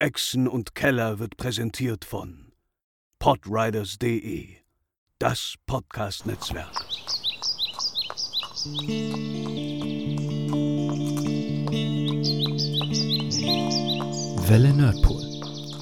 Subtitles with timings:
[0.00, 2.52] Echsen und Keller wird präsentiert von
[3.20, 4.48] podriders.de,
[5.20, 6.72] das Podcast-Netzwerk.
[14.48, 15.22] Welle Nerdpool,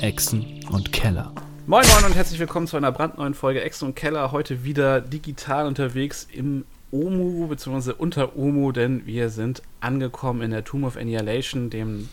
[0.02, 1.32] Echsen und Keller.
[1.66, 4.30] Moin Moin und herzlich willkommen zu einer brandneuen Folge Echsen und Keller.
[4.30, 7.92] Heute wieder digital unterwegs im Omu bzw.
[7.92, 12.10] unter Omu, denn wir sind angekommen in der Tomb of Annihilation, dem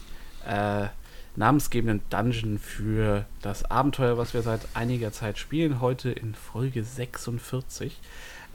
[0.47, 0.87] äh,
[1.39, 5.79] namensgebenden Dungeon für das Abenteuer, was wir seit einiger Zeit spielen.
[5.79, 7.97] Heute in Folge 46.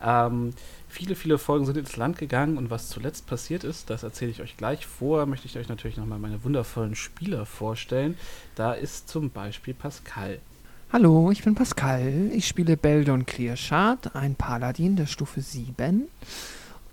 [0.05, 0.53] Ähm,
[0.89, 4.43] viele, viele Folgen sind ins Land gegangen und was zuletzt passiert ist, das erzähle ich
[4.43, 4.87] euch gleich.
[4.87, 8.19] Vorher möchte ich euch natürlich nochmal meine wundervollen Spieler vorstellen.
[8.55, 10.39] Da ist zum Beispiel Pascal.
[10.93, 12.31] Hallo, ich bin Pascal.
[12.35, 16.07] Ich spiele Beldon Clearshard, ein Paladin der Stufe 7.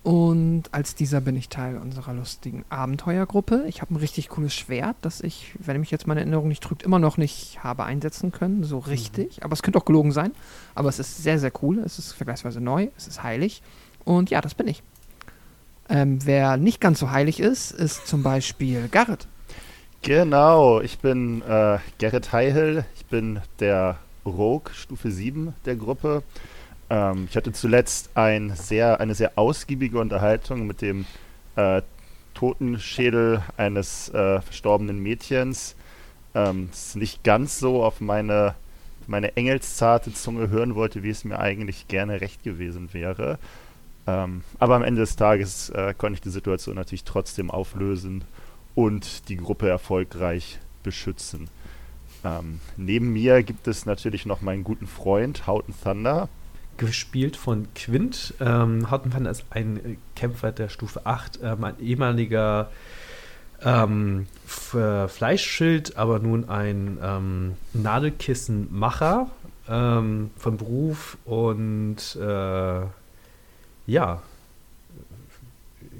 [0.02, 3.64] Und als dieser bin ich Teil unserer lustigen Abenteuergruppe.
[3.68, 6.82] Ich habe ein richtig cooles Schwert, das ich, wenn mich jetzt meine Erinnerung nicht trügt,
[6.82, 8.64] immer noch nicht habe einsetzen können.
[8.64, 9.36] So richtig.
[9.36, 9.42] Mhm.
[9.44, 10.32] Aber es könnte auch gelogen sein.
[10.74, 11.78] Aber es ist sehr, sehr cool.
[11.78, 12.88] Es ist vergleichsweise neu.
[12.96, 13.62] Es ist heilig.
[14.04, 14.82] Und ja, das bin ich.
[15.88, 19.28] Ähm, wer nicht ganz so heilig ist, ist zum Beispiel Garrett.
[20.02, 22.84] Genau, ich bin äh, Gerrit Heihel.
[22.96, 26.24] Ich bin der Rogue Stufe 7 der Gruppe.
[26.92, 31.06] Ähm, ich hatte zuletzt ein sehr, eine sehr ausgiebige Unterhaltung mit dem
[31.56, 31.80] äh,
[32.34, 35.74] Totenschädel eines äh, verstorbenen Mädchens.
[36.34, 38.54] Ähm, das nicht ganz so auf meine,
[39.06, 43.38] meine engelszarte Zunge hören wollte, wie es mir eigentlich gerne recht gewesen wäre.
[44.06, 48.22] Ähm, aber am Ende des Tages äh, konnte ich die Situation natürlich trotzdem auflösen
[48.74, 51.48] und die Gruppe erfolgreich beschützen.
[52.22, 56.28] Ähm, neben mir gibt es natürlich noch meinen guten Freund Houghton Thunder
[56.76, 58.34] gespielt von Quint.
[58.40, 62.70] Ähm, Houghton ist ein Kämpfer der Stufe 8, ähm, ein ehemaliger
[63.64, 69.30] ähm, Fleischschild, aber nun ein ähm, Nadelkissenmacher
[69.68, 72.80] ähm, von Beruf und äh,
[73.86, 74.22] ja,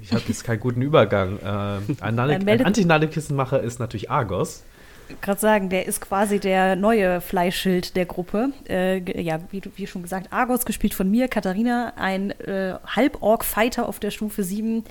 [0.01, 1.39] ich habe jetzt keinen guten Übergang.
[1.43, 2.19] Ähm, ein,
[2.49, 4.63] ein Anti-Nadelkissenmacher ist natürlich Argos
[5.21, 8.51] gerade sagen, der ist quasi der neue Fleischschild der Gruppe.
[8.67, 13.99] Äh, ja, wie, wie, schon gesagt, Argos, gespielt von mir, Katharina, ein äh, Halborg-Fighter auf
[13.99, 14.83] der Stufe 7.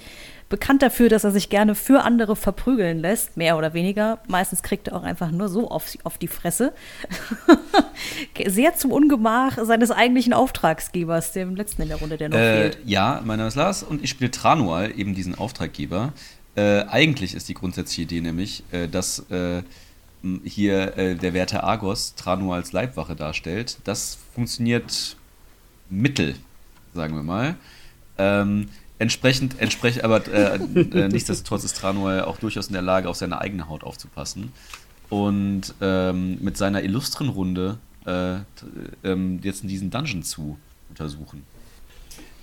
[0.48, 4.18] Bekannt dafür, dass er sich gerne für andere verprügeln lässt, mehr oder weniger.
[4.28, 6.74] Meistens kriegt er auch einfach nur so auf, auf die Fresse.
[8.46, 12.78] Sehr zum Ungemach seines eigentlichen Auftragsgebers, dem letzten in der Runde, der noch äh, fehlt.
[12.84, 16.12] Ja, mein Name ist Lars und ich spiele Tranual, eben diesen Auftraggeber.
[16.54, 19.62] Äh, eigentlich ist die grundsätzliche Idee nämlich, äh, dass äh,
[20.44, 23.78] hier äh, der Werte Argos Tranu als Leibwache darstellt.
[23.84, 25.16] Das funktioniert
[25.90, 26.36] mittel,
[26.94, 27.56] sagen wir mal.
[28.18, 28.68] Ähm,
[28.98, 33.40] entsprechend, entsprechend, aber äh, äh, nichtsdestotrotz ist Tranual auch durchaus in der Lage, auf seine
[33.40, 34.52] eigene Haut aufzupassen.
[35.08, 38.36] Und ähm, mit seiner illustren Runde äh,
[39.04, 40.58] ähm, jetzt in diesen Dungeon zu
[40.88, 41.44] untersuchen.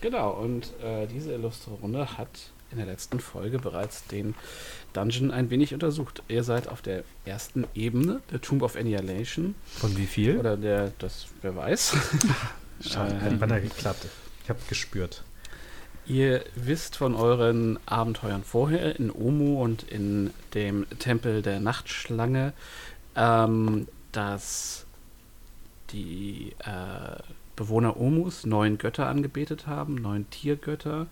[0.02, 4.36] Genau, und äh, diese illustre Runde hat in der letzten Folge bereits den
[4.94, 6.24] Dungeon ein wenig untersucht.
[6.28, 9.56] Ihr seid auf der ersten Ebene der Tomb of Annihilation.
[9.66, 10.38] Von wie viel?
[10.38, 11.96] Oder der, das, wer weiß.
[12.82, 14.08] Schade, äh, hat beinahe geklappt.
[14.44, 15.24] Ich habe gespürt.
[16.06, 22.54] Ihr wisst von euren Abenteuern vorher in Omu und in dem Tempel der Nachtschlange,
[23.16, 24.86] ähm, dass
[25.92, 27.22] die äh,
[27.56, 31.08] Bewohner Omus neun Götter angebetet haben, neun Tiergötter.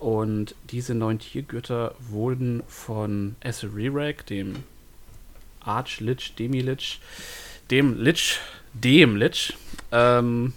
[0.00, 4.64] Und diese neun Tiergötter wurden von Eserirak, dem
[5.60, 7.00] Arch-Lich, Demi-Lich,
[7.70, 8.38] dem Lich,
[8.72, 9.56] dem Lich,
[9.92, 10.54] ähm,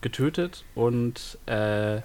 [0.00, 2.00] getötet und äh,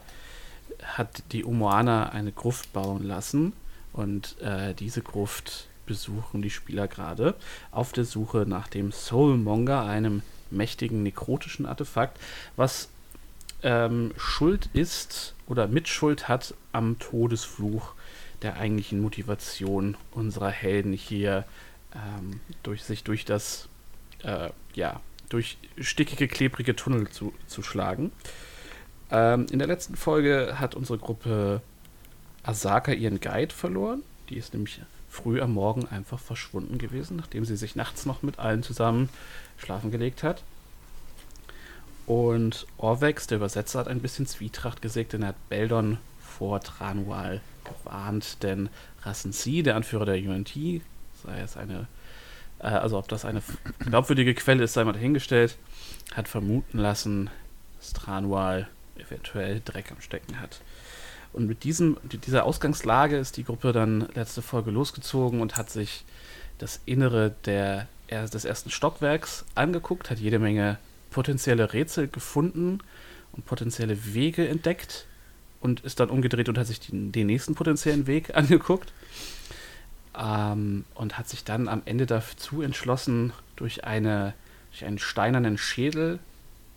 [0.83, 3.53] hat die Umoana eine Gruft bauen lassen.
[3.93, 7.35] Und äh, diese Gruft besuchen die Spieler gerade
[7.69, 12.19] auf der Suche nach dem Soulmonger, einem mächtigen nekrotischen Artefakt,
[12.55, 12.89] was
[13.61, 17.93] ähm, schuld ist oder Mitschuld hat am Todesfluch
[18.41, 21.43] der eigentlichen Motivation unserer Helden hier
[21.93, 23.67] ähm, durch sich durch das
[24.23, 28.13] äh, ja durch stickige klebrige Tunnel zu, zu schlagen.
[29.11, 31.61] Ähm, in der letzten Folge hat unsere Gruppe
[32.43, 34.03] Asaka ihren Guide verloren.
[34.29, 38.39] Die ist nämlich früh am Morgen einfach verschwunden gewesen, nachdem sie sich nachts noch mit
[38.39, 39.09] allen zusammen
[39.57, 40.43] schlafen gelegt hat.
[42.11, 47.39] Und Orvex, der Übersetzer, hat ein bisschen Zwietracht gesägt, denn er hat Beldon vor Tranual
[47.63, 48.67] gewarnt, denn
[49.03, 51.87] Rassensi, der Anführer der UNT, sei es eine,
[52.59, 53.41] äh, also ob das eine
[53.79, 55.57] glaubwürdige Quelle ist, sei mal dahingestellt,
[56.13, 57.29] hat vermuten lassen,
[57.79, 58.67] dass Tranual
[58.97, 60.59] eventuell Dreck am Stecken hat.
[61.31, 66.03] Und mit diesem, dieser Ausgangslage ist die Gruppe dann letzte Folge losgezogen und hat sich
[66.57, 70.77] das Innere der, er- des ersten Stockwerks angeguckt, hat jede Menge
[71.11, 72.79] potenzielle Rätsel gefunden
[73.33, 75.05] und potenzielle Wege entdeckt
[75.59, 78.91] und ist dann umgedreht und hat sich den, den nächsten potenziellen Weg angeguckt.
[80.17, 84.33] Ähm, und hat sich dann am Ende dazu entschlossen, durch, eine,
[84.71, 86.19] durch einen steinernen Schädel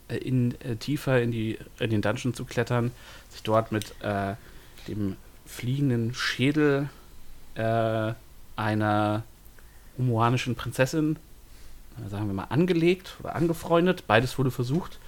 [0.09, 2.93] äh, in, äh, tiefer in, die, in den Dungeon zu klettern,
[3.31, 4.35] sich dort mit äh,
[4.87, 5.17] dem
[5.47, 6.89] fliegenden Schädel
[7.55, 8.13] äh,
[8.57, 9.25] einer
[9.97, 11.17] umuanischen Prinzessin,
[12.09, 14.07] sagen wir mal, angelegt oder angefreundet.
[14.07, 14.99] Beides wurde versucht.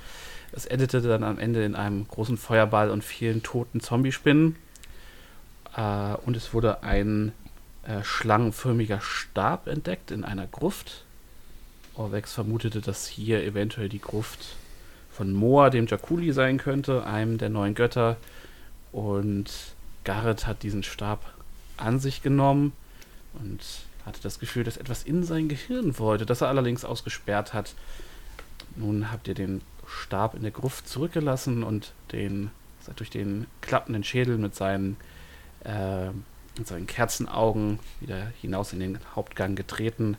[0.52, 4.56] Es endete dann am Ende in einem großen Feuerball und vielen toten Zombiespinnen.
[5.76, 7.32] Äh, und es wurde ein
[7.82, 11.04] äh, schlangenförmiger Stab entdeckt in einer Gruft.
[11.94, 14.56] Orvex vermutete, dass hier eventuell die Gruft
[15.10, 18.16] von Moa, dem Jakuli, sein könnte, einem der neuen Götter.
[18.92, 19.50] Und
[20.04, 21.32] Garrett hat diesen Stab
[21.76, 22.72] an sich genommen
[23.34, 23.60] und
[24.06, 27.74] hatte das Gefühl, dass etwas in sein Gehirn wollte, das er allerdings ausgesperrt hat.
[28.76, 32.50] Nun habt ihr den Stab in der Gruft zurückgelassen und den
[32.80, 34.96] seid durch den klappenden Schädel mit seinen,
[35.64, 36.08] äh,
[36.56, 40.16] mit seinen Kerzenaugen wieder hinaus in den Hauptgang getreten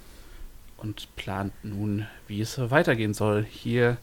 [0.78, 3.98] und plant nun, wie es weitergehen soll, hier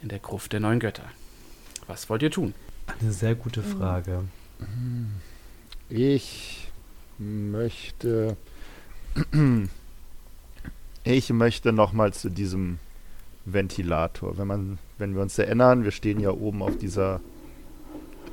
[0.00, 1.04] in der Gruft der neuen Götter.
[1.86, 2.54] Was wollt ihr tun?
[2.86, 4.24] Eine sehr gute Frage.
[5.88, 6.70] Ich
[7.18, 8.36] möchte.
[11.04, 12.78] Ich möchte nochmal zu diesem
[13.46, 14.36] Ventilator.
[14.36, 17.20] Wenn man, wenn wir uns erinnern, wir stehen ja oben auf dieser,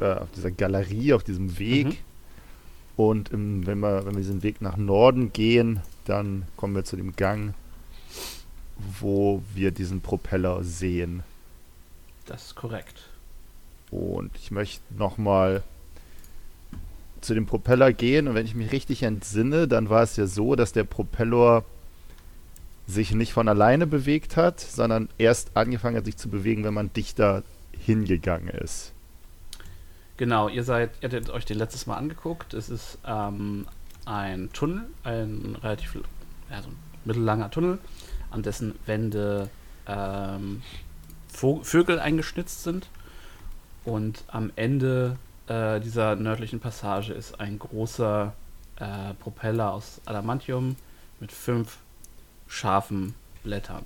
[0.01, 1.85] äh, auf dieser Galerie, auf diesem Weg.
[1.85, 1.97] Mhm.
[2.97, 6.97] Und im, wenn, wir, wenn wir diesen Weg nach Norden gehen, dann kommen wir zu
[6.97, 7.53] dem Gang,
[8.99, 11.23] wo wir diesen Propeller sehen.
[12.25, 13.09] Das ist korrekt.
[13.89, 15.63] Und ich möchte nochmal
[17.25, 18.27] zu dem Propeller gehen.
[18.27, 21.63] Und wenn ich mich richtig entsinne, dann war es ja so, dass der Propeller
[22.87, 26.93] sich nicht von alleine bewegt hat, sondern erst angefangen hat, sich zu bewegen, wenn man
[26.93, 27.43] dichter
[27.79, 28.93] hingegangen ist.
[30.17, 32.53] Genau, ihr seid, ihr hattet euch den letztes Mal angeguckt.
[32.53, 33.67] Es ist ähm,
[34.05, 35.97] ein Tunnel, ein relativ
[36.49, 37.79] ja, so ein mittellanger Tunnel,
[38.31, 39.49] an dessen Wände
[39.87, 40.61] ähm,
[41.27, 42.87] Vögel eingeschnitzt sind.
[43.83, 48.33] Und am Ende äh, dieser nördlichen Passage ist ein großer
[48.77, 50.75] äh, Propeller aus Adamantium
[51.19, 51.77] mit fünf
[52.47, 53.13] scharfen
[53.43, 53.85] Blättern.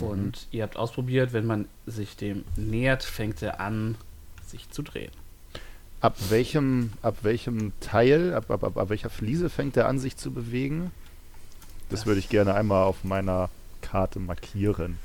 [0.00, 3.96] Und ihr habt ausprobiert, wenn man sich dem nähert, fängt er an,
[4.46, 5.12] sich zu drehen.
[6.00, 10.16] Ab welchem, ab welchem Teil, ab, ab, ab, ab welcher Fliese fängt er an, sich
[10.16, 10.90] zu bewegen?
[11.90, 13.50] Das, Das- würde ich gerne einmal auf meiner
[13.82, 14.98] Karte markieren.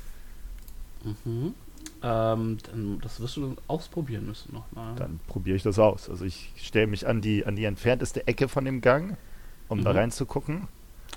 [1.04, 1.54] Mhm.
[2.02, 4.94] Ähm, dann, das wirst du ausprobieren müssen nochmal.
[4.96, 6.08] Dann probiere ich das aus.
[6.08, 9.16] Also ich stelle mich an die, an die entfernteste Ecke von dem Gang,
[9.68, 9.98] um da Mhm.
[9.98, 10.68] reinzugucken.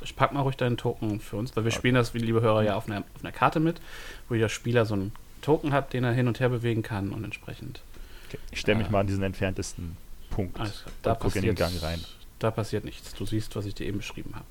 [0.04, 2.64] Ich pack mal ruhig deinen Token für uns, weil wir spielen das, wie liebe Hörer,
[2.64, 3.80] ja auf einer, auf einer Karte mit,
[4.28, 7.24] wo jeder Spieler so einen Token hat, den er hin und her bewegen kann und
[7.24, 7.82] entsprechend.
[8.28, 8.40] Okay.
[8.52, 8.92] Ich stelle mich Ah.
[8.92, 9.96] mal an diesen entferntesten
[10.32, 11.16] Punkt Alles klar.
[11.16, 12.02] und gucke in den Gang rein.
[12.40, 13.14] Da passiert nichts.
[13.14, 14.46] Du siehst, was ich dir eben beschrieben habe.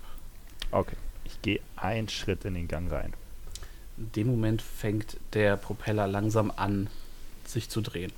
[0.70, 0.96] Okay.
[1.24, 3.12] Ich gehe einen Schritt in den Gang rein.
[4.02, 6.88] In dem Moment fängt der Propeller langsam an,
[7.46, 8.12] sich zu drehen.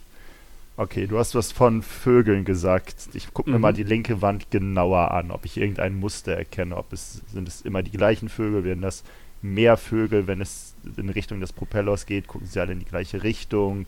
[0.78, 3.10] Okay, du hast was von Vögeln gesagt.
[3.12, 3.62] Ich gucke mir Mhm.
[3.62, 6.76] mal die linke Wand genauer an, ob ich irgendein Muster erkenne.
[6.76, 9.04] Ob es sind es immer die gleichen Vögel, werden das
[9.42, 13.22] mehr Vögel, wenn es in Richtung des Propellers geht, gucken sie alle in die gleiche
[13.22, 13.86] Richtung.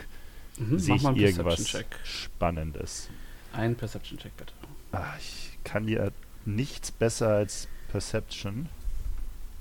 [0.59, 1.77] Mhm, Sehe ich irgendwas.
[2.05, 3.09] Spannendes?
[3.55, 4.53] Ein Perception-Check, bitte.
[4.93, 6.09] Ah, ich kann ja
[6.45, 8.69] nichts besser als Perception.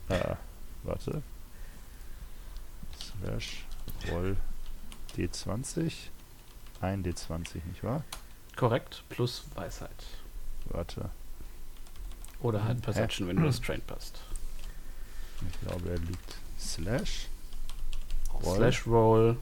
[0.10, 0.36] Äh,
[0.84, 1.24] warte.
[3.22, 3.66] Slash
[4.12, 4.38] Roll
[5.18, 5.92] D20.
[6.82, 8.04] Ein D20, nicht wahr?
[8.56, 10.06] Korrekt, plus Weisheit.
[10.66, 11.10] Warte.
[12.42, 12.82] Oder halt Hä?
[12.82, 14.20] Perception, wenn du das Trained passt.
[15.50, 17.28] Ich glaube, er liegt Slash.
[18.44, 18.58] Roll.
[18.58, 19.38] Slash Roll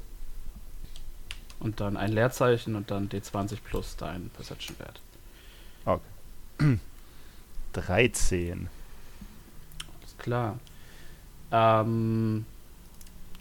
[1.59, 4.99] und dann ein Leerzeichen und dann D20 plus dein Perception-Wert.
[7.73, 8.69] 13.
[10.05, 10.59] Ist klar.
[11.51, 12.45] Ähm,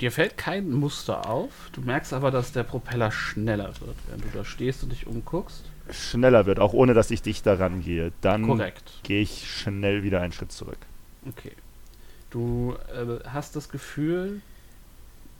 [0.03, 1.71] dir fällt kein Muster auf.
[1.73, 5.65] Du merkst aber, dass der Propeller schneller wird, während du da stehst und dich umguckst.
[5.91, 8.13] Schneller wird, auch ohne dass ich dich daran gehe.
[8.21, 8.63] Dann
[9.05, 10.79] gehe ich schnell wieder einen Schritt zurück.
[11.29, 11.53] Okay.
[12.31, 14.43] Du äh, hast das Gefühl,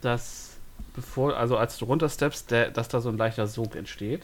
[0.01, 0.57] dass
[0.95, 4.23] bevor, also als du runtersteppst, der, dass da so ein leichter Sog entsteht.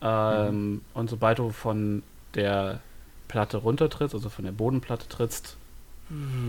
[0.00, 2.02] Ähm, Und sobald du von
[2.34, 2.80] der
[3.28, 5.56] Platte runtertrittst, also von der Bodenplatte trittst,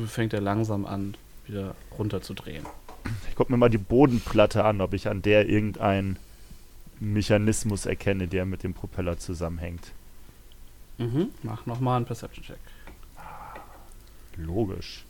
[0.08, 1.15] fängt er langsam an,
[1.46, 2.66] wieder runterzudrehen.
[3.30, 6.18] Ich gucke mir mal die Bodenplatte an, ob ich an der irgendeinen
[7.00, 9.92] Mechanismus erkenne, der mit dem Propeller zusammenhängt.
[10.98, 11.30] Mhm.
[11.42, 12.58] Mach nochmal einen Perception-Check.
[14.38, 15.04] Logisch.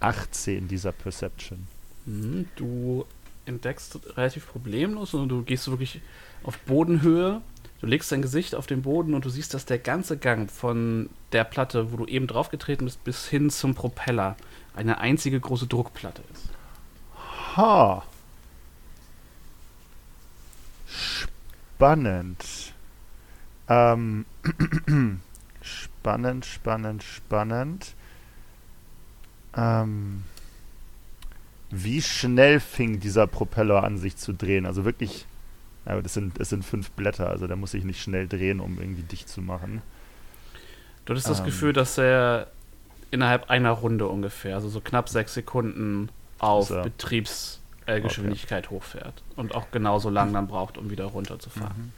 [0.00, 1.66] 18 dieser Perception.
[2.06, 3.04] Mhm, Du
[3.46, 6.00] entdeckst relativ problemlos und du gehst wirklich
[6.44, 7.40] auf Bodenhöhe.
[7.80, 11.08] Du legst dein Gesicht auf den Boden und du siehst, dass der ganze Gang von
[11.32, 14.36] der Platte, wo du eben draufgetreten bist, bis hin zum Propeller
[14.74, 16.50] eine einzige große Druckplatte ist.
[17.56, 18.04] Ha.
[20.86, 22.44] Spannend.
[23.68, 24.26] Ähm,
[25.62, 27.94] spannend, spannend, spannend.
[29.56, 30.24] Ähm,
[31.70, 34.66] wie schnell fing dieser Propeller an, sich zu drehen?
[34.66, 35.26] Also wirklich,
[35.86, 38.78] ja, das sind, das sind fünf Blätter, also da muss ich nicht schnell drehen, um
[38.78, 39.82] irgendwie dicht zu machen.
[41.04, 41.46] Du hattest das Ähm.
[41.46, 42.48] Gefühl, dass er
[43.10, 49.54] innerhalb einer Runde ungefähr, also so knapp sechs Sekunden auf Betriebsgeschwindigkeit äh, Geschwindigkeit hochfährt und
[49.54, 51.92] auch genauso lang dann braucht, um wieder runterzufahren.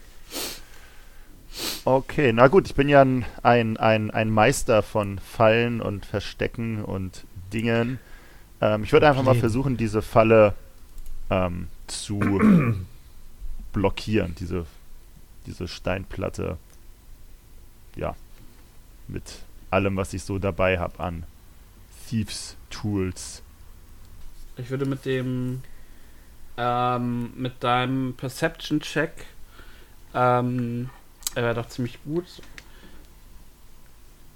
[1.85, 6.83] Okay, na gut, ich bin ja ein, ein, ein, ein Meister von Fallen und Verstecken
[6.83, 7.99] und Dingen.
[8.63, 10.55] Ähm, ich würde einfach mal versuchen, diese Falle
[11.29, 12.21] ähm, zu
[13.73, 14.67] blockieren, diese,
[15.47, 16.59] diese Steinplatte.
[17.97, 18.15] Ja,
[19.09, 19.23] mit
[19.71, 21.25] allem, was ich so dabei habe an
[22.09, 23.43] Thieves Tools.
[24.57, 25.63] Ich würde mit dem
[26.57, 29.27] ähm, mit deinem Perception Check
[30.15, 30.91] ähm,
[31.35, 32.27] er wäre doch ziemlich gut.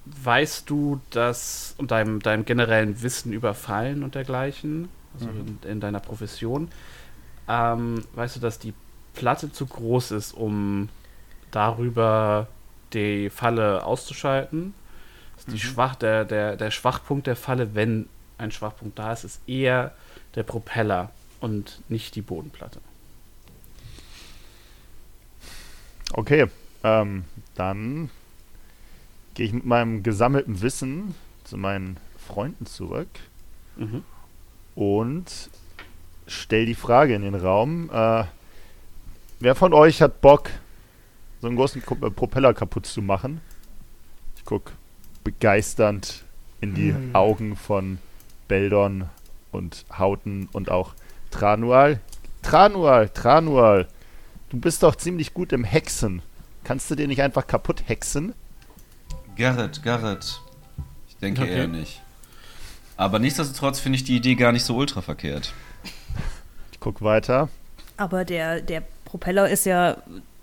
[0.07, 5.59] Weißt du, dass und deinem, deinem generellen Wissen über Fallen und dergleichen, also Mhm.
[5.62, 6.69] in, in deiner Profession,
[7.49, 8.73] ähm, weißt du, dass die
[9.17, 10.89] Platte zu groß ist, um
[11.51, 12.47] darüber
[12.93, 14.75] die Falle auszuschalten?
[15.35, 15.59] Dass die Mhm.
[15.59, 18.09] Schwach, der, der, der Schwachpunkt der Falle, wenn
[18.39, 19.93] ein Schwachpunkt da ist, ist eher
[20.35, 22.81] der Propeller und nicht die Bodenplatte.
[26.13, 26.47] Okay,
[26.85, 28.11] ähm, dann
[29.35, 33.09] gehe ich mit meinem gesammelten Wissen zu meinen Freunden zurück.
[33.77, 34.05] Mhm.
[34.75, 35.51] und
[36.27, 37.91] stell die Frage in den Raum.
[37.93, 38.25] Äh,
[39.40, 40.50] wer von euch hat Bock,
[41.40, 43.40] so einen großen äh, Propeller kaputt zu machen?
[44.37, 44.73] Ich guck
[45.25, 46.25] begeisternd
[46.61, 47.14] in die Hm.
[47.14, 47.99] Augen von
[48.49, 49.09] Beldon
[49.52, 50.95] und Hauten und auch
[51.31, 52.00] Tranual.
[52.43, 53.88] Tranual, Tranual,
[54.50, 56.23] du bist doch ziemlich gut im Hexen.
[56.64, 58.35] Kannst du den nicht einfach kaputt hexen?
[59.37, 60.40] Garrett, Garrett.
[61.09, 61.55] Ich denke Okay.
[61.59, 62.00] eher nicht.
[62.97, 65.52] Aber nichtsdestotrotz finde ich die Idee gar nicht so ultra verkehrt.
[66.73, 67.49] Ich guck weiter.
[67.97, 68.83] Aber der, der
[69.17, 69.97] Propeller ist ja,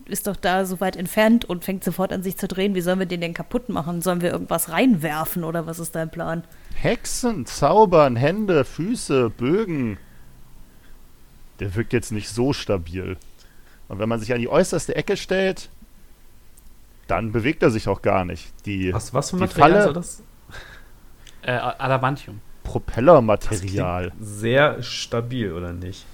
[0.05, 2.73] ist doch da so weit entfernt und fängt sofort an sich zu drehen.
[2.73, 4.01] Wie sollen wir den denn kaputt machen?
[4.01, 6.43] Sollen wir irgendwas reinwerfen oder was ist dein Plan?
[6.73, 9.97] Hexen, Zaubern, Hände, Füße, Bögen.
[11.59, 13.15] Der wirkt jetzt nicht so stabil.
[13.87, 15.69] Und wenn man sich an die äußerste Ecke stellt,
[17.05, 18.51] dann bewegt er sich auch gar nicht.
[18.65, 20.23] Die Was, was für Material Falle- soll das?
[21.43, 22.41] Äh, Adamantium.
[22.63, 24.13] Propellermaterial.
[24.19, 26.05] Sehr stabil, oder nicht?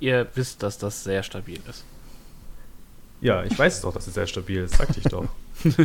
[0.00, 1.84] Ihr wisst, dass das sehr stabil ist.
[3.22, 5.26] Ja, ich weiß doch, dass es sehr stabil ist, sagte ich doch.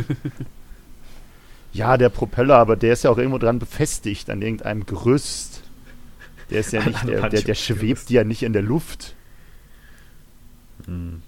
[1.72, 5.62] Ja, der Propeller, aber der ist ja auch irgendwo dran befestigt an irgendeinem Gerüst.
[6.50, 9.14] Der ist ja nicht, der, der, der schwebt ja nicht in der Luft.
[10.86, 11.20] Hm.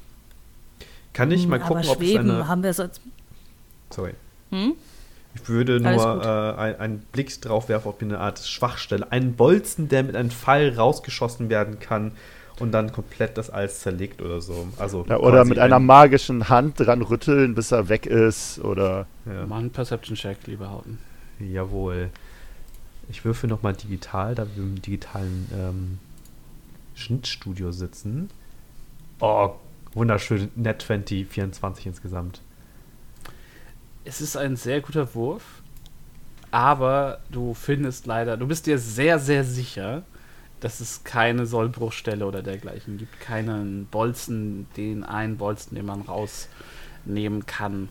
[1.12, 2.48] Kann ich Hm, mal gucken, aber ob es schweben eine.
[2.48, 3.02] haben wir sonst.
[3.90, 4.14] Sorry.
[4.50, 4.72] Hm?
[5.34, 9.12] Ich würde nur äh, ein- einen Blick drauf werfen, ob hier eine Art Schwachstelle.
[9.12, 12.12] Einen Bolzen, der mit einem Pfeil rausgeschossen werden kann
[12.60, 14.68] und dann komplett das alles zerlegt oder so.
[14.78, 18.58] Also Ja, oder mit einer ein- magischen Hand dran rütteln, bis er weg ist.
[18.60, 19.46] Oder Ja.
[19.46, 20.98] Mach einen Perception-Check, lieber Hauten.
[21.40, 22.10] Jawohl.
[23.08, 25.98] Ich würfel nochmal digital, da wir im digitalen ähm,
[26.94, 28.30] Schnittstudio sitzen.
[29.20, 29.54] Oh,
[29.94, 30.50] wunderschön.
[30.54, 32.40] Net 20, 24 insgesamt.
[34.04, 35.42] Es ist ein sehr guter Wurf,
[36.50, 40.02] aber du findest leider, du bist dir sehr, sehr sicher,
[40.60, 43.20] dass es keine Sollbruchstelle oder dergleichen gibt.
[43.20, 47.88] Keinen Bolzen, den einen Bolzen, den man rausnehmen kann.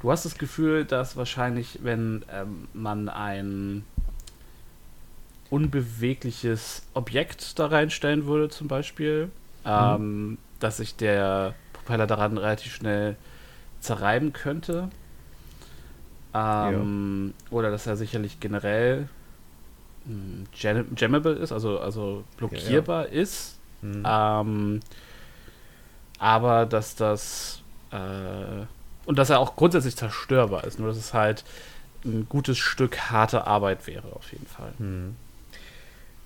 [0.00, 3.84] Du hast das Gefühl, dass wahrscheinlich, wenn ähm, man ein
[5.50, 9.30] unbewegliches Objekt da reinstellen würde, zum Beispiel,
[9.64, 13.16] ähm, dass sich der Propeller daran relativ schnell
[13.80, 14.88] zerreiben könnte.
[16.34, 19.08] Ähm, Oder dass er sicherlich generell
[20.54, 23.58] jammable ist, also, also blockierbar ist.
[23.82, 24.04] Hm.
[24.06, 24.80] Ähm,
[26.18, 28.66] aber dass das äh,
[29.04, 31.44] und dass er auch grundsätzlich zerstörbar ist, nur dass es halt
[32.04, 34.72] ein gutes Stück harte Arbeit wäre, auf jeden Fall.
[34.78, 35.16] Hm.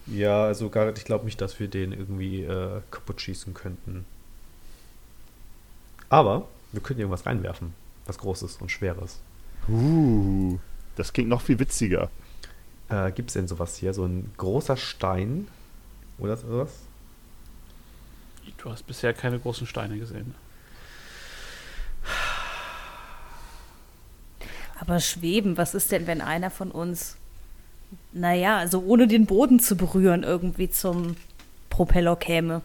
[0.06, 4.04] Ja, also Garrett, ich glaube nicht, dass wir den irgendwie äh, kaputt schießen könnten.
[6.09, 7.75] Aber wir könnten irgendwas reinwerfen,
[8.06, 9.21] was Großes und Schweres.
[9.68, 10.59] Uh,
[10.95, 12.11] das klingt noch viel witziger.
[12.88, 13.94] Äh, Gibt es denn sowas hier?
[13.94, 15.48] So ein großer Stein
[16.18, 16.70] oder sowas?
[18.58, 20.34] Du hast bisher keine großen Steine gesehen.
[24.78, 27.16] Aber schweben, was ist denn, wenn einer von uns,
[28.12, 31.16] naja, also ohne den Boden zu berühren, irgendwie zum
[31.70, 32.62] Propeller käme?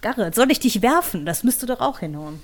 [0.00, 1.26] Garrett, soll ich dich werfen?
[1.26, 2.40] Das müsste doch auch hinhauen.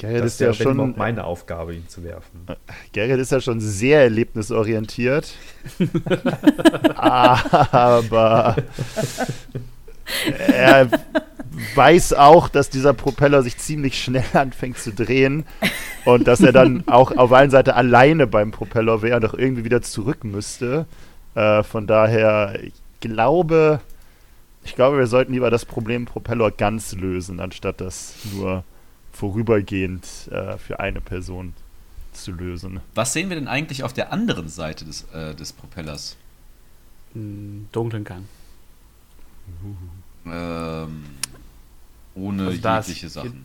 [0.00, 2.46] Gerrit Das ist ja schon überhaupt meine Aufgabe, ihn zu werfen.
[2.92, 5.34] Gerrit ist ja schon sehr erlebnisorientiert.
[6.96, 8.56] Aber
[10.48, 10.88] er
[11.74, 15.44] weiß auch, dass dieser Propeller sich ziemlich schnell anfängt zu drehen
[16.06, 19.64] und dass er dann auch auf allen Seiten alleine beim Propeller wäre und auch irgendwie
[19.64, 20.86] wieder zurück müsste.
[21.34, 23.80] Äh, von daher, ich glaube,
[24.64, 28.64] ich glaube, wir sollten lieber das Problem Propeller ganz lösen, anstatt das nur
[29.20, 31.52] vorübergehend äh, für eine Person
[32.12, 32.80] zu lösen.
[32.94, 36.16] Was sehen wir denn eigentlich auf der anderen Seite des, äh, des Propellers?
[37.14, 38.24] Einen dunklen Gang.
[40.26, 41.04] Ähm,
[42.14, 43.44] ohne Also da ist- jegliche Sachen.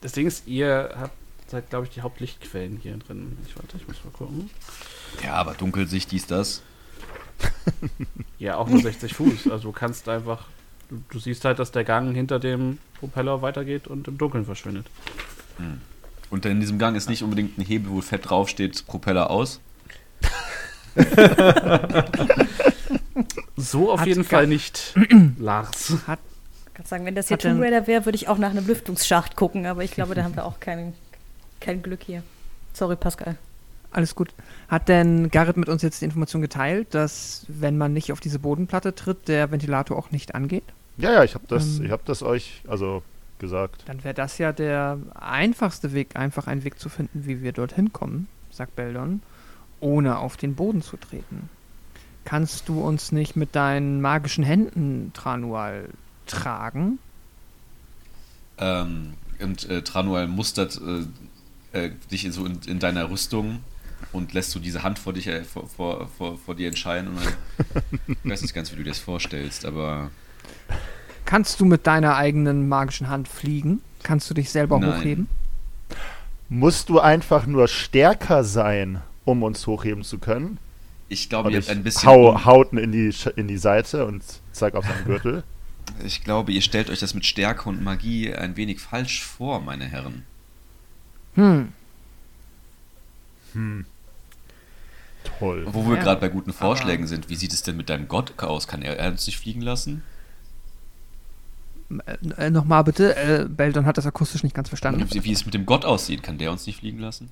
[0.00, 1.16] Das Ding ist, ihr habt,
[1.48, 3.36] seid, glaube ich, die Hauptlichtquellen hier drin.
[3.48, 4.48] Ich warte, ich muss mal gucken.
[5.24, 6.62] Ja, aber Dunkelsicht, dies, das.
[8.38, 9.48] Ja, auch nur 60 Fuß.
[9.50, 10.46] Also du kannst einfach.
[10.88, 14.86] Du, du siehst halt, dass der Gang hinter dem Propeller weitergeht und im Dunkeln verschwindet.
[16.30, 19.60] Und in diesem Gang ist nicht unbedingt ein Hebel, wo fett draufsteht, Propeller aus.
[23.58, 24.94] So auf Hat jeden Fall nicht,
[25.38, 25.90] Lars.
[25.90, 26.04] Ich
[26.74, 29.34] kann sagen, wenn das hier Hat Tomb Raider wäre, würde ich auch nach einem Lüftungsschacht
[29.34, 30.94] gucken, aber ich glaube, da haben wir auch kein,
[31.60, 32.22] kein Glück hier.
[32.72, 33.36] Sorry, Pascal.
[33.90, 34.32] Alles gut.
[34.68, 38.38] Hat denn Garrett mit uns jetzt die Information geteilt, dass, wenn man nicht auf diese
[38.38, 40.64] Bodenplatte tritt, der Ventilator auch nicht angeht?
[40.98, 41.86] Ja, ja, ich habe das, Ähm.
[41.86, 43.02] ich hab das euch also
[43.38, 43.84] gesagt.
[43.86, 47.92] Dann wäre das ja der einfachste Weg, einfach einen Weg zu finden, wie wir dorthin
[47.92, 49.22] kommen, sagt Beldon,
[49.80, 51.48] ohne auf den Boden zu treten.
[52.24, 55.88] Kannst du uns nicht mit deinen magischen Händen, Tranual,
[56.26, 56.98] tragen?
[58.58, 60.80] Ähm, und äh, Tranual mustert
[61.72, 63.60] äh, äh, dich in, so in, in deiner Rüstung
[64.12, 67.08] und lässt so diese Hand vor, dich, äh, vor, vor, vor, vor dir entscheiden.
[67.08, 67.82] Und dann,
[68.24, 70.10] ich weiß nicht ganz, wie du dir das vorstellst, aber
[71.28, 73.82] Kannst du mit deiner eigenen magischen Hand fliegen?
[74.02, 74.96] Kannst du dich selber Nein.
[74.98, 75.28] hochheben?
[76.48, 80.56] Musst du einfach nur stärker sein, um uns hochheben zu können?
[81.10, 82.08] ich glaube, ihr habt ein bisschen.
[82.08, 85.44] hau Hauten in die, in die Seite und zeig auf seinen Gürtel.
[86.04, 89.86] Ich glaube, ihr stellt euch das mit Stärke und Magie ein wenig falsch vor, meine
[89.86, 90.22] Herren.
[91.34, 91.72] Hm.
[93.54, 93.86] Hm.
[95.38, 95.66] Toll.
[95.72, 98.34] Wo wir Ja, gerade bei guten Vorschlägen sind, wie sieht es denn mit deinem Gott
[98.38, 98.68] aus?
[98.68, 100.02] Kann er, er uns nicht fliegen lassen?
[101.90, 105.06] Äh, äh, Nochmal bitte, äh, Beldon hat das akustisch nicht ganz verstanden.
[105.10, 107.30] Wie, wie es mit dem Gott aussieht, kann der uns nicht fliegen lassen?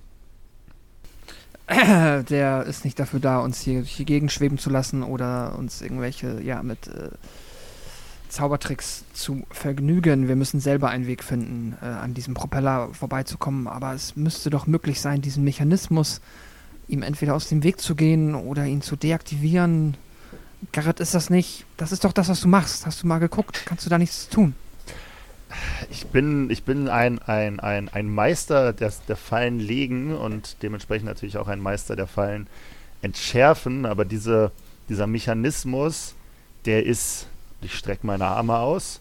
[1.66, 5.58] Äh, Der ist nicht dafür da, uns hier durch die Gegend schweben zu lassen oder
[5.58, 7.10] uns irgendwelche, ja, mit äh,
[8.28, 10.28] Zaubertricks zu vergnügen.
[10.28, 13.66] Wir müssen selber einen Weg finden, äh, an diesem Propeller vorbeizukommen.
[13.66, 16.20] Aber es müsste doch möglich sein, diesen Mechanismus
[16.88, 19.96] ihm entweder aus dem Weg zu gehen oder ihn zu deaktivieren.
[20.72, 21.64] Garrett, ist das nicht?
[21.76, 22.86] Das ist doch das, was du machst.
[22.86, 23.62] Hast du mal geguckt?
[23.66, 24.54] Kannst du da nichts tun?
[25.90, 31.06] Ich bin, ich bin ein, ein, ein, ein Meister der, der Fallen legen und dementsprechend
[31.06, 32.46] natürlich auch ein Meister der Fallen
[33.02, 34.50] entschärfen, aber diese,
[34.88, 36.14] dieser Mechanismus,
[36.64, 37.28] der ist,
[37.62, 39.00] ich strecke meine Arme aus,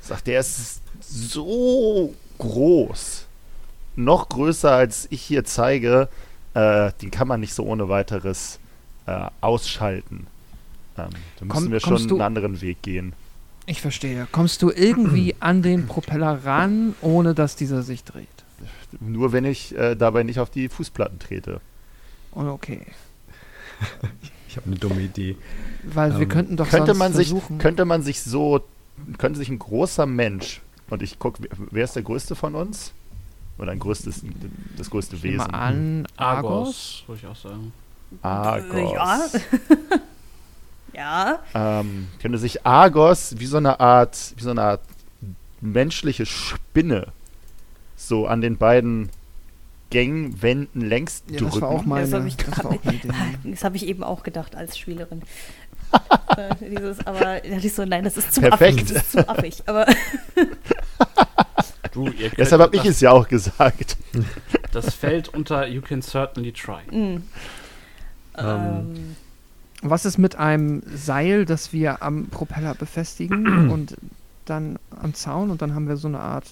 [0.00, 3.26] sagt, der ist so groß,
[3.96, 6.08] noch größer als ich hier zeige,
[6.54, 8.58] äh, den kann man nicht so ohne weiteres
[9.06, 10.26] äh, ausschalten.
[10.98, 13.12] Ähm, da müssen Komm- wir schon du- einen anderen Weg gehen.
[13.66, 14.26] Ich verstehe.
[14.32, 18.26] Kommst du irgendwie an den Propeller ran, ohne dass dieser sich dreht?
[19.00, 21.60] Nur wenn ich äh, dabei nicht auf die Fußplatten trete.
[22.34, 22.80] Oh, okay.
[24.48, 25.36] Ich habe eine dumme Idee.
[25.82, 27.56] Weil wir Ähm, könnten doch könnte sonst man sich versuchen.
[27.56, 28.62] könnte man sich so
[29.16, 32.92] könnte sich ein großer Mensch und ich gucke wer ist der größte von uns
[33.56, 34.22] oder ein größtes
[34.76, 36.50] das größte Wesen an, Argos.
[36.50, 37.72] Argos, würde ich auch sagen.
[38.20, 39.26] Argos ja.
[40.94, 41.38] ja.
[41.54, 44.80] ähm, könnte sich Argos wie so eine Art wie so eine Art
[45.60, 47.08] menschliche Spinne
[47.96, 49.10] so an den beiden
[49.90, 52.78] Gangwänden längs Ja, drücken das war auch meine, Das hab ich- das auch.
[53.44, 55.22] Das habe ich eben auch gedacht als Spielerin.
[56.38, 58.78] Äh, Dieses, aber da dachte ich so, nein, das ist zu Perfekt.
[58.80, 58.94] affig.
[58.94, 59.62] Das ist zu affig.
[59.66, 59.84] Aber
[61.92, 63.98] Du, deshalb habe ich es ja auch gesagt
[64.72, 66.80] Das fällt unter You can certainly try.
[66.90, 67.20] mh.
[68.38, 69.16] ähm,
[69.82, 73.96] Was ist mit einem Seil, das wir am Propeller befestigen und
[74.44, 76.46] dann am Zaun und dann haben wir so eine Art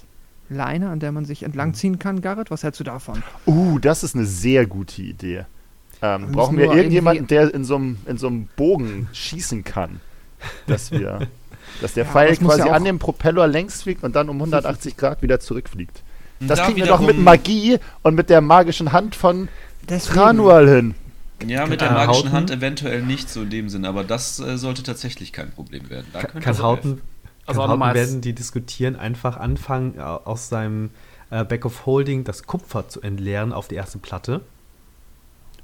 [0.49, 2.21] Leine, an der man sich entlangziehen kann.
[2.21, 3.23] Garrett, was hältst du davon?
[3.47, 5.45] Uh, das ist eine sehr gute Idee.
[6.03, 10.01] Ähm, müssen brauchen wir irgendjemanden, der in so einem in so einem Bogen schießen kann,
[10.67, 11.29] dass wir,
[11.81, 14.97] dass der Ja, Pfeil quasi ja an dem Propeller längs fliegt und dann um 180
[14.97, 16.03] Grad wieder zurückfliegt.
[16.41, 19.49] Das Da kriegen wir doch mit Magie und mit der magischen Hand von
[19.89, 20.15] Deswegen.
[20.15, 20.95] Tranual hin.
[21.47, 22.33] Ja, mit der magischen Hauten?
[22.33, 26.07] Hand eventuell nicht so in dem Sinn, aber das äh, sollte tatsächlich kein Problem werden.
[26.13, 27.01] Da Kann, kann es Hauten,
[27.47, 30.91] Also kann nochmal Hauten werden die diskutieren, einfach anfangen, äh, aus seinem
[31.31, 34.43] äh, Back of Holding das Kupfer zu entleeren auf die erste Platte.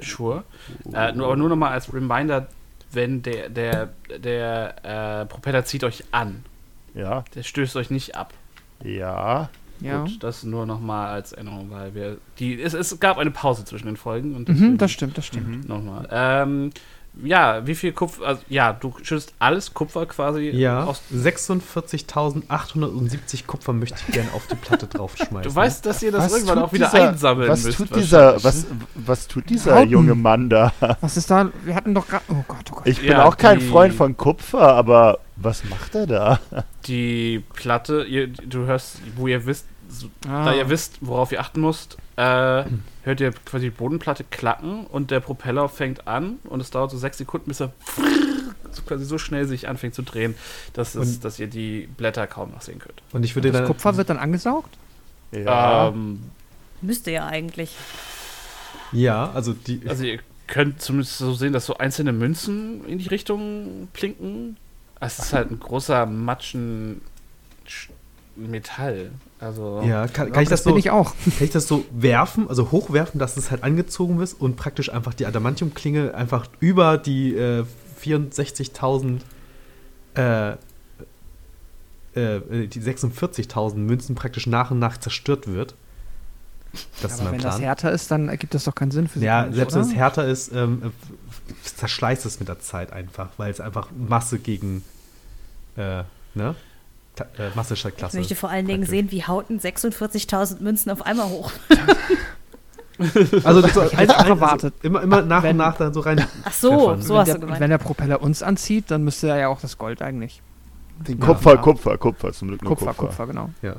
[0.00, 0.44] Sure.
[0.92, 2.48] Äh, nur, aber nur noch mal als Reminder,
[2.92, 6.44] wenn der, der, der äh, Propeller zieht euch an.
[6.94, 8.32] Ja, Der stößt euch nicht ab.
[8.82, 9.50] ja.
[9.80, 10.02] Ja.
[10.04, 13.64] Gut, das nur noch mal als Erinnerung, weil wir die es, es gab eine Pause
[13.64, 15.68] zwischen den Folgen und Mhm, das stimmt, das stimmt.
[15.68, 16.08] nochmal.
[16.10, 16.70] Ähm,
[17.24, 18.26] ja, wie viel Kupfer?
[18.26, 21.00] Also, ja, du schützt alles Kupfer quasi Ja, aus.
[21.14, 25.42] 46.870 Kupfer möchte ich gerne auf die Platte draufschmeißen.
[25.42, 27.78] Du weißt, dass ihr das irgendwann tut auch wieder dieser, einsammeln was müsst.
[27.78, 29.90] Tut dieser, was, was tut dieser Hauten.
[29.90, 30.72] junge Mann da?
[31.00, 31.50] Was ist da?
[31.64, 32.24] Wir hatten doch gerade.
[32.28, 32.86] Oh Gott, oh Gott.
[32.86, 36.40] Ich bin Ja, auch kein die- Freund von Kupfer, aber was macht er da?
[36.86, 40.46] Die Platte, ihr, du hörst, wo ihr wisst, so, Ah.
[40.46, 42.64] da ihr wisst, worauf ihr achten müsst, äh,
[43.02, 46.98] hört ihr quasi die Bodenplatte klacken und der Propeller fängt an und es dauert so
[46.98, 47.72] sechs Sekunden, bis er
[48.72, 50.34] so quasi so schnell sich anfängt zu drehen,
[50.72, 53.00] dass, es, Und- dass ihr die Blätter kaum noch sehen könnt.
[53.12, 53.66] Und ich würde Das dann.
[53.68, 54.76] Kupfer wird dann angesaugt?
[55.32, 55.88] Ja.
[55.88, 56.22] Ähm,
[56.82, 57.70] Müsste ja eigentlich.
[58.92, 59.80] ja, also die.
[59.88, 64.56] also ihr könnt zumindest so sehen, dass so einzelne Münzen in die Richtung plinken.
[65.00, 67.00] Es ist halt ein großer Matschen
[67.68, 67.90] Sch-
[68.36, 69.10] Metall.
[69.38, 70.78] Also ja, kann, kann ich das bin so.
[70.78, 71.14] ich auch.
[71.24, 75.12] Kann ich das so werfen, also hochwerfen, dass es halt angezogen ist und praktisch einfach
[75.14, 77.64] die Adamantium-Klinge einfach über die äh,
[78.02, 79.20] 64.000,
[80.16, 80.56] äh, äh,
[82.14, 85.74] die 46.000 Münzen praktisch nach und nach zerstört wird?
[87.02, 87.52] Das ist Aber wenn Plan.
[87.52, 89.24] das härter ist, dann ergibt das doch keinen Sinn für sie.
[89.26, 93.50] ja, selbst wenn es härter ist, ähm, äh, zerschleißt es mit der Zeit einfach, weil
[93.50, 94.82] es einfach Masse gegen,
[95.76, 96.02] äh,
[96.34, 96.54] ne?
[97.14, 98.16] Ta äh, Masse statt Ich Klasse.
[98.18, 101.50] möchte vor allen Dingen sehen, wie Hauten 46.000 Münzen auf einmal hoch.
[103.44, 104.72] Also, das so hätte ein, auch erwartet.
[104.76, 106.26] Also immer, immer nach Wenn- und nach dann so rein.
[106.44, 107.60] Ach so, so wenn, hast der, du gemeint.
[107.60, 110.40] wenn der Propeller uns anzieht, dann müsste er ja auch das Gold eigentlich.
[111.06, 111.26] Den Ja.
[111.26, 111.60] Kupfer, Ja.
[111.60, 113.06] Kupfer, Kupfer, zum Glück nur Kupfer, Kupfer.
[113.08, 113.50] Kupfer, genau.
[113.60, 113.76] Ja.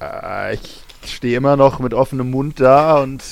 [0.00, 3.22] Äh, ich stehe immer noch mit offenem Mund da und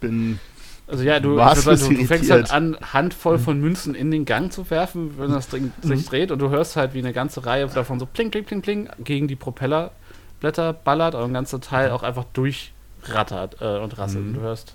[0.00, 0.38] bin.
[0.86, 4.52] Also ja, du, sagen, du, du fängst halt an, Handvoll von Münzen in den Gang
[4.52, 7.68] zu werfen, wenn das Ding sich dreht und du hörst halt, wie eine ganze Reihe
[7.68, 12.02] davon so pling, pling, pling, pling gegen die Propellerblätter ballert und ein ganzer Teil auch
[12.02, 14.24] einfach durchrattert äh, und rasselt.
[14.24, 14.74] Und du hörst,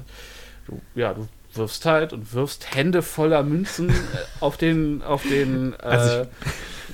[0.68, 3.94] du, ja, du wirfst halt und wirfst Hände voller Münzen äh,
[4.40, 6.28] auf den, auf den äh, Also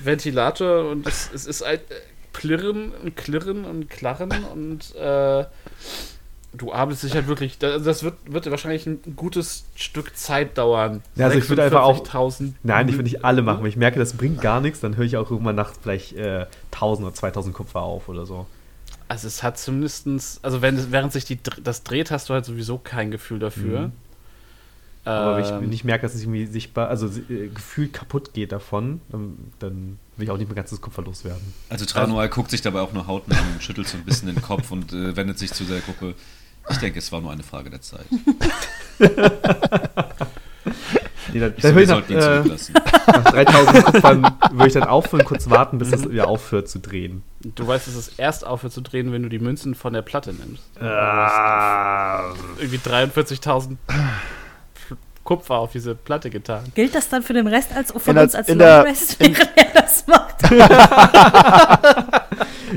[0.02, 1.94] Ventilator und es, es ist halt äh,
[2.32, 5.44] Plirren und Klirren und Klarren und äh,
[6.54, 11.02] du arbeitest dich halt wirklich, das, das wird, wird wahrscheinlich ein gutes Stück Zeit dauern.
[11.16, 13.62] Ja, also ich würde einfach auch- 46.000 Nein, ich würde nicht alle machen.
[13.62, 16.46] Wenn ich merke, das bringt gar nichts, dann höre ich auch irgendwann nachts vielleicht äh,
[16.72, 18.46] 1000 oder 2000 Kupfer auf oder so.
[19.08, 22.78] Also es hat zumindestens, also wenn, während sich die, das dreht, hast du halt sowieso
[22.78, 23.80] kein Gefühl dafür.
[23.88, 23.92] Mhm.
[25.04, 28.34] Aber wenn ich, Ähm, wenn ich merke, dass es irgendwie sichtbar, also äh, gefühlt kaputt
[28.34, 31.54] geht davon, dann, dann will ich auch nicht mein ganzes Kupfer loswerden.
[31.68, 34.42] Also Tranual guckt sich dabei auch nur Hauten an und schüttelt so ein bisschen den
[34.42, 36.14] Kopf und äh, wendet sich zu der Gruppe.
[36.70, 38.06] Ich denke, es war nur eine Frage der Zeit.
[41.32, 42.74] Nee, dann, Ich dann so, wir ich nach, sollten ihn äh, zurücklassen.
[43.06, 44.22] nach 3000 Kupfern
[44.52, 47.22] würde ich dann aufhören, kurz warten, bis es wieder aufhört zu drehen.
[47.40, 50.32] du weißt, dass es erst aufhört zu drehen, wenn du die Münzen von der Platte
[50.34, 50.62] nimmst.
[50.80, 53.76] Ah, Irgendwie 43.000
[55.24, 56.64] Kupfer auf diese Platte getan.
[56.74, 59.16] Gilt das dann für den Rest als von In uns als in Long der- Rest,
[59.20, 60.42] während er das macht?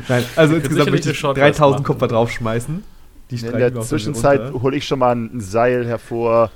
[0.08, 1.84] Nein, also insgesamt eine ich Short 3000 machen.
[1.86, 2.84] Kupfer draufschmeißen.
[3.32, 6.52] Die In der Zwischenzeit hole ich schon mal ein Seil hervor,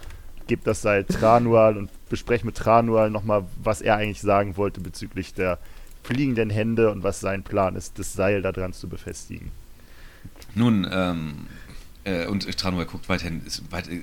[0.47, 5.33] gebe das Seil Tranual und bespreche mit Tranual nochmal, was er eigentlich sagen wollte bezüglich
[5.33, 5.57] der
[6.03, 9.51] fliegenden Hände und was sein Plan ist, das Seil da dran zu befestigen.
[10.53, 11.47] Nun, ähm,
[12.03, 14.01] äh, und Tranual guckt weiterhin, ist weit, äh,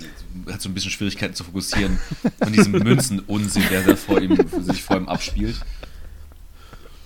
[0.50, 1.98] hat so ein bisschen Schwierigkeiten zu fokussieren
[2.42, 5.60] von diesem Münzen-Unsinn, der da vor ihm, sich vor ihm abspielt.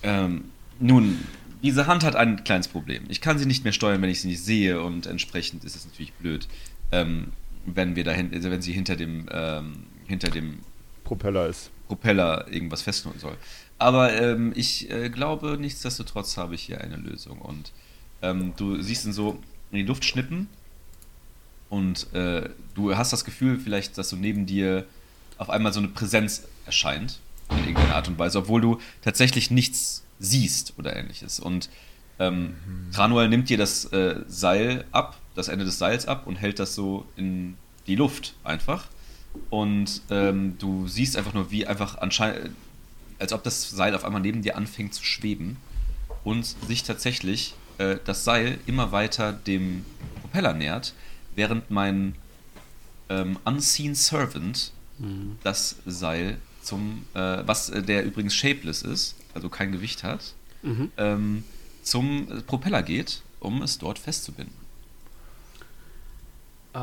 [0.02, 0.44] Ähm,
[0.78, 1.18] nun,
[1.62, 3.04] diese Hand hat ein kleines Problem.
[3.08, 5.86] Ich kann sie nicht mehr steuern, wenn ich sie nicht sehe und entsprechend ist es
[5.86, 6.48] natürlich blöd,
[6.90, 7.32] ähm,
[7.66, 10.60] wenn wir dahin, also wenn sie hinter dem, ähm, hinter dem
[11.04, 11.70] Propeller ist.
[11.86, 13.36] Propeller irgendwas festhalten soll.
[13.78, 17.38] Aber ähm, ich äh, glaube, nichtsdestotrotz habe ich hier eine Lösung.
[17.38, 17.72] Und
[18.22, 20.48] ähm, du siehst ihn so in die Luft schnippen
[21.70, 24.84] und äh, du hast das Gefühl vielleicht, dass so neben dir
[25.38, 27.20] auf einmal so eine Präsenz erscheint.
[27.50, 31.40] in irgendeiner Art und Weise, obwohl du tatsächlich nichts siehst oder ähnliches.
[31.40, 31.70] Und
[32.18, 32.54] ähm,
[32.92, 36.74] Tranual nimmt dir das äh, Seil ab, das Ende des Seils ab und hält das
[36.74, 37.56] so in
[37.86, 38.88] die Luft einfach.
[39.48, 42.50] Und ähm, du siehst einfach nur, wie einfach anscheinend,
[43.18, 45.56] als ob das Seil auf einmal neben dir anfängt zu schweben
[46.24, 49.84] und sich tatsächlich äh, das Seil immer weiter dem
[50.20, 50.94] Propeller nähert,
[51.40, 52.14] während mein
[53.08, 55.38] ähm, Unseen Servant Mhm.
[55.42, 60.92] das Seil zum, äh, was äh, der übrigens shapeless ist, also kein Gewicht hat, Mhm.
[60.98, 61.44] ähm,
[61.82, 64.54] zum Propeller geht, um es dort festzubinden.
[66.74, 66.78] Äh,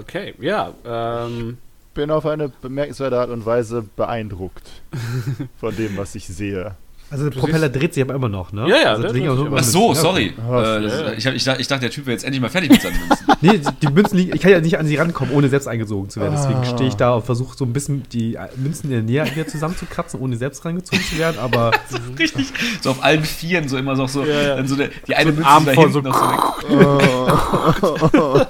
[0.00, 0.74] okay, ja.
[0.84, 1.58] Ähm,
[1.94, 4.68] Bin auf eine bemerkenswerte Art und Weise beeindruckt
[5.60, 6.74] von dem, was ich sehe.
[7.12, 8.68] Also der Propeller dreht sich aber immer noch, ne?
[8.68, 9.48] Ja, ja, also.
[9.56, 10.32] Ach so, ja, sorry.
[10.48, 10.76] okay.
[10.76, 11.12] Äh, Ja.
[11.12, 13.26] ich, ich, dachte, ich der Typ wäre jetzt endlich mal fertig mit seinen Münzen.
[13.42, 16.20] Nee, die- Münzen liegen, ich kann ja nicht an sie rankommen, ohne selbst eingezogen zu
[16.20, 16.34] werden.
[16.36, 16.64] Deswegen Ah.
[16.66, 20.20] stehe ich da und versuche so ein bisschen die Münzen in der Nähe wieder zusammenzukratzen,
[20.20, 21.38] ohne selbst reingezogen zu werden.
[21.40, 21.70] Aber
[22.18, 22.46] Richtig.
[22.82, 24.56] So auf allen Vieren, so immer so, so, Ja, ja.
[24.56, 26.38] dann so der, die eine So Münze Arm da hinten so- noch so weg.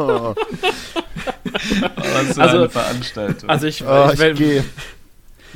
[0.00, 0.34] Oh,
[1.96, 3.48] was für Also- eine Veranstaltung.
[3.48, 4.64] also ich, Oh, ich, ich gehe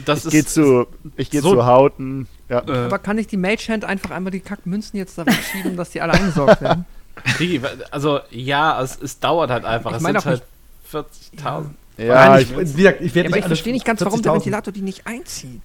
[0.05, 2.29] das ich geh zu, ich geh so- zu Hauten.
[2.49, 2.63] Ja.
[2.67, 5.91] Äh, Aber kann ich die Mage Hand einfach einmal die Kackmünzen jetzt da wegschieben, dass
[5.91, 6.85] die alle eingesorgt werden?
[7.91, 9.91] Also ja, es, es dauert halt einfach.
[9.93, 10.41] Ich es meine sind auch
[10.93, 11.07] halt
[11.39, 11.65] 40.000.
[11.97, 14.35] Ja, Nein, ich, ich, ich Ja, werde aber ich verstehe nicht ganz, warum der 40.000
[14.35, 15.63] Ventilator die nicht einzieht.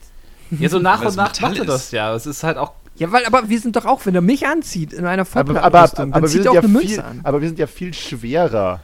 [0.52, 1.70] Ja, so nach und es nach macht er ist.
[1.70, 2.14] das ja.
[2.16, 2.74] Es ist halt auch.
[2.98, 5.88] Ja, weil, aber wir sind doch auch, wenn er mich anzieht in einer aber, aber,
[5.88, 7.20] Vollplattenrüstung, aber, dann wir zieht sind er auch ja eine Münze viel, an.
[7.24, 8.82] aber wir sind ja viel schwerer.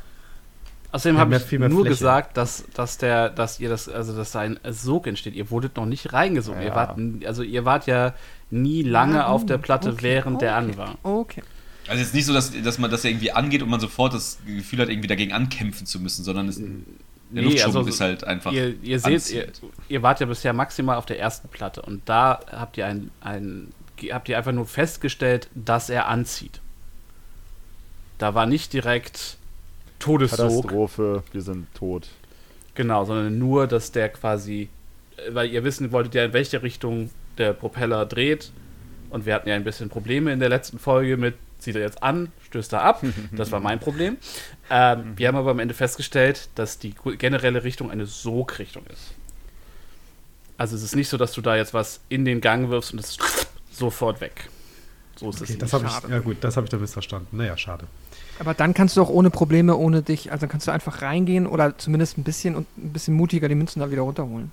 [0.91, 1.95] Außerdem habe ich viel mehr nur Fläche.
[1.97, 5.33] gesagt, dass, dass der, dass ihr das, also dass sein Sog entsteht.
[5.35, 6.61] Ihr wurdet noch nicht reingesogen.
[6.61, 6.75] Ihr Ja.
[6.75, 8.13] wart, n- also ihr wart ja
[8.49, 10.69] nie lange Ja, auf der oh, Platte, okay, während der okay.
[10.71, 10.97] an war.
[11.03, 11.43] Okay.
[11.87, 14.39] Also jetzt nicht so, dass, dass man das ja irgendwie angeht und man sofort das
[14.45, 16.65] Gefühl hat, irgendwie dagegen ankämpfen zu müssen, sondern es, der
[17.31, 18.51] Nee, Luftschwung also ist halt einfach.
[18.53, 19.47] Ihr, ihr seht, ihr,
[19.89, 23.73] ihr wart ja bisher maximal auf der ersten Platte und da habt ihr ein, ein
[24.11, 26.61] habt ihr einfach nur festgestellt, dass er anzieht.
[28.17, 29.37] Da war nicht direkt
[29.99, 32.07] Todessog, Katastrophe, wir sind tot.
[32.75, 34.69] genau, sondern nur, dass der quasi,
[35.31, 38.51] weil ihr wissen wolltet ja, in welche Richtung der Propeller dreht
[39.09, 42.03] und wir hatten ja ein bisschen Probleme in der letzten Folge mit, zieht er jetzt
[42.03, 44.17] an, stößt er ab, das war mein Problem.
[44.69, 49.13] Ähm, wir haben aber am Ende festgestellt, dass die generelle Richtung eine Sogrichtung ist.
[50.57, 52.99] Also es ist nicht so, dass du da jetzt was in den Gang wirfst und
[52.99, 54.49] es ist sofort weg.
[55.17, 57.37] So ist Okay, es das ich, ja gut, das habe ich dann missverstanden.
[57.37, 57.87] Naja, schade.
[58.39, 61.77] Aber dann kannst du auch ohne Probleme, ohne dich, also kannst du einfach reingehen oder
[61.77, 64.51] zumindest ein bisschen und ein bisschen mutiger die Münzen da wieder runterholen.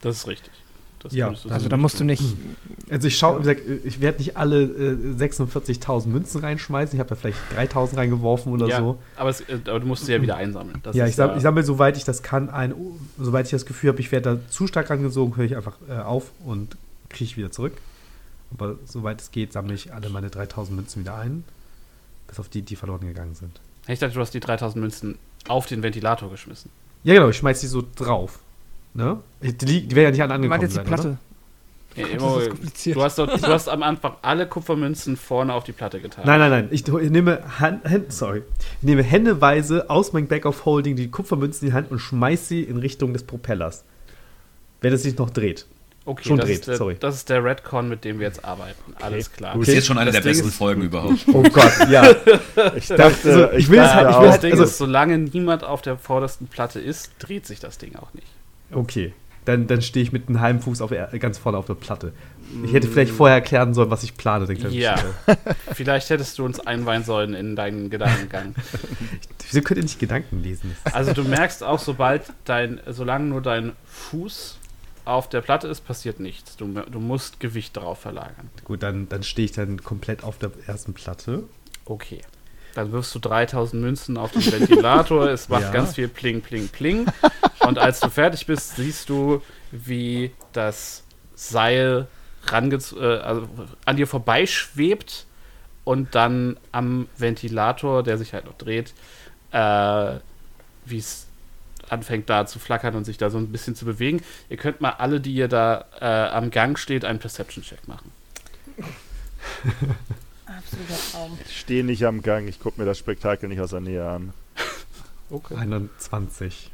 [0.00, 0.52] Das ist richtig.
[1.00, 2.22] Das Ja, Also so da musst du nicht.
[2.90, 6.96] Also ich schaue, gesagt, ich werde nicht alle äh, 46.000 Münzen reinschmeißen.
[6.96, 8.98] Ich habe da vielleicht 3.000 reingeworfen oder ja, so.
[9.16, 10.80] aber, es, äh, aber du musst sie ja wieder einsammeln.
[10.82, 12.74] Das ja, ist ich, sam ich sammle, soweit ich das kann, ein.
[13.18, 15.98] Soweit ich das Gefühl habe, ich werde da zu stark rangesogen, höre ich einfach äh,
[15.98, 16.76] auf und
[17.08, 17.74] kriege ich wieder zurück.
[18.52, 21.44] Aber soweit es geht, sammle ich alle meine 3.000 Münzen wieder ein.
[22.28, 23.60] Bis auf die, die verloren gegangen sind.
[23.88, 26.70] Ich dachte, du hast die 3000 Münzen auf den Ventilator geschmissen.
[27.04, 28.38] Ja, genau, ich schmeiß die so drauf.
[28.94, 29.18] Ne?
[29.42, 29.52] Die,
[29.86, 31.08] die werden ja nicht an Ich angekommen meine jetzt die sein, Platte.
[31.08, 31.18] Oder?
[31.96, 32.96] Ja, Das immer- ist kompliziert.
[32.96, 36.24] du, hast dort, du hast am Anfang alle Kupfermünzen vorne auf die Platte getan.
[36.26, 36.68] Nein, nein, nein.
[36.70, 38.42] Ich, ich nehme Hand, Hand, sorry.
[38.80, 42.46] Ich nehme händeweise aus meinem Back of Holding die Kupfermünzen in die Hand und schmeiß
[42.48, 43.84] sie in Richtung des Propellers.
[44.80, 45.66] Wenn es sich noch dreht.
[46.08, 46.96] Okay, schon das, dreht, ist der, sorry.
[46.98, 48.94] das ist der Redcon, mit dem wir jetzt arbeiten.
[49.00, 49.56] Alles klar.
[49.58, 51.24] Das ist jetzt schon eine Das der Ding besten ist- Folgen überhaupt.
[51.32, 52.02] Oh Gott, ja.
[52.76, 52.98] Ich dachte,
[53.48, 55.82] Also, ich will es halt- ich will das halt- Ding also- ist, solange niemand auf
[55.82, 58.26] der vordersten Platte ist, dreht sich das Ding auch nicht.
[58.72, 59.12] Okay.
[59.44, 62.12] Dann, dann stehe ich mit einem halben Fuß auf ganz vorne auf der Platte.
[62.64, 64.44] Ich hätte vielleicht vorher erklären sollen, was ich plane.
[64.46, 64.94] Den Ja.
[64.94, 65.16] Geschichte.
[65.74, 68.54] Vielleicht hättest du uns einweihen sollen in deinen Gedankengang.
[69.50, 70.76] Wieso könnt ihr nicht Gedanken lesen?
[70.92, 74.58] Also du merkst auch, sobald dein, solange nur dein Fuß
[75.08, 76.56] auf der Platte ist, passiert nichts.
[76.56, 78.50] Du, du musst Gewicht darauf verlagern.
[78.64, 81.44] Gut, dann, dann stehe ich dann komplett auf der ersten Platte.
[81.84, 82.20] Okay.
[82.74, 85.28] Dann wirfst du 3000 Münzen auf den Ventilator.
[85.30, 85.70] es macht Ja.
[85.70, 87.06] ganz viel Pling, Pling, Pling.
[87.60, 89.42] Und als du fertig bist, siehst du,
[89.72, 92.06] wie das Seil
[92.50, 93.48] äh, also
[93.84, 95.26] an dir vorbeischwebt
[95.84, 98.92] und dann am Ventilator, der sich halt noch dreht,
[99.52, 100.16] äh,
[100.84, 101.27] wie es
[101.92, 104.22] anfängt da zu flackern und sich da so ein bisschen zu bewegen.
[104.48, 108.10] Ihr könnt mal alle, die ihr da äh, am Gang steht, einen Perception-Check machen.
[110.46, 111.38] Absoluter Traum.
[111.44, 114.32] ich stehe nicht am Gang, ich gucke mir das Spektakel nicht aus der Nähe an.
[115.30, 115.56] Okay.
[115.56, 116.70] 21.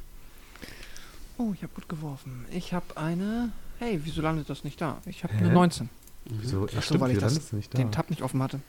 [1.39, 2.47] Oh, ich habe gut geworfen.
[2.53, 3.51] Ich habe eine.
[3.81, 4.99] Hey, wieso landet das nicht da?
[5.07, 5.89] Ich habe eine 19.
[6.27, 6.69] Wieso?
[6.79, 7.51] Ach so, weil ich das-?
[7.51, 8.61] Den Tab nicht offen hatte.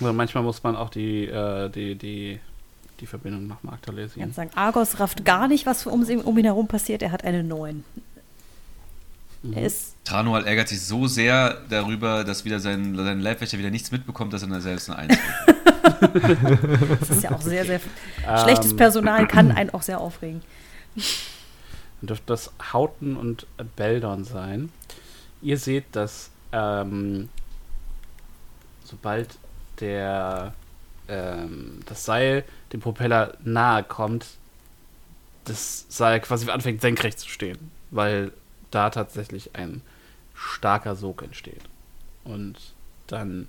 [0.00, 2.40] Also manchmal muss man auch die, äh, die, die,
[3.00, 4.22] die Verbindung nochmal Ich aktualisieren.
[4.28, 7.02] kann sagen, Argos rafft gar nicht, was um, um ihn herum passiert.
[7.02, 7.84] Er hat eine 9.
[9.52, 13.90] Er ist Tranual ärgert sich so sehr darüber, dass wieder sein, sein Leibwächter wieder nichts
[13.90, 15.60] mitbekommt, dass er selbst eine Eins kriegt.
[17.00, 17.80] Das ist ja auch sehr, sehr.
[18.42, 20.42] Schlechtes Personal kann einen auch sehr aufregen.
[22.00, 24.70] dürfte das Hauten und Beldon sein.
[25.42, 27.28] Ihr seht, dass ähm,
[28.84, 29.38] sobald
[29.80, 30.54] der
[31.10, 34.26] ähm, das Seil dem Propeller nahe kommt,
[35.44, 38.32] das Seil quasi anfängt senkrecht zu stehen, weil
[38.70, 39.82] da tatsächlich ein
[40.34, 41.62] starker Sog entsteht.
[42.24, 42.56] Und
[43.06, 43.48] dann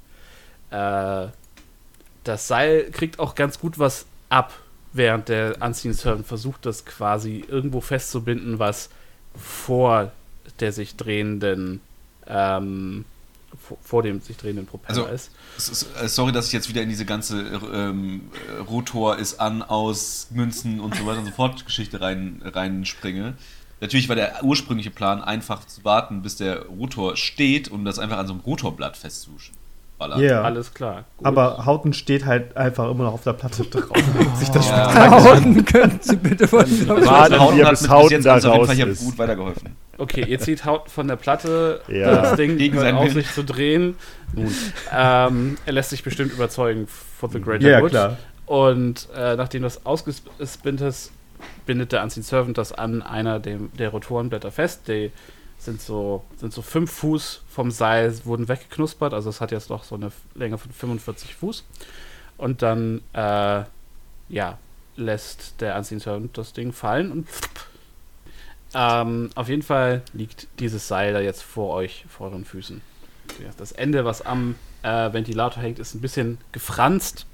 [0.72, 1.28] äh,
[2.24, 4.54] das Seil kriegt auch ganz gut was ab,
[4.94, 8.90] während der Servant versucht, das quasi irgendwo festzubinden, was
[9.36, 10.12] vor
[10.60, 11.80] der sich drehenden
[12.28, 13.06] ähm,
[13.82, 15.32] vor, dem sich drehenden Propeller Also, ist.
[15.58, 17.42] Es ist, äh, sorry, dass ich jetzt wieder in diese ganze
[17.74, 18.22] ähm,
[18.58, 23.34] äh, Rotor ist an, aus, Münzen und so weiter und so fort Geschichte rein, reinspringe.
[23.82, 28.20] Natürlich war der ursprüngliche Plan einfach zu warten, bis der Rotor steht und das einfach
[28.20, 30.22] an so einem Rotorblatt festzuballern.
[30.22, 30.44] Ja.
[30.44, 31.06] Alles klar.
[31.18, 31.26] gut.
[31.26, 33.98] Aber Hauten steht halt einfach immer noch auf der Platte drauf.
[34.36, 35.10] sich das Ja.
[35.10, 38.36] Hauten können Sie bitte von dieser Warten wir, Hauten hat bis Hauten bis jetzt da
[38.36, 39.04] uns auf jeden raus Fall hier ist.
[39.04, 39.76] gut weitergeholfen.
[40.02, 42.22] Okay, ihr zieht Haut von der Platte, Ja.
[42.22, 43.96] das Ding Gegen hört auf, sich zu drehen.
[44.34, 44.54] Nun,
[44.92, 47.92] ähm, er lässt sich bestimmt überzeugen for the greater Ja, good.
[47.92, 48.18] klar.
[48.46, 51.12] Und äh, nachdem das ausgespinnt ist,
[51.66, 54.88] bindet der Unseen Servant das an einer dem, der Rotorenblätter fest.
[54.88, 55.12] Die
[55.60, 59.14] sind so, sind so fünf Fuß vom Seil, wurden weggeknuspert.
[59.14, 61.64] Also es hat jetzt noch so eine Länge von 45 Fuß.
[62.38, 63.64] Und dann, äh,
[64.30, 64.58] ja,
[64.96, 67.28] lässt der Unseen Servant das Ding fallen und
[68.74, 72.82] ähm, auf jeden Fall liegt dieses Seil da jetzt vor euch, vor euren Füßen.
[73.58, 77.26] Das Ende, was am äh, Ventilator hängt, ist ein bisschen gefranst,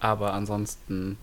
[0.00, 1.16] aber ansonsten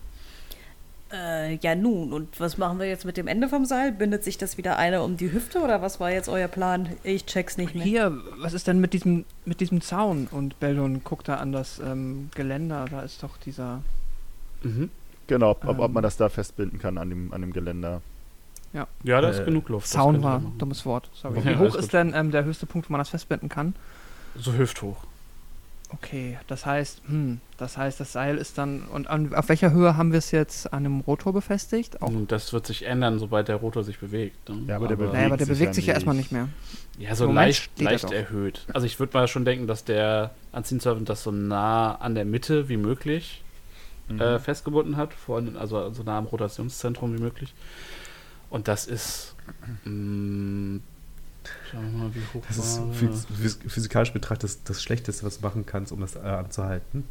[1.12, 3.92] Äh, ja, nun, und was machen wir jetzt mit dem Ende vom Seil?
[3.92, 6.88] Bindet sich das wieder einer um die Hüfte oder was war jetzt euer Plan?
[7.04, 7.84] Ich check's nicht mehr.
[7.84, 10.26] Hier, was ist denn mit diesem, mit diesem Zaun?
[10.30, 13.82] Und Beldon guckt da an das ähm, Geländer, da ist doch dieser.
[14.62, 14.90] mhm.
[15.28, 15.92] Genau, ob, ob Ähm.
[15.92, 18.00] man das da festbinden kann an dem, an dem Geländer.
[19.04, 19.86] Ja, da ist Äh, genug Luft.
[19.88, 20.58] Zaun war, machen.
[20.58, 21.38] dummes Wort, sorry.
[21.40, 23.74] Ja, Wie hoch ist denn ähm, der höchste Punkt, wo man das festbinden kann?
[24.36, 24.96] So hüfthoch.
[25.90, 28.82] Okay, das heißt, hm, das heißt, das Seil ist dann.
[28.92, 32.02] Und an, auf welcher Höhe haben wir es jetzt an einem Rotor befestigt?
[32.02, 34.48] Auch, Und das wird sich ändern, sobald der Rotor sich bewegt.
[34.48, 34.62] Ne?
[34.66, 36.32] Ja, aber der naja, aber der bewegt bewegt sich sich ja ja erstmal nicht.
[36.32, 36.48] mehr.
[36.98, 38.66] Ja, so leicht, steht er leicht erhöht.
[38.74, 42.24] Also ich würde mal schon denken, dass der Unseen Servant das so nah an der
[42.24, 43.42] Mitte wie möglich
[44.08, 44.20] Mhm.
[44.20, 47.52] äh, festgebunden hat, vor allem, also so nah am Rotationszentrum wie möglich.
[48.50, 49.34] Und das ist.
[49.84, 50.80] Mh,
[51.70, 52.80] schauen wir mal, wie hoch Das ist
[53.38, 57.04] phys physikalisch betrachtet das, das Schlechteste, was du machen kannst, um das äh, anzuhalten.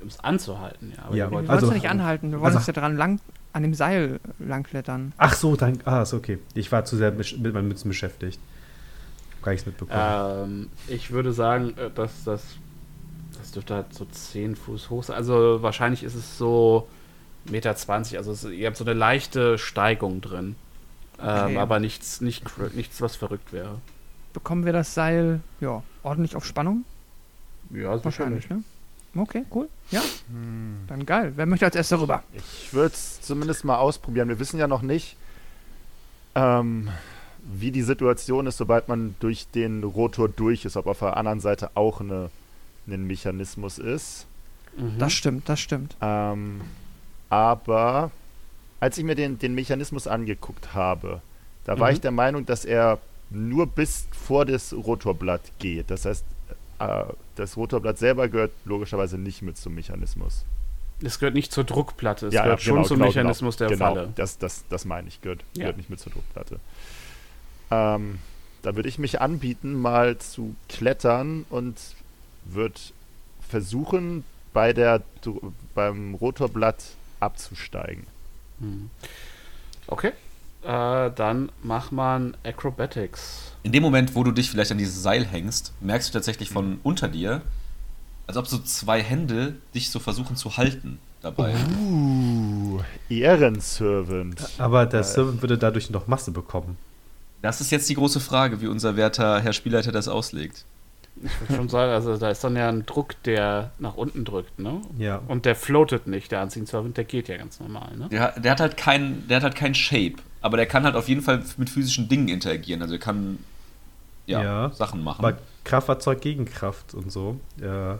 [0.00, 1.04] Um es anzuhalten, ja.
[1.04, 2.72] Aber Ja, Wir wollt- wollen Also- es ja nicht anhalten, wir wollen also- uns ja
[2.74, 3.20] dran lang,
[3.52, 5.12] an dem Seil langklettern.
[5.16, 5.78] Ach so, dann.
[5.86, 6.38] Ah, ist okay.
[6.54, 8.38] Ich war zu sehr besch- mit meinen Mützen beschäftigt.
[9.42, 9.98] Gar nichts mitbekommen.
[9.98, 12.42] Ähm, ich würde sagen, äh, dass das,
[13.38, 15.16] das dürfte halt so 10 Fuß hoch sein.
[15.16, 16.88] Also wahrscheinlich ist es so
[17.48, 18.18] 1,20 Meter.
[18.18, 20.56] Also es, ihr habt so eine leichte Steigung drin.
[21.18, 21.56] Ähm, Okay.
[21.56, 23.78] aber nichts, nicht, nichts, was verrückt wäre.
[24.34, 26.84] Bekommen wir das Seil, ja, ordentlich auf Spannung?
[27.70, 28.62] Ja, Wahrscheinlich, ne?
[29.16, 29.66] Okay, cool.
[29.90, 30.80] Ja, Hm.
[30.88, 31.32] dann geil.
[31.36, 32.22] Wer möchte als erster rüber?
[32.34, 34.28] Ich würde es zumindest mal ausprobieren.
[34.28, 35.16] Wir wissen ja noch nicht,
[36.34, 36.90] ähm,
[37.42, 41.40] wie die Situation ist, sobald man durch den Rotor durch ist, ob auf der anderen
[41.40, 42.30] Seite auch eine,
[42.88, 44.26] ein Mechanismus ist.
[44.76, 44.98] Mhm.
[44.98, 45.96] Das stimmt, das stimmt.
[46.02, 46.60] Ähm,
[47.28, 48.10] aber
[48.80, 51.20] als ich mir den, den Mechanismus angeguckt habe,
[51.64, 51.94] da war Mhm.
[51.94, 52.98] ich der Meinung, dass er
[53.30, 55.90] nur bis vor das Rotorblatt geht.
[55.90, 56.24] Das heißt,
[56.78, 60.44] äh, das Rotorblatt selber gehört logischerweise nicht mit zum Mechanismus.
[61.02, 63.68] Es gehört nicht zur Druckplatte, es Ja, gehört ja, schon genau, zum genau, Mechanismus genau,
[63.68, 64.12] der genau, Falle.
[64.14, 65.62] Das, das, das meine ich, gehört, Ja.
[65.62, 66.60] gehört nicht mit zur Druckplatte.
[67.70, 68.18] Ähm,
[68.62, 71.76] da würde ich mich anbieten, mal zu klettern und
[72.44, 72.78] würde
[73.48, 75.02] versuchen, bei der,
[75.74, 76.82] beim Rotorblatt
[77.20, 78.06] abzusteigen.
[78.58, 78.90] Mhm.
[79.86, 80.12] Okay.
[80.62, 83.52] Äh, dann mach man Acrobatics.
[83.62, 86.80] In dem Moment, wo du dich vielleicht an dieses Seil hängst, merkst du tatsächlich von
[86.82, 87.42] unter dir,
[88.26, 91.54] als ob so zwei Hände dich so versuchen zu halten dabei.
[91.80, 94.42] Uh, Ehrenservant.
[94.58, 96.76] Aber der Äh, Servant würde dadurch noch Masse bekommen.
[97.42, 100.64] Das ist jetzt die große Frage, wie unser werter Herr Spielleiter das auslegt.
[101.22, 104.58] Ich würde schon sagen, also da ist dann ja ein Druck, der nach unten drückt,
[104.58, 104.82] ne?
[104.98, 105.22] Ja.
[105.28, 108.08] Und der floatet nicht, der Unseen Servant, der geht ja ganz normal, ne?
[108.10, 111.08] Der, der hat halt kein, der hat halt kein Shape, aber der kann halt auf
[111.08, 112.82] jeden Fall mit physischen Dingen interagieren.
[112.82, 113.38] Also er kann
[114.26, 114.70] ja, Ja.
[114.72, 115.24] Sachen machen.
[115.24, 117.40] Aber Kraft erzeugt Gegenkraft und so.
[117.60, 117.98] Ja.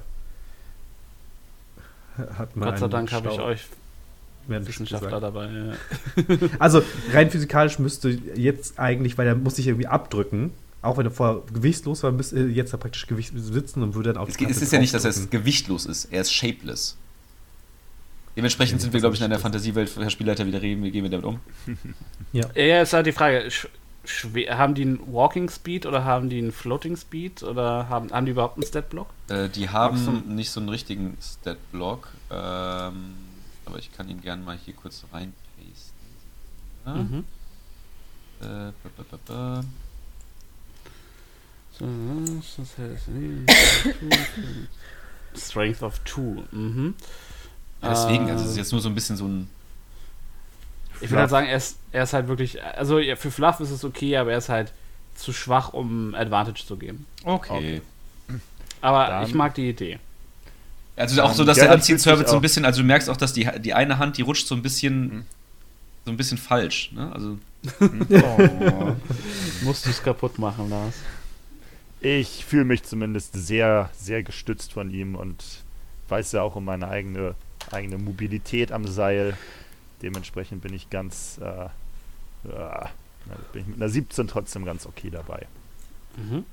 [2.38, 3.66] Hat man Gott sei Dank habe ich euch
[4.48, 5.48] Wissenschaftler dabei.
[5.48, 6.36] Ja.
[6.58, 10.52] Also rein physikalisch müsste jetzt eigentlich, weil er muss sich irgendwie abdrücken,
[10.87, 14.12] auch wenn er vorher gewichtslos war, müsste er jetzt da praktisch Gewicht sitzen und würde
[14.12, 16.97] dann auf Es, geht, es ist ja nicht, dass er gewichtlos ist, er ist shapeless.
[18.37, 21.11] Dementsprechend sind wir, glaube ich, in einer Fantasiewelt, Herr Spielleiter, wieder reden, wie gehen wir
[21.11, 21.41] damit um?
[22.32, 23.51] ja, ist halt die Frage,
[24.51, 28.32] haben die einen Walking Speed oder haben die einen Floating Speed oder haben, haben die
[28.32, 29.09] überhaupt einen Stat-Block?
[29.28, 33.14] Äh, die haben nicht so einen richtigen Stat-Block, ähm,
[33.64, 35.34] aber ich kann ihn gerne mal hier kurz reinpasten.
[36.84, 36.95] Ja?
[36.95, 37.24] Mhm.
[38.41, 39.64] Äh, ba, ba, ba, ba.
[39.64, 39.74] So, das heißt,
[45.36, 46.20] Strength of 2.
[46.52, 46.94] Mhm.
[47.82, 49.48] Deswegen, also es ist Äh, jetzt nur so ein bisschen so ein.
[51.02, 53.70] Ich würde halt sagen, er ist, er ist halt wirklich, also ja, für Fluff ist
[53.70, 54.72] es okay, aber er ist halt
[55.14, 57.04] zu schwach, um Advantage zu geben.
[57.24, 57.82] Okay.
[58.80, 59.98] Aber Dann- ich mag die Idee.
[60.96, 63.18] Also auch so, Ähm, dass ja, der Service so ein bisschen, also du merkst auch,
[63.18, 65.24] dass die, die eine Hand, die rutscht so ein bisschen, Mhm.
[66.06, 67.12] so ein bisschen falsch, ne?
[67.12, 67.36] Also,
[67.80, 68.94] Oh.
[69.62, 70.94] Musst du es kaputt machen, Lars.
[72.01, 75.64] Ich fühle mich zumindest sehr, sehr gestützt von ihm und
[76.09, 77.34] weiß ja auch um meine eigene,
[77.70, 79.36] eigene Mobilität am Seil.
[80.03, 81.68] Dementsprechend bin ich ganz, äh,
[82.44, 82.90] na,
[83.53, 85.47] bin ich mit einer 17 trotzdem ganz okay dabei.
[86.16, 86.44] Mhm.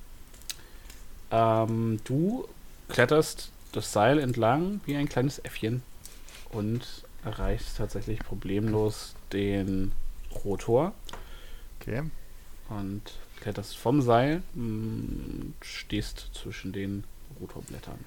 [1.31, 2.47] Ähm, du
[2.89, 5.83] kletterst das Seil entlang wie ein kleines Äffchen
[6.49, 9.91] und erreichst tatsächlich problemlos den
[10.43, 10.93] Rotor
[11.81, 12.03] Okay.
[12.69, 13.01] und
[13.43, 17.03] kletterst vom Seil und stehst zwischen den
[17.41, 17.99] Rotorblättern.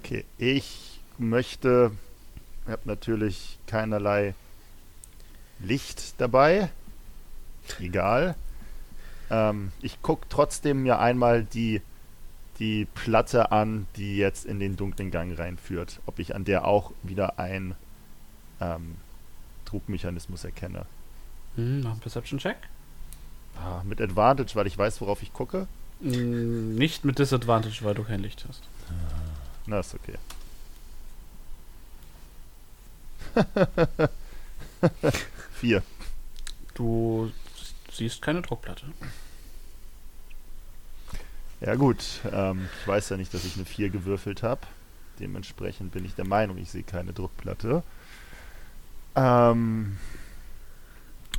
[0.00, 1.92] Okay, ich möchte,
[2.66, 4.34] ich habe natürlich keinerlei
[5.60, 6.70] Licht dabei.
[7.80, 8.34] Egal.
[9.30, 11.80] Ähm, ich gucke trotzdem mir einmal die,
[12.58, 16.00] die Platte an, die jetzt in den dunklen Gang reinführt.
[16.06, 17.76] Ob ich an der auch wieder ein
[18.60, 18.96] ähm,
[19.66, 20.84] Trugmechanismus erkenne.
[21.54, 22.56] Hm, mach einen Perception-Check.
[23.56, 25.66] Ah, mit Advantage, weil ich weiß, worauf ich gucke.
[26.00, 28.62] Hm, Nicht mit Disadvantage, weil du kein Licht hast.
[29.66, 30.18] Na, ist okay.
[35.54, 35.82] Vier.
[36.74, 37.32] Du
[37.92, 38.86] siehst keine Druckplatte.
[41.60, 44.60] Ja gut, ähm, ich weiß ja nicht, dass ich eine 4 gewürfelt habe.
[45.18, 47.82] Dementsprechend bin ich der Meinung, ich sehe keine Druckplatte.
[49.14, 49.96] Ähm,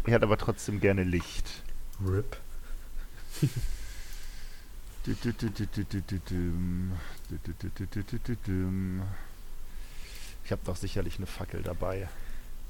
[0.06, 1.62] ich hätte aber trotzdem gerne Licht.
[2.02, 2.38] RIP.
[10.44, 12.10] Ich habe doch sicherlich eine Fackel dabei.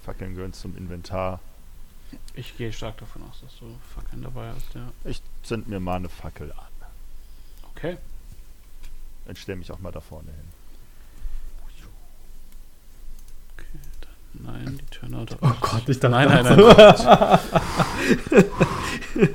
[0.03, 1.39] Fackeln gehören zum Inventar.
[2.33, 4.91] Ich gehe stark davon aus, dass du Fackeln dabei hast, ja.
[5.05, 6.67] Ich zünd mir mal eine Fackel an.
[7.71, 7.97] Okay.
[9.25, 10.47] Dann stell mich auch mal da vorne hin.
[13.57, 14.13] Okay, dann
[14.43, 15.35] nein, die Turnout.
[15.41, 17.39] Oh Gott, ich dachte Nein, nein, nein.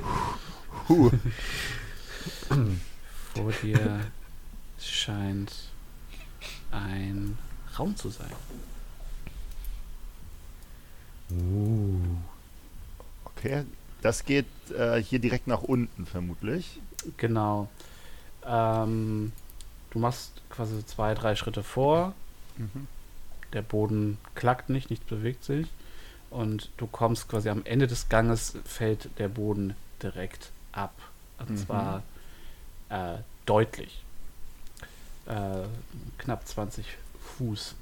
[0.89, 1.09] Huh.
[3.33, 4.01] Vor dir
[4.77, 5.53] scheint
[6.71, 7.37] ein
[7.77, 8.31] Raum zu sein.
[13.23, 13.63] Okay,
[14.01, 14.45] das geht
[14.77, 16.79] äh, hier direkt nach unten vermutlich.
[17.17, 17.69] Genau.
[18.45, 19.31] Ähm,
[19.91, 22.13] du machst quasi zwei, drei Schritte vor.
[22.57, 22.87] Mhm.
[23.53, 25.67] Der Boden klackt nicht, nichts bewegt sich.
[26.29, 30.93] Und du kommst quasi am Ende des Ganges, fällt der Boden direkt ab.
[31.39, 31.57] Und Mhm.
[31.57, 32.03] zwar
[32.89, 34.03] äh, deutlich.
[35.25, 35.63] Äh,
[36.17, 36.85] knapp 20
[37.37, 37.75] Fuß.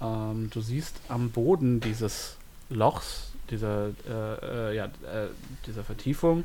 [0.00, 2.36] Ähm, du siehst am Boden dieses
[2.70, 5.28] Lochs, dieser, äh, äh, ja, äh,
[5.66, 6.44] dieser Vertiefung,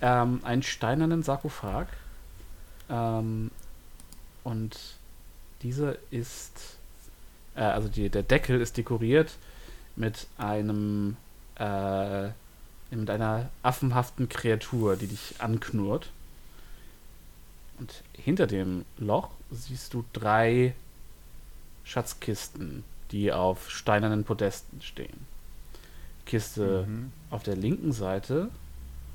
[0.00, 1.86] ähm, einen steinernen Sarkophag.
[2.90, 3.50] Ähm,
[4.44, 4.76] und
[5.62, 6.76] dieser ist,
[7.54, 9.36] äh, also die, der Deckel ist dekoriert
[9.96, 11.16] mit einem,
[11.56, 12.28] äh,
[12.90, 16.10] mit einer affenhaften Kreatur, die dich anknurrt.
[17.78, 20.74] Und hinter dem Loch siehst du drei
[21.84, 25.26] Schatzkisten, die auf steinernen Podesten stehen.
[26.26, 27.12] Kiste Mhm.
[27.30, 28.50] auf der linken Seite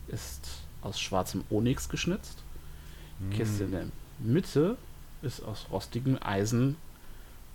[0.09, 0.47] ist
[0.81, 2.43] aus schwarzem Onyx geschnitzt.
[3.31, 3.85] Kiste in der
[4.19, 4.77] Mitte
[5.21, 6.75] ist aus rostigem Eisen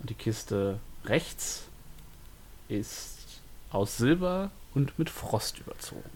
[0.03, 1.63] und die Kiste rechts
[2.67, 3.41] ist
[3.71, 6.09] aus Silber und mit Frost überzogen.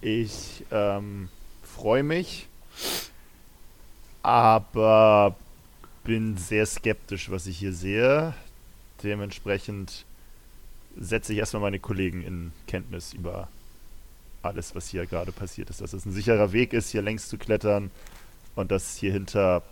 [0.00, 1.28] Ich ähm,
[1.62, 2.48] freue mich,
[4.22, 5.36] aber
[6.02, 8.32] bin sehr skeptisch, was ich hier sehe.
[9.02, 10.06] Dementsprechend
[10.96, 13.48] setze ich erstmal meine Kollegen in Kenntnis über
[14.40, 15.82] alles, was hier gerade passiert ist.
[15.82, 17.90] Dass es ein sicherer Weg ist, hier längs zu klettern
[18.54, 19.62] und dass hier hinter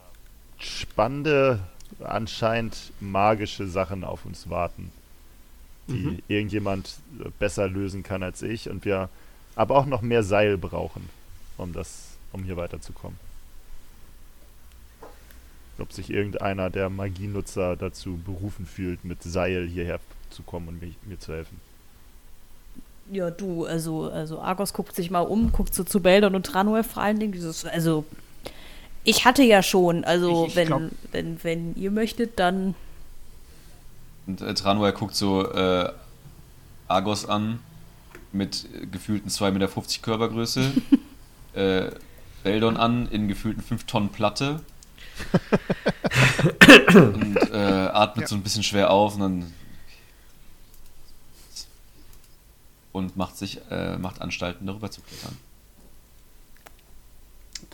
[0.62, 1.60] spannende
[2.00, 4.90] anscheinend magische Sachen auf uns warten,
[5.88, 6.18] die Mhm.
[6.28, 9.08] irgendjemand äh, besser lösen kann als ich und wir
[9.54, 11.08] aber auch noch mehr Seil brauchen,
[11.58, 13.18] um das, um hier weiterzukommen.
[15.78, 19.98] Ob sich irgendeiner der Magienutzer dazu berufen fühlt, mit Seil hierher
[20.30, 21.60] zu kommen und mir, mir zu helfen.
[23.10, 26.84] Ja, du, also, also Argos guckt sich mal um, guckt so zu Beldon und Tranuel
[26.84, 27.32] vor allen Dingen.
[27.32, 28.04] Dieses, also,
[29.04, 30.82] ich hatte ja schon, also Ich- ich wenn, glaub-
[31.12, 32.74] wenn, wenn ihr möchtet, dann.
[34.26, 35.92] Und äh, Tranuel guckt so äh,
[36.88, 37.58] Argos an
[38.32, 39.68] mit gefühlten 2,50 Meter
[40.02, 40.72] Körpergröße.
[41.54, 41.90] äh,
[42.44, 44.60] Beldon an in gefühlten 5 Tonnen Platte.
[46.94, 47.56] und äh,
[47.92, 49.52] atmet so ein bisschen schwer auf und dann.
[52.92, 55.36] Und macht sich, äh, macht Anstalten, darüber zu klettern.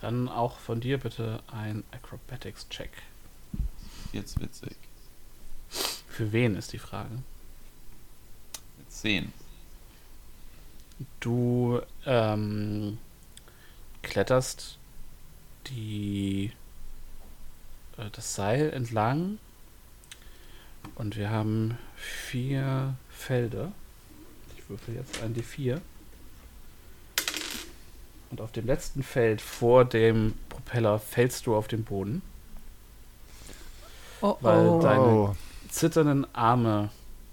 [0.01, 2.91] Dann auch von dir bitte ein Acrobatics-Check.
[4.13, 4.77] Jetzt witzig.
[5.69, 7.23] Für wen ist die Frage?
[8.79, 9.33] Mit 10.
[11.21, 12.99] Du ähm,
[14.03, 14.79] kletterst
[15.67, 16.53] die,
[17.97, 19.39] äh, das Seil entlang
[20.95, 23.73] und wir haben vier Felder.
[24.57, 25.81] Ich würfel jetzt ein D4.
[28.31, 32.23] Und auf dem letzten Feld vor dem Propeller fällst du auf den Boden.
[34.21, 35.37] Oh, Weil deine Oh,
[35.71, 36.91] zitternden Arme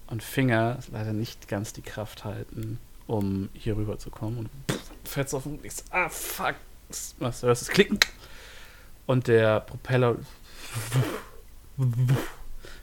[0.07, 4.37] und Finger leider nicht ganz die Kraft halten, um hier rüber zu kommen.
[4.37, 6.55] Und pff, fällst auf den denkst, ah fuck,
[7.19, 7.99] was du hörst es klicken.
[9.07, 10.15] Und der Propeller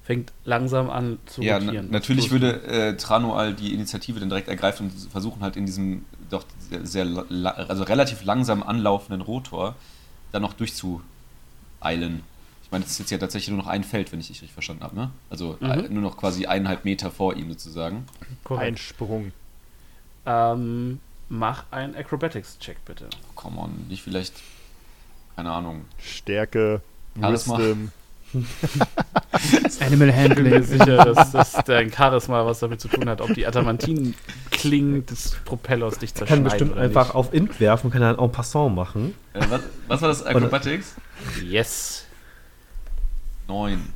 [0.04, 1.90] fängt langsam an zu Ja, na, rotieren.
[1.90, 2.32] natürlich Los.
[2.32, 6.86] würde äh, Tranual die Initiative dann direkt ergreifen und versuchen halt in diesem doch sehr,
[6.86, 7.24] sehr
[7.68, 9.74] also relativ langsam anlaufenden Rotor
[10.32, 12.22] dann noch durchzueilen.
[12.64, 14.52] Ich meine, es ist jetzt ja tatsächlich nur noch ein Feld, wenn ich dich richtig
[14.54, 15.10] verstanden habe, ne?
[15.30, 15.70] Also Mhm.
[15.70, 18.06] äh, nur noch quasi eineinhalb Meter vor ihm sozusagen.
[18.44, 18.66] Korrekt.
[18.66, 19.32] ein Sprung.
[20.24, 23.08] Ähm, mach einen Acrobatics-Check bitte.
[23.34, 24.34] Come on, nicht vielleicht,
[25.36, 25.84] keine Ahnung.
[25.98, 26.80] Stärke,
[27.20, 27.58] Charisma.
[27.58, 27.92] Wisdom.
[29.80, 30.62] Animal Ich bin mir Handling.
[30.62, 35.98] sicher, dass, dass dein Charisma was damit zu tun hat, ob die Adamantinen-Klingen des Propellers
[35.98, 37.14] dich Kann zerschneiden bestimmt oder einfach nicht.
[37.14, 39.14] auf Int werfen, kann dann en passant machen.
[39.34, 40.24] Äh, was, was war das?
[40.24, 40.94] Acrobatics?
[41.44, 42.06] Yes.
[43.48, 43.92] Neun.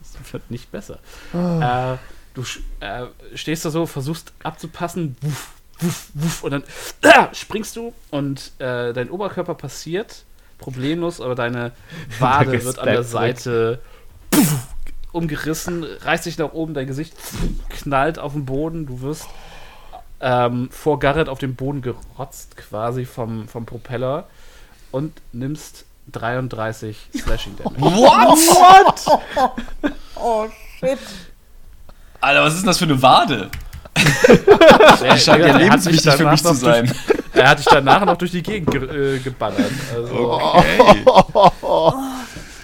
[0.00, 0.98] Das wird nicht besser.
[1.32, 1.96] Äh,
[2.34, 2.42] du
[2.80, 5.48] äh, stehst da so, versuchst abzupassen, wuff,
[5.80, 6.64] wuff, wuff, und dann
[7.34, 10.24] springst du und äh, dein Oberkörper passiert
[10.60, 11.72] problemlos, aber deine
[12.18, 13.80] Wade wird an der Seite
[15.12, 17.14] umgerissen, reißt sich nach oben, dein Gesicht
[17.68, 19.26] knallt auf den Boden, du wirst
[20.20, 24.28] ähm, vor Garrett auf den Boden gerotzt, quasi vom, vom Propeller
[24.92, 27.80] und nimmst 33 Slashing Damage.
[27.96, 29.92] What?
[30.22, 30.46] Oh,
[30.78, 30.98] shit.
[32.20, 33.50] Alter, was ist denn das für eine Wade?
[35.02, 36.86] Er, scheint ja hat lebenswichtig für danach mich zu noch sein.
[36.86, 39.72] Durch, er hat dich danach noch durch die Gegend ge äh, geballert.
[39.94, 41.04] Also, Okay.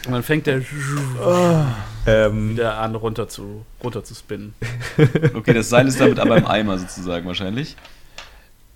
[0.07, 0.61] Und dann fängt der
[2.09, 4.55] Ähm, wieder an, runter zu, runter zu spinnen.
[5.35, 7.77] Okay, das Seil ist damit aber im Eimer sozusagen wahrscheinlich.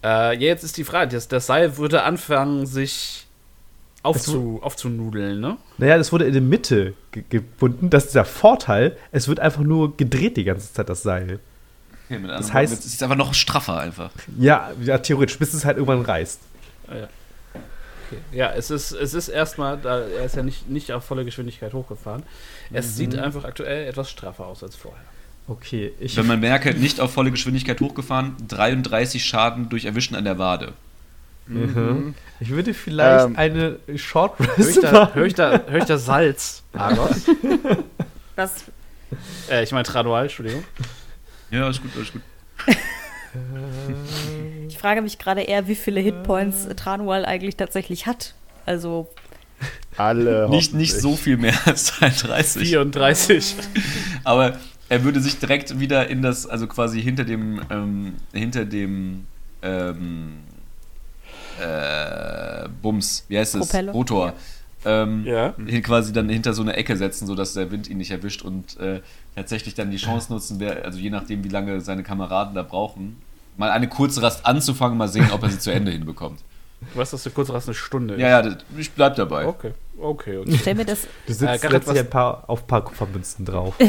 [0.03, 3.28] Äh, ja, jetzt ist die Frage: das, das Seil würde anfangen, sich
[4.03, 5.59] aufzu, aufzunudeln, ne?
[5.78, 7.88] naja, das wurde in der Mitte ge gebunden.
[7.88, 8.96] Das ist der Vorteil.
[9.12, 11.38] Es wird einfach nur gedreht die ganze Zeit, das Seil.
[12.11, 14.11] Okay, mit Das heißt- Worten, es ist einfach noch straffer einfach.
[14.36, 16.40] Ja, ja theoretisch, bis es halt irgendwann reißt.
[16.88, 17.08] Ah, ja.
[17.54, 18.20] Okay.
[18.32, 21.72] Ja, es ist, es ist erstmal, da, er ist ja nicht, nicht auf volle Geschwindigkeit
[21.72, 22.24] hochgefahren.
[22.72, 25.04] Es sieht einfach aktuell etwas straffer aus als vorher.
[25.46, 26.16] Okay, ich.
[26.16, 30.72] Wenn man merkt, nicht auf volle Geschwindigkeit hochgefahren, 33 Schaden durch Erwischen an der Wade.
[31.46, 32.14] Mhm.
[32.40, 37.26] Ich würde vielleicht Ähm, eine Short Hör ich Rest hör ich da, Salz, Argos?
[38.36, 38.64] Das,
[39.50, 40.64] äh, ich meine Tradual, Entschuldigung.
[41.51, 42.22] Ja, ist gut, ist gut.
[44.68, 48.34] ich frage mich gerade eher, wie viele Hitpoints Tranual eigentlich tatsächlich hat.
[48.66, 49.09] Also,
[49.96, 50.48] Alle.
[50.51, 52.68] Nicht, nicht so viel mehr als 33.
[52.68, 53.57] 34.
[54.24, 54.57] Aber
[54.88, 59.26] er würde sich direkt wieder in das, also quasi hinter dem, ähm, hinter dem,
[59.62, 60.38] ähm,
[61.61, 63.74] äh, Bums, wie heißt es?
[63.92, 64.34] Rotor.
[64.84, 65.55] Ähm, Ja.
[65.82, 69.03] quasi dann hinter so eine Ecke setzen, sodass der Wind ihn nicht erwischt und äh,
[69.34, 73.16] tatsächlich dann die Chance nutzen, wer, also je nachdem, wie lange seine Kameraden da brauchen,
[73.56, 76.40] mal eine kurze Rast anzufangen, mal sehen, ob er sie zu Ende hinbekommt.
[76.94, 79.46] Du weißt, dass du kurz raus eine Stunde Ja, ja, das, ich bleib dabei.
[79.46, 80.50] Okay, okay, okay.
[80.50, 81.02] ich stell mir das.
[81.26, 83.74] Du Äh, sitzt was- ein paar, auf ein paar Kupfermünzen drauf.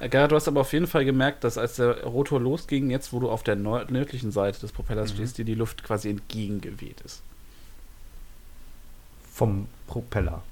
[0.00, 3.12] Äh, Gerhard, du hast aber auf jeden Fall gemerkt, dass als der Rotor losging, jetzt
[3.12, 7.22] wo du auf der nördlichen Seite des Propellers stehst, dir die Luft quasi entgegengeweht ist.
[9.32, 10.42] Vom Propeller.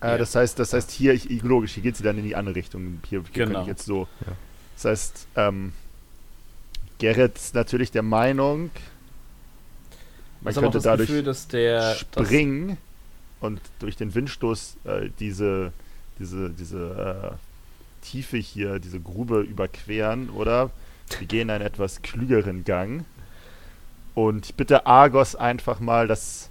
[0.00, 0.18] Äh, Ja.
[0.18, 3.00] Das heißt, das heißt hier, ich, logisch, hier geht sie dann in die andere Richtung.
[3.08, 3.62] Hier, hier Genau.
[3.62, 4.08] ich jetzt so.
[4.26, 4.32] Ja.
[4.74, 5.72] Das heißt, ähm,
[6.98, 8.70] Gerrit ist natürlich der Meinung,
[10.40, 12.76] man Ich könnte das dadurch Gefühl, dass der das- springen
[13.40, 15.72] und durch den Windstoß äh, diese,
[16.18, 20.70] diese, diese äh, Tiefe hier, diese Grube überqueren, oder?
[21.18, 23.04] Wir gehen einen etwas klügeren Gang.
[24.14, 26.48] Und ich bitte Argos einfach mal das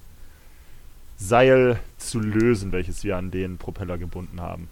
[1.17, 1.79] Seil
[2.09, 4.69] zu lösen, welches wir an den Propeller gebunden haben.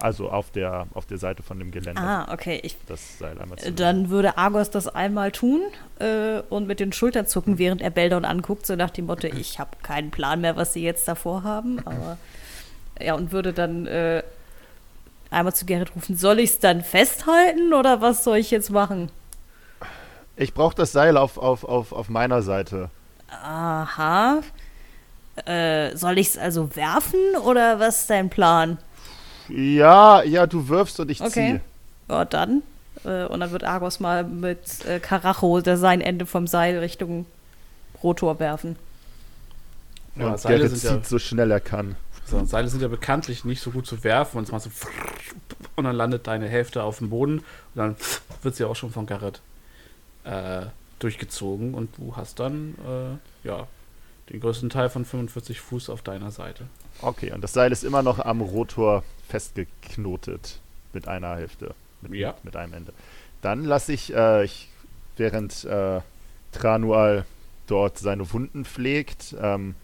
[0.00, 2.00] Also auf der, auf der Seite von dem Geländer.
[2.00, 2.60] Ah, okay.
[2.62, 5.60] Ich, Das Seil einmal zu dann würde Argos das einmal tun
[5.98, 9.58] äh, und mit den Schultern zucken, während er Beldon anguckt, so nach dem Motto, ich
[9.58, 11.80] habe keinen Plan mehr, was sie jetzt davor haben.
[11.84, 12.16] Aber
[13.00, 14.22] ja, und würde dann äh,
[15.30, 19.10] einmal zu Gerrit rufen, soll ich es dann festhalten oder was soll ich jetzt machen?
[20.36, 22.90] Ich brauche das Seil auf, auf, auf, auf meiner Seite.
[23.42, 24.40] Aha.
[25.46, 28.78] Äh, soll ich es also werfen oder was ist dein Plan?
[29.48, 31.30] Ja, ja, du wirfst und ich Okay.
[31.30, 31.60] ziehe.
[32.08, 32.62] Ja, dann.
[33.04, 37.26] Äh, und dann wird Argos mal mit äh, Karacho der sein Ende vom Seil Richtung
[38.02, 38.76] Rotor werfen.
[40.16, 41.96] Ja, und Seile sind zieht ja- so schnell er kann.
[42.26, 44.70] So, Seile sind ja bekanntlich nicht so gut zu werfen und es macht so
[45.76, 47.96] und dann landet deine Hälfte auf dem Boden und dann
[48.42, 49.40] wird sie auch schon von Garrett
[50.24, 50.62] äh,
[50.98, 52.74] durchgezogen und du hast dann
[53.44, 53.66] äh, ja
[54.30, 56.66] den größten Teil von 45 Fuß auf deiner Seite.
[57.00, 60.60] Okay, und das Seil ist immer noch am Rotor festgeknotet
[60.92, 62.34] mit einer Hälfte, mit, Ja.
[62.42, 62.92] mit einem Ende.
[63.42, 64.68] Dann lasse ich, äh, ich,
[65.16, 66.00] während äh,
[66.52, 67.24] Tranual
[67.66, 69.74] dort seine Wunden pflegt, ähm,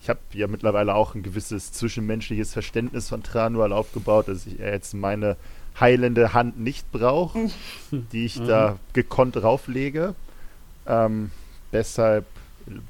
[0.00, 4.72] ich habe ja mittlerweile auch ein gewisses zwischenmenschliches Verständnis von Tranual aufgebaut, dass ich er
[4.72, 5.36] jetzt meine
[5.80, 7.36] heilende Hand nicht braucht,
[7.90, 10.14] die ich da gekonnt rauflege.
[10.86, 11.32] Ähm,
[11.72, 12.24] deshalb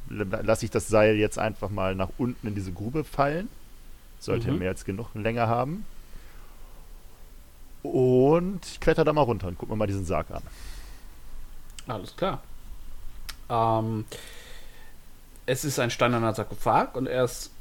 [0.08, 3.48] lasse ich das Seil jetzt einfach mal nach unten in diese Grube fallen.
[4.18, 4.58] Sollte Mhm.
[4.58, 5.84] mehr als genug Länge haben.
[7.82, 10.42] Und ich kletter da mal runter und guck mir mal diesen Sarg an.
[11.86, 12.42] Alles klar.
[13.48, 14.04] Ähm,
[15.46, 17.52] es ist ein steinerner Sarkophag und er ist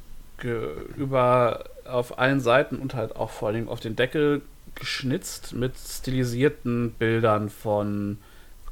[0.41, 4.41] über auf allen Seiten und halt auch vor allem auf den Deckel
[4.74, 8.18] geschnitzt mit stilisierten Bildern von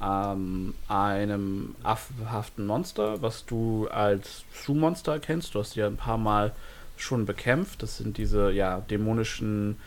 [0.03, 5.55] ähm, einem affenhaften Monster, was du als Schuhmonster kennst.
[5.55, 6.51] Du hast ja ein paar Mal
[6.97, 7.83] schon bekämpft.
[7.83, 9.79] Das sind diese ja dämonischen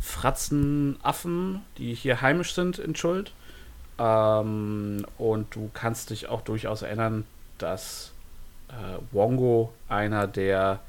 [0.00, 3.32] Fratzenaffen, die hier heimisch sind in Schuld.
[3.98, 7.24] Ähm, und du kannst dich auch durchaus erinnern,
[7.58, 8.12] dass
[8.68, 10.80] äh, Wongo einer der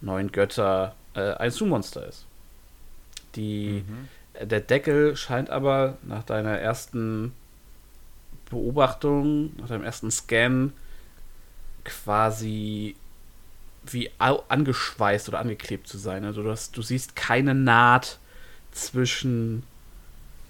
[0.00, 2.26] neuen Götter äh, ein Su-Monster ist.
[3.34, 3.84] Die,
[4.34, 7.32] äh, Der Deckel scheint aber nach deiner ersten
[8.50, 10.72] Beobachtung, nach deinem ersten Scan
[11.84, 12.96] quasi
[13.84, 16.24] wie angeschweißt oder angeklebt zu sein.
[16.24, 18.18] Also du, hast, du siehst keine Naht
[18.72, 19.62] zwischen,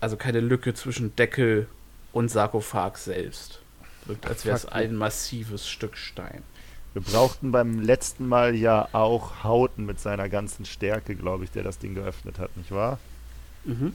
[0.01, 1.67] also keine Lücke zwischen Deckel
[2.13, 3.61] und Sarkophag selbst.
[4.07, 6.43] Wirkt, als wäre es ein massives Stück Stein.
[6.95, 11.63] Wir brauchten beim letzten Mal ja auch Hauten mit seiner ganzen Stärke, glaube ich, der
[11.63, 12.99] das Ding geöffnet hat, nicht wahr?
[13.65, 13.95] Mhm.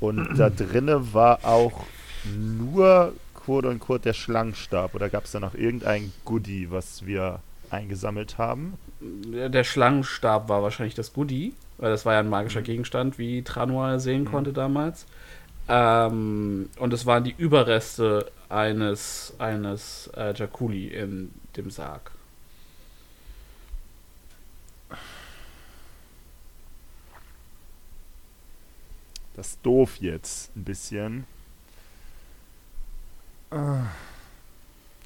[0.00, 1.86] Und da drinne war auch
[2.24, 4.94] nur quote und quote der Schlangenstab.
[4.94, 7.40] Oder gab es da noch irgendein Goodie, was wir
[7.70, 8.74] eingesammelt haben?
[9.00, 14.00] Der Schlangenstab war wahrscheinlich das Goodie, weil das war ja ein magischer Gegenstand, wie Tranual
[14.00, 15.06] sehen konnte damals.
[15.68, 22.10] Ähm, und es waren die Überreste eines, eines äh, Jakuli in dem Sarg.
[29.36, 31.24] Das ist doof jetzt ein bisschen.
[33.50, 33.88] Ah.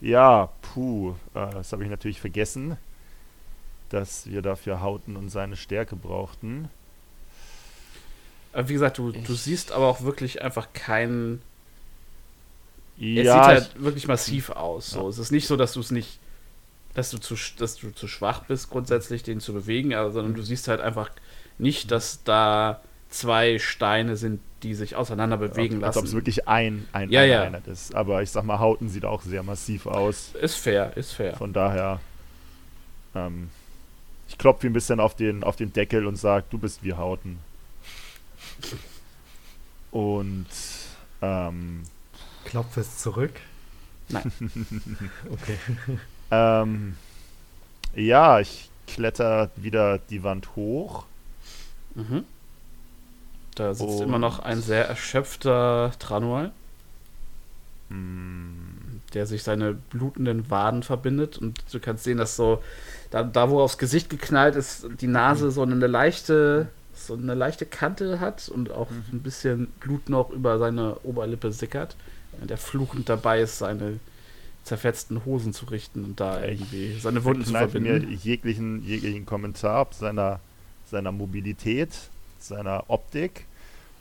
[0.01, 2.77] Ja, puh, äh, das habe ich natürlich vergessen,
[3.91, 6.69] dass wir dafür Hauten und seine Stärke brauchten.
[8.53, 11.43] Aber wie gesagt, du, du siehst aber auch wirklich einfach keinen.
[13.15, 14.93] Es sieht Ja, halt wirklich massiv aus.
[14.93, 15.03] So.
[15.03, 15.09] Ja.
[15.09, 16.19] Es ist nicht so, dass du es nicht,
[16.95, 20.43] dass du zu, dass du zu schwach bist, grundsätzlich den zu bewegen, aber, sondern du
[20.43, 21.11] siehst halt einfach
[21.59, 22.83] nicht, dass da
[23.13, 26.17] zwei Steine sind, die sich auseinander bewegen als ob es lassen.
[26.17, 27.43] wirklich ein, ein, Ja, ja.
[27.43, 27.95] Einheit ist.
[27.95, 30.33] Aber ich sag mal, Hauten sieht auch sehr massiv aus.
[30.41, 31.37] Ist fair, ist fair.
[31.37, 32.01] Von daher,
[33.15, 33.51] ähm,
[34.29, 37.39] ich klopfe ein bisschen auf den, auf den Deckel und sage, du bist wie Hauten.
[39.91, 40.47] Und
[41.21, 41.83] ähm,
[42.45, 43.33] Klopfe es zurück.
[44.09, 44.33] Nein.
[45.31, 45.59] okay.
[46.31, 46.97] ähm,
[47.95, 51.05] ja, ich kletter wieder die Wand hoch.
[51.95, 52.25] Mhm.
[53.55, 56.53] Da sitzt Und- immer noch ein sehr erschöpfter Tranual.
[57.89, 61.37] Hm, der sich seine blutenden Waden verbindet.
[61.39, 62.63] Und du kannst sehen, dass so,
[63.11, 67.35] da, da wo er aufs Gesicht geknallt ist, die Nase so eine leichte, so eine
[67.35, 71.97] leichte Kante hat und auch ein bisschen Blut noch über seine Oberlippe sickert.
[72.33, 73.99] Während er fluchend dabei ist, seine
[74.65, 78.21] zerfetzten Hosen zu richten und da irgendwie seine Wunden zu Verkneife mir verbinden.
[78.23, 80.41] jeglichen, jeglichen Kommentar ob seiner,
[80.91, 81.91] seiner Mobilität,
[82.43, 83.47] seiner Optik.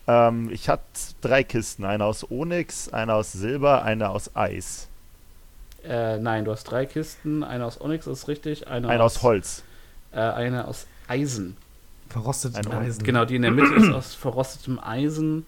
[0.08, 0.84] Ähm, ich hatte
[1.22, 4.88] drei Kisten, eine aus Onyx, eine aus Silber, eine aus Eis.
[5.84, 9.64] Äh, nein, du hast drei Kisten, eine aus Onyx ist richtig, eine, Eine aus Holz.
[10.12, 11.58] Äh, eine aus Eisen.
[12.10, 13.04] Verrostetes Ein- Eisen.
[13.04, 15.46] Genau, die in der Mitte ist aus verrostetem Eisen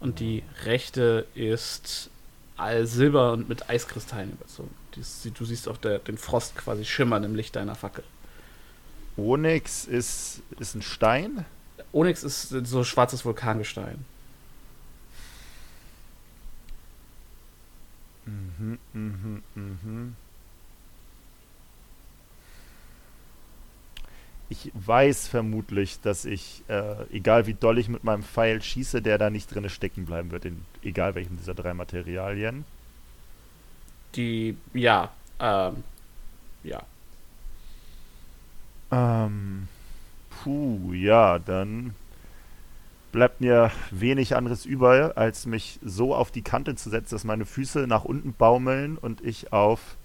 [0.00, 2.10] und die rechte ist
[2.56, 4.70] all Silber und mit Eiskristallen überzogen.
[5.34, 8.02] Du siehst auch der, den Frost quasi schimmern im Licht deiner Fackel.
[9.18, 11.44] Onyx ist, ist ein Stein.
[11.92, 14.04] Onyx ist so schwarzes Vulkangestein.
[18.26, 20.16] Mhm, mhm, mhm.
[24.48, 29.18] Ich weiß vermutlich, dass ich, äh, egal wie doll ich mit meinem Pfeil schieße, der
[29.18, 32.64] da nicht drinne stecken bleiben wird, in egal welchem dieser drei Materialien.
[34.14, 35.10] Die, ja,
[35.40, 35.82] ähm,
[36.62, 36.82] ja.
[38.92, 39.68] Ähm,
[40.46, 41.96] puh, ja, dann
[43.10, 47.46] bleibt mir wenig anderes über, als mich so auf die Kante zu setzen, dass meine
[47.46, 49.96] Füße nach unten baumeln und ich auf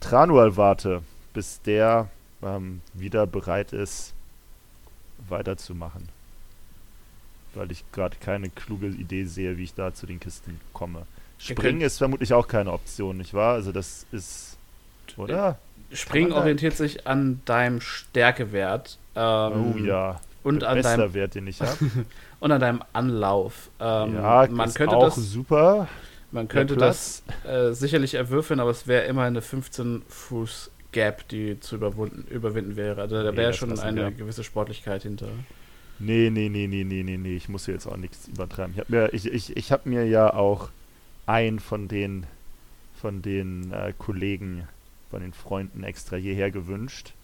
[0.00, 1.02] Tranual warte,
[1.34, 2.10] bis der
[2.42, 4.12] ähm, wieder bereit ist,
[5.28, 6.08] weiterzumachen.
[7.54, 11.06] Weil ich gerade keine kluge Idee sehe, wie ich da zu den Kisten komme.
[11.38, 13.54] Springen ist vermutlich auch keine Option, nicht wahr?
[13.54, 14.58] Also das ist,
[15.16, 15.60] oder?
[15.92, 18.98] Springen orientiert sich an deinem Stärkewert.
[19.14, 21.76] Ähm, oh ja, Und an, deinem, Wert, den ich habe.
[22.40, 23.70] und an deinem Anlauf.
[23.80, 25.88] Ähm, ja, man ist könnte auch das, super.
[26.32, 31.60] man könnte das äh, sicherlich erwürfeln, aber es wäre immer eine 15 Fuß Gap, die
[31.60, 33.00] zu überwunden, überwinden wäre.
[33.02, 34.10] Also da Nee, wäre das schon eine wir.
[34.12, 35.28] gewisse Sportlichkeit hinter.
[35.98, 37.36] Nee, nee, nee, nee, nee, nee, nee.
[37.36, 38.74] Ich muss hier jetzt auch nichts übertreiben.
[38.74, 40.70] Ich habe mir, ich, ich, ich hab mir ja auch
[41.26, 42.26] einen von den,
[42.94, 44.68] von den äh, Kollegen,
[45.16, 47.14] von den Freunden extra hierher gewünscht.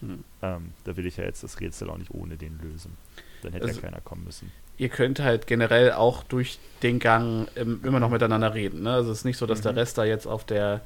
[0.00, 0.24] Hm.
[0.40, 2.96] Ähm, da will ich ja jetzt das Rätsel auch nicht ohne den lösen.
[3.42, 4.50] Dann hätte Also- ja keiner kommen müssen.
[4.78, 8.84] Ihr könnt halt generell auch durch den Gang ähm, immer noch miteinander reden.
[8.84, 8.92] Ne?
[8.94, 9.78] Also es ist nicht so, dass der Mhm.
[9.78, 10.80] Rest da jetzt auf der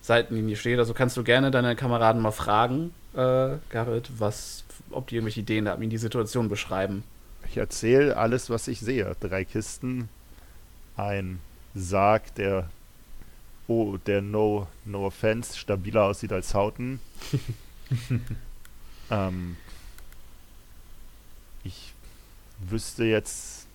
[0.00, 0.78] Seitenlinie steht.
[0.78, 5.68] Also kannst du gerne deine Kameraden mal fragen, äh, Garrett, was, ob die irgendwelche Ideen
[5.68, 7.04] haben, ihnen die Situation beschreiben.
[7.46, 9.14] Ich erzähle alles, was ich sehe.
[9.20, 10.08] Drei Kisten,
[10.96, 11.38] ein
[11.74, 12.70] Sarg, der,
[13.68, 17.00] oh, der no, no offense, stabiler aussieht als Hauten.
[19.10, 19.56] ähm,
[21.64, 21.92] ich
[22.68, 23.66] wüsste jetzt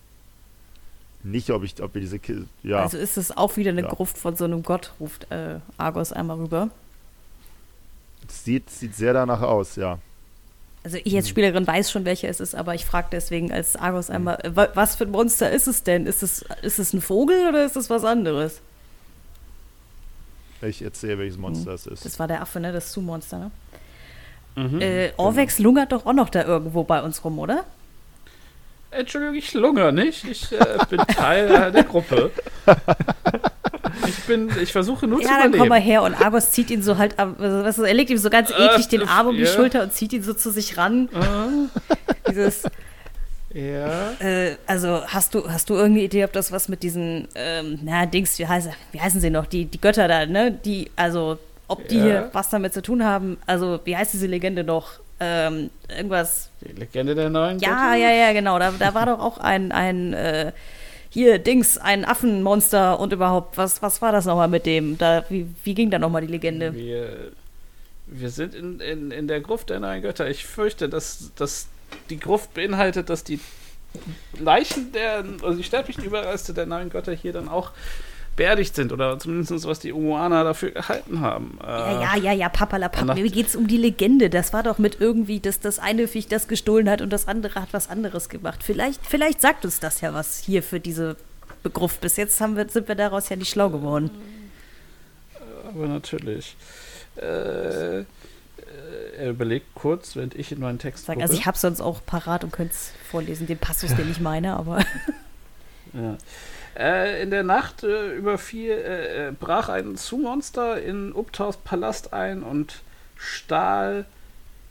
[1.23, 2.19] nicht, ob ich, ob wir diese
[2.63, 3.89] ja, Also ist es auch wieder eine Ja.
[3.89, 6.69] Gruft von so einem Gott, ruft äh, Argos einmal rüber.
[8.27, 9.99] sieht, sieht sehr danach aus, ja.
[10.83, 11.17] Also ich Hm.
[11.17, 14.55] als Spielerin weiß schon, welcher es ist, aber ich frage deswegen als Argos einmal, äh,
[14.55, 16.07] wa- was für ein Monster ist es denn?
[16.07, 18.61] Ist es, ist es ein Vogel oder ist es was anderes?
[20.61, 22.05] Ich erzähle, welches Monster es ist.
[22.05, 22.71] Das war der Affe, ne?
[22.71, 23.51] Das Zu-Monster, ne?
[24.55, 24.81] Mhm.
[24.81, 27.63] Äh, Orvex lungert doch auch noch da irgendwo bei uns rum, oder?
[28.91, 30.25] Entschuldigung, ich lungere nicht.
[30.25, 32.29] Ich äh, bin Teil der Gruppe.
[34.07, 35.59] Ich bin, ich versuche nur zu Ja, dann überleben.
[35.59, 38.29] komm mal her und Argos zieht ihn so halt, ab- also, er legt ihm so
[38.29, 39.47] ganz Äh, eklig den Arm um die ja.
[39.47, 41.07] Schulter und zieht ihn so zu sich ran.
[41.13, 42.63] Äh, Dieses,
[43.53, 44.11] ja.
[44.19, 48.05] äh, also hast du, hast du irgendeine Idee, ob das was mit diesen, ähm, na,
[48.05, 50.51] Dings, wie, heißt, wie heißen sie noch, die, die Götter da, ne?
[50.51, 51.37] Die, also,
[51.67, 52.03] ob die Ja.
[52.03, 54.99] hier was damit zu tun haben, also, wie heißt diese Legende noch?
[55.19, 56.49] Ähm, irgendwas.
[56.61, 57.95] Die Legende der neuen Ja, Götter?
[57.95, 58.57] ja, ja, genau.
[58.57, 60.51] Da, da war doch auch ein, ein, äh,
[61.09, 64.97] hier, Dings, ein Affenmonster und überhaupt, was, was war das nochmal mit dem?
[64.97, 66.73] Da, wie, wie ging da nochmal die Legende?
[66.73, 67.31] Wir,
[68.07, 70.27] wir sind in, in, in der Gruft der neuen Götter.
[70.29, 71.67] Ich fürchte, dass, dass
[72.09, 73.39] die Gruft beinhaltet, dass die
[74.39, 77.71] Leichen der, also die sterblichen Überreste der neuen Götter hier dann auch
[78.35, 81.59] beerdigt sind oder zumindest was die Umuana dafür gehalten haben.
[81.61, 83.15] Äh, Ja, ja, ja, ja, papalapap.
[83.15, 84.29] Mir geht's um die Legende.
[84.29, 87.55] Das war doch mit irgendwie, dass das eine Viech das gestohlen hat und das andere
[87.55, 88.63] hat was anderes gemacht.
[88.63, 91.17] Vielleicht, vielleicht sagt uns das ja was hier für diese
[91.61, 91.99] Begriff.
[91.99, 94.09] Bis jetzt haben wir, sind wir daraus ja nicht schlau geworden.
[95.67, 96.55] Aber natürlich.
[97.17, 98.05] Äh,
[99.21, 101.23] äh, er überlegt kurz, während ich in meinen Text Sag, gucke.
[101.23, 104.55] also ich habe sonst auch parat und könnte es vorlesen, den Passus, den ich meine,
[104.55, 104.83] aber
[105.93, 106.17] Ja.
[106.77, 112.43] Äh, in der Nacht äh, überfiel, äh, äh, brach ein Zu-Monster in Uptaus Palast ein
[112.43, 112.81] und
[113.17, 114.05] stahl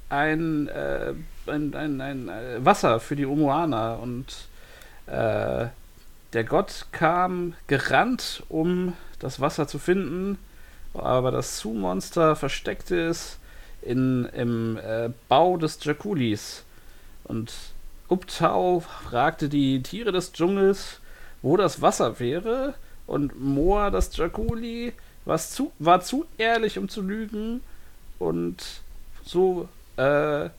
[0.08, 1.12] ein, äh,
[1.46, 2.30] ein, ein, ein
[2.64, 3.94] Wasser für die Umuana.
[3.94, 4.48] Und
[5.12, 10.38] der Gott kam gerannt, um das Wasser zu finden.
[10.94, 13.39] aber das Su-Monster versteckt ist
[13.82, 16.64] in, im äh, Bau des Jaculis.
[17.24, 17.52] Und
[18.08, 21.00] Uptau fragte die Tiere des Dschungels,
[21.42, 22.74] wo das Wasser wäre.
[23.06, 24.92] Und Moa, das Jaculi,
[25.24, 27.62] was zu, war zu ehrlich, um zu lügen.
[28.18, 28.62] Und
[29.24, 30.50] so äh,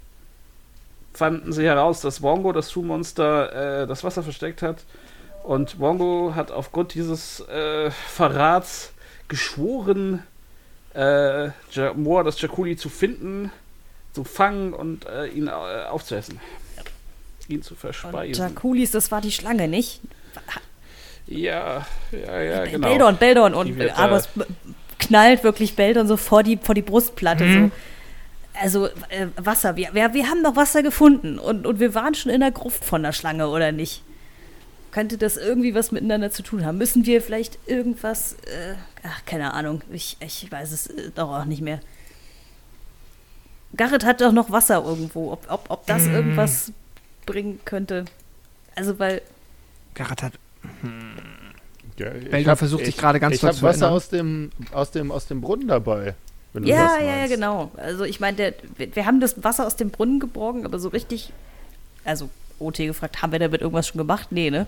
[1.14, 4.84] fanden sie heraus, dass Wongo, das Su-Monster, äh, das Wasser versteckt hat.
[5.44, 8.94] Und Wongo hat aufgrund dieses äh, Verrats
[9.28, 10.24] geschworen,
[10.94, 11.50] äh,
[11.96, 13.52] Moa, das Jaculi zu finden,
[14.14, 16.40] zu fangen und äh, ihn äh, aufzuessen.
[17.48, 18.44] Ihn zu verspeisen.
[18.44, 20.02] Jakulis, das war die Schlange, nicht?
[21.28, 22.88] Ja, ja, ja, genau.
[22.88, 23.54] Beldon, Beldon.
[23.54, 24.46] Und wird, Argos b-
[25.00, 27.46] knallt wirklich Beldon so vor die, vor die Brustplatte.
[27.54, 27.72] So.
[28.62, 32.32] Also äh, Wasser, wir, wir, wir haben noch Wasser gefunden und, und wir waren schon
[32.32, 34.04] in der Gruft von der Schlange, oder nicht?
[34.92, 36.78] Könnte das irgendwie was miteinander zu tun haben?
[36.78, 41.46] Müssen wir vielleicht irgendwas, äh, ach, keine Ahnung, ich, ich weiß es äh, doch auch
[41.46, 41.80] nicht mehr.
[43.76, 46.72] Garrett hat doch noch Wasser irgendwo, ob, ob, ob das irgendwas
[47.26, 48.06] bringen könnte.
[48.76, 49.22] Also, weil,
[49.94, 50.34] Garrett hat.
[51.98, 53.96] Ja, ich Belda hab- versucht ich- sich gerade ganz Ich doll habe zu Wasser erinnern.
[53.98, 56.16] aus dem, aus, dem, aus dem Brunnen dabei.
[56.54, 57.72] Wenn du Ja, das ja, ja, genau.
[57.78, 61.32] Also ich meine, wir haben das Wasser aus dem Brunnen geborgen, aber so richtig,
[62.04, 62.30] also
[62.62, 64.28] OT gefragt, haben wir damit irgendwas schon gemacht?
[64.32, 64.68] Nee, ne?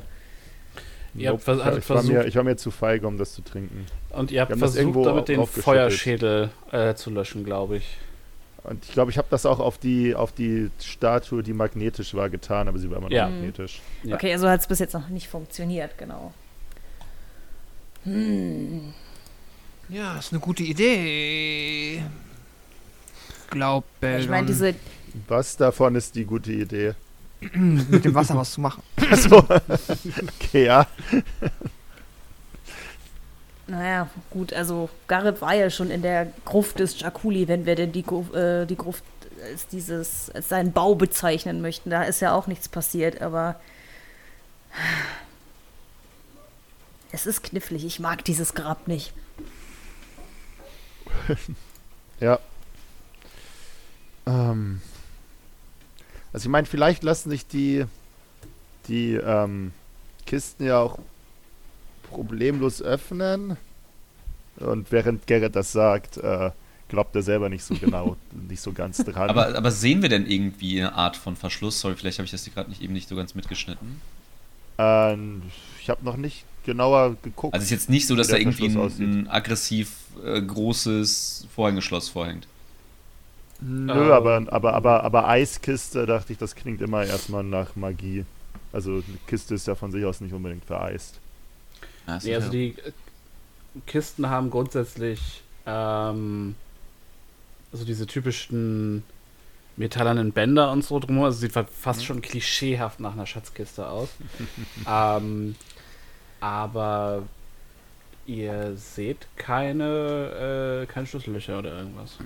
[1.15, 1.57] Ihr habt Nope.
[1.59, 3.85] vers- hattet ich, war mir, versucht- ich war mir zu feige, um das zu trinken.
[4.09, 5.45] Und ihr habt versucht, damit den.
[5.45, 7.97] Feuerschädel äh, zu löschen, glaube ich.
[8.63, 12.29] Und ich glaube, ich habe das auch auf die, auf die Statue, die magnetisch war,
[12.29, 13.29] getan, aber sie war immer noch Ja.
[13.29, 13.81] magnetisch.
[14.03, 14.15] Ja.
[14.15, 16.33] Okay, also hat es bis jetzt noch nicht funktioniert, genau.
[19.89, 22.03] Ja, ist eine gute Idee.
[23.49, 24.21] Glaub, Beldon.
[24.21, 24.73] Ich meine, diese,
[25.27, 26.93] Was davon ist die gute Idee?
[27.53, 28.83] mit dem Wasser was zu machen.
[29.11, 29.37] Achso.
[29.37, 30.87] okay, ja.
[33.67, 37.91] naja, gut, also Garrett war ja schon in der Gruft des Jaculi, wenn wir denn
[37.91, 39.03] die, äh, die Gruft
[39.51, 41.89] als dieses, als seinen Bau bezeichnen möchten.
[41.89, 43.59] Da ist ja auch nichts passiert, aber
[47.11, 47.85] es ist knifflig.
[47.85, 49.13] Ich mag dieses Grab nicht.
[52.19, 52.39] Ja.
[54.25, 54.81] Ähm.
[56.33, 57.85] Also ich meine, vielleicht lassen sich die,
[58.87, 59.71] die ähm,
[60.25, 60.97] Kisten ja auch
[62.09, 63.57] problemlos öffnen.
[64.57, 66.51] Und während Gerrit das sagt, äh,
[66.89, 68.17] glaubt er selber nicht so genau,
[68.49, 69.29] nicht so ganz dran.
[69.29, 71.79] Aber, aber sehen wir denn irgendwie eine Art von Verschluss?
[71.79, 74.01] Sorry, vielleicht habe ich das hier gerade nicht, eben nicht so ganz mitgeschnitten.
[74.77, 75.43] Ähm,
[75.81, 77.53] ich habe noch nicht genauer geguckt.
[77.53, 79.91] Also es ist jetzt nicht so, dass da irgendwie ein, ein aggressiv
[80.23, 82.47] äh, großes Vorhängeschloss vorhängt.
[83.65, 84.11] Nö, Ähm.
[84.11, 88.25] aber, aber, aber, aber Eiskiste, dachte ich, das klingt immer erstmal nach Magie.
[88.71, 91.19] Also eine Kiste ist ja von sich aus nicht unbedingt vereist.
[92.07, 92.91] Ja, ist Nee, also ja- die äh,
[93.85, 96.55] Kisten haben grundsätzlich ähm,
[97.71, 99.03] also diese typischen
[99.77, 101.25] metallernen Bänder und so drumherum.
[101.25, 104.09] Also sieht fa- fast schon klischeehaft nach einer Schatzkiste aus.
[104.89, 105.55] ähm,
[106.39, 107.23] aber
[108.25, 112.17] ihr seht keine, äh, keine Schlüssellöcher oder irgendwas.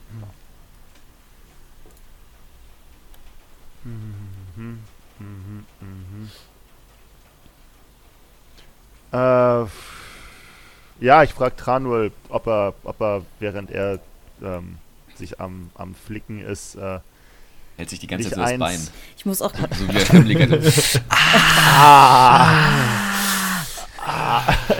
[3.88, 4.80] Mhm,
[5.20, 6.30] mhm, mhm.
[9.14, 9.66] Äh,
[11.00, 14.00] ja, ich frage Tranuel, ob er, ob er, während er
[14.44, 14.78] ähm,
[15.16, 17.00] sich am, am Flicken ist, äh,
[17.78, 18.88] hält sich die ganze Zeit so das Bein.
[19.16, 19.74] Ich muss auch gerade.
[19.76, 20.72] So wie der Guy.
[20.72, 21.00] so,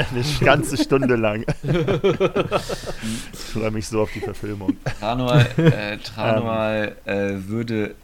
[0.10, 1.46] eine ganze Stunde lang.
[1.64, 4.76] ich freue mich so auf die Verfilmung.
[5.00, 7.96] Tranual, äh, Tranual äh, würde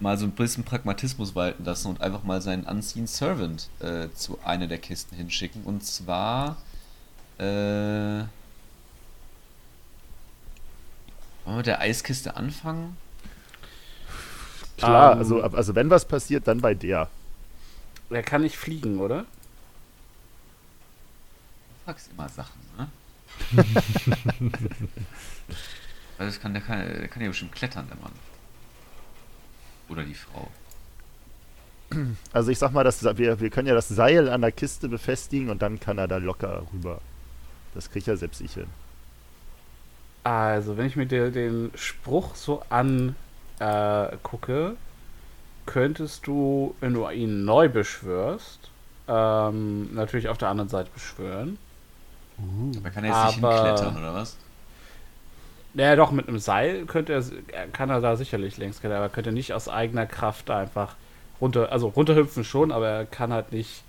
[0.00, 4.38] mal so ein bisschen Pragmatismus walten lassen und einfach mal seinen Unseen Servant äh, zu
[4.44, 5.62] einer der Kisten hinschicken.
[5.64, 6.56] Und zwar.
[7.38, 8.28] Äh, wollen
[11.44, 12.96] wir mit der Eiskiste anfangen?
[14.76, 15.18] Klar, Ähm.
[15.18, 17.08] also, also wenn was passiert, dann bei der.
[18.10, 19.20] Er kann nicht fliegen, oder?
[19.22, 19.26] Du
[21.84, 22.88] fragst immer Sachen, ne?
[26.18, 28.12] Weil das kann, der, kann, der kann ja bestimmt klettern, der Mann.
[29.90, 30.48] Oder die Frau.
[32.32, 35.50] Also ich sag mal, das, wir, wir können ja das Seil an der Kiste befestigen
[35.50, 37.00] und dann kann er da locker rüber.
[37.74, 38.68] Das kriegt ja selbst ich hin.
[40.22, 43.16] Also, wenn ich mir dir den Spruch so angucke,
[43.58, 44.76] äh,
[45.66, 48.70] könntest du, wenn du ihn neu beschwörst,
[49.08, 51.58] ähm, natürlich auf der anderen Seite beschwören.
[52.78, 54.36] Aber kann er jetzt nicht hinklettern, oder was?
[55.74, 59.10] Naja, doch, mit einem Seil könnte er, kann er da sicherlich längs klettern, aber er
[59.10, 60.96] könnte nicht aus eigener Kraft da einfach
[61.40, 63.84] runter, also runterhüpfen schon, aber er kann halt nicht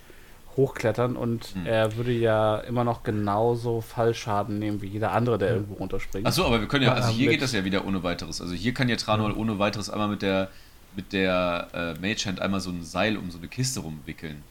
[0.57, 1.65] hochklettern und Hm.
[1.65, 6.27] er würde ja immer noch genauso Fallschaden nehmen wie jeder andere, der irgendwo runterspringt.
[6.27, 8.41] Achso, aber wir können ja, Ja, also hier geht das ja wieder ohne weiteres.
[8.41, 10.49] Also hier kann ja Tranual ohne weiteres einmal mit der
[10.93, 14.43] mit der äh, Mage Hand einmal so ein Seil um so eine Kiste rumwickeln.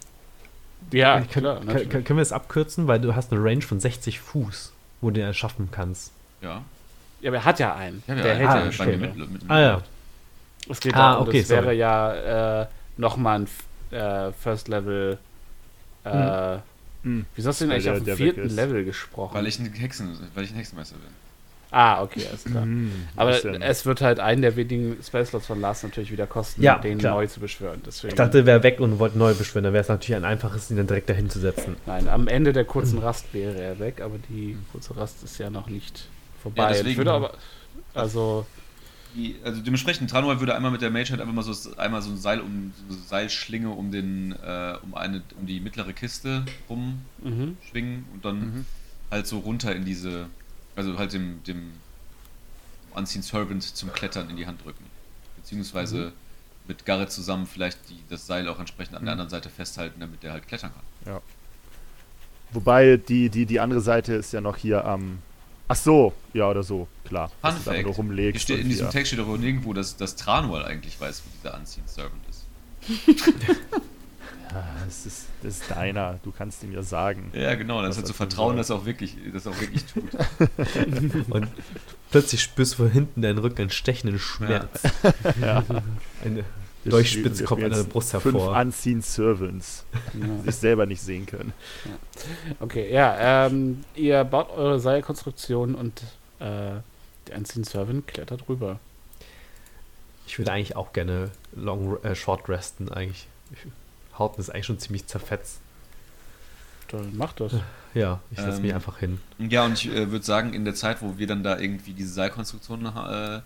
[0.90, 1.60] Ja, Kann, klar.
[1.66, 4.72] kann, können wir es abkürzen, weil du hast eine Range von 60 Fuß,
[5.02, 6.12] wo du den erschaffen kannst.
[6.40, 6.62] Ja.
[7.20, 8.02] Ja, aber er hat ja einen.
[8.06, 8.96] Ja, der hält ah, ja Stimme.
[8.96, 9.82] mit, mit, Ah ja.
[10.68, 11.76] Es geht Ah, darum, okay, das wäre sorry.
[11.78, 12.66] ja äh,
[12.96, 15.18] nochmal ein äh, First Level.
[16.04, 16.58] Äh,
[17.02, 17.24] Hm.
[17.34, 18.54] Wieso hast du denn eigentlich der- auf dem vierten.
[18.54, 19.32] Level gesprochen?
[19.34, 21.06] Weil ich ein Hexen, weil ich ein Hexenmeister bin.
[21.70, 22.62] ah, okay, alles klar.
[22.64, 23.30] Hm, Aber
[23.62, 27.14] es wird halt einen der wenigen Spellslots von Lars natürlich wieder kosten, Ja, den klar.
[27.14, 27.80] neu zu beschwören.
[27.86, 29.64] Deswegen, Ich dachte, wäre weg und wollte neu beschwören.
[29.64, 31.76] Dann wäre es natürlich ein einfaches, ihn dann direkt dahin zu setzen.
[31.86, 35.48] Nein, am Ende der kurzen Rast wäre er weg, aber die kurze Rast ist ja
[35.48, 36.06] noch nicht
[36.42, 36.62] vorbei.
[36.62, 37.34] Ja, deswegen- ich würde aber,
[37.94, 38.46] also,
[39.44, 42.16] also dementsprechend, Tranual würde einmal mit der Mage Hand einfach mal so einmal so ein
[42.18, 47.96] Seil um so eine Seilschlinge um den äh, um eine um die mittlere Kiste rumschwingen
[48.00, 48.06] mhm.
[48.14, 48.66] und dann Mhm.
[49.10, 50.26] halt so runter in diese
[50.76, 51.72] also halt dem dem
[52.92, 54.84] Unseen Servant zum Klettern in die Hand drücken.
[55.36, 56.12] Beziehungsweise Mhm.
[56.68, 59.20] mit Garrett zusammen vielleicht die, das Seil auch entsprechend an der Mhm.
[59.20, 60.70] anderen Seite festhalten, damit der halt klettern
[61.04, 61.20] kann.
[62.52, 65.18] Wobei die, die, die andere Seite ist ja noch hier am.
[65.70, 67.30] Ach so, ja oder so, klar.
[67.40, 68.46] Fun Fact, nur rumlegst.
[68.48, 71.56] Hier steht, in diesem Text steht auch nirgendwo, dass, dass Tranual eigentlich weiß, wo dieser
[71.56, 72.46] Unseen Servant ist.
[74.52, 77.30] Ja, das ist, das ist deiner, du kannst ihm ja sagen.
[77.34, 79.60] Ja, genau, das Was ist halt so Vertrauen, dass er auch wirklich, dass er auch
[79.60, 80.10] wirklich tut.
[81.30, 81.46] Und
[82.10, 84.82] plötzlich spürst du von hinten deinen Rücken einen stechenden Schmerz.
[85.40, 85.64] Ja.
[86.24, 86.44] Eine
[87.04, 88.56] Spielen- kommt an der Brust Fünf hervor.
[88.56, 90.42] Unseen Servants, die ja.
[90.44, 91.52] sich selber nicht sehen können.
[92.58, 96.00] Okay, ja, ähm, ihr baut eure Seilkonstruktion und
[96.38, 96.80] äh,
[97.28, 98.78] der Unseen Servant klettert rüber.
[100.26, 103.26] Ich würde eigentlich auch gerne long, äh, short resten eigentlich.
[103.52, 103.58] Ich,
[104.18, 105.58] Hauten ist eigentlich schon ziemlich zerfetzt.
[106.88, 107.52] Dann macht das.
[107.94, 109.20] Ja, ich setze mich Ähm, einfach hin.
[109.38, 112.12] Ja, und ich äh, würde sagen, in der Zeit, wo wir dann da irgendwie diese
[112.12, 113.40] Seilkonstruktion äh,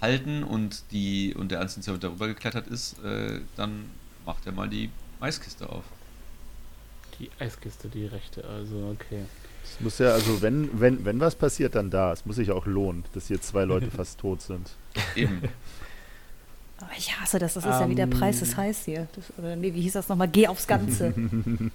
[0.00, 3.86] halten und die und der Servant darüber geklettert ist, äh, dann
[4.26, 4.90] macht er mal die
[5.20, 5.84] Maiskiste auf.
[7.18, 9.24] Die Eiskiste, die rechte, also okay.
[9.62, 12.12] Es muss ja, also wenn, wenn, wenn was passiert, dann da.
[12.12, 14.70] Es muss sich auch lohnen, dass hier zwei Leute fast tot sind.
[15.14, 15.42] Eben.
[16.78, 18.10] Aber ich hasse das, das ist ja wie der Ähm.
[18.10, 19.06] Preis ist heiß hier.
[19.14, 20.28] Das, oder nee, wie hieß das nochmal?
[20.28, 21.12] Geh aufs Ganze.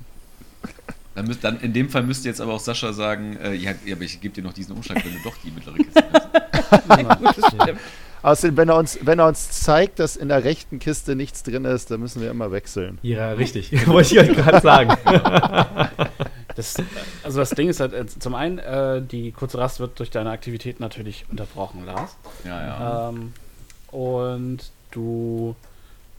[1.13, 3.95] Dann, müsst, dann in dem Fall müsste jetzt aber auch Sascha sagen, äh, ja, ja,
[3.95, 7.79] aber ich gebe dir noch diesen Umschlag, wenn du doch die mittlere Kiste hast.
[8.25, 11.63] Außerdem, wenn er, uns, wenn er uns zeigt, dass in der rechten Kiste nichts drin
[11.63, 12.97] ist, dann müssen wir immer wechseln.
[13.03, 13.71] Ja, richtig.
[13.87, 14.97] Wollte ich euch gerade sagen.
[16.55, 16.75] Das,
[17.21, 20.29] also das Ding ist halt, äh, zum einen, äh, die kurze Rast wird durch deine
[20.29, 22.15] Aktivität natürlich unterbrochen, Lars.
[22.45, 23.09] Ja, ja.
[23.09, 23.33] Ähm,
[23.91, 24.59] und
[24.91, 25.53] du,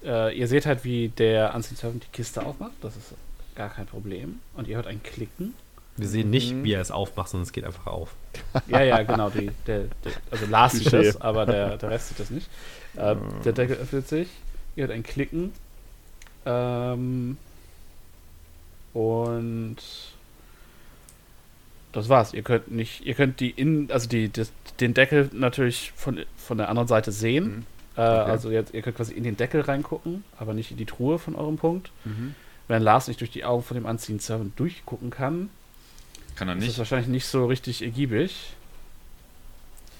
[0.04, 2.72] äh, ihr seht halt, wie der Unseen Servant die Kiste aufmacht.
[2.82, 3.14] Das ist
[3.54, 4.40] gar kein Problem.
[4.54, 5.54] Und ihr hört ein Klicken.
[5.97, 6.64] Wir sehen nicht, Mhm.
[6.64, 8.14] wie er es aufmacht, sondern es geht einfach auf.
[8.68, 9.30] Ja, ja, genau.
[9.30, 12.49] Die, der, der, also Lars sieht das, aber der, der Rest sieht das nicht.
[12.97, 14.28] Äh, der Deckel öffnet sich.
[14.76, 15.53] Ihr hört ein Klicken.
[16.44, 17.38] Ähm,
[18.92, 19.76] und
[21.92, 22.34] das war's.
[22.34, 26.59] Ihr könnt nicht, ihr könnt die in, also die, das, den Deckel natürlich von, von
[26.59, 27.44] der anderen Seite sehen.
[27.47, 27.64] Mhm.
[27.97, 31.18] Äh, Also jetzt, ihr könnt quasi in den Deckel reingucken, aber nicht in die Truhe
[31.18, 31.90] von eurem Punkt.
[32.05, 32.34] Mhm.
[32.68, 35.51] Wenn Lars nicht durch die Augen von dem Anziehen Servant durchgucken kann,
[36.37, 36.78] Kann er ist das nicht.
[36.78, 38.55] wahrscheinlich nicht so richtig ergiebig.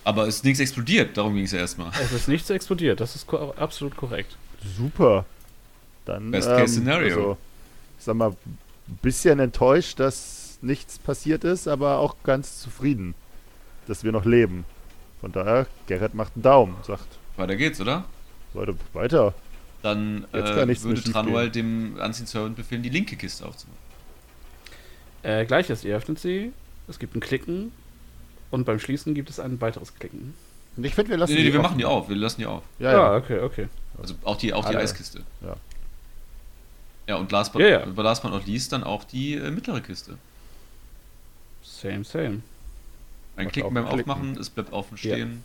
[0.05, 1.91] Aber es ist nichts explodiert, darum ging es ja erstmal.
[2.01, 4.37] Es ist nichts explodiert, das ist ko absolut korrekt.
[4.77, 5.25] Super.
[6.05, 7.09] Dann, Best case ähm, scenario.
[7.09, 7.39] Also,
[7.99, 13.15] ich sag mal, ein bisschen enttäuscht, dass nichts passiert ist, aber auch ganz zufrieden,
[13.89, 14.65] dass wir noch leben.
[15.21, 18.05] Von daher, Gerrit macht einen Daumen, sagt, Weiter geht's, oder?
[18.55, 19.35] Leute, weiter.
[19.83, 23.86] Dann Jetzt äh, würde Tranual dem Unseen Servant befehlen, die linke Kiste aufzumachen.
[25.27, 26.53] Äh, Gleiches, ihr öffnet sie,
[26.89, 27.73] es gibt ein Klicken
[28.53, 30.35] und beim Schließen gibt es ein weiteres Klicken.
[30.77, 31.63] Ich finde, wir lassen Nee, nee, wir offen.
[31.63, 32.63] machen die auf, wir lassen die auf.
[32.79, 33.11] Ja, ja.
[33.13, 33.69] Ah, okay, okay.
[34.01, 34.81] Also auch die, auch die Alle.
[34.85, 35.23] Eiskiste.
[35.43, 35.57] Ja.
[37.09, 37.85] Ja, und last but, Ja, ja.
[37.97, 40.19] last but not least dann auch die äh, mittlere Kiste.
[41.63, 42.43] Same, same.
[43.37, 44.11] Ein Klicken beim Klicken.
[44.11, 45.15] Aufmachen, es bleibt offen Ja.
[45.15, 45.43] stehen.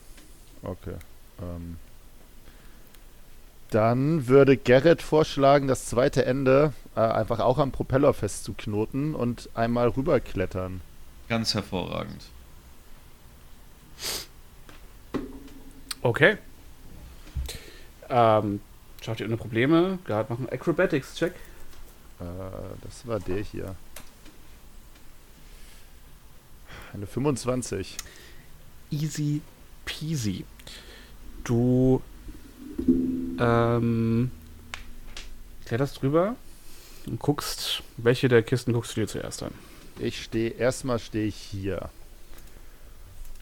[0.63, 0.95] Okay.
[1.41, 1.77] Ähm.
[3.71, 9.89] Dann würde Gerrit vorschlagen, das zweite Ende äh, einfach auch am Propeller festzuknoten und einmal
[9.89, 10.81] rüberklettern.
[11.29, 12.25] Ganz hervorragend.
[16.01, 16.37] Okay.
[18.09, 18.59] Ähm,
[19.01, 19.99] schaut ihr ohne Probleme.
[20.05, 21.33] Gerade machen Acrobatics-Check.
[22.19, 22.23] Äh,
[22.81, 23.75] das war der hier.
[26.93, 27.97] Eine 25.
[28.89, 29.41] Easy
[29.85, 30.45] peasy.
[31.43, 32.01] Du
[33.39, 34.31] ähm,
[35.65, 36.35] kletterst drüber
[37.07, 39.53] und guckst, welche der Kisten guckst du dir zuerst an?
[39.99, 41.89] Ich stehe, erstmal stehe ich hier.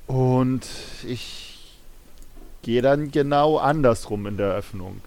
[0.08, 0.66] Und
[1.06, 1.78] ich
[2.64, 5.02] gehe dann genau andersrum in der Öffnung.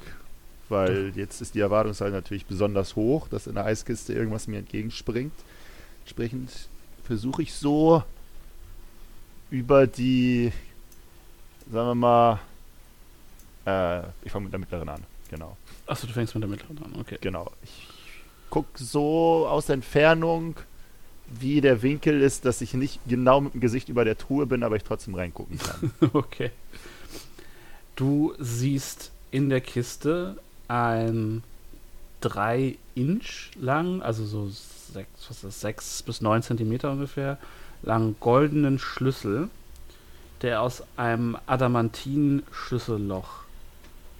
[0.69, 5.35] Weil jetzt ist die Erwartungshaltung natürlich besonders hoch, dass in der Eiskiste irgendwas mir entgegenspringt.
[6.05, 6.51] Entsprechend
[7.05, 8.03] versuche ich so
[9.51, 10.51] über die,
[11.71, 12.41] sagen wir mal,
[13.67, 15.05] äh, ich fange mit der mittleren an.
[15.31, 17.19] Genau, Achso, du fängst mit der mittleren an, okay.
[17.21, 17.51] genau.
[17.63, 17.87] Ich
[18.53, 20.57] gucke so aus der Entfernung,
[21.27, 24.63] wie der Winkel ist, dass ich nicht genau mit dem Gesicht über der Truhe bin,
[24.63, 25.91] aber ich trotzdem reingucken kann.
[26.13, 26.51] Okay.
[27.97, 30.37] Du siehst in der Kiste
[30.69, 31.43] ein
[32.21, 37.39] 3 Inch lang, also so 6, was ist das, 6 bis 9 Zentimeter ungefähr,
[37.83, 39.49] langen goldenen Schlüssel,
[40.43, 43.45] der aus einem Adamantin-Schlüsselloch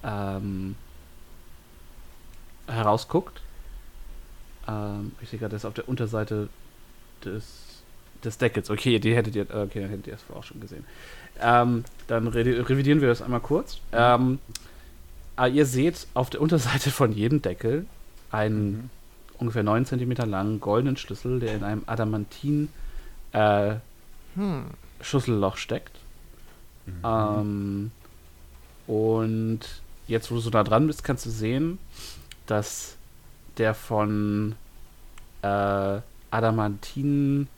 [0.03, 0.75] ähm,
[2.67, 3.42] herausguckt.
[4.69, 6.49] Ähm, ich sehe gerade, der ist auf der Unterseite
[7.25, 7.45] des,
[8.25, 8.71] des Deckels.
[8.71, 10.85] Okay, die hättet ihr, okay, dann hättet ihr es vorher auch schon gesehen.
[11.41, 13.79] Ähm, dann re revidieren wir das einmal kurz.
[13.93, 14.39] Ähm,
[15.37, 17.87] ah, ihr seht auf der Unterseite von jedem Deckel
[18.31, 18.91] einen
[19.39, 22.69] ungefähr 9 cm langen goldenen Schlüssel, der in einem Adamantin
[23.33, 23.77] äh,
[24.35, 24.65] Hm.
[25.01, 25.99] Schlüsselloch steckt.
[27.05, 27.91] Ähm,
[28.87, 29.61] und
[30.07, 31.79] jetzt, wo du so nah dran bist, kannst du sehen,
[32.47, 32.97] dass
[33.59, 34.55] der von
[35.43, 36.01] äh,
[36.31, 37.49] Adamantinen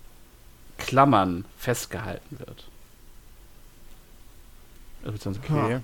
[0.79, 2.67] Klammern festgehalten wird.
[5.05, 5.81] Okay.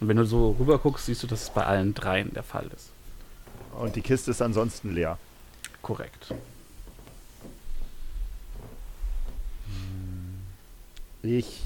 [0.00, 2.66] Und wenn du so rüber guckst, siehst du, dass es bei allen dreien der Fall
[2.74, 2.90] ist.
[3.78, 5.18] Und die Kiste ist ansonsten leer.
[5.82, 6.34] Korrekt.
[11.22, 11.62] Ich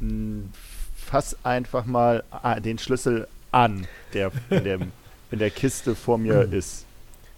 [0.00, 0.44] mh,
[0.96, 4.92] fass einfach mal ah, den Schlüssel an, der in, dem,
[5.30, 6.84] in der Kiste vor mir ist.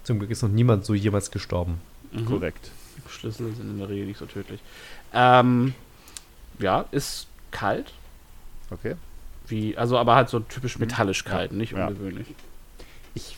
[0.04, 1.80] Zum Glück ist noch niemand so jemals gestorben.
[2.12, 2.26] Mhm.
[2.26, 2.70] Korrekt.
[3.08, 4.60] Schlüssel sind in der Regel nicht so tödlich.
[5.12, 5.74] Ähm,
[6.58, 7.92] ja, ist kalt.
[8.70, 8.94] Okay.
[9.48, 11.88] Wie, also aber halt so typisch metallisch kalt, nicht Ja.
[11.88, 12.28] ungewöhnlich.
[13.14, 13.36] Ich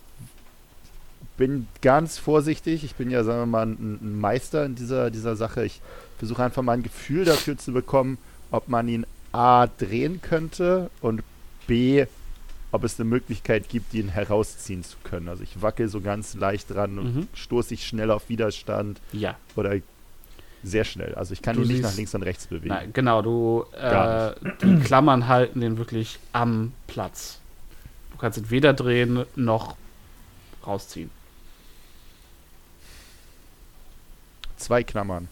[1.39, 2.85] bin ganz vorsichtig.
[2.85, 5.65] Ich bin ja, sagen wir mal, ein, ein Meister in dieser, dieser Sache.
[5.65, 5.81] Ich
[6.19, 8.19] versuche einfach mal ein Gefühl dafür zu bekommen,
[8.51, 11.23] ob man ihn A drehen könnte und
[11.67, 12.05] B,
[12.73, 15.29] ob es eine Möglichkeit gibt, ihn herausziehen zu können.
[15.29, 17.29] Also ich wackel so ganz leicht dran und Mhm.
[17.35, 19.37] stoße ich schnell auf Widerstand Ja.
[19.57, 19.77] oder
[20.65, 21.15] sehr schnell.
[21.17, 22.69] Also ich kann Du ihn nicht nach links und rechts bewegen.
[22.69, 27.39] Nein, genau, du äh, die Klammern halten den wirklich am Platz.
[28.13, 29.77] Du kannst ihn weder drehen noch
[30.67, 31.11] rausziehen.
[34.57, 35.29] Zwei Klammern.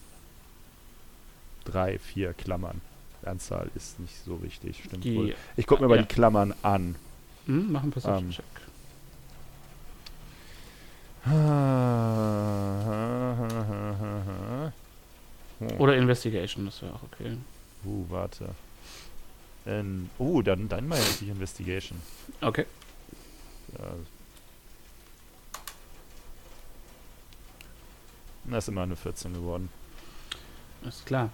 [1.65, 2.81] Drei, vier Klammern.
[3.23, 5.27] Die Anzahl ist nicht so wichtig, stimmt wohl.
[5.29, 6.03] Die Ich gucke mir mal ja.
[6.03, 6.97] die Klammern an.
[7.51, 8.31] Hm, machen Perception Ähm.
[8.31, 8.45] Check.
[15.79, 17.37] Oder Investigation, das wäre auch okay.
[17.85, 18.49] Uh, warte.
[19.67, 22.01] Ähm, uh, dann, dann mal die Investigation.
[22.41, 22.65] Okay.
[23.79, 23.85] Ja.
[28.45, 29.69] Das ist immer eine 14 geworden.
[30.89, 31.29] Ist klar.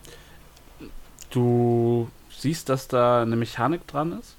[1.31, 4.35] Du siehst, dass da eine Mechanik dran ist.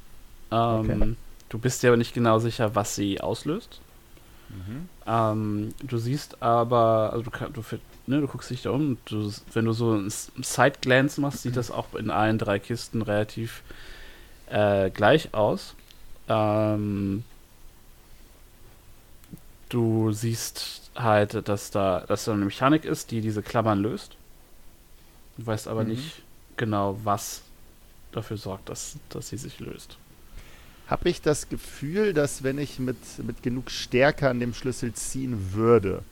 [0.51, 1.15] Ähm, Okay.
[1.49, 3.79] Du bist dir aber nicht genau sicher, was sie auslöst.
[4.49, 4.89] Mhm.
[5.05, 7.63] Ähm, du siehst aber, also du, du,
[8.07, 11.71] ne, du guckst dich da um, du, wenn du so ein Side-Glance machst, sieht das
[11.71, 13.63] auch in allen drei Kisten relativ
[14.49, 15.73] äh, gleich aus.
[16.27, 17.23] Ähm,
[19.69, 24.15] du siehst halt, dass da, dass da eine Mechanik ist, die diese Klammern löst.
[25.37, 25.89] Du weißt aber Mhm.
[25.89, 26.21] nicht
[26.57, 27.41] genau, was
[28.11, 29.97] dafür sorgt, dass, dass sie sich löst.
[30.87, 35.53] Habe ich das Gefühl, dass wenn ich mit, mit genug Stärke an dem Schlüssel ziehen
[35.53, 36.03] würde,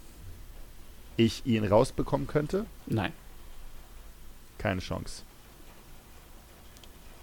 [1.18, 2.66] ich ihn rausbekommen könnte?
[2.86, 3.14] Nein.
[4.58, 5.24] Keine Chance.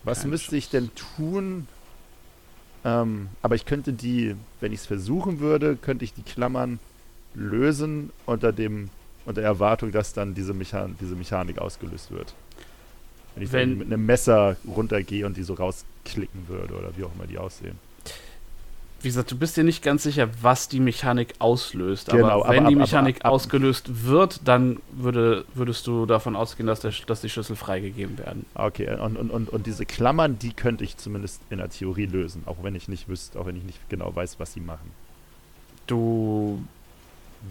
[0.05, 0.89] Was Keine müsste ich Chance.
[0.89, 1.69] denn tun?
[2.85, 6.79] Ähm, aber ich könnte die, wenn ich es versuchen würde, könnte ich die Klammern
[7.35, 8.91] lösen unter dem
[9.25, 12.35] unter der Erwartung, dass dann diese, Mechan diese Mechanik ausgelöst wird.
[13.35, 17.05] Wenn ich Wenn- dann mit einem Messer runtergehe und die so rausklicken würde oder wie
[17.05, 17.79] auch immer die aussehen.
[19.01, 22.11] Wie gesagt, du bist dir nicht ganz sicher, was die Mechanik auslöst.
[22.11, 26.07] Genau, aber aber- wenn die aber- Mechanik aber- ab- ausgelöst wird, dann würde, würdest du
[26.07, 28.47] davon ausgehen, dass, der, dass die Schlüssel freigegeben werden.
[28.55, 32.45] Okay, und, und, und, und diese Klammern, die könnte ich zumindest in der Theorie lösen,
[32.47, 34.93] auch wenn ich nicht wüsste, auch wenn ich nicht genau weiß, was sie machen.
[35.89, 36.61] Du,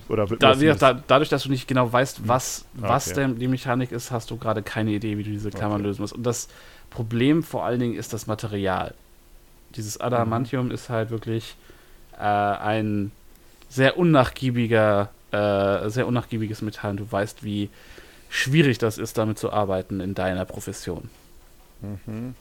[0.09, 3.15] Oder da, da, dadurch, dass du nicht genau weißt, was, was Okay.
[3.15, 5.87] denn die Mechanik ist, hast du gerade keine Idee, wie du diese Klammern Okay.
[5.87, 6.13] lösen musst.
[6.13, 6.47] Und das
[6.89, 8.93] Problem vor allen Dingen ist das Material.
[9.75, 10.05] Dieses Mhm.
[10.05, 11.55] Adamantium ist halt wirklich
[12.17, 13.11] äh, ein
[13.69, 16.91] sehr unnachgiebiger, äh, sehr unnachgiebiges Metall.
[16.91, 17.69] Und du weißt, wie
[18.29, 21.09] schwierig das ist, damit zu arbeiten in deiner Profession.
[21.81, 22.35] Mhm.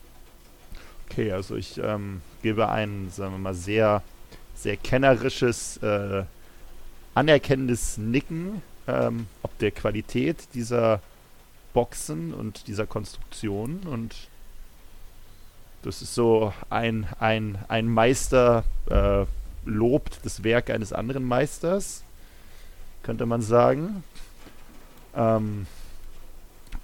[1.08, 4.02] Okay, also ich ähm, gebe ein, sagen wir mal, sehr,
[4.54, 6.24] sehr kennerisches, äh,
[7.20, 11.00] anerkennendes Nicken ähm, ob der Qualität dieser
[11.72, 14.14] Boxen und dieser Konstruktion und
[15.82, 19.24] das ist so ein, ein, ein Meister äh,
[19.64, 22.02] lobt das Werk eines anderen Meisters,
[23.02, 24.04] könnte man sagen.
[25.16, 25.66] Ähm,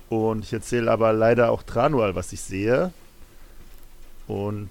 [0.08, 2.90] und ich erzähle aber leider auch Tranual, was ich sehe.
[4.26, 4.70] Und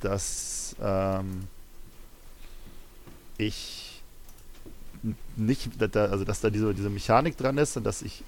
[0.00, 1.48] dass ähm,
[3.38, 3.81] ich
[5.36, 8.22] nicht, also dass da diese, diese Mechanik dran ist und dass ich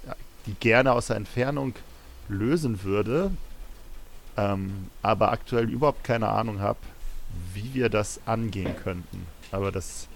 [0.45, 1.73] die gerne aus der Entfernung
[2.27, 3.31] lösen würde,
[4.37, 6.79] ähm, aber aktuell überhaupt keine Ahnung habe,
[7.53, 9.25] wie wir das angehen könnten.
[9.51, 10.07] Aber dass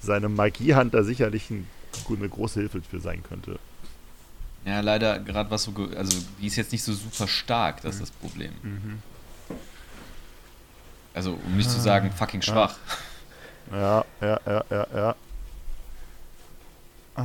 [0.00, 1.66] seine Magiehand da sicherlich ein,
[2.08, 3.58] eine große Hilfe für sein könnte.
[4.64, 8.02] Ja, leider gerade was so, also die ist jetzt nicht so super stark, das ist
[8.02, 8.52] das Problem.
[8.62, 9.02] Mhm.
[11.14, 12.76] Also um nicht zu sagen fucking schwach.
[13.72, 14.94] Ja, ja, ja, ja, ja.
[14.94, 14.96] Ah.
[14.96, 15.16] Ha, ha, ha, ha, ha.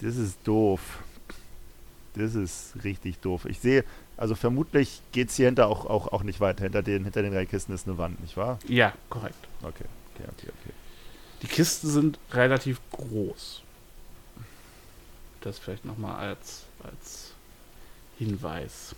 [0.00, 0.98] Das ist doof.
[2.14, 3.44] Das ist richtig doof.
[3.44, 3.84] Ich sehe,
[4.16, 6.64] also vermutlich geht es hier hinter auch, auch, auch nicht weiter.
[6.64, 8.58] Hinter den, hinter den drei Kisten ist eine Wand, nicht wahr?
[8.66, 9.36] Ja, korrekt.
[9.62, 9.84] Okay,
[10.14, 10.74] okay, okay, okay.
[11.42, 13.62] Die Kisten sind relativ groß.
[15.40, 17.32] Das vielleicht nochmal als, als
[18.18, 18.96] Hinweis.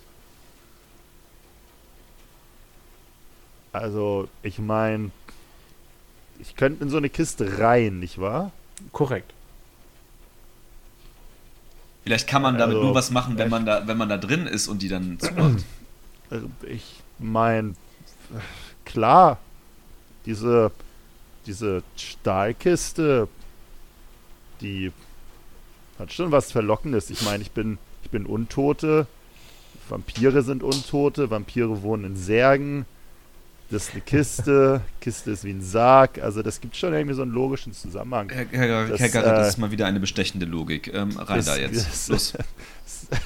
[3.75, 5.11] Also, ich meine,
[6.39, 8.53] ich könnte in so eine Kiste rein, nicht wahr?
[8.93, 9.33] Korrekt.
[12.05, 14.47] Vielleicht kann man damit Also, nur was machen, wenn man da, wenn man da drin
[14.47, 15.65] ist und die dann zumacht.
[16.31, 16.41] Äh,
[16.73, 17.75] Ich meine,
[18.85, 19.39] klar,
[20.25, 20.71] diese,
[21.47, 23.27] diese Stahlkiste,
[24.61, 24.93] die
[25.99, 27.11] hat schon was Verlockendes.
[27.11, 29.09] Ich meine, ich bin, ich bin Untote,
[29.89, 32.87] Vampire sind Untote, Vampire wohnen in Särgen.
[33.75, 36.19] Das ist eine Kiste, Kiste ist wie ein Sarg.
[36.23, 38.31] Also das gibt schon irgendwie so einen logischen Zusammenhang.
[38.31, 40.93] Herr, Herr, Das, Herr Garrett, das äh, ist mal wieder eine bestechende Logik.
[40.95, 41.87] Ähm, rein das- da jetzt.
[41.87, 42.33] das- Los.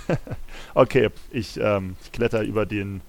[0.75, 3.01] okay, ich, ähm, ich kletter über den,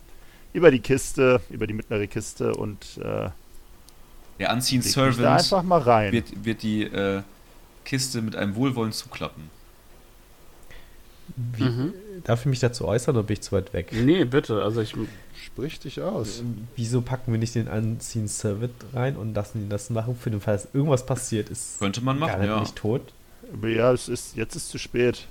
[0.53, 3.29] über die Kiste, über die mittlere Kiste und äh,
[4.39, 6.11] Der Unseen Servant einfach mal rein.
[6.11, 7.21] wird, wird die äh,
[7.85, 9.49] Kiste mit einem Wohlwollen zuklappen.
[11.35, 11.93] Wie, Mhm.
[12.23, 13.91] Darf ich mich dazu äußern oder bin ich zu weit weg?
[13.93, 14.61] Nee, bitte.
[14.61, 14.93] Also ich.
[15.53, 16.39] Sprich dich aus.
[16.39, 20.29] Ähm, Wieso packen wir nicht den Unseen Servant rein und lassen ihn das machen, für
[20.31, 21.79] den Fall, dass irgendwas passiert ist?
[21.79, 22.59] Könnte man machen, ja.
[22.61, 23.01] nicht tot?
[23.53, 25.25] Aber ja, es ist, jetzt ist zu spät.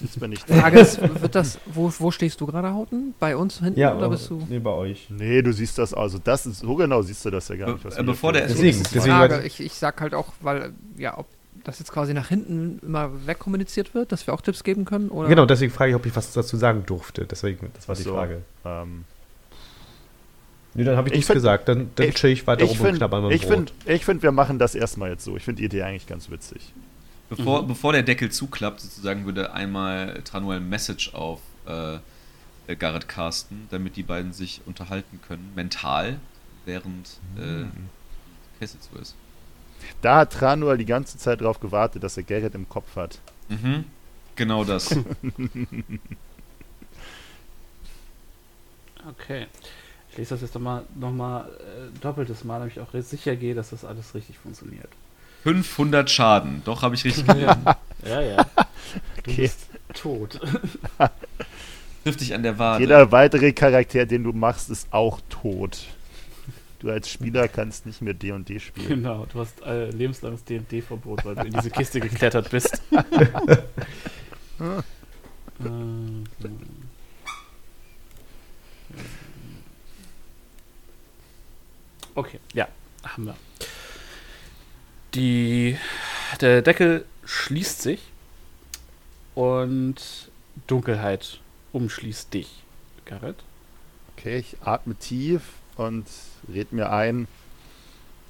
[0.00, 3.14] Jetzt bin ich Frage ist, wird das, wo, wo stehst du gerade, Hauten?
[3.20, 4.44] Bei uns hinten Ja, oder bist du?
[4.48, 5.06] nee, bei euch.
[5.10, 6.18] Nee, du siehst das also.
[6.18, 7.84] Das ist, so genau siehst du das ja gar Be- nicht.
[7.84, 10.72] was äh, bevor der- Deswegen, ist deswegen- mal- Frage, ich, ich sag halt auch, weil,
[10.96, 11.26] ja, ob
[11.64, 15.08] das jetzt quasi nach hinten immer wegkommuniziert wird, dass wir auch Tipps geben können?
[15.10, 15.28] Oder?
[15.28, 17.24] Genau, deswegen frage ich, ob ich was dazu sagen durfte.
[17.24, 18.14] Deswegen, das war Ach die so.
[18.14, 18.42] Frage.
[18.64, 19.04] Ähm,
[20.74, 21.68] Nee, dann habe ich, Ich nichts find- gesagt.
[21.68, 23.50] Dann, dann ich- chill ich weiter ich rum und finde, knabber ich Brot.
[23.52, 25.36] find, ich find, wir machen das erstmal jetzt so.
[25.36, 26.72] Ich finde die Idee eigentlich ganz witzig.
[27.28, 27.68] Bevor, Mhm.
[27.68, 31.96] bevor der Deckel zuklappt, sozusagen, würde einmal Tranuel ein Message auf äh,
[32.68, 36.18] äh, Garrett casten, damit die beiden sich unterhalten können, mental,
[36.64, 39.14] während äh, die Kiste zu ist.
[40.00, 43.18] Da hat Tranuel die ganze Zeit drauf gewartet, dass er Gerrit im Kopf hat.
[43.48, 43.84] Mhm.
[44.36, 44.94] Genau das.
[49.08, 49.46] Okay.
[50.10, 53.54] Ich lese das jetzt nochmal noch mal, äh, doppeltes Mal, damit ich auch sicher gehe,
[53.54, 54.88] dass das alles richtig funktioniert.
[55.42, 56.62] 500 Schaden.
[56.64, 57.64] Doch, habe ich richtig gelesen.
[58.04, 58.36] Ja, ja.
[58.44, 59.42] Du Okay.
[59.42, 59.60] bist
[59.94, 60.40] tot.
[62.02, 62.80] Trifft dich an der Wade.
[62.82, 65.86] Jeder weitere Charakter, den du machst, ist auch tot.
[66.82, 68.88] Du als Spieler kannst nicht mehr D&D spielen.
[68.88, 72.82] genau, du hast äh, lebenslanges DD-Verbot, weil du in diese Kiste geklettert bist.
[75.64, 76.24] Ähm,
[82.14, 82.68] Okay, ja,
[83.04, 83.36] haben wir.
[85.14, 85.78] Die,
[86.40, 88.02] der Deckel schließt sich
[89.34, 90.30] und
[90.66, 91.40] Dunkelheit
[91.72, 92.62] umschließt dich,
[93.04, 93.36] Garrett.
[94.16, 95.42] Okay, ich atme tief
[95.86, 96.06] und
[96.52, 97.28] red mir ein.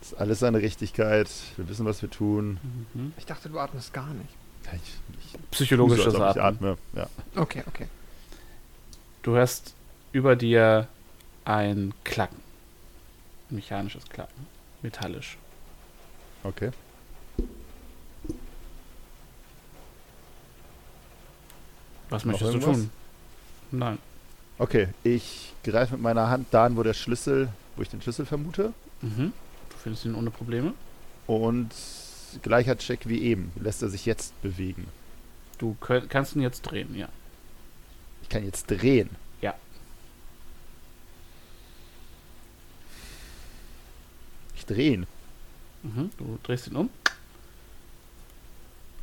[0.00, 1.28] Das ist alles seine Richtigkeit.
[1.56, 2.58] Wir wissen, was wir tun.
[2.94, 3.12] Mhm.
[3.16, 4.30] Ich dachte, du atmest gar nicht.
[4.66, 6.72] Ja, Ich, ich Psychologisches tue so, ob ich Atmen.
[6.72, 6.78] atme.
[7.34, 7.40] Ja.
[7.40, 7.86] Okay, okay.
[9.22, 9.74] Du hörst
[10.12, 10.88] über dir
[11.44, 12.38] ein Klacken.
[13.50, 14.46] Ein mechanisches Klacken.
[14.82, 15.36] Metallisch.
[16.42, 16.70] Okay.
[22.10, 22.76] Was Noch möchtest du irgendwas?
[22.78, 22.90] tun?
[23.70, 23.98] Nein.
[24.62, 28.72] Okay, ich greife mit meiner Hand dahin, wo der Schlüssel, wo ich den Schlüssel vermute.
[29.00, 29.32] Mhm.
[29.70, 30.72] Du findest ihn ohne Probleme.
[31.26, 31.70] Und
[32.42, 33.50] gleicher Check wie eben.
[33.56, 34.86] Lässt er sich jetzt bewegen?
[35.58, 37.08] Du könnt, kannst ihn jetzt drehen, ja.
[38.22, 39.10] Ich kann jetzt drehen.
[39.40, 39.56] Ja.
[44.54, 45.06] Ich drehe ihn.
[45.82, 46.10] Mhm.
[46.18, 46.88] Du drehst ihn um.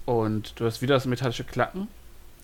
[0.05, 1.89] Und du hast wieder das metallische Klacken.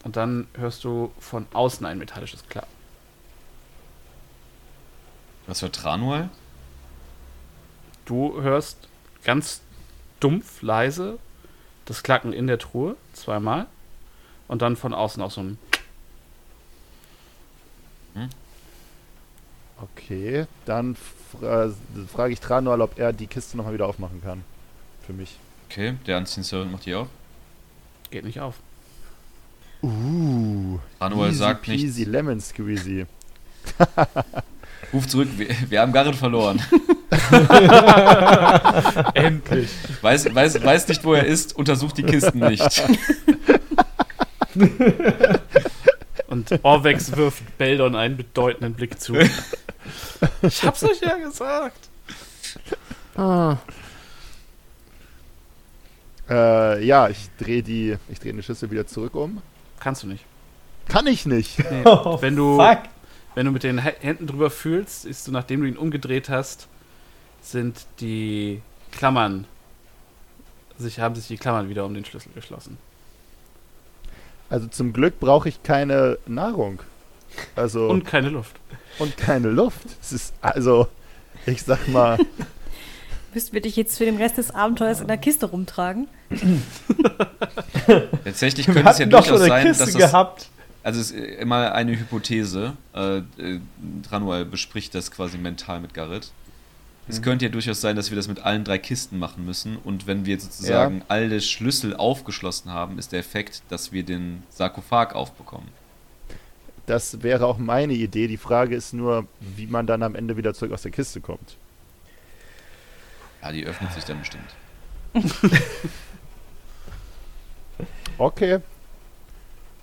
[0.04, 2.76] Und dann hörst du von außen ein metallisches Klacken.
[5.48, 6.30] Was für Tranual?
[8.06, 8.88] Du hörst
[9.24, 9.62] ganz
[10.20, 11.20] dumpf, leise
[11.86, 13.68] das Klacken in der Truhe, zweimal.
[14.48, 15.58] Und dann von außen auch so ein.
[19.82, 21.70] Okay, dann fra
[22.08, 24.44] frage ich Tranual, ob er die Kiste nochmal wieder aufmachen kann.
[25.06, 25.38] Für mich.
[25.70, 27.08] Okay, der Anziehungsservant macht die auf.
[28.12, 28.56] Geht nicht auf.
[29.82, 30.80] Uh.
[31.00, 32.12] Tranual easy sagt peasy nichts.
[32.12, 33.06] lemon squeezy.
[34.94, 36.62] Ruf zurück, wir, wir haben Garrett verloren.
[39.14, 39.70] Endlich.
[40.02, 42.84] Weiß, weiß, weiß nicht, wo er ist, untersucht die Kisten nicht.
[46.28, 49.16] Und Orvex wirft Beldon einen bedeutenden Blick zu.
[50.42, 51.90] Ich hab's euch ja gesagt.
[53.16, 53.58] Ah,
[56.30, 59.42] Äh, ja, ich drehe die, ich drehe den Schlüssel wieder zurück um.
[59.80, 60.26] Kannst du nicht.
[60.88, 61.60] Kann ich nicht.
[61.60, 61.82] Nee.
[61.86, 62.80] Oh, wenn du fuck.
[63.36, 66.68] Wenn du mit den Hä- Händen drüber fühlst, ist du, nachdem du ihn umgedreht hast,
[67.42, 69.46] sind die Klammern
[70.78, 72.78] sich haben sich die Klammern wieder um den Schlüssel geschlossen.
[74.50, 76.82] Also zum Glück brauche ich keine Nahrung.
[77.56, 78.58] Also Und keine Luft.
[79.00, 79.86] und keine Luft.
[80.02, 80.88] Es ist also,
[81.46, 82.18] ich sag mal,
[83.34, 86.08] Müssten wir dich jetzt für den Rest des Abenteuers in der Kiste rumtragen?
[88.24, 90.50] Tatsächlich könnte es ja durchaus schon eine sein, Kiste dass das, gehabt.
[90.86, 92.78] Also es ist immer eine Hypothese.
[92.94, 96.32] Äh, äh, bespricht das quasi mental mit Garrett.
[97.08, 97.24] Es Mhm.
[97.24, 99.78] könnte ja durchaus sein, dass wir das mit allen drei Kisten machen müssen.
[99.78, 104.44] Und wenn wir jetzt sozusagen alle Schlüssel aufgeschlossen haben, ist der Effekt, dass wir den
[104.50, 105.68] Sarkophag aufbekommen.
[106.88, 108.28] das wäre auch meine Idee.
[108.28, 111.58] Die Frage ist nur, wie man dann am Ende wieder zurück aus der Kiste kommt.
[113.42, 114.56] Ja, die öffnet sich dann bestimmt.
[118.18, 118.60] Okay.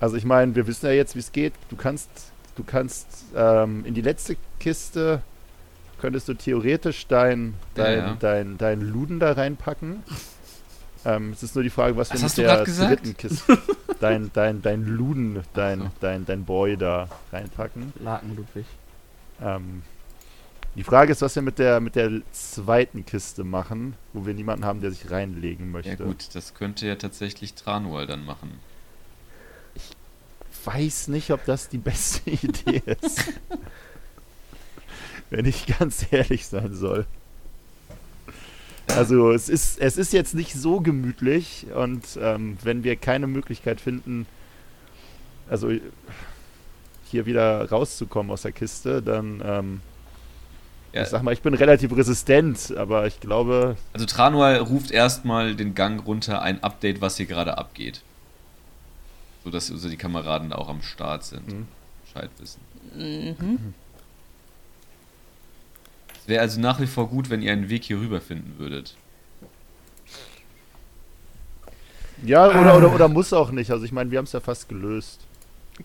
[0.02, 1.52] Also ich meine, wir wissen ja jetzt, wie es geht.
[1.70, 2.10] Du kannst,
[2.56, 3.06] du kannst
[3.36, 5.22] ähm, in die letzte Kiste
[6.00, 8.16] könntest du theoretisch dein, Ja, dein, ja.
[8.18, 10.02] dein, dein Luden da reinpacken.
[11.04, 13.56] Ähm, es ist nur die Frage, was, Was wir mit du der dritten Kiste,
[14.00, 15.90] dein, dein, dein Luden, dein, so.
[16.00, 17.92] dein, dein Boy da reinpacken.
[18.00, 18.66] Laken Ludwig.
[19.40, 19.82] Ähm,
[20.74, 24.64] die Frage ist, was wir mit der, mit der zweiten Kiste machen, wo wir niemanden
[24.64, 25.90] haben, der sich reinlegen möchte.
[25.90, 28.58] Ja gut, das könnte ja tatsächlich Tranual dann machen.
[30.64, 33.24] Weiß nicht, ob das die beste Idee ist.
[35.30, 37.06] Wenn ich ganz ehrlich sein soll.
[38.88, 43.80] Also es ist, es ist jetzt nicht so gemütlich und ähm, wenn wir keine Möglichkeit
[43.80, 44.26] finden,
[45.48, 45.70] also
[47.04, 49.80] hier wieder rauszukommen aus der Kiste, dann, ähm,
[50.92, 55.54] Ja, ich sag mal, ich bin relativ resistent, aber ich glaube, also Tranual ruft erstmal
[55.54, 58.02] den Gang runter, ein Update, was hier gerade abgeht.
[59.44, 61.48] So dass also die Kameraden auch am Start sind.
[61.48, 61.66] Mhm.
[62.04, 62.60] Bescheid wissen.
[62.94, 63.74] Mhm.
[66.20, 68.96] Es wäre also nach wie vor gut, wenn ihr einen Weg hier rüber finden würdet.
[72.24, 73.70] ja, oder, oder, oder muss auch nicht.
[73.72, 75.20] Also ich meine, wir haben es ja fast gelöst.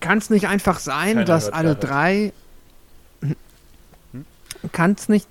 [0.00, 1.84] Kann es nicht einfach sein, Keiner dass alle Garrett.
[1.84, 2.32] drei.
[4.12, 4.24] Hm?
[4.70, 5.26] Kann es nicht.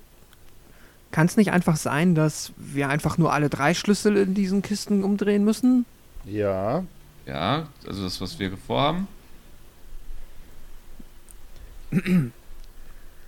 [1.10, 5.04] Kann es nicht einfach sein, dass wir einfach nur alle drei Schlüssel in diesen Kisten
[5.04, 5.86] umdrehen müssen?
[6.26, 6.84] Ja,
[7.28, 9.06] Ja, also das, was wir vorhaben.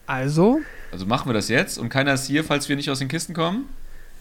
[0.07, 0.61] Also,
[0.91, 3.35] Also machen wir das jetzt und keiner ist hier, falls wir nicht aus den Kisten
[3.35, 3.67] kommen.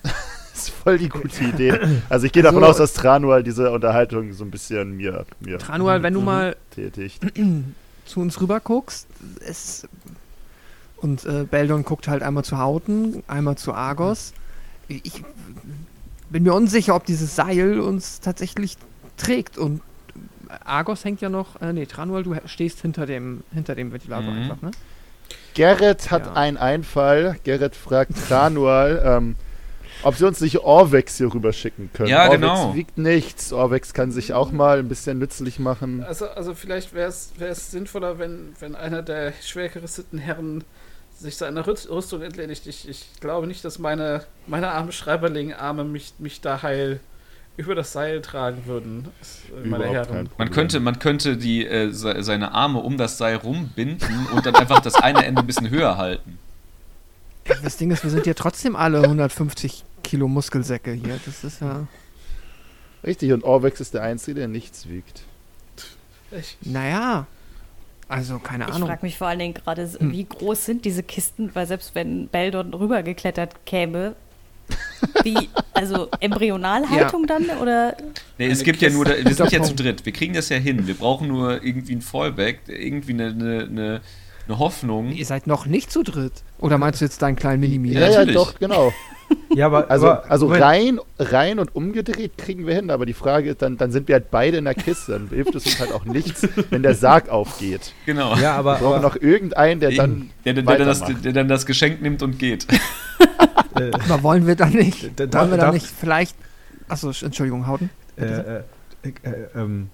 [0.59, 1.79] Das ist voll die gute Idee.
[2.09, 5.57] Also ich gehe Also- davon aus, dass Tranual diese Unterhaltung so ein bisschen mir, mir
[5.57, 6.25] Tranual, wenn du Mhm.
[6.25, 7.21] mal tätigt.
[8.05, 9.07] zu uns rüber guckst,
[9.47, 9.87] es.
[10.97, 14.33] Und äh, Beldon guckt halt einmal zu Hauten, einmal zu Argos.
[14.89, 15.23] Ich
[16.29, 18.75] bin mir unsicher, ob dieses Seil uns tatsächlich
[19.19, 19.57] trägt.
[19.57, 19.81] Und
[20.65, 21.61] Argos hängt ja noch.
[21.61, 24.41] Äh, nee, Tranual, du stehst hinter dem, hinter dem Ventilator Mhm.
[24.41, 24.71] einfach, ne?
[25.53, 26.33] Gerrit hat Ja.
[26.33, 27.37] einen Einfall.
[27.43, 29.35] Gerrit fragt Tranual, ähm,
[30.03, 32.09] ob sie uns nicht Orvex hier rüber schicken können.
[32.09, 32.75] Ja, Orvex genau.
[32.75, 33.51] wiegt nichts.
[33.53, 36.03] Orvex kann sich auch mal ein bisschen nützlich machen.
[36.03, 40.63] Also, also vielleicht wäre es sinnvoller, wenn, wenn einer der schwer gerüsteten Herren
[41.17, 42.65] sich seiner Rüst- Rüstung entledigt.
[42.65, 47.01] Ich, ich glaube nicht, dass meine, meine arme Schreiberling-Arme mich, mich da heil
[47.59, 49.07] über das Seil tragen würden,
[49.63, 50.29] äh, meine Herren.
[50.37, 54.55] Man könnte, man könnte die, äh, se seine Arme um das Seil rumbinden und dann
[54.55, 56.39] einfach das eine Ende ein bisschen höher halten.
[57.63, 61.19] Das Ding ist, wir sind ja trotzdem alle 150 Kilo Muskelsäcke hier.
[61.25, 61.87] Das ist ja.
[63.03, 65.23] Richtig, und Orvex ist der Einzige, der nichts wiegt.
[66.61, 67.25] Naja.
[68.07, 68.87] Also, keine Ich Ahnung.
[68.87, 70.11] frage mich vor allen Dingen gerade, Hm.
[70.11, 74.15] wie groß sind diese Kisten, weil selbst wenn Beldon rübergeklettert käme,
[75.23, 77.95] wie, also Embryonalhaltung dann oder?
[78.37, 80.05] Nee, es Eine gibt ja nur, da, wir sind ja zu dritt.
[80.05, 80.87] Wir kriegen das ja hin.
[80.87, 84.01] Wir brauchen nur irgendwie ein Fallback, irgendwie eine, eine, eine,
[84.47, 85.11] eine Hoffnung.
[85.11, 86.33] Ihr seid noch nicht zu dritt.
[86.59, 87.91] Oder meinst du jetzt deinen kleinen Minimi?
[87.93, 88.93] Ja, Ja, ja, doch, genau.
[89.53, 93.51] Ja, aber, Also, aber also rein, rein und umgedreht kriegen wir hin, aber die Frage
[93.51, 95.13] ist, dann, dann sind wir halt beide in der Kiste.
[95.13, 97.93] Dann hilft es uns halt auch nichts, wenn der Sarg aufgeht.
[98.05, 98.35] Genau.
[98.37, 100.29] Ja, aber, Wir brauchen aber noch irgendeinen, der dann.
[100.45, 102.65] der, der, der, dann das, der dann das Geschenk nimmt und geht.
[103.79, 105.11] äh, Aber wollen wir dann nicht?
[105.19, 106.35] Da- da- wollen wir dann nicht vielleicht.
[106.87, 107.89] Achso, Entschuldigung, Hauten.
[108.17, 108.63] äh, äh,
[109.03, 109.11] äh,
[109.55, 109.89] ähm,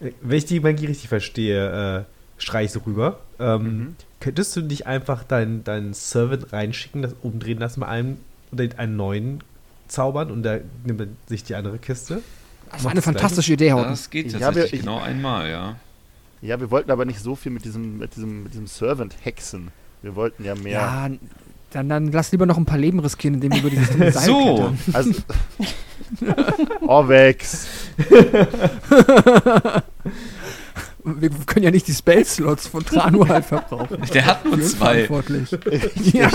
[0.00, 2.04] äh, wenn ich die Magie richtig verstehe, äh,
[2.42, 3.20] schrei ich so rüber.
[3.38, 3.96] Ähm, Mhm.
[4.20, 8.18] Könntest du nicht einfach deinen deinen Servant reinschicken, das umdrehen lassen bei einem
[8.50, 9.44] oder einen neuen
[9.86, 12.20] zaubern und da nimmt er sich die andere Kiste?
[12.70, 13.90] Das war Macht eine fantastische Idee, Hauten.
[13.90, 15.76] Das geht Ja, tatsächlich aber ich- genau einmal, ja.
[16.42, 19.68] Ja, wir wollten aber nicht so viel mit diesem, mit diesem, mit diesem Servant hexen.
[20.02, 20.72] Wir wollten ja mehr.
[20.72, 21.10] Ja,
[21.70, 24.24] dann, dann lass lieber noch ein paar Leben riskieren, indem wir über dieses dumme Seil
[24.26, 24.74] So.
[24.92, 25.12] Also.
[26.86, 27.66] Orvex.
[31.04, 33.98] Wir können ja nicht die Spell-Slots von Tranu halt verbrauchen.
[34.12, 35.08] Der hat nur zwei.
[36.12, 36.28] ja.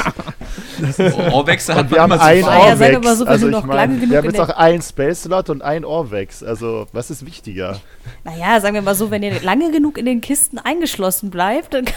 [1.32, 2.78] Ohrwechsel hat Und wir haben man immer einen zu Ah ja, viel.
[2.78, 3.06] sagen wir Orvex.
[3.06, 6.42] mal so, wenn also ich meine, wir haben jetzt noch einen Space-Slot und einen Orvex.
[6.44, 7.80] Also, was ist wichtiger?
[8.24, 11.86] Naja, sagen wir mal so, wenn ihr lange genug in den Kisten eingeschlossen bleibt, dann
[11.86, 11.94] kann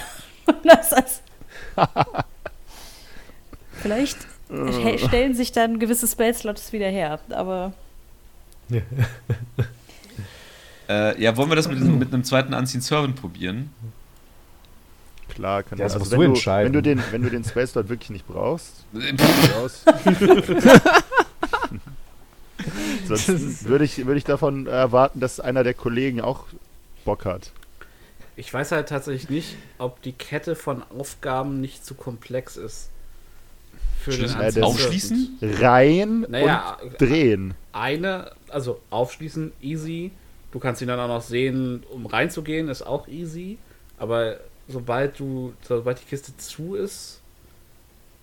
[0.46, 1.22] man das als.
[3.86, 4.18] Vielleicht
[4.50, 7.72] he- stellen sich dann gewisse Spell-Slots wieder her, aber
[10.88, 13.70] Äh, ja, wollen wir das mit, diesem- mit einem zweiten Anziehen Servant probieren?
[15.28, 16.66] Klar, kann Ja, das also musst wenn du du, entscheiden.
[16.66, 18.84] wenn du den, wenn du den Space-Slot wirklich nicht brauchst,
[19.56, 19.82] raus.
[23.06, 26.44] Sonst würde ich, würde ich davon erwarten, dass einer der Kollegen auch
[27.04, 27.50] Bock hat.
[28.36, 32.90] Ich weiß halt tatsächlich nicht, ob die Kette von Aufgaben nicht zu komplex ist.
[34.12, 34.64] Für den Anziehservant.
[34.64, 35.38] aufschließen?
[35.42, 37.54] Rein Naja, und drehen.
[37.72, 40.10] eine, also aufschließen, easy.
[40.52, 43.58] Du kannst ihn dann auch noch sehen, um reinzugehen, ist auch easy.
[43.98, 44.38] Aber
[44.68, 47.20] sobald du, sobald die Kiste zu ist,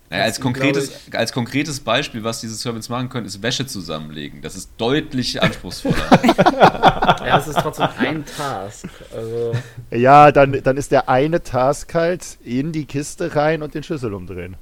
[0.10, 4.42] Naja, als, konkretes, glaub als konkretes Beispiel, was diese Servants machen können, ist Wäsche zusammenlegen.
[4.42, 5.96] Das ist deutlich anspruchsvoller.
[7.26, 8.88] ja, es ist trotzdem ein Task.
[9.16, 9.54] Also,
[9.92, 14.14] Ja, dann, dann ist der eine Task halt in die Kiste rein und den Schlüssel
[14.14, 14.56] umdrehen.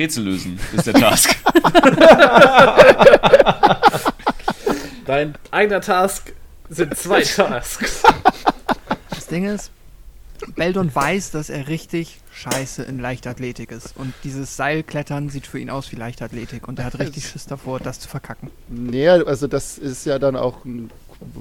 [0.00, 1.36] Rätsel lösen ist der Task.
[5.06, 6.32] dein eigener Task
[6.70, 8.02] sind zwei Tasks.
[9.10, 9.70] Das Ding ist,
[10.56, 13.94] Beldon weiß, dass er richtig scheiße in Leichtathletik ist.
[13.96, 16.66] Und dieses Seilklettern sieht für ihn aus wie Leichtathletik.
[16.66, 18.50] Und er hat richtig Schiss davor, das zu verkacken.
[18.68, 20.90] Nee, also das ist ja dann auch ein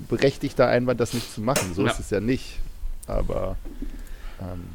[0.10, 1.74] berechtigter Einwand, das nicht zu machen.
[1.74, 1.92] So Ja.
[1.92, 2.60] ist es ja nicht.
[3.08, 3.56] Aber
[4.42, 4.66] ähm,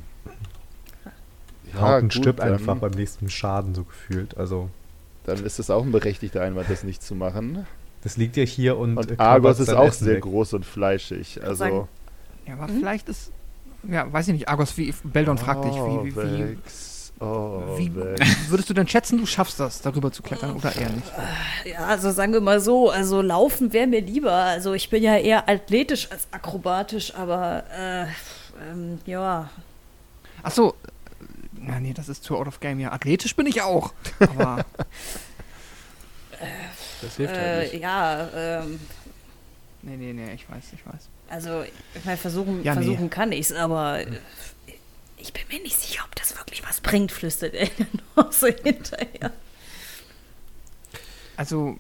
[1.81, 4.37] Hauten gut, stirbt einfach beim nächsten Schaden, so gefühlt.
[4.37, 4.69] Also,
[5.25, 7.67] Dann ist es auch ein berechtigter Einwand, das nicht zu machen.
[8.03, 8.97] das liegt ja hier und.
[8.99, 10.23] Und äh, Argos ist auch Essen sehr weg.
[10.23, 11.41] groß und fleischig.
[11.43, 11.89] Also sagen,
[12.47, 13.31] Ja, aber vielleicht ist.
[13.89, 14.49] Ja, weiß ich nicht.
[14.49, 14.95] Argos, wie.
[15.05, 16.57] Beldon fragt dich, wie, wie, wie,
[17.21, 18.51] Orvex, wie Orvex.
[18.51, 21.13] würdest du denn schätzen, du schaffst das, darüber zu klettern oder eher nicht?
[21.65, 24.33] ja, also sagen wir mal so, also laufen wäre mir lieber.
[24.33, 28.03] Also ich bin ja eher athletisch als akrobatisch, aber äh,
[28.71, 29.49] ähm, ja.
[30.43, 30.75] Achso.
[31.67, 32.79] Na, nee, das ist zu out of game.
[32.81, 33.93] Ja, athletisch bin ich auch.
[34.21, 34.65] Aber.
[37.01, 37.83] Das hilft halt Äh, nicht.
[37.83, 38.81] ja, ähm,
[39.83, 41.09] nee, nee, nee, ich weiß, ich weiß.
[41.29, 41.63] also
[41.95, 42.83] ich meine, versuchen, Ja, nee.
[42.83, 44.07] versuchen kann ich es, aber äh,
[45.17, 48.47] ich bin mir nicht sicher, ob das wirklich was bringt, flüstert er dann noch so
[48.63, 49.33] hinterher.
[51.37, 51.79] Also,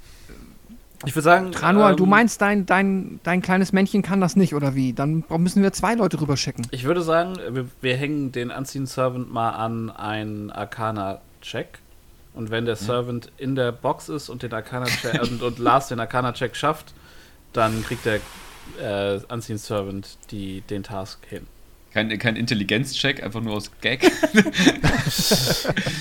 [1.07, 4.55] Ich würde sagen, Tranual, ähm, du meinst, dein, dein, dein kleines Männchen kann das nicht,
[4.55, 4.93] oder wie?
[4.93, 6.67] Dann müssen wir zwei Leute rüberschicken.
[6.71, 11.79] Ich würde sagen, wir, wir hängen den Anziehen Servant mal an einen Arcana-Check.
[12.33, 16.01] Und wenn der Servant in der Box ist und den Arcana-Check und, und Lars den
[16.01, 16.93] Arcana-Check schafft,
[17.53, 18.21] dann kriegt der
[18.81, 21.47] äh, Anziehen Servant die, den Task hin.
[21.93, 24.11] Kein, kein Intelligenzcheck, einfach nur aus Gag.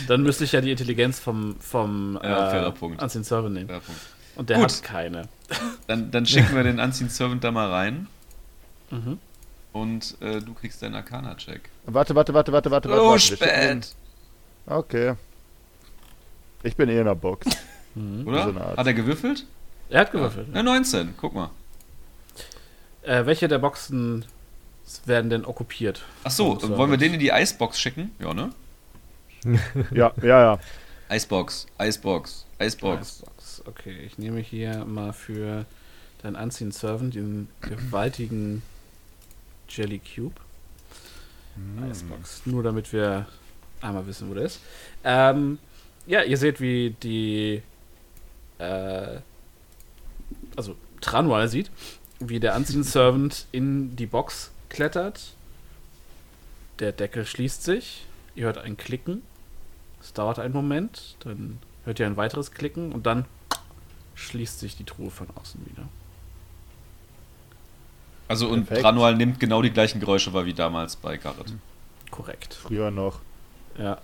[0.07, 2.97] Dann müsste ich ja die Intelligenz vom, vom Ja, fairer äh.
[2.97, 3.69] Anziehen Servant nehmen.
[3.69, 4.01] Ja, Punkt.
[4.35, 4.65] Und der Gut.
[4.71, 5.27] hat keine.
[5.87, 8.07] Dann, dann schicken wir den Anziehen Servant da mal rein
[8.89, 9.17] Mhm.
[9.71, 11.69] und äh, du kriegst deinen Arcana-Check.
[11.85, 12.89] Warte, warte, warte, warte, warte.
[12.89, 13.33] Oh, warte.
[13.33, 13.95] Ihn- spät!
[14.67, 15.13] Okay.
[16.63, 17.47] Ich bin eh in der Box.
[17.95, 18.27] Mhm.
[18.27, 18.51] Oder?
[18.51, 18.59] So.
[18.59, 19.45] Hat er gewürfelt?
[19.89, 20.47] Er hat gewürfelt.
[20.51, 21.51] Ja, 19, guck mal.
[23.03, 24.25] Äh, welche der Boxen
[25.05, 26.01] werden denn okkupiert?
[26.23, 28.09] Ach so, wollen wir den in die Eisbox schicken?
[28.17, 28.51] Ja, ne?
[29.91, 30.59] Ja, ja, ja.
[31.09, 33.21] Eisbox, Eisbox, Eisbox.
[33.65, 35.65] Okay, ich nehme hier mal für
[36.21, 38.61] deinen Anziehen Servant diesen gewaltigen
[39.69, 40.35] Jelly Cube.
[41.89, 42.45] Icebox.
[42.45, 43.27] Nur damit wir
[43.81, 44.59] einmal wissen, wo der ist.
[45.03, 45.59] Ähm,
[46.05, 47.61] ja, ihr seht, wie die
[48.57, 49.19] äh,
[50.55, 51.71] also Tranwal sieht,
[52.19, 55.35] wie der Anziehen Servant in die Box klettert.
[56.79, 58.05] Der Deckel schließt sich.
[58.35, 59.21] Ihr hört ein Klicken.
[60.01, 63.25] Es dauert einen Moment, dann hört ihr ein weiteres Klicken und dann
[64.15, 65.87] schließt sich die Truhe von außen wieder.
[68.27, 68.83] Also und Perfekt.
[68.85, 71.53] Tranual nimmt genau die gleichen Geräusche wahr wie damals bei Garrett.
[72.09, 72.53] Korrekt.
[72.53, 73.19] Früher noch.
[73.77, 73.97] Ja.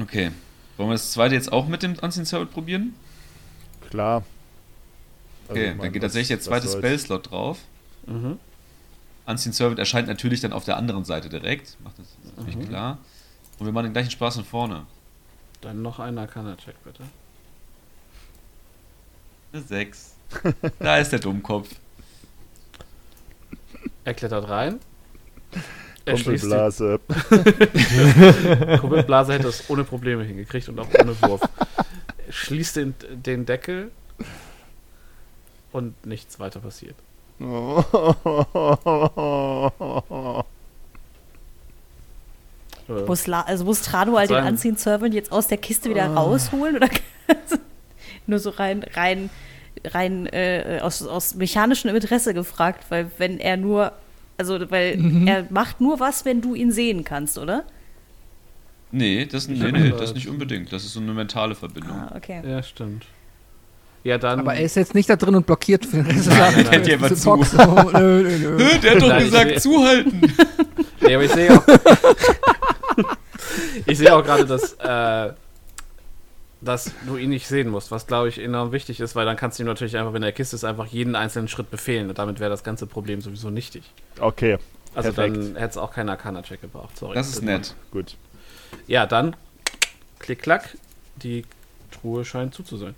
[0.00, 0.30] Okay.
[0.76, 2.94] Wollen wir das zweite jetzt auch mit dem Unseen Servant probieren?
[3.90, 4.22] Klar.
[5.48, 6.68] Also, Okay, ich mein, dann geht was- tatsächlich der zweite.
[6.68, 7.58] Spellslot drauf.
[8.06, 8.38] Mhm.
[9.26, 11.76] Unseen Servant erscheint natürlich dann auf der anderen Seite direkt.
[11.82, 12.06] Macht das
[12.36, 12.68] natürlich Mhm.
[12.68, 12.98] klar.
[13.58, 14.86] Und wir machen den gleichen Spaß von vorne.
[15.62, 17.02] Dann noch ein Arcana-Check, bitte.
[19.52, 20.14] Eine 6.
[20.78, 21.68] da ist der Dummkopf.
[24.04, 24.80] Er klettert rein.
[26.04, 27.00] Er die, Kumpelblase.
[28.80, 31.40] Kuppelblase hätte es ohne Probleme hingekriegt und auch ohne Wurf.
[32.26, 33.90] Er schließt den, den Deckel
[35.72, 36.96] und nichts weiter passiert.
[43.06, 46.76] Muss, La also muss Tranual den Sein- Anziehen Servant jetzt aus der Kiste wieder rausholen?
[46.76, 46.88] Oder
[48.28, 49.30] nur so rein, rein,
[49.84, 53.92] rein äh, aus, aus mechanischem Interesse gefragt, weil wenn er nur,
[54.36, 57.64] also weil er macht nur was, wenn du ihn sehen kannst, oder?
[58.90, 60.72] Nee, das, nee, nee, das ist nicht unbedingt.
[60.72, 61.92] Das ist so eine mentale Verbindung.
[61.92, 62.40] Ah, okay.
[62.42, 63.04] ja, stimmt.
[64.04, 64.40] Ja, dann.
[64.40, 67.24] Aber er ist jetzt nicht da drin und blockiert für den Rest Nein, nein, zu.
[67.24, 67.54] Box.
[67.58, 68.56] Oh, nö, nö, nö.
[68.82, 70.20] Der hat doch Nein, gesagt, zuhalten.
[71.00, 71.62] Nee, aber ich sehe auch.
[73.86, 75.32] ich sehe auch gerade, dass, äh,
[76.60, 79.58] dass du ihn nicht sehen musst, was glaube ich enorm wichtig ist, weil dann kannst
[79.58, 82.08] du ihm natürlich einfach, wenn er Kiste ist, einfach jeden einzelnen Schritt befehlen.
[82.08, 83.84] Und damit wäre das ganze Problem sowieso nichtig.
[84.18, 84.58] Okay,
[84.94, 85.36] Also Perfekt.
[85.36, 86.96] dann hätte es auch keinen Arcana-Check gebraucht.
[86.96, 87.14] Sorry.
[87.14, 87.74] Das ist nett.
[87.92, 88.16] gut.
[88.86, 89.36] Ja, dann
[90.18, 90.76] klick, klack.
[91.16, 91.44] Die
[91.90, 92.94] Truhe scheint zu zu sein.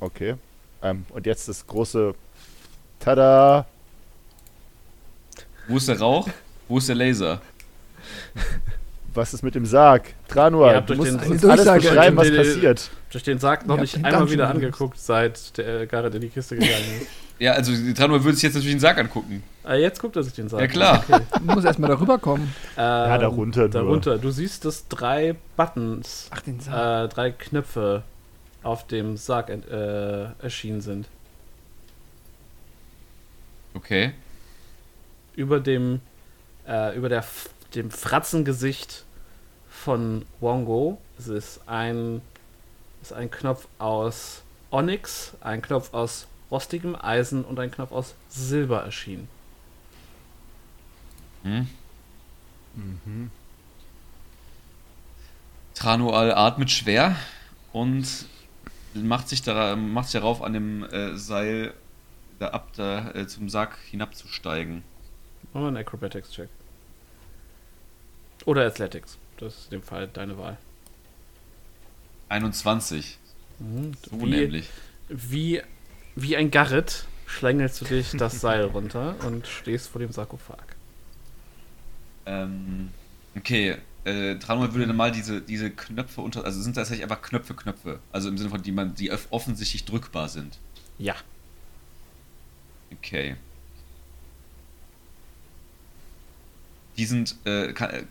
[0.00, 0.34] Okay.
[0.82, 2.14] Ähm, und jetzt das große
[3.00, 3.66] Tada!
[5.68, 6.28] Wo ist der Rauch?
[6.68, 7.40] Wo ist der Laser?
[9.14, 10.14] Was ist mit dem Sarg?
[10.28, 12.90] Tranual, Ihr habt du durch musst den- alles beschreiben, was Den- passiert.
[13.10, 16.56] Durch den Sarg noch Ja, nicht einmal wieder angeguckt, seit der Garrett in die Kiste
[16.56, 16.72] gegangen
[17.02, 17.08] ist.
[17.38, 19.42] Ja, also Tranual würde sich jetzt natürlich den Sarg angucken.
[19.64, 21.04] Ah, jetzt guckt er sich den Sarg Ja, klar.
[21.08, 21.14] an.
[21.14, 21.24] Okay.
[21.40, 22.54] Du musst erstmal darüber kommen.
[22.76, 23.68] Ja, Ähm, darunter nur.
[23.68, 24.18] Darunter.
[24.18, 27.10] Du siehst, dass drei Buttons, Ach, den Sarg.
[27.10, 28.04] äh, drei Knöpfe
[28.62, 31.06] auf dem Sarg äh, erschienen sind.
[33.74, 34.12] Okay.
[35.34, 36.00] Über dem,
[36.68, 39.04] äh, über der, F- dem Fratzengesicht
[39.68, 42.20] von Wongo es ist ein,
[43.00, 48.82] ist ein Knopf aus Onyx, ein Knopf aus rostigem Eisen und ein Knopf aus Silber
[48.82, 49.28] erschienen.
[51.44, 51.68] Hm?
[52.74, 53.30] Mhm.
[55.74, 57.16] Tranual atmet schwer
[57.72, 58.26] und
[58.94, 61.74] macht sich, da, macht sich darauf, an dem äh, Seil
[62.38, 64.82] da ab da, äh, zum Sarg hinabzusteigen.
[65.52, 66.48] Machen wir einen Acrobatics-Check.
[68.44, 69.18] Oder Athletics.
[69.38, 70.56] Das ist in dem Fall deine Wahl.
[72.28, 73.18] 21.
[73.58, 73.92] Mhm.
[74.10, 74.68] So Wie, nämlich.
[75.08, 75.62] wie,
[76.16, 80.76] wie ein Garret schlängelst du dich das Seil runter und stehst vor dem Sarkophag.
[82.26, 82.90] Ähm,
[83.36, 86.44] okay, äh, Tranual würde dann mal diese, diese Knöpfe unter.
[86.44, 88.00] Also sind tatsächlich einfach Knöpfe, Knöpfe.
[88.12, 90.58] Also im Sinne von, die, man, die off- offensichtlich drückbar sind.
[90.98, 91.14] Ja.
[92.92, 93.36] Okay.
[96.96, 98.06] Die sind, äh, kann,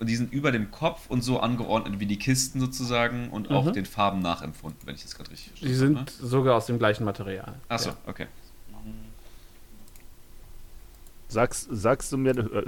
[0.00, 3.66] äh, die sind über dem Kopf und so angeordnet wie die Kisten sozusagen und auch
[3.66, 3.72] Mhm.
[3.74, 6.28] den Farben nachempfunden, wenn ich das gerade richtig Die verstanden sind habe.
[6.28, 7.54] sogar aus dem gleichen Material.
[7.68, 7.96] Achso, Ja.
[8.06, 8.26] okay.
[11.28, 12.64] Sagst, sagst du mir, äh,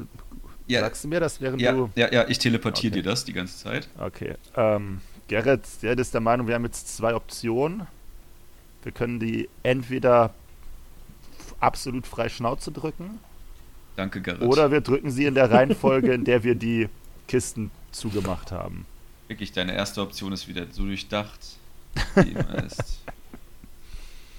[0.69, 1.91] Ja, sagst du mir das, während ja, du.
[1.97, 3.03] ja, ja, ich teleportiere Okay.
[3.03, 3.89] dir das die ganze Zeit.
[3.99, 4.35] Okay.
[4.57, 7.87] Ähm, Gerrit, der ist der Meinung, wir haben jetzt zwei Optionen.
[8.85, 10.33] Wir können die entweder
[11.61, 13.19] absolut frei Schnauze drücken
[13.97, 14.43] Danke, Garrett.
[14.43, 16.89] oder wir drücken sie in der Reihenfolge, in der wir die
[17.29, 18.87] Kisten zugemacht haben.
[19.29, 21.41] Wirklich, deine erste Option ist wieder so durchdacht,
[22.17, 23.01] wie immer ist.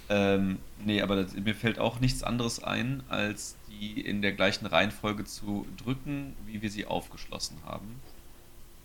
[0.10, 4.66] Ähm, nee, aber das, mir fällt auch nichts anderes ein, als die in der gleichen
[4.66, 8.00] Reihenfolge zu drücken, wie wir sie aufgeschlossen haben.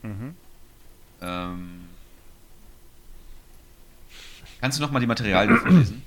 [0.03, 0.35] Mhm.
[1.21, 1.89] Ähm,
[4.61, 6.03] kannst du nochmal die Materialien vorlesen?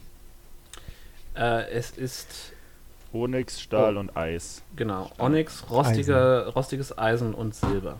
[1.35, 2.53] Äh, es ist,
[3.13, 3.99] Onyx, Stahl Oh.
[3.99, 4.61] und Eis.
[4.75, 7.99] genau, Onyx, rostige, rostiges Eisen und Silber.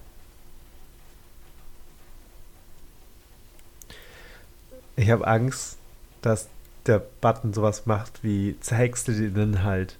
[4.95, 5.77] Ich habe Angst,
[6.21, 6.47] dass
[6.85, 9.97] der Button sowas macht wie zerhexte den Inhalt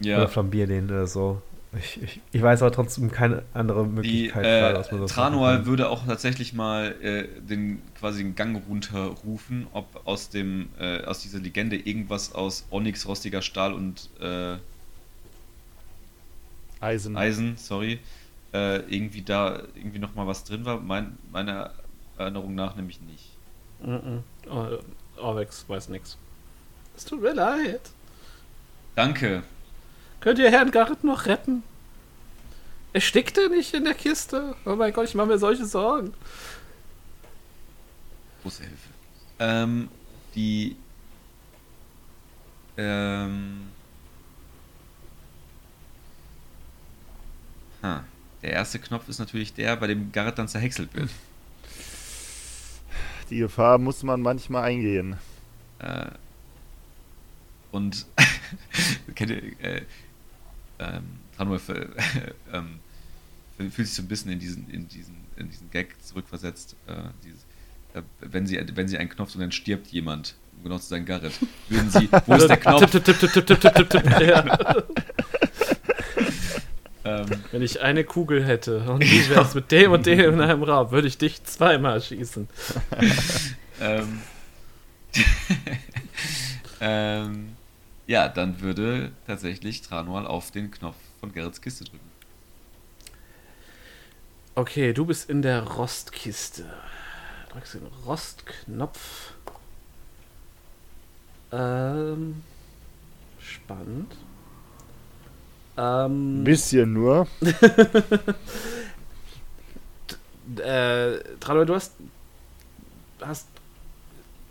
[0.00, 1.40] oder Ja, flambier den oder so.
[1.78, 5.88] Ich, ich, ich weiß aber trotzdem keine andere die Möglichkeit, gerade, äh, so Tranual würde
[5.88, 11.38] auch tatsächlich mal äh, den quasi den Gang runterrufen, ob aus dem äh, aus dieser
[11.38, 14.56] Legende irgendwas aus Onyx, rostiger Stahl und äh,
[16.80, 17.16] Eisen.
[17.16, 17.98] Eisen, sorry,
[18.52, 20.78] äh, irgendwie da irgendwie noch mal was drin war.
[20.80, 21.70] Mein, meiner
[22.18, 23.30] Erinnerung nach nämlich nicht.
[23.82, 24.22] Mhm.
[24.48, 24.78] Oh,
[25.20, 26.16] Orvex weiß nix.
[26.96, 27.80] Es tut mir leid.
[28.94, 29.42] Danke.
[30.20, 31.62] Könnt ihr Herrn Garrett noch retten?
[32.92, 34.56] Erstickt er nicht in der Kiste?
[34.64, 36.14] Oh mein Gott, ich mache mir solche Sorgen.
[38.42, 38.88] Große Hilfe.
[39.38, 39.88] Ähm,
[40.34, 40.76] die.
[42.76, 43.68] Ähm.
[47.82, 48.04] Ha.
[48.42, 51.10] Der erste Knopf ist natürlich der, bei dem Garrett dann zerhäckselt wird.
[53.30, 55.16] Die Gefahr muss man manchmal eingehen.
[55.80, 56.06] Äh,
[57.72, 58.06] und
[59.14, 59.82] kennt ihr, äh,
[60.78, 61.04] ähm,
[61.36, 61.86] Tranua ver-
[62.52, 62.80] ähm,
[63.58, 66.76] fühlt sich so ein bisschen in diesen, in diesen, in diesen Gag zurückversetzt.
[66.86, 66.92] Äh,
[67.24, 67.40] dieses,
[67.94, 71.04] äh, wenn, sie, wenn sie einen Knopf und dann stirbt jemand, um genau zu sein,
[71.06, 71.32] Garrett,
[71.68, 72.80] würden sie, wo ist der Knopf?
[72.90, 74.20] Tipp, tipp, tipp, tipp, tipp, tipp, tipp, tipp.
[74.20, 74.76] Ja.
[77.04, 80.40] Ähm, Wenn ich eine Kugel hätte und wie wäre es mit dem und dem in
[80.40, 82.48] einem Raum, würde ich dich zweimal schießen.
[83.80, 84.20] ähm,
[86.80, 87.55] ähm,
[88.06, 92.10] ja, dann würde tatsächlich Tranual auf den Knopf von Garretts Kiste drücken.
[94.54, 96.64] Okay, du bist in der Rostkiste.
[97.50, 99.32] Drückst den Rostknopf.
[101.52, 102.42] Ähm,
[103.38, 104.14] spannend.
[105.76, 107.26] Ähm, bisschen nur.
[110.56, 111.92] äh, Tralor, du hast,
[113.20, 113.48] hast,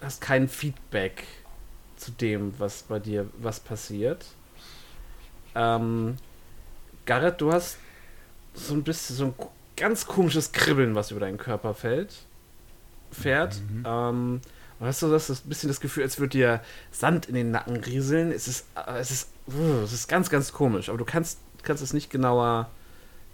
[0.02, 1.24] hast kein Feedback
[1.98, 4.26] zu dem, was bei dir, was passiert.
[5.56, 6.18] Ähm,
[7.06, 7.78] Garrett, du hast
[8.54, 9.34] so ein bisschen, so ein
[9.76, 12.14] ganz komisches Kribbeln, was über deinen Körper fällt,
[13.12, 13.62] fährt.
[13.86, 14.42] Ähm,
[14.80, 16.62] und hast du das, das bisschen das Gefühl, als würde dir
[16.92, 18.32] Sand in den Nacken rieseln.
[18.32, 21.82] Es ist, äh, es ist, uh, es ist ganz, ganz komisch, aber du kannst, kannst
[21.82, 22.70] es nicht genauer,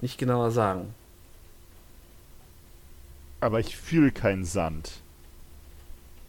[0.01, 0.93] nicht genauer sagen.
[3.39, 5.00] Aber ich fühle keinen Sand.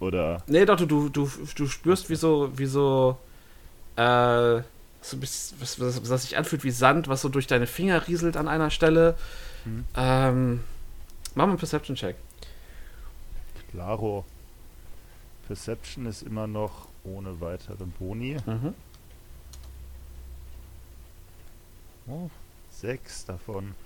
[0.03, 0.43] Oder.
[0.49, 3.17] Nee, doch, du, du, du, du spürst, wie so, wie so,
[3.95, 4.61] äh,
[5.01, 8.09] so ein bisschen, was, was, was sich anfühlt wie Sand, was so durch deine Finger
[8.09, 9.17] rieselt an einer Stelle.
[9.63, 9.85] Hm.
[9.97, 10.61] Ähm,
[11.37, 12.17] mach mal einen Perception-Check.
[13.71, 14.25] Klaro.
[15.47, 18.39] Perception ist immer noch ohne weitere Boni.
[18.45, 18.75] Mhm.
[22.09, 22.29] Oh,
[22.71, 23.77] sechs davon.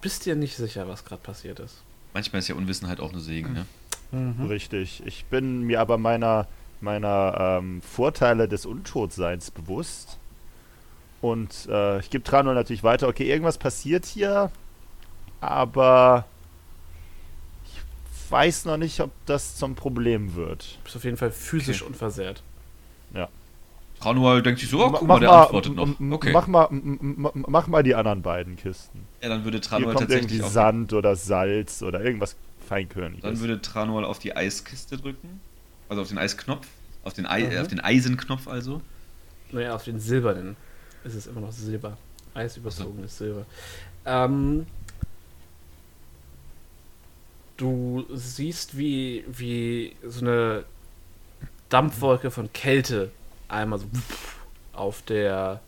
[0.00, 1.82] Bist dir nicht sicher, was gerade passiert ist.
[2.14, 3.66] Manchmal ist ja Unwissenheit auch eine Segen, ne?
[4.12, 4.46] Mhm.
[4.46, 5.02] Richtig.
[5.06, 6.46] Ich bin mir aber meiner,
[6.80, 10.18] meiner ähm, Vorteile des Untotseins bewusst.
[11.20, 13.08] Und äh, ich gebe Tranol natürlich weiter.
[13.08, 14.50] Okay, irgendwas passiert hier,
[15.40, 16.24] aber
[17.66, 20.78] ich weiß noch nicht, ob das zum Problem wird.
[20.82, 21.88] Bist auf jeden Fall physisch Okay.
[21.88, 22.42] unversehrt.
[24.00, 25.88] Tranual denkt sich so, oh, guck mal, der antwortet noch.
[26.12, 26.32] Okay.
[26.32, 29.06] Mach mal, mach mal die anderen beiden Kisten.
[29.20, 32.34] Ja, dann würde kommt tatsächlich irgendwie Sand oder Salz oder irgendwas
[32.70, 33.22] Feinkörniges.
[33.22, 35.40] dann würde Tranual auf die Eiskiste drücken.
[35.88, 36.66] Also auf den Eisknopf.
[37.02, 37.50] Auf den, Ei, Mhm.
[37.50, 38.80] äh, auf den Eisenknopf also.
[39.50, 40.56] Naja, auf den silbernen
[41.02, 41.96] ist es immer noch Silber.
[42.34, 43.44] Eis überzogenes Silber.
[44.06, 44.66] Ähm,
[47.56, 50.64] du siehst, wie, wie so eine
[51.68, 53.10] Dampfwolke von Kälte
[53.48, 53.86] einmal so
[54.72, 55.60] auf der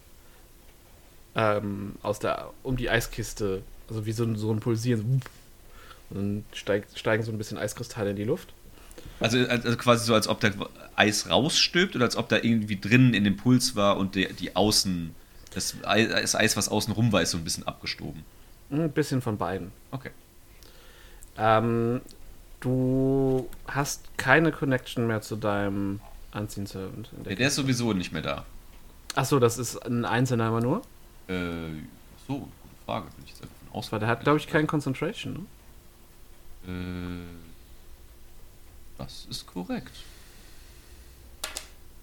[1.34, 5.20] ähm, aus der um die Eiskiste, also wie so ein, so ein Pulsieren so,
[6.12, 8.52] und dann steigt, steigen so ein bisschen Eiskristalle in die Luft.
[9.20, 10.50] Also, also quasi so, als ob da
[10.96, 14.56] Eis rausstöbt oder als ob da irgendwie drinnen in dem Puls war und die, die
[14.56, 15.14] Außen,
[15.54, 18.24] das Eis, das Eis, was außen rum war, ist so ein bisschen abgestoben.
[18.70, 19.70] Ein bisschen von beiden.
[19.90, 20.10] Okay.
[21.38, 22.00] Ähm,
[22.60, 26.00] du hast keine Connection mehr zu deinem
[26.34, 27.10] Unseen Servant.
[27.16, 28.44] in Ja, der ist sowieso nicht mehr da.
[29.14, 30.82] Achso, das ist ein einzelner immer nur.
[31.28, 31.82] Äh,
[32.26, 32.50] so, gute
[32.86, 33.06] Frage.
[33.16, 33.92] Bin ich jetzt einfach von aus.
[33.92, 35.32] Weil der hat, glaube ich, keinen Concentration.
[35.34, 35.40] Ne?
[36.66, 37.26] Äh,
[38.98, 39.92] das ist korrekt.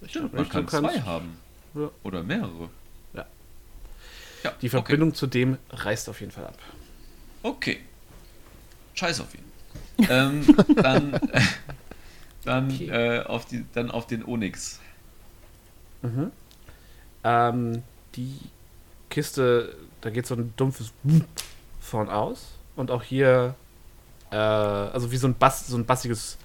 [0.06, 1.38] Stimmt, glaub man kann zwei haben.
[1.74, 1.90] Ja.
[2.02, 2.70] Oder mehrere.
[3.12, 3.26] Ja.
[4.42, 6.58] Ja, Die Verbindung zu dem reißt auf jeden Fall ab.
[7.42, 7.72] Okay.
[7.72, 7.80] okay.
[8.94, 9.44] Scheiß auf ihn.
[10.10, 11.40] ähm, dann äh,
[12.44, 12.88] dann, Okay.
[12.88, 14.80] äh, auf die, dann auf den Onyx.
[16.02, 16.30] Mhm.
[17.24, 17.82] Ähm,
[18.16, 18.38] die
[19.10, 20.92] Kiste, da geht so ein dumpfes
[21.80, 22.52] von aus.
[22.76, 23.54] Und auch hier,
[24.30, 26.38] äh, also wie so ein Bass, so ein bassiges,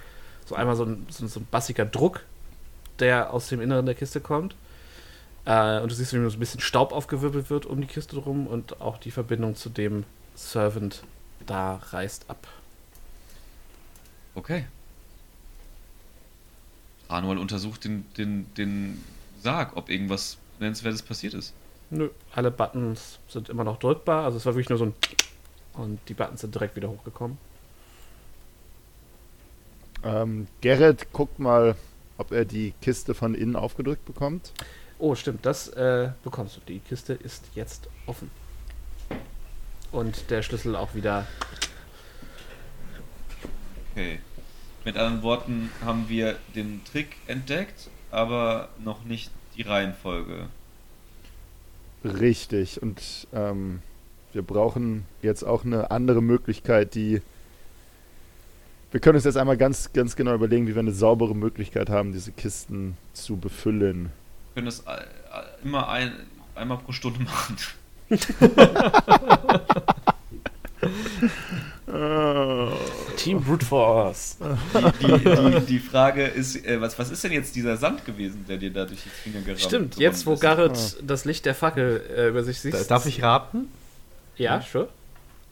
[0.45, 2.21] so einmal so ein, so, so ein bassiger Druck,
[2.99, 4.55] der aus dem Inneren der Kiste kommt.
[5.45, 8.47] Äh, und du siehst, wie so ein bisschen Staub aufgewirbelt wird um die Kiste drum
[8.47, 10.03] und auch die Verbindung zu dem
[10.35, 11.03] Servant
[11.45, 12.47] da reißt ab.
[14.33, 14.65] Okay.
[17.09, 19.03] Ranual untersucht den, den, den
[19.41, 21.53] Sarg, ob irgendwas Nennenswertes passiert ist.
[21.91, 24.25] Nö, alle Buttons sind immer noch drückbar.
[24.25, 24.93] Also es war wirklich nur so ein
[25.73, 27.37] und die Buttons sind direkt wieder hochgekommen.
[30.05, 31.75] Ähm, Gerrit guckt mal,
[32.17, 34.53] ob er die Kiste von innen aufgedrückt bekommt.
[34.99, 36.61] Oh, stimmt, das äh, bekommst du.
[36.67, 38.29] Die Kiste ist jetzt offen.
[39.91, 41.25] Und der Schlüssel auch wieder.
[43.91, 44.19] Okay.
[44.85, 50.47] Mit anderen Worten haben wir den Trick entdeckt, aber noch nicht die Reihenfolge.
[52.03, 52.81] Richtig.
[52.81, 53.81] Und ähm,
[54.33, 57.21] wir brauchen jetzt auch eine andere Möglichkeit, die.
[58.91, 62.13] Wir können uns jetzt einmal ganz, ganz genau überlegen, wie wir eine saubere Möglichkeit haben,
[62.13, 64.11] diese Kisten zu befüllen.
[64.53, 65.01] Wir können das äh,
[65.63, 66.13] immer ein,
[66.55, 67.57] einmal pro Stunde machen.
[73.17, 74.37] Team Brute Force.
[75.01, 78.45] Die, die, die, die Frage ist, äh, was, was ist denn jetzt dieser Sand gewesen,
[78.47, 80.35] der dir da durch die Finger gerammt Stimmt, jetzt wo?
[80.35, 82.73] Garrett das Licht der Fackel äh, über sich sieht.
[82.73, 83.67] Da- Darf ich raten?
[84.37, 84.89] Ja, sure.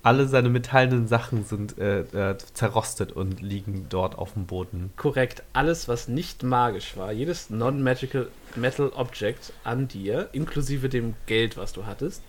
[0.06, 4.92] Alle seine metallenen Sachen sind äh, äh, zerrostet und liegen dort auf dem Boden.
[4.98, 5.44] Korrekt.
[5.54, 11.72] Alles, was nicht magisch war, jedes non-magical Metal Object an dir, inklusive dem Geld, was
[11.72, 12.22] du hattest,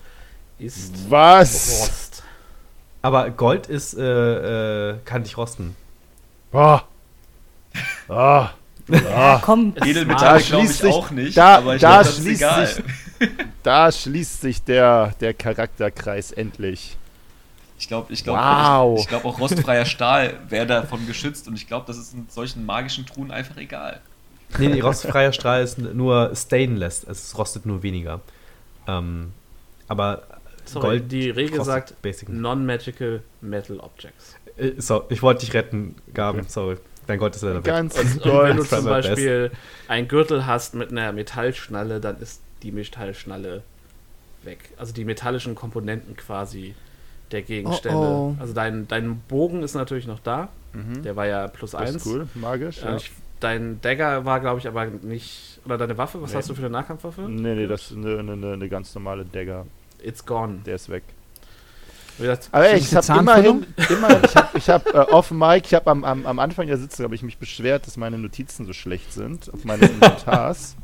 [0.60, 1.80] ist Was?
[1.82, 2.22] Rost.
[3.02, 5.74] Aber Gold ist, äh, äh, kann nicht rosten.
[6.52, 6.82] Ah.
[8.08, 8.50] Ah.
[8.86, 9.74] Ja, komm.
[9.84, 12.66] Edelmetall schließt ich sich- auch nicht, da- aber ich da ist schließt egal.
[12.66, 12.84] sich-
[13.64, 16.96] Da schließt sich der, der Charakterkreis endlich.
[17.84, 18.94] Ich glaube, ich glaube, Wow.
[18.96, 22.26] ich, ich glaube auch rostfreier Stahl wäre davon geschützt und ich glaube, das ist in
[22.30, 24.00] solchen magischen Truhen einfach egal.
[24.58, 27.04] Nee, nee, rostfreier Strahl ist nur stainless.
[27.04, 28.22] Es rostet nur weniger.
[28.88, 29.32] Ähm,
[29.86, 30.22] aber
[30.64, 31.94] Sorry, Gold die Regel sagt
[32.28, 34.36] non-magical Metal Objects.
[34.56, 36.46] Äh, so, ich wollte dich retten, Gaben.
[36.48, 36.78] Sorry.
[37.06, 37.64] Dein Gold ist leider weg.
[37.64, 38.84] Ganz Und, und wenn du zum.
[38.86, 39.50] Beispiel
[39.88, 43.62] einen Gürtel hast mit einer Metallschnalle, dann ist die Metallschnalle
[44.42, 44.70] weg.
[44.78, 46.74] Also die metallischen Komponenten quasi
[47.34, 47.98] der Gegenstände.
[47.98, 48.40] Oh, oh.
[48.40, 50.48] Also dein, dein Bogen ist natürlich noch da.
[50.72, 51.02] Mhm.
[51.02, 51.96] Der war ja plus Das eins.
[51.96, 52.82] ist cool, magisch.
[52.82, 52.96] Äh, Ja.
[52.96, 55.60] ich, dein Dagger war, glaube ich, aber nicht.
[55.66, 56.20] Oder deine Waffe?
[56.22, 56.38] Was Nee.
[56.38, 57.22] hast du für eine Nahkampfwaffe?
[57.22, 59.66] Nee, nee, das ist eine, eine, eine ganz normale Dagger.
[60.02, 60.60] It's gone.
[60.66, 61.02] Der ist weg.
[62.18, 65.64] Gesagt, Aber ey, ich das habe immerhin, immerhin, ich habe ich hab, äh, off Mic,
[65.66, 68.66] ich habe am, am, am Anfang der Sitzung habe ich mich beschwert, dass meine Notizen
[68.66, 70.76] so schlecht sind auf meines Inventars.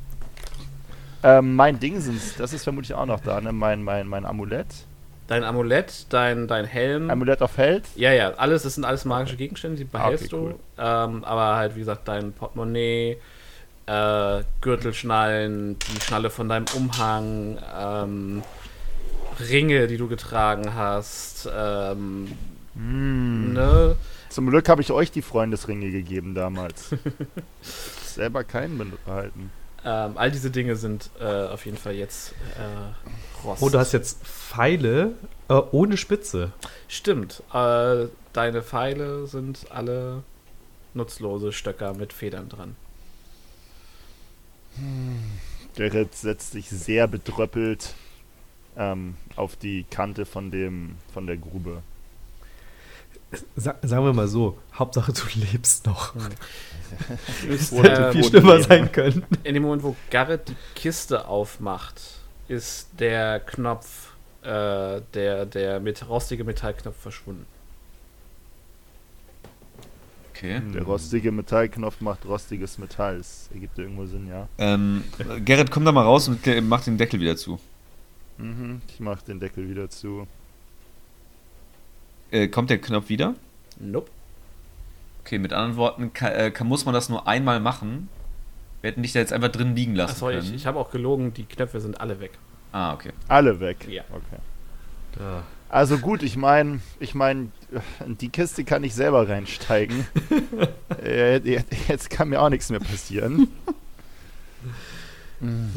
[1.22, 3.52] ähm, mein Ding sind, das ist vermutlich auch noch da, ne?
[3.52, 4.66] Mein, mein, mein Amulett.
[5.30, 7.08] Dein Amulett, dein, dein Helm.
[7.08, 7.84] Amulett auf Held.
[7.94, 10.82] Ja, ja, alles, das sind alles magische Gegenstände, die behältst okay, du.
[10.82, 13.16] Ähm, aber halt, wie gesagt, dein Portemonnaie,
[13.86, 18.42] äh, Gürtelschnallen, die Schnalle von deinem Umhang, ähm,
[19.48, 22.32] Ringe, die du getragen hast, ähm,
[22.74, 23.52] Hm.
[23.52, 23.96] ne?
[24.30, 26.90] Zum Glück habe ich euch die Freundesringe gegeben damals.
[28.04, 29.52] Selber keinen behalten.
[29.84, 33.62] Ähm, all diese Dinge sind äh, auf jeden Fall jetzt äh, Rost.
[33.62, 35.12] Oh, du hast jetzt Pfeile
[35.48, 36.52] äh, ohne Spitze.
[36.88, 37.42] Stimmt.
[37.52, 40.22] Äh, deine Pfeile sind alle
[40.92, 42.76] nutzlose Stöcker mit Federn dran.
[45.74, 47.94] Gerrit setzt sich sehr bedröppelt
[48.76, 51.82] ähm, auf die Kante von, dem, von der Grube.
[53.56, 56.14] Sa sagen wir mal so, Hauptsache du lebst noch.
[57.48, 59.24] Ist, Wurde ähm, Viel schlimmer sein können.
[59.44, 62.00] in dem Moment, wo Garrett die Kiste aufmacht,
[62.48, 67.46] ist der Knopf, äh, der, der mit, rostige Metallknopf verschwunden.
[70.30, 70.60] Okay.
[70.74, 73.18] Der rostige Metallknopf macht rostiges Metall.
[73.18, 74.48] Das ergibt irgendwo Sinn, ja.
[74.58, 75.04] Ähm,
[75.44, 77.60] Gerrit, komm da mal raus und äh, mach den Deckel wieder zu.
[78.38, 80.26] Mhm, ich mach den Deckel wieder zu.
[82.30, 83.34] Äh, kommt der Knopf wieder?
[83.78, 84.10] Nope.
[85.24, 88.08] Okay, mit anderen Worten, ka, äh, kann, muss man das nur einmal machen.
[88.80, 90.54] Wir hätten dich da jetzt einfach drin liegen lassen Achso, ich, können.
[90.54, 92.32] ich habe auch gelogen, die Knöpfe sind alle weg.
[92.72, 93.10] ah, okay.
[93.28, 93.86] Alle weg.
[93.88, 94.02] Ja.
[94.10, 94.40] Okay.
[95.20, 95.42] Ja.
[95.68, 97.48] Also gut, ich meine, ich meine,
[98.04, 100.06] in die Kiste kann ich selber reinsteigen.
[101.04, 103.48] jetzt- kann mir auch nichts mehr passieren.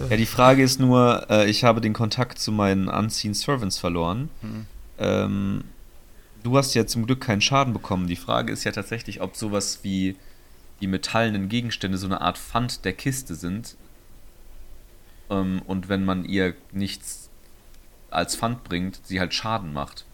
[0.10, 4.30] Ja, die Frage ist nur, äh, ich habe den Kontakt zu meinen Unseen Servants verloren.
[4.42, 4.66] Hm.
[4.98, 5.64] Ähm,
[6.44, 8.08] du hast ja zum Glück keinen Schaden bekommen.
[8.08, 10.16] Die Frage ist ja tatsächlich, ob sowas wie
[10.82, 13.76] die metallenen Gegenstände so eine Art Pfand der Kiste sind.
[15.30, 17.30] ähm, und wenn man ihr nichts
[18.10, 20.06] als Pfand bringt, sie halt Schaden macht.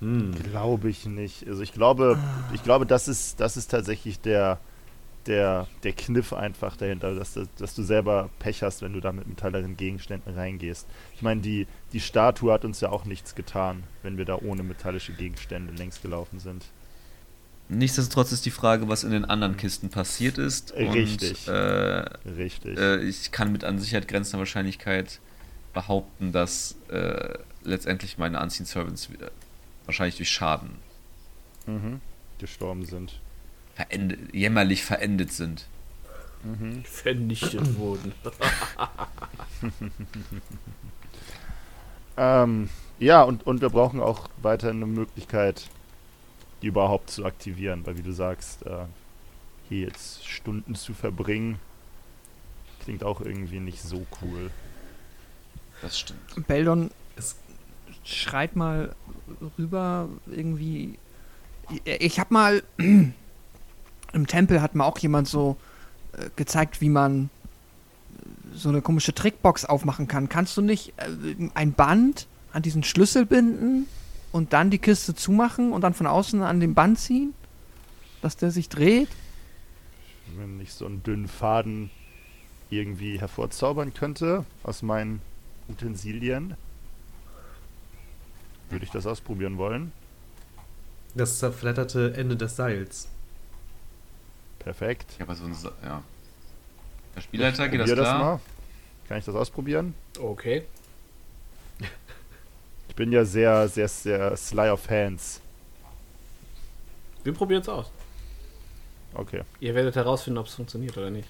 [0.00, 0.34] Hm.
[0.42, 1.46] Glaube ich nicht.
[1.48, 2.18] Also ich glaube,
[2.52, 4.58] ich glaube, das ist, das ist tatsächlich der,
[5.26, 9.12] der, der Kniff einfach dahinter, dass, du- dass du selber Pech hast, wenn du da
[9.12, 10.86] mit metalleren Gegenständen reingehst.
[11.14, 14.62] Ich meine, die, die Statue hat uns ja auch nichts getan, wenn wir da ohne
[14.62, 16.64] metallische Gegenstände längs gelaufen sind.
[17.68, 20.72] Nichtsdestotrotz ist die Frage, was in den anderen Kisten passiert ist.
[20.74, 21.48] Richtig.
[21.48, 22.04] Und, äh,
[22.36, 22.78] Richtig.
[22.78, 25.18] äh, ich kann mit an Sicherheit grenzender Wahrscheinlichkeit
[25.74, 27.34] behaupten, dass äh,
[27.64, 29.32] letztendlich meine Unseen Servants wieder-
[29.84, 30.70] wahrscheinlich durch Schaden
[31.66, 32.00] mhm.
[32.38, 33.20] Gestorben sind.
[33.76, 35.66] Verendet, jämmerlich verendet sind.
[36.42, 36.84] Mhm.
[36.84, 38.12] Vernichtet wurden.
[42.16, 45.68] Ähm, ja, und, und wir brauchen auch weiter eine Möglichkeit,
[46.62, 48.86] die überhaupt zu aktivieren, weil wie du sagst, äh,
[49.68, 51.58] hier jetzt Stunden zu verbringen,
[52.80, 54.50] klingt auch irgendwie nicht so cool.
[55.82, 56.46] Das stimmt.
[56.46, 56.90] Beldon
[58.04, 58.94] schreit mal
[59.58, 60.98] rüber irgendwie.
[61.84, 62.62] Ich hab mal
[64.16, 65.56] im Tempel hat mir auch jemand so
[66.12, 70.28] äh, gezeigt, wie man äh, so eine komische Trickbox aufmachen kann.
[70.28, 73.86] Kannst du nicht äh, ein Band an diesen Schlüssel binden
[74.32, 77.34] und dann die Kiste zumachen und dann von außen an den Band ziehen,
[78.22, 79.08] dass der sich dreht?
[80.36, 81.90] Wenn ich so einen dünnen Faden
[82.70, 85.20] irgendwie hervorzaubern könnte aus meinen
[85.68, 86.54] Utensilien,
[88.70, 89.92] würde ich das ausprobieren wollen.
[91.14, 93.08] Das zerfledderte Ende des Seils.
[94.66, 95.06] Perfekt.
[95.18, 95.54] Ja, aber so ein.
[95.54, 96.02] Sa- Ja.
[97.14, 98.18] Der Spielleiter, geht das klar?
[98.18, 98.40] mal.
[99.08, 99.94] Kann ich das ausprobieren?
[100.20, 100.64] Okay.
[102.88, 105.40] Ich bin ja sehr, sehr, sehr Sly of Hands.
[107.24, 107.90] Wir probieren es aus.
[109.14, 111.28] Okay, Ihr werdet herausfinden, ob es funktioniert oder nicht.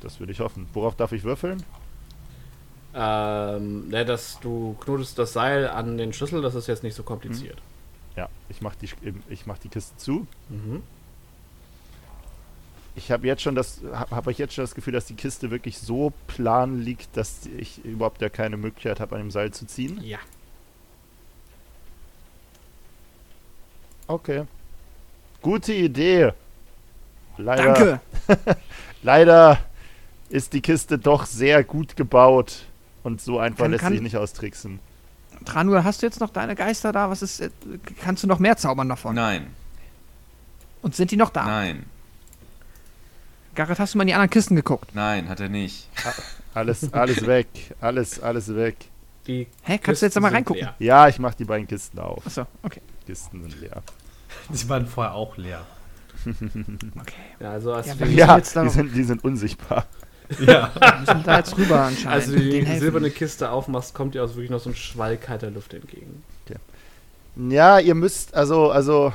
[0.00, 0.66] das würde ich hoffen.
[0.72, 1.62] Worauf darf ich würfeln?
[2.94, 7.02] Ähm, ne, dass du knotest das Seil an den Schlüssel, das ist jetzt nicht so
[7.02, 7.60] kompliziert.
[8.16, 8.88] Ja, ich mach die,
[9.28, 10.26] ich mach die Kiste zu.
[10.48, 10.82] Mhm.
[12.96, 15.50] Ich habe jetzt schon das, habe hab ich jetzt schon das Gefühl, dass die Kiste
[15.50, 19.66] wirklich so plan liegt, dass ich überhaupt ja keine Möglichkeit habe, an dem Seil zu
[19.66, 20.00] ziehen.
[20.02, 20.18] Ja.
[24.06, 24.44] Okay.
[25.42, 26.32] Gute Idee.
[27.36, 28.00] Leider, Danke!
[29.02, 29.58] leider
[30.28, 32.64] ist die Kiste doch sehr gut gebaut
[33.02, 34.78] und so einfach Kann- lässt kann- sich nicht austricksen.
[35.44, 37.10] Tranua, hast du jetzt noch deine Geister da?
[37.10, 37.40] Was ist.
[37.40, 37.50] äh,
[38.00, 39.14] Kannst du noch mehr zaubern davon?
[39.16, 39.48] Nein,
[40.80, 41.44] Und sind die noch da?
[41.44, 41.84] nein,
[43.54, 44.94] Garrett, hast du mal in die anderen Kisten geguckt?
[44.94, 45.88] nein, hat er nicht.
[46.54, 47.46] Alles, alles weg.
[47.80, 48.76] Alles, alles weg.
[49.26, 50.62] Die Hä, kannst du jetzt Kisten mal reingucken?
[50.62, 50.74] leer.
[50.78, 52.26] Ja, ich mach die beiden Kisten auf.
[52.26, 52.80] Achso, okay.
[53.06, 53.82] Kisten sind leer.
[54.50, 55.64] Die waren vorher auch leer.
[56.26, 57.12] okay.
[57.40, 59.86] Ja, also als Ja, wir Ja, jetzt da- die sind, die sind unsichtbar.
[60.40, 60.70] Ja.
[60.80, 62.08] Wir müssen da jetzt rüber anscheinend.
[62.08, 62.80] Also und die denen helfen.
[62.80, 66.22] silberne Kiste aufmachst, kommt dir aus wirklich noch so ein Schwall kalter Luft entgegen.
[67.36, 69.12] Ja, ihr müsst, also, also,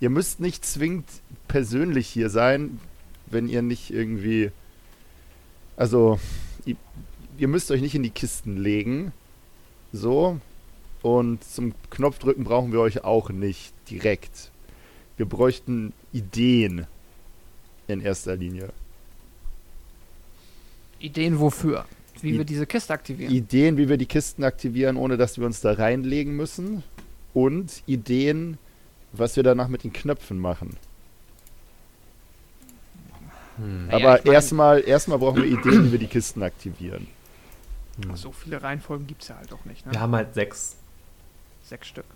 [0.00, 1.06] ihr müsst nicht zwingend
[1.48, 2.80] persönlich hier sein,
[3.30, 4.50] wenn ihr nicht irgendwie,
[5.76, 6.18] also,
[6.64, 6.76] ihr,
[7.38, 9.12] ihr müsst euch nicht in die Kisten legen,
[9.92, 10.38] so,
[11.02, 14.50] und zum Knopfdrücken brauchen wir euch auch nicht direkt.
[15.16, 16.86] Wir bräuchten Ideen
[17.88, 18.70] in erster Linie.
[20.98, 21.86] Ideen wofür?
[22.20, 23.32] Wie I- wir diese Kiste aktivieren.
[23.32, 26.82] Ideen, wie wir die Kisten aktivieren, ohne dass wir uns da reinlegen müssen.
[27.32, 28.58] Und Ideen,
[29.12, 30.76] was wir danach mit den Knöpfen machen.
[33.60, 33.86] Hm.
[33.88, 37.06] Naja, Aber ich mein- erstmal, erstmal brauchen wir Ideen, wie wir die Kisten aktivieren.
[38.14, 39.92] so viele Reihenfolgen gibt es ja halt auch nicht, ne?
[39.92, 40.76] Wir haben halt sechs,
[41.62, 42.06] Sechs Stück.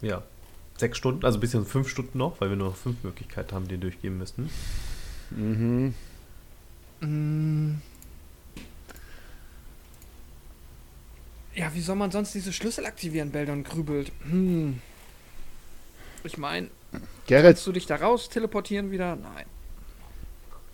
[0.00, 0.22] ja,
[0.76, 3.68] sechs Stunden, also ein bisschen fünf Stunden noch, weil wir nur noch fünf Möglichkeiten haben,
[3.68, 4.50] die durchgehen müssten.
[5.30, 5.94] Mhm.
[7.00, 7.74] Mm.
[11.54, 14.12] Ja, wie soll man sonst diese Schlüssel aktivieren, Beldon grübelt.
[14.28, 14.80] Hm.
[16.24, 16.68] Ich meine,
[17.28, 19.16] kannst du dich da raus teleportieren wieder?
[19.16, 19.46] Nein.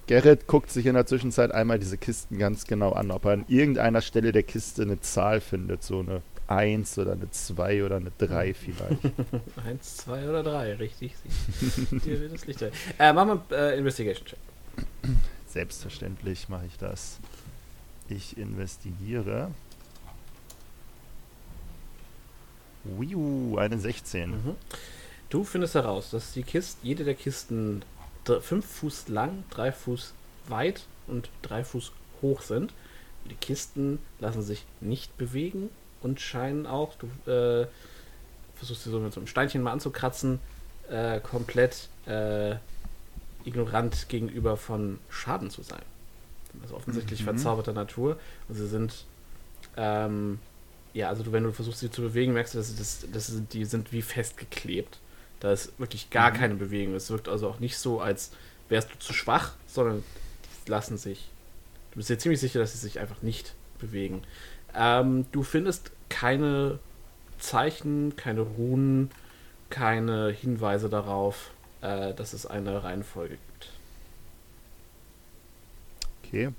[0.07, 3.45] Gerrit guckt sich in der Zwischenzeit einmal diese Kisten ganz genau an, ob er an
[3.49, 5.83] irgendeiner Stelle der Kiste eine Zahl findet.
[5.83, 8.99] So eine 1 oder eine 2 oder eine 3 vielleicht.
[9.67, 11.15] Eins, zwei oder drei, richtig.
[11.91, 12.63] Dir wird das Licht.
[12.99, 14.39] Äh, machen wir äh, Investigation-Check.
[15.47, 17.19] Selbstverständlich mache ich das.
[18.09, 19.51] Ich investigiere.
[22.85, 24.31] Wiu, eine 16.
[24.31, 24.57] Mhm.
[25.31, 27.83] Du findest heraus, dass die Kiste, jede der Kisten
[28.25, 30.13] dr- fünf Fuß lang, drei Fuß
[30.49, 32.73] weit und drei Fuß hoch sind.
[33.31, 35.69] Die Kisten lassen sich nicht bewegen
[36.03, 37.67] und scheinen auch, du äh,
[38.57, 40.41] versuchst sie so mit so einem Steinchen mal anzukratzen,
[40.91, 42.57] äh, komplett äh,
[43.45, 45.83] ignorant gegenüber von Schaden zu sein.
[46.63, 47.25] also offensichtlich Mhm.
[47.25, 48.19] verzauberter Natur.
[48.49, 49.05] Und sie sind,
[49.77, 50.39] ähm,
[50.93, 53.41] ja, also du, wenn du versuchst, sie zu bewegen, merkst du, dass, sie das, sie,
[53.43, 54.99] die sind wie festgeklebt.
[55.43, 56.35] Da ist wirklich gar Mhm.
[56.37, 56.95] keine Bewegung.
[56.95, 58.31] Es wirkt also auch nicht so, als
[58.69, 60.05] wärst du zu schwach, sondern
[60.67, 61.29] die lassen sich.
[61.91, 64.23] Du bist dir ziemlich sicher, dass sie sich einfach nicht bewegen.
[64.75, 66.79] Ähm, du findest keine
[67.41, 69.11] Zeichen, keine Runen,
[69.69, 71.51] keine Hinweise darauf,
[71.81, 73.71] äh, dass es eine Reihenfolge gibt.
[76.25, 76.51] Okay.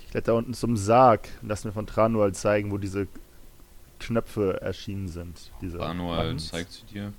[0.00, 3.06] Ich kletter unten zum Sarg und lass mir von Tranual zeigen, wo diese
[4.00, 5.50] Knöpfe erschienen sind.
[5.60, 6.48] Diese Buttons.
[6.48, 7.12] zeigt sie dir.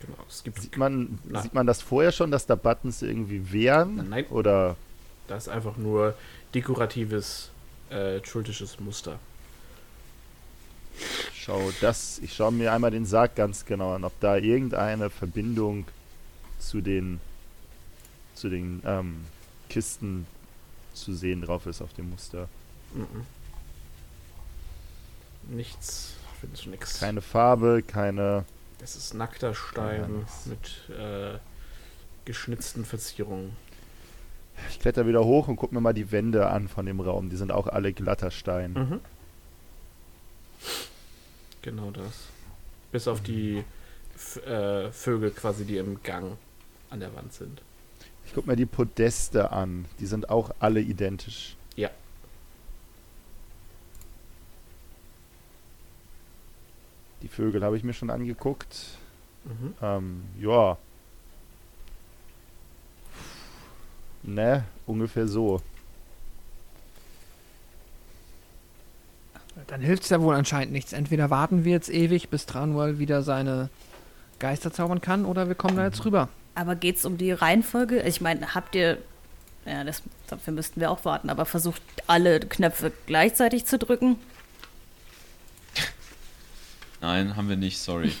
[0.00, 0.18] Genau.
[0.28, 1.42] Es gibt Sieht man, Nein.
[1.42, 4.08] sieht man das vorher schon, dass da Buttons irgendwie wären?
[4.08, 4.26] Nein.
[4.30, 4.76] Oder
[5.28, 6.14] Das ist einfach nur
[6.54, 7.50] dekoratives,
[7.90, 9.18] äh, schultisches Muster.
[11.34, 15.86] schau das, ich schaue mir einmal den Sarg ganz genau an, ob da irgendeine Verbindung
[16.58, 17.20] zu den
[18.34, 19.24] zu den ähm,
[19.68, 20.26] Kisten
[20.94, 22.48] zu sehen drauf ist auf dem Muster.
[22.94, 23.26] Mhm.
[25.54, 27.00] Nichts, findest du nichts.
[27.00, 28.44] Keine Farbe, keine.
[28.82, 31.38] Es ist nackter Stein mit äh,
[32.24, 33.56] geschnitzten Verzierungen.
[34.70, 37.30] Ich kletter wieder hoch und guck mir mal die Wände an von dem Raum.
[37.30, 38.72] Die sind auch alle glatter Stein.
[38.72, 39.00] Mhm.
[41.62, 42.28] Genau das.
[42.92, 43.64] Bis auf die
[44.46, 46.36] äh, Vögel quasi, die im Gang
[46.90, 47.62] an der Wand sind.
[48.26, 49.86] Ich guck mir die Podeste an.
[49.98, 51.56] Die sind auch alle identisch.
[57.22, 58.98] Die Vögel habe ich mir schon angeguckt.
[59.44, 59.74] Mhm.
[59.82, 60.76] Ähm, ja.
[64.22, 65.62] Ne, ungefähr so.
[69.66, 70.92] Dann hilft es ja wohl anscheinend nichts.
[70.92, 73.68] Entweder warten wir jetzt ewig, bis Tranual wieder seine
[74.38, 76.28] Geister zaubern kann, oder wir kommen da jetzt rüber.
[76.54, 78.02] Aber geht es um die Reihenfolge?
[78.02, 78.98] Ich meine, habt ihr,
[79.66, 84.16] ja, das, dafür müssten wir auch warten, aber versucht alle Knöpfe gleichzeitig zu drücken?
[87.00, 88.12] Nein, haben wir nicht, sorry.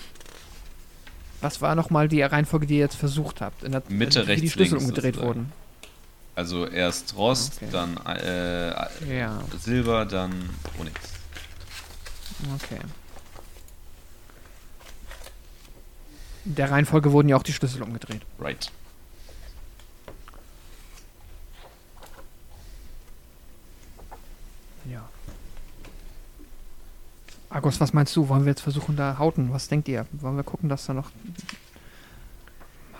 [1.40, 3.62] Was war nochmal die Reihenfolge, die ihr jetzt versucht habt?
[3.62, 5.52] In der, Mitte, wie die rechts, Schlüssel links umgedreht wurden.
[6.34, 7.68] Also erst Rost, Okay.
[7.72, 9.40] dann äh, Ja.
[9.58, 10.94] Silber, dann Onyx.
[12.54, 12.78] Okay.
[16.46, 18.22] In der Reihenfolge wurden ja auch die Schlüssel umgedreht.
[18.38, 18.70] Right.
[24.90, 25.08] Ja.
[27.50, 28.28] Argos, was meinst du?
[28.28, 29.52] Wollen wir jetzt versuchen, da Hauten?
[29.52, 30.06] Was denkt ihr?
[30.12, 31.10] Wollen wir gucken, dass da noch.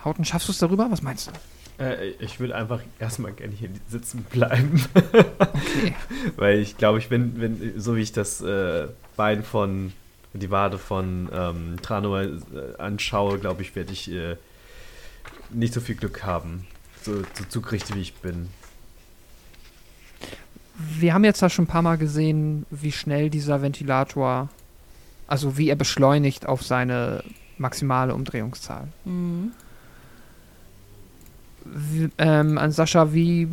[0.05, 0.91] Hauten, schaffst du es darüber?
[0.91, 1.85] Was meinst du?
[1.85, 4.85] Äh, ich würde einfach erstmal gerne hier sitzen bleiben.
[5.39, 5.95] Okay.
[6.37, 9.93] Weil ich glaube, ich bin, wenn, so wie ich das äh, Bein von,
[10.33, 12.41] die Wade von ähm, Trano äh,
[12.79, 14.37] anschaue, glaube ich, werde ich äh,
[15.51, 16.67] nicht so viel Glück haben.
[17.03, 18.49] So, so zugerichtet wie ich bin.
[20.99, 24.49] Wir haben jetzt da schon ein paar Mal gesehen, wie schnell dieser Ventilator,
[25.27, 27.23] also wie er beschleunigt auf seine
[27.59, 28.89] maximale Umdrehungszahl.
[29.05, 29.53] Mhm.
[31.65, 33.49] Wie, ähm, an Sascha, wie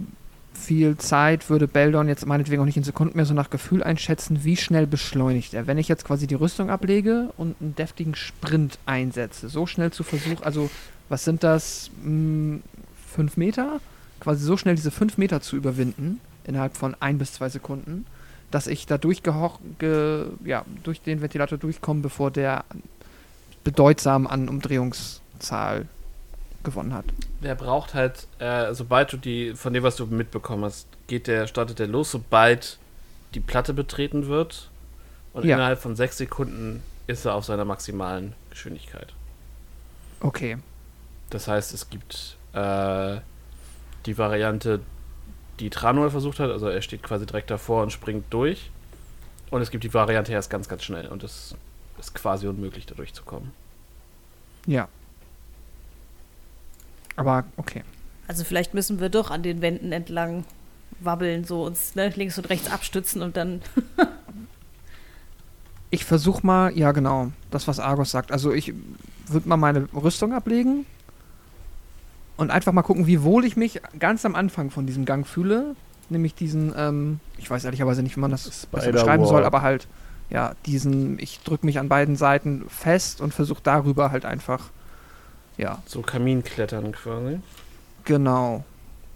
[0.53, 4.43] viel Zeit würde Beldon jetzt meinetwegen auch nicht in Sekunden mehr so nach Gefühl einschätzen,
[4.43, 5.67] wie schnell beschleunigt er?
[5.67, 10.03] Wenn ich jetzt quasi die Rüstung ablege und einen deftigen Sprint einsetze, so schnell zu
[10.03, 10.69] versuchen, also
[11.09, 12.59] was sind das, mh,
[13.13, 13.79] fünf Meter?
[14.19, 18.05] Quasi so schnell diese fünf Meter zu überwinden, innerhalb von ein bis zwei Sekunden,
[18.51, 22.63] dass ich da ge, ja, durch den Ventilator durchkomme, bevor der
[23.63, 25.85] bedeutsam an Umdrehungszahl
[26.63, 27.05] gewonnen hat.
[27.43, 31.47] Der braucht halt, äh, sobald du die, von dem, was du mitbekommen hast, geht der,
[31.47, 32.77] startet der los, sobald
[33.33, 34.69] die Platte betreten wird.
[35.33, 35.55] Und Ja.
[35.55, 39.13] innerhalb von sechs Sekunden ist er auf seiner maximalen Geschwindigkeit.
[40.19, 40.57] Okay.
[41.29, 43.17] Das heißt, es gibt äh,
[44.05, 44.79] die Variante,
[45.59, 48.69] die Tranuel versucht hat, also er steht quasi direkt davor und springt durch.
[49.49, 51.55] Und es gibt die Variante, er ist ganz, ganz schnell und es
[51.99, 53.51] ist quasi unmöglich, da durchzukommen.
[54.65, 54.88] Ja.
[57.15, 57.84] Aber okay.
[58.27, 60.43] Also vielleicht müssen wir doch an den Wänden entlang
[60.99, 63.61] wabbeln, so uns ne, links und rechts abstützen und dann.
[65.89, 68.34] Ich versuche mal, ja genau, das, was Argos sagt.
[68.34, 68.73] Also ich
[69.27, 70.85] würde mal meine Rüstung ablegen
[72.38, 75.76] und einfach mal gucken, wie wohl ich mich ganz am Anfang von diesem Gang fühle.
[76.09, 79.88] Nämlich diesen, ähm, ich weiß ehrlicherweise nicht, wie man das beschreiben soll, aber halt,
[80.30, 84.72] ja, diesen, ich drücke mich an beiden Seiten fest und versuche darüber halt einfach,
[85.57, 87.39] ja, So Kaminklettern quasi.
[88.05, 88.64] genau.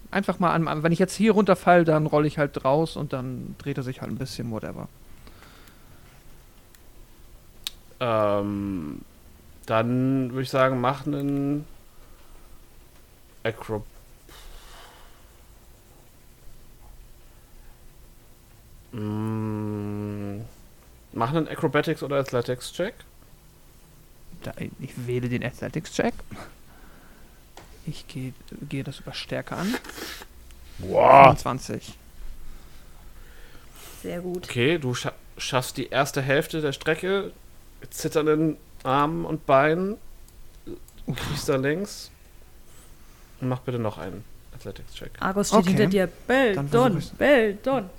[0.09, 3.55] Einfach mal an, wenn ich jetzt hier runterfall, dann rolle ich halt raus und dann
[3.59, 4.89] dreht er sich halt ein bisschen, whatever.
[7.99, 9.01] Ähm,
[9.65, 11.65] dann würde ich sagen, mach einen
[13.43, 13.83] Acro
[18.91, 20.41] Mm,
[21.13, 22.93] mach einen Acrobatics oder Athletics-Check.
[24.43, 26.13] Da, ich wähle den Athletics-Check.
[27.85, 28.33] Ich gehe
[28.69, 29.73] gehe das über Stärke an.
[30.79, 31.35] Boah.
[31.35, 31.97] 25.
[34.01, 34.45] Sehr gut.
[34.45, 37.31] Okay, du scha schaffst die erste Hälfte der Strecke,
[37.79, 39.97] mit zitternden Armen und Beinen,
[41.07, 42.11] und kriegst da längs.
[43.41, 44.23] Mach bitte noch einen
[44.55, 45.11] Athletics-Check.
[45.19, 45.69] Argos steht Okay.
[45.69, 46.09] hinter dir.
[46.27, 47.89] Dann Beldon, versuch Beldon.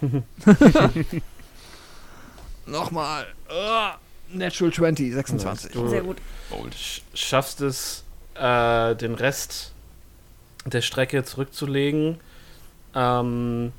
[2.66, 3.26] Nochmal.
[3.48, 3.96] Ah,
[4.32, 5.72] Natural 20, 26.
[5.72, 6.18] Du Sehr gut.
[6.50, 6.74] Bold.
[6.74, 8.04] sch schaffst es,
[8.34, 9.72] äh, den Rest
[10.64, 12.18] der Strecke zurückzulegen.
[12.94, 13.72] Ähm,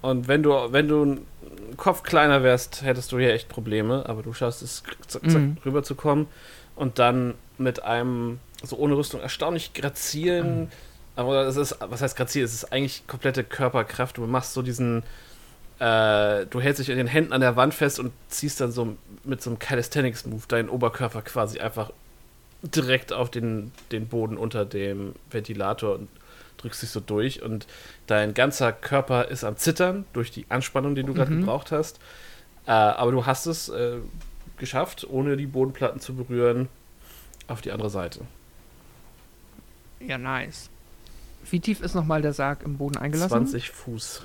[0.00, 1.26] und wenn du, wenn du einen
[1.76, 5.56] Kopf kleiner wärst, hättest du hier echt Probleme, aber du schaffst es, zack, zack, Mhm.
[5.64, 6.26] rüberzukommen
[6.74, 10.70] und dann mit einem, so ohne Rüstung, erstaunlich grazilen,
[11.16, 12.44] aber es ist, was heißt grazil?
[12.44, 14.16] Es ist eigentlich komplette Körperkraft.
[14.16, 15.02] Du machst so diesen,
[15.78, 18.96] äh, du hältst dich in den Händen an der Wand fest und ziehst dann so
[19.24, 21.90] mit so einem Calisthenics-Move deinen Oberkörper quasi einfach
[22.62, 26.08] direkt auf den, den Boden unter dem Ventilator und
[26.58, 27.66] drückst dich so durch und
[28.06, 31.40] dein ganzer Körper ist am Zittern durch die Anspannung, die du gerade Mhm.
[31.40, 31.98] gebraucht hast.
[32.66, 33.96] Äh, aber du hast es äh,
[34.58, 36.68] geschafft, ohne die Bodenplatten zu berühren,
[37.48, 38.20] auf die andere Seite.
[40.06, 40.68] Ja, nice.
[41.50, 43.46] Wie tief ist nochmal der Sarg im Boden eingelassen?
[43.46, 44.22] 20 Fuß.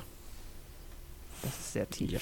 [1.44, 2.12] Das ist sehr tief.
[2.12, 2.20] Ja.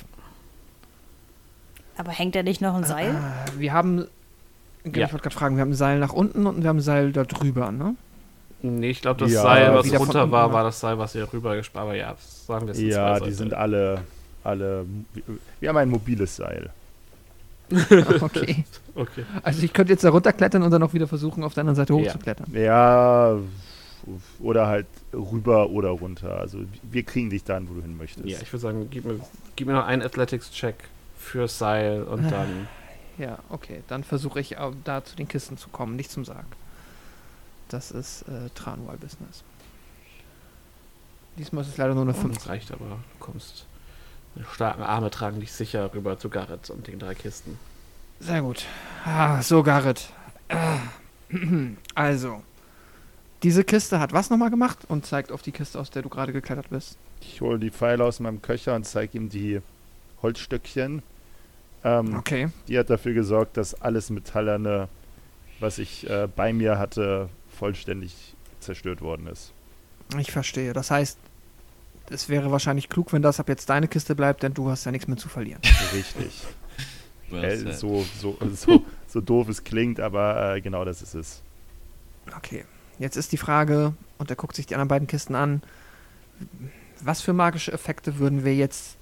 [1.98, 3.12] Aber hängt da nicht noch ein Seil?
[3.16, 4.08] Ah, wir haben.
[4.84, 5.06] Ja.
[5.06, 7.12] Ich wollte gerade fragen, wir haben ein Seil nach unten und wir haben ein Seil
[7.12, 7.96] da drüber, ne?
[8.62, 10.54] Nee, ich glaube, das Ja, Seil, was runter war, oder?
[10.54, 13.32] war das Seil, was ihr rüber gespart Aber ja, sagen wir es zwei Ja, die
[13.32, 14.02] sind alle,
[14.44, 14.86] alle.
[15.60, 16.72] Wir haben ein mobiles Seil.
[18.22, 18.64] Okay.
[18.96, 19.26] Okay.
[19.44, 21.94] Also ich könnte jetzt da runterklettern und dann auch wieder versuchen, auf der anderen Seite
[21.94, 22.00] Ja.
[22.00, 22.48] hochzuklettern.
[22.54, 23.38] Ja,
[24.40, 26.38] oder halt rüber oder runter.
[26.40, 28.28] Also wir kriegen dich dann, wo du hin möchtest.
[28.28, 29.20] Ja, ich würde sagen, gib mir,
[29.56, 30.76] gib mir noch einen Athletics-Check
[31.18, 32.68] fürs Seil und dann.
[33.18, 33.82] Ja, okay.
[33.88, 36.46] Dann versuche ich auch da zu den Kisten zu kommen, nicht zum Sarg.
[37.70, 39.44] Das ist äh, Tranual-Business.
[41.38, 42.36] Diesmal ist es leider nur eine 5.
[42.36, 42.86] Das reicht aber.
[42.86, 43.66] Du kommst.
[44.54, 47.58] Starken Arme tragen dich sicher rüber zu Garrett und den drei Kisten.
[48.20, 48.66] Sehr gut.
[49.06, 50.10] Ah, so, Garrett.
[50.50, 50.80] Ah.
[51.96, 52.44] Also,
[53.44, 56.34] diese Kiste hat was nochmal gemacht und zeigt auf die Kiste, aus der du gerade
[56.34, 56.98] geklettert bist.
[57.22, 59.62] Ich hole die Pfeile aus meinem Köcher und zeige ihm die
[60.22, 61.02] Holzstöckchen.
[61.84, 62.50] Ähm, Okay.
[62.68, 64.88] Die hat dafür gesorgt, dass alles Metallerne,
[65.60, 69.52] was ich äh, bei mir hatte, vollständig zerstört worden ist.
[70.18, 70.74] Ich verstehe.
[70.74, 71.18] Das heißt,
[72.10, 74.92] es wäre wahrscheinlich klug, wenn das ab jetzt deine Kiste bleibt, denn du hast ja
[74.92, 75.62] nichts mehr zu verlieren.
[75.94, 76.32] Richtig.
[77.32, 81.42] Äh, so, so, so, so doof es klingt, aber äh, genau das ist es.
[82.38, 82.66] Okay.
[83.00, 85.64] Jetzt ist die Frage, und er guckt sich die anderen beiden Kisten an,
[87.02, 88.96] was für magische Effekte würden wir jetzt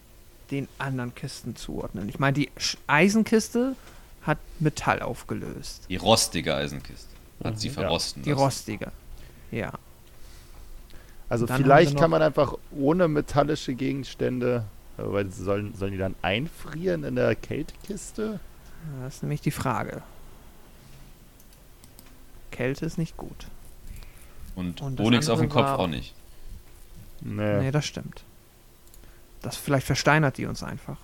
[0.52, 2.08] den anderen Kisten zuordnen?
[2.08, 2.50] Ich meine, die
[2.88, 3.76] Eisenkiste
[4.22, 5.86] hat Metall aufgelöst.
[5.90, 7.10] Die rostige Eisenkiste.
[7.44, 7.74] Hat sie Mhm.
[7.74, 8.42] verrosten Die lassen.
[8.42, 8.92] rostige.
[9.52, 9.74] Ja.
[11.34, 14.65] Also Dann vielleicht kann man einfach ohne metallische Gegenstände,
[14.99, 18.39] äh, weil sollen, sollen die dann einfrieren in der Kältekiste?
[19.01, 20.03] Das ist nämlich die Frage.
[22.51, 23.47] Kälte ist nicht gut.
[24.55, 26.14] Und, Und Onyx auf dem Kopf war- auch nicht.
[27.22, 28.23] Nee, Nee, das stimmt.
[29.41, 30.97] Das vielleicht versteinert die uns einfach.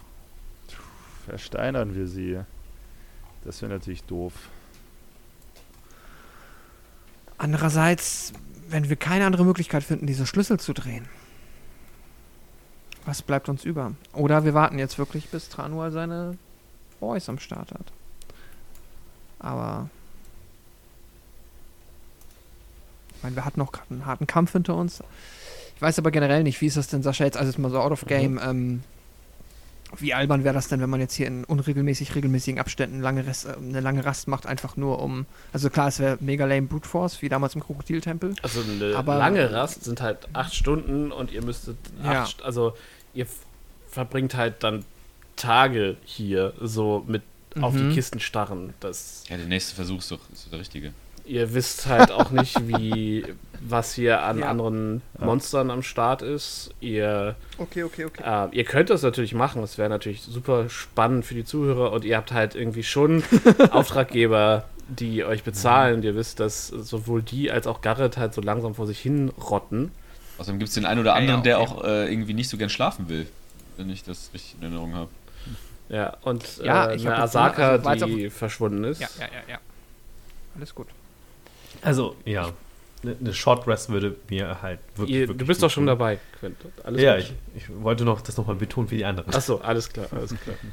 [1.26, 2.40] versteinern wir sie.
[3.44, 4.34] Das wäre natürlich doof.
[7.40, 8.34] Andererseits,
[8.72, 11.08] wenn wir keine andere Möglichkeit finden, diese Schlüssel zu drehen,
[13.06, 13.94] was bleibt uns über?
[14.14, 16.38] Oder wir warten jetzt wirklich, bis Tranual seine
[17.00, 17.92] Boys am Start hat.
[19.40, 19.90] Aber.
[23.16, 25.04] Ich meine, wir hatten noch gerade einen harten Kampf hinter uns.
[25.76, 27.80] Ich weiß aber generell nicht, wie ist das denn, Sascha, jetzt also jetzt mal so
[27.80, 28.84] out of game, ähm,
[29.98, 33.46] wie albern wäre das denn, wenn man jetzt hier in unregelmäßig regelmäßigen Abständen lange Rest,
[33.48, 35.26] äh, eine lange Rast macht, einfach nur um.
[35.52, 38.36] Also klar, es wäre mega lame Brute Force, wie damals im Krokodiltempel.
[38.44, 42.24] Also eine Aber- lange Rast sind halt acht Stunden und ihr müsstet Ja.
[42.24, 42.74] acht, St- also
[43.14, 43.26] ihr
[43.90, 44.86] verbringt halt dann
[45.36, 47.24] Tage hier so mit
[47.62, 47.90] auf Mhm.
[47.90, 48.74] die Kisten starren.
[48.80, 50.94] Das Ja, der nächste Versuch ist doch, ist doch der richtige.
[51.26, 53.26] ihr wisst halt auch nicht, wie
[53.62, 54.48] was hier an Ja.
[54.48, 55.26] anderen Ja.
[55.26, 56.72] Monstern am Start ist.
[56.80, 58.24] Ihr Okay, okay, okay.
[58.52, 62.06] Äh, ihr könnt das natürlich machen, das wäre natürlich super spannend für die Zuhörer und
[62.06, 63.24] ihr habt halt irgendwie schon
[63.72, 65.96] Auftraggeber, die euch bezahlen.
[65.96, 69.30] Und ihr wisst, dass sowohl die als auch Garrett halt so langsam vor sich hin
[69.30, 69.92] rotten.
[70.38, 71.70] Außerdem gibt es den einen oder Ja, ja, anderen, der okay.
[71.70, 73.28] auch äh, irgendwie nicht so gern schlafen will.
[73.78, 75.10] Wenn ich das richtig in Erinnerung habe.
[75.90, 79.02] Ja, und Ja, äh, ich eine Asaka, also, die verschwunden ist.
[79.02, 79.60] Ja, ja, ja, ja.
[80.56, 80.88] Alles gut.
[81.82, 82.50] Also, ja.
[83.04, 85.16] Eine ne Short Rest würde mir halt wirklich.
[85.16, 85.88] Ihr, wirklich du bist doch schon tun.
[85.88, 86.58] dabei, Quint.
[86.84, 89.34] Alles ja, ich, ich wollte noch das nochmal betonen für die anderen.
[89.34, 90.56] Achso, alles klar, alles klar.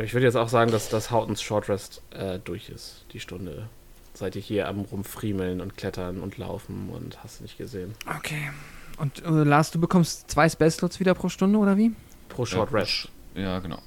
[0.00, 3.68] Ich würde jetzt auch sagen, dass das Hautens Short Rest äh, durch ist, die Stunde.
[4.14, 7.94] Seid ihr hier am rumfriemeln und klettern und laufen und hast nicht gesehen.
[8.16, 8.50] Okay.
[8.98, 11.92] Und äh, Lars, du bekommst zwei Spellslots wieder pro Stunde oder wie?
[12.28, 13.08] Pro Short ja, Rest.
[13.34, 13.80] Ja, genau.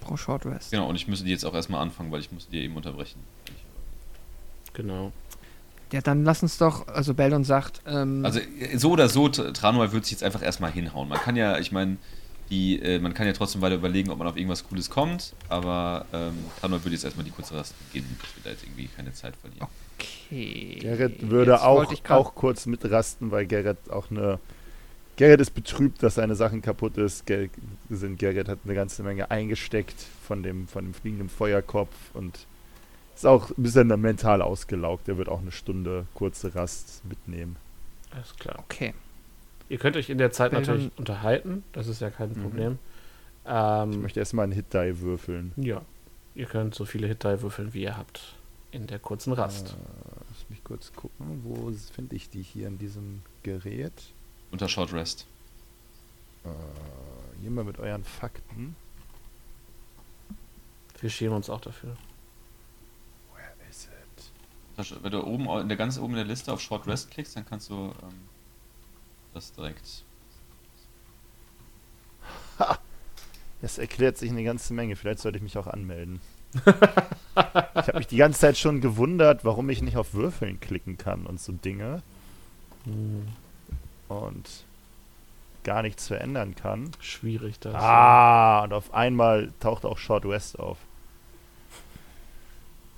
[0.00, 0.70] Pro Short Rest.
[0.70, 3.20] Genau, und ich müsste die jetzt auch erstmal anfangen, weil ich musste die eben unterbrechen.
[4.72, 5.12] Genau.
[5.92, 9.52] Ja, dann lass uns doch, also Beldon sagt, ähm, Also äh, so oder so, T-
[9.52, 11.08] Tranual wird sich jetzt einfach erstmal hinhauen.
[11.08, 11.96] Man kann ja, ich meine,
[12.50, 16.06] die, äh, man kann ja trotzdem weiter überlegen, ob man auf irgendwas Cooles kommt, aber
[16.12, 19.12] ähm, Tranual würde jetzt erstmal die kurze Rast beginnen, dass wir da jetzt irgendwie keine
[19.12, 19.66] Zeit verlieren.
[19.98, 20.78] okay.
[20.80, 24.38] Gerrit würde Jetzt auch, auch kurz mitrasten, weil Gerrit auch eine.
[25.16, 27.24] Gerrit ist betrübt, dass seine Sachen kaputt ist.
[27.26, 27.46] Ger
[27.88, 29.94] sind, Gerrit hat eine ganze Menge eingesteckt
[30.26, 32.46] von dem, von dem fliegenden Feuerkopf und
[33.16, 35.08] ist auch ein bisschen mental ausgelaugt.
[35.08, 37.56] Er wird auch eine Stunde kurze Rast mitnehmen.
[38.10, 38.58] Alles klar.
[38.60, 38.94] Okay.
[39.68, 42.42] Ihr könnt euch in der Zeit natürlich unterhalten, das ist ja kein Mhm.
[42.42, 42.78] Problem.
[43.44, 45.52] Ich Ähm, möchte erstmal einen Hit-Die würfeln.
[45.56, 45.82] ja,
[46.34, 48.34] ihr könnt so viele Hit-Die würfeln, wie ihr habt
[48.72, 49.68] in der kurzen Rast.
[49.70, 49.72] Äh,
[50.28, 53.92] lass mich kurz gucken, wo finde ich die hier in diesem Gerät?
[54.52, 55.26] Unter Short Rest.
[56.44, 56.48] Äh,
[57.40, 58.76] hier mal mit euren Fakten.
[61.00, 61.96] Wir schämen uns auch dafür.
[63.34, 63.90] Where is it?
[63.90, 67.10] Unter Sh- Wenn du oben in der ganz oben in der Liste auf Short Rest
[67.10, 68.28] klickst, dann kannst du ähm,
[69.32, 70.04] das direkt.
[73.62, 74.96] Das erklärt sich eine ganze Menge.
[74.96, 76.20] Vielleicht sollte ich mich auch anmelden.
[76.64, 81.26] ich habe mich die ganze Zeit schon gewundert, warum ich nicht auf Würfeln klicken kann
[81.26, 82.02] und so Dinge
[82.84, 83.26] Hm,
[84.08, 84.64] und
[85.64, 86.90] gar nichts verändern kann.
[87.00, 87.74] schwierig das.
[87.74, 90.78] Ah, und auf einmal taucht auch Short West auf.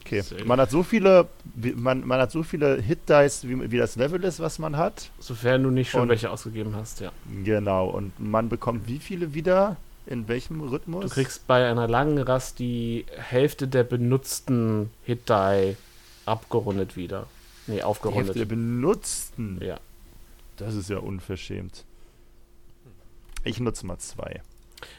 [0.08, 1.28] Okay, man hat so viele,
[1.76, 5.10] man, man hat so viele Hit-Dice, wie, wie das Level ist, was man hat.
[5.20, 7.12] Sofern du nicht schon Und- welche ausgegeben hast, ja.
[7.44, 9.76] Genau, und man bekommt wie viele wieder?
[10.06, 11.04] In welchem Rhythmus?
[11.04, 15.76] Du kriegst bei einer langen Rast die Hälfte der benutzten Hit-Die
[16.24, 17.26] abgerundet wieder.
[17.66, 18.48] Nee, die Hälfte der aufgerundet.
[18.48, 19.60] benutzten.
[19.62, 19.78] Ja.
[20.56, 21.84] Das ist ja unverschämt.
[23.44, 24.40] Ich nutze mal zwei.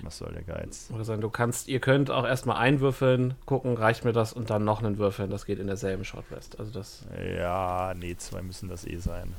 [0.01, 0.89] Was soll der Geiz?
[0.93, 4.63] Oder sagen, du kannst, ihr könnt auch erstmal einwürfeln, gucken, reicht mir das und dann
[4.65, 5.29] noch einen würfeln.
[5.29, 6.59] Das geht in derselben Short Rest.
[6.59, 7.05] Also das.
[7.37, 9.33] Ja, nee, zwei müssen das eh sein.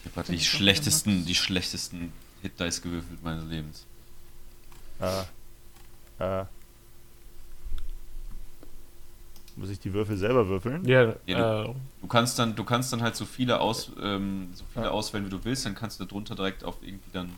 [0.00, 2.12] Ich habe gerade die schlechtesten, die schlechtesten
[2.42, 3.86] Hit Dice gewürfelt meines Lebens.
[5.00, 5.22] Äh,
[6.24, 6.44] äh.
[9.56, 10.84] Muss ich die Würfel selber würfeln?
[10.86, 14.64] Ja, Ja, äh, Du kannst dann, du kannst dann halt so viele aus, ähm, so
[14.72, 14.90] viele Ja.
[14.90, 17.30] auswählen, wie du willst, dann kannst du drunter direkt auf irgendwie dann.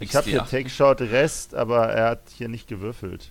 [0.00, 0.50] Ich habe hier XD8.
[0.50, 3.30] Take Shot Rest, aber er hat hier nicht gewürfelt.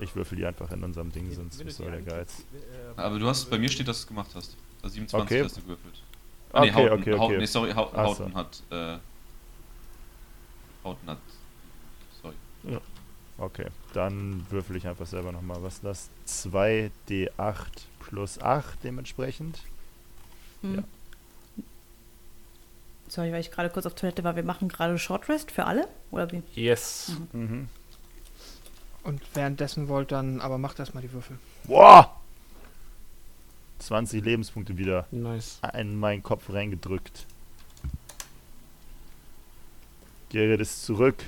[0.00, 2.42] Ich würfel die einfach in unserem Ding, sonst was soll der Geiz?
[2.96, 4.56] Aber du hast, bei mir steht, dass du es gemacht hast.
[4.82, 5.44] Also 27 Okay.
[5.44, 5.94] hast du gewürfelt.
[6.52, 7.20] Ah, nee, Okay, Hauten, okay, okay.
[7.20, 8.24] Hauten, nee, sorry, Hau- Ach so.
[8.24, 8.98] Hauten hat, äh,
[10.84, 11.18] Hauten hat,
[12.22, 12.34] sorry.
[13.38, 15.62] Okay, dann würfel ich einfach selber nochmal.
[15.62, 16.10] Was ist das?
[16.26, 17.30] 2d8
[18.00, 19.58] plus 8 dementsprechend.
[20.62, 20.74] Hm.
[20.76, 20.84] Ja.
[23.12, 24.36] Sorry, weil ich gerade kurz auf Toilette war.
[24.36, 25.86] Wir machen gerade Short Rest für alle?
[26.10, 26.42] Oder wie?
[26.54, 27.12] yes.
[27.32, 27.68] Mhm.
[29.04, 31.38] Und währenddessen wollt dann, aber macht erstmal die Würfel.
[31.64, 32.18] Boah!
[33.80, 35.60] 20 Lebenspunkte wieder Nice.
[35.78, 37.26] in meinen Kopf reingedrückt.
[40.30, 41.22] Gerrit ist zurück.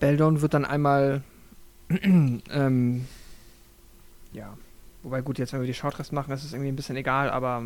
[0.00, 1.22] Beldon wird dann einmal,
[1.90, 3.06] ähm,
[4.32, 4.56] ja,
[5.08, 7.62] wobei gut, jetzt wenn wir die Shortrest machen, ist es irgendwie ein bisschen egal, aber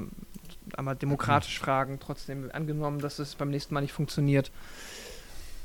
[0.76, 4.52] einmal demokratisch fragen, trotzdem angenommen, dass es beim nächsten Mal nicht funktioniert.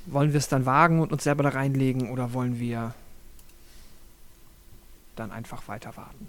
[0.08, 2.96] Wollen wir es dann wagen und uns selber da reinlegen oder wollen wir
[5.16, 6.28] dann einfach weiter warten?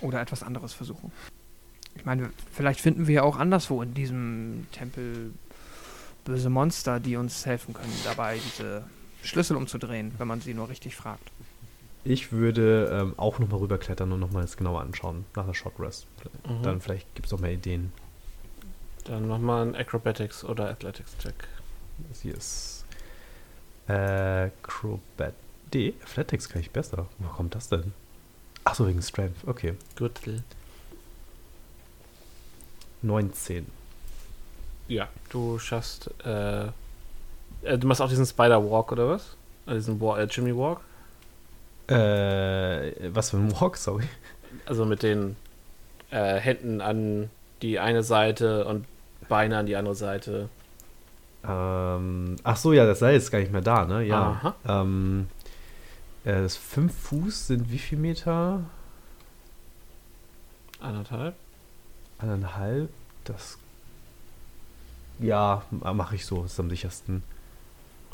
[0.00, 1.12] Oder etwas anderes versuchen?
[1.94, 5.34] Ich meine, vielleicht finden wir ja auch anderswo in diesem Tempel
[6.24, 8.84] böse Monster, die uns helfen können, dabei diese
[9.22, 11.30] Schlüssel umzudrehen, wenn man sie nur richtig fragt.
[12.08, 16.06] Ich würde ähm, auch nochmal rüberklettern und nochmal das genauer anschauen nach der Short Rest.
[16.48, 16.62] Mhm.
[16.62, 17.92] Dann vielleicht gibt es noch mehr Ideen.
[19.04, 21.34] Dann mach mal einen Acrobatics oder Athletics-Check.
[22.22, 22.84] Hier ist
[23.88, 25.34] Acrobat.
[25.72, 25.94] D.
[26.02, 27.06] Athletics kann ich besser.
[27.18, 27.92] Wo kommt das denn?
[28.64, 29.46] Achso, wegen Strength.
[29.46, 29.74] Okay.
[29.96, 30.42] Gürtel.
[33.02, 33.66] 19.
[34.88, 36.10] Ja, du schaffst.
[36.24, 36.66] Äh,
[37.62, 39.36] äh, du machst auch diesen Spider-Walk oder was?
[39.66, 40.80] Äh, diesen Wa- äh, Jimmy Walk?
[41.88, 44.04] Äh, was für ein Walk, sorry.
[44.66, 45.36] Also mit den
[46.10, 47.30] äh, Händen an
[47.62, 48.86] die eine Seite und
[49.28, 50.48] Beine an die andere Seite.
[51.46, 54.04] Ähm, ach so, ja, das sei jetzt gar nicht mehr da, ne?
[54.04, 54.54] Ja.
[54.66, 55.28] Ähm,
[56.24, 58.64] Äh, das 5 Fuß sind wie viel Meter?
[60.80, 61.34] Anderthalb.
[62.18, 62.88] Eineinhalb.
[63.24, 63.58] Das.
[65.20, 66.44] Ja, mache ich so.
[66.44, 67.22] Ist am sichersten.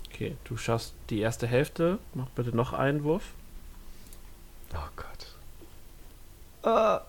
[0.09, 1.99] Okay, du schaffst die erste Hälfte.
[2.15, 3.33] Mach bitte noch einen Wurf.
[4.75, 6.67] Oh Gott.
[6.73, 7.03] Ah,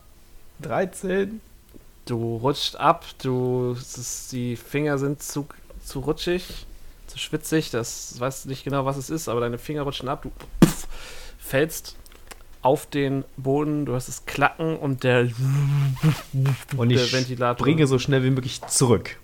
[0.61, 1.41] 13.
[2.05, 5.47] Du rutscht ab, du, ist, die Finger sind zu,
[5.85, 6.65] zu rutschig,
[7.07, 10.23] zu schwitzig, das weißt du nicht genau, was es ist, aber deine Finger rutschen ab,
[10.23, 10.31] du
[10.65, 10.87] pff,
[11.39, 11.95] fällst
[12.61, 15.29] auf den Boden, du hast das Klacken und der,
[16.75, 17.65] Und der ich Ventilator.
[17.65, 19.17] springe so schnell wie möglich zurück.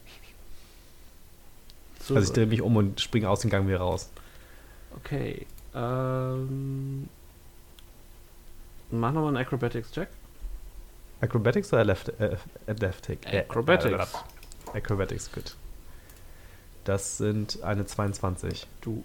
[2.00, 2.18] zurück.
[2.18, 4.10] Also ich drehe mich um und springe aus dem Gang wieder raus.
[4.98, 5.46] Okay,
[5.76, 7.10] ähm,
[8.92, 10.10] mach nochmal einen Acrobatics-Check.
[11.22, 12.38] Acrobatics oder Left, äh,
[12.68, 13.26] Athletic?
[13.32, 14.14] Äh, Acrobatics.
[14.74, 15.56] äh, Acrobatics, gut.
[16.86, 18.66] Das sind eine 22.
[18.82, 19.04] Du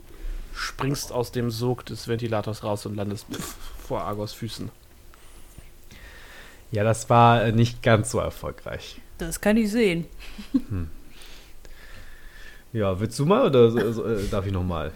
[0.54, 3.56] springst aus dem Sog des Ventilators raus und landest pff,
[3.86, 4.70] vor Argos Füßen.
[6.70, 9.00] Ja, das war äh, nicht ganz so erfolgreich.
[9.18, 10.06] Das kann ich sehen.
[12.72, 14.92] Ja, willst du mal oder so, so, äh, darf ich nochmal?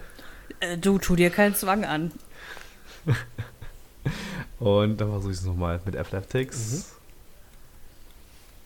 [0.61, 2.13] Äh, du, tu dir keinen Zwang an.
[4.61, 6.95] Und dann versuche ich es nochmal mit Athletics.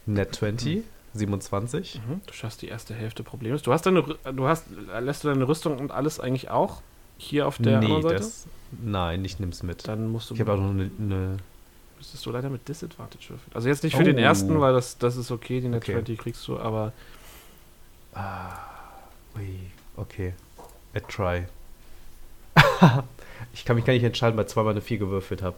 [0.06, 0.82] Net 20,
[1.14, 2.00] 27.
[2.06, 3.62] Mhm, Du schaffst die erste Hälfte problemlos.
[3.62, 4.64] Du hast deine, du hast,
[5.00, 6.80] lässt du deine Rüstung und alles eigentlich auch
[7.18, 8.14] hier auf der nee, anderen Seite?
[8.16, 8.46] das.
[8.82, 9.86] Nein, ich nehm's mit.
[9.86, 10.90] Dann musst du, Ich habe auch noch eine.
[10.98, 11.36] eine
[11.98, 13.52] müsstest du leider mit Disadvantage würfeln.
[13.54, 14.20] Also jetzt nicht für den Oh.
[14.20, 15.92] ersten, weil das, das ist okay, die Net Okay.
[15.92, 16.92] 20 kriegst du, aber
[18.14, 18.54] ah,
[19.36, 19.56] ui,
[19.96, 20.34] okay.
[20.94, 21.44] A try.
[23.54, 25.54] ich kann mich gar nicht entscheiden, weil zweimal eine 4 gewürfelt habe.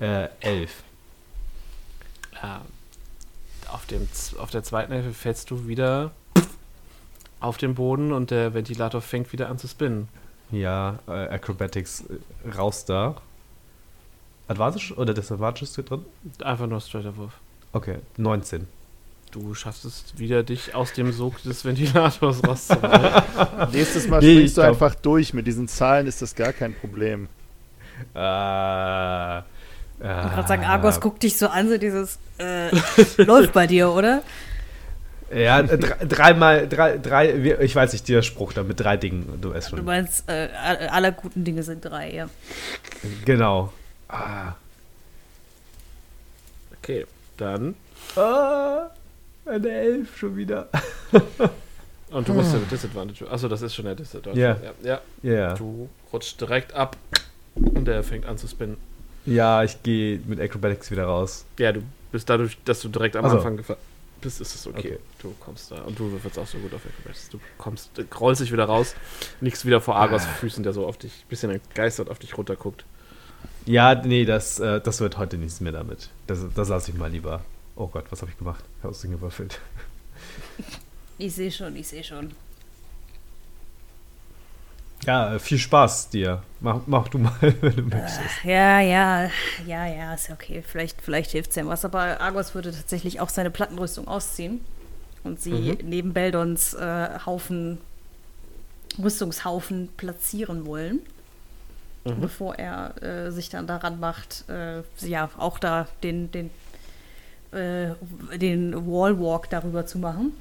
[0.00, 0.82] Äh, 11.
[2.42, 2.46] äh,
[3.70, 4.08] auf, dem,
[4.38, 6.10] auf der zweiten Hälfte fällst du wieder
[7.40, 10.08] auf den Boden und der Ventilator fängt wieder an zu spinnen.
[10.50, 12.04] Ja, äh, Acrobatics
[12.44, 13.16] äh, raus da.
[14.48, 16.04] Advantage oder Disadvantage ist hier drin?
[16.42, 17.34] Einfach nur straighter Wurf.
[17.72, 18.66] Okay, 19.
[19.30, 23.22] Du schaffst es wieder, dich aus dem Sog des Ventilators rauszuholen.
[23.72, 25.32] Nächstes Mal Nee, springst du glaub- einfach durch.
[25.34, 27.28] Mit diesen Zahlen ist das gar kein Problem.
[28.12, 29.42] Äh,
[30.02, 32.70] Ich wollte gerade sagen, Argos guckt dich so an, so dieses, äh,
[33.22, 34.22] läuft bei dir, oder?
[35.34, 38.96] Ja, äh, dr- dreimal, drei, drei, wir- ich weiß nicht, der Spruch da mit drei
[38.96, 39.84] Dingen, du weißt Du schon.
[39.84, 42.28] meinst, äh, all- aller guten Dinge sind drei, ja.
[43.24, 43.72] Genau.
[44.08, 44.54] Ah,
[46.82, 47.06] Okay,
[47.36, 47.74] dann.
[48.16, 48.86] ah,
[49.44, 50.68] eine Elf schon wieder.
[52.10, 53.30] Und du musst ja mit Disadvantage.
[53.30, 54.40] Achso, das ist schon der Disadvantage.
[54.40, 54.56] Ja.
[54.82, 55.00] ja.
[55.22, 55.54] Ja, Ja.
[55.54, 56.96] Du rutschst direkt ab
[57.54, 58.78] und der fängt an zu spinnen.
[59.26, 61.44] Ja, ich gehe mit Acrobatics wieder raus.
[61.58, 61.82] Ja, du
[62.12, 63.36] bist dadurch, dass du direkt am Ach so.
[63.38, 63.78] Anfang gefallen
[64.20, 64.78] bist, ist es okay.
[64.78, 64.98] Okay.
[65.20, 67.30] Du kommst da und du würfelst auch so gut auf Acrobatics.
[67.30, 68.94] Du kommst, du rollst dich wieder raus,
[69.40, 72.84] liegst wieder vor Argos Füßen, der so auf dich, bisschen entgeistert auf dich runterguckt.
[73.66, 76.10] Ja, nee, das, äh, das wird heute nichts mehr damit.
[76.26, 77.42] Das, das lasse ich mal lieber.
[77.76, 78.64] Oh Gott, was habe ich gemacht?
[78.78, 79.58] Ich habe dem gewürfelt.
[81.18, 82.32] Ich sehe schon, ich sehe schon.
[85.06, 86.42] Ja, äh, viel Spaß dir.
[86.60, 88.44] Mach, mach du mal, wenn du möchtest.
[88.44, 89.30] Ja, ja,
[89.66, 90.62] ja, ja, ist ja okay.
[90.66, 91.84] Vielleicht, vielleicht hilft es ja was.
[91.84, 94.60] Aber Argos würde tatsächlich auch seine Plattenrüstung ausziehen
[95.24, 95.78] und sie Mhm.
[95.88, 97.78] neben Beldons äh, Haufen,
[99.02, 101.00] Rüstungshaufen platzieren wollen.
[102.04, 102.20] Mhm.
[102.20, 106.50] Bevor er äh, sich dann daran macht, äh, ja, auch da den, den,
[107.52, 107.88] äh,
[108.38, 110.32] den Wallwalk darüber zu machen.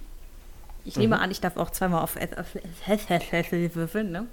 [0.85, 1.21] Ich nehme Mhm.
[1.23, 4.25] an, ich darf auch zweimal auf Ath- würfeln, ne?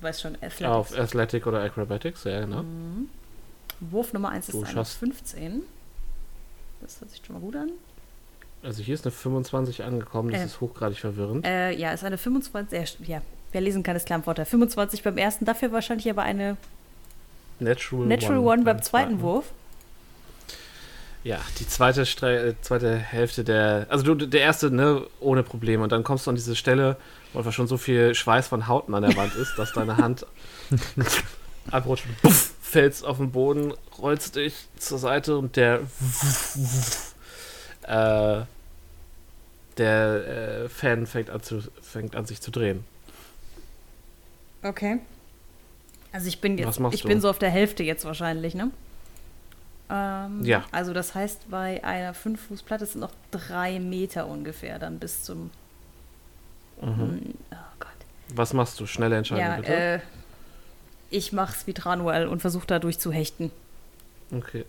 [0.00, 0.62] Du weißt schon, Athletics.
[0.64, 2.64] Auf Athletic oder Acrobatics, ja, genau.
[3.80, 5.62] Wurf Nummer 1 Du ist eine schaffst- 15.
[6.80, 7.70] Das hört sich schon mal gut an.
[8.62, 10.44] Also hier ist eine 25 angekommen, das Äh.
[10.46, 11.44] ist hochgradig verwirrend.
[11.46, 13.00] Äh, ja, ist eine 25.
[13.00, 13.22] Äh, ja,
[13.52, 14.46] wer lesen kann, ist klar im Vorteil.
[14.46, 16.56] 25 beim ersten, dafür wahrscheinlich aber eine
[17.60, 19.52] Natural, Natural One, beim zweiten Wurf.
[21.24, 25.82] Ja, die zweite, Stre äh, zweite Hälfte der, also du, der erste, ne, ohne Probleme.
[25.82, 26.96] Und dann kommst du an diese Stelle,
[27.32, 30.26] wo einfach schon so viel Schweiß von Hauten an der Wand ist, dass deine Hand
[31.70, 35.80] abrutscht, puff, fällst auf den Boden, rollst dich zur Seite und der
[37.82, 38.42] äh,
[39.78, 42.84] der äh, Fan fängt an, zu, fängt an sich zu drehen.
[44.62, 44.98] Okay.
[46.12, 47.08] Also ich bin Was jetzt, machst ich du?
[47.08, 48.70] bin so auf der Hälfte jetzt wahrscheinlich, ne?
[49.90, 50.64] Ähm, Ja.
[50.72, 55.50] Also das heißt, bei einer 5-Fuß-Platte sind noch drei Meter ungefähr dann bis zum.
[56.82, 56.86] Mhm.
[56.98, 57.88] Hm, Oh Gott.
[58.34, 58.86] Was machst du?
[58.86, 59.72] Schnelle Entscheidung, Ja, bitte.
[59.72, 60.00] äh,
[61.10, 63.50] ich mach's wie Tranuel und versuche da durchzuhechten.
[64.30, 64.64] Okay.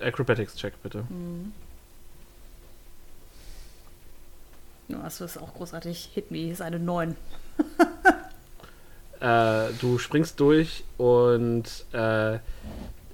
[0.00, 1.00] Acrobatics-Check, bitte.
[1.08, 1.52] Hm.
[4.88, 6.10] Ja, das ist auch großartig.
[6.14, 7.16] Hit me ist eine 9.
[9.22, 12.38] Äh, du springst durch und äh,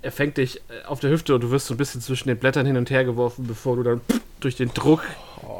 [0.06, 2.38] er fängt dich äh, auf der Hüfte und du wirst so ein bisschen zwischen den
[2.38, 4.00] Blättern hin und her geworfen, bevor du dann
[4.40, 5.02] durch den Druck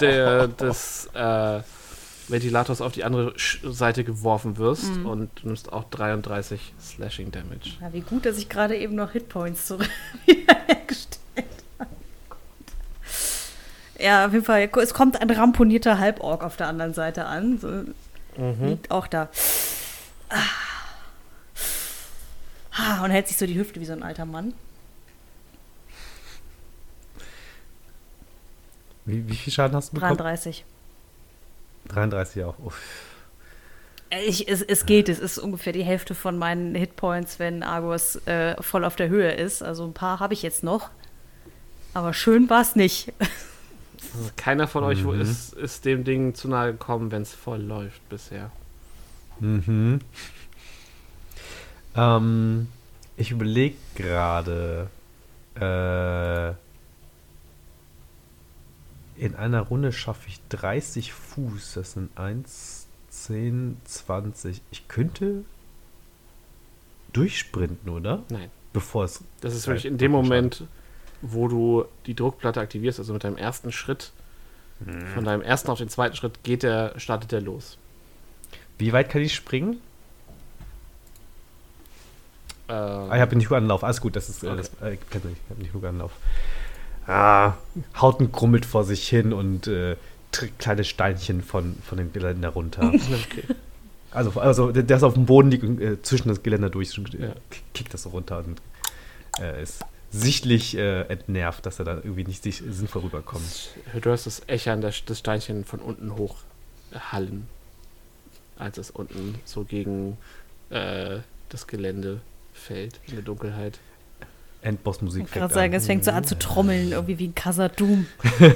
[0.01, 1.61] der, des äh,
[2.29, 5.07] Ventilators auf die andere Sch- Seite geworfen wirst Mhm.
[5.07, 7.71] und du nimmst auch 33 Slashing Damage.
[7.81, 9.89] Ja, wie gut, dass ich gerade eben noch Hitpoints zurück
[10.27, 11.47] wiederhergestellt
[11.79, 11.91] habe.
[13.99, 14.69] Ja, auf jeden Fall.
[14.83, 17.59] Es kommt ein ramponierter Halborg auf der anderen Seite an.
[17.59, 17.69] So,
[18.67, 19.29] Liegt auch da.
[20.29, 20.37] Ah.
[22.77, 24.53] Ah, Und hält sich so die Hüfte wie so ein alter Mann.
[29.05, 30.17] Wie, wie viel Schaden hast du bekommen?
[30.17, 30.65] 33.
[31.89, 32.59] 33 auch.
[32.59, 32.79] Uff.
[34.11, 38.17] Äh, Ich, es, es geht, es ist ungefähr die Hälfte von meinen Hitpoints, wenn Argos
[38.27, 39.63] äh, voll auf der Höhe ist.
[39.63, 40.91] Also ein paar habe ich jetzt noch.
[41.95, 43.13] Aber schön war es nicht.
[44.15, 45.21] Also keiner von euch Mhm.
[45.21, 48.51] ist, ist dem Ding zu nahe gekommen, wenn es voll läuft bisher.
[49.41, 50.01] Mhm.
[51.97, 52.69] Ähm,
[53.17, 54.89] ich überlege gerade,
[55.55, 56.51] äh,
[59.19, 61.75] in einer Runde schaffe ich 30 Fuß.
[61.75, 64.61] Das sind 1, 10, 20.
[64.71, 65.45] Ich könnte
[67.13, 68.23] durchsprinten, oder?
[68.29, 68.51] Nein.
[68.73, 69.25] Bevor es.
[69.41, 70.65] Das ist Ja, wirklich in dem Moment,
[71.23, 74.13] wo du die Druckplatte aktivierst, also mit deinem ersten Schritt,
[75.15, 77.79] von deinem ersten auf den zweiten Schritt geht der, startet der los.
[78.77, 79.81] Wie weit kann ich springen?
[82.69, 83.85] Äh, Ah, ich habe nicht genug Anlauf.
[83.85, 84.43] Alles gut, das ist.
[84.43, 84.57] Äh, Okay.
[84.57, 85.01] das, äh, ich
[85.51, 86.13] habe nicht genug Anlauf.
[87.07, 87.55] Ah,
[88.01, 89.97] Hauten krummelt vor sich hin und äh,
[90.33, 92.89] tritt kleine Steinchen von, von dem Geländer runter.
[92.95, 93.45] okay.
[94.11, 97.27] also, also, der ist auf dem Boden liegt und äh, zwischen das Geländer durch, äh,
[97.27, 97.33] Ja.
[97.75, 98.61] kickt das so runter und
[99.41, 103.71] äh, ist sichtlich äh, entnervt, dass er da irgendwie nicht sich, sinnvoll rüberkommt.
[104.01, 106.39] Du hörst das Echern des, des Steinchen von unten hoch
[107.13, 107.47] hallen,
[108.57, 110.17] als es unten so gegen
[110.71, 111.19] äh,
[111.51, 112.21] das Gelände
[112.57, 113.79] fällt in der Dunkelheit.
[114.63, 118.07] Endbossmusik Ich kann gerade sagen, es fängt so an zu trommeln, irgendwie wie ein Kasadum.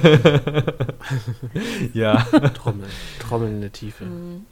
[1.93, 2.17] Ja.
[2.53, 4.05] Trommeln, Trommeln in der Tiefe.
[4.05, 4.45] Mhm.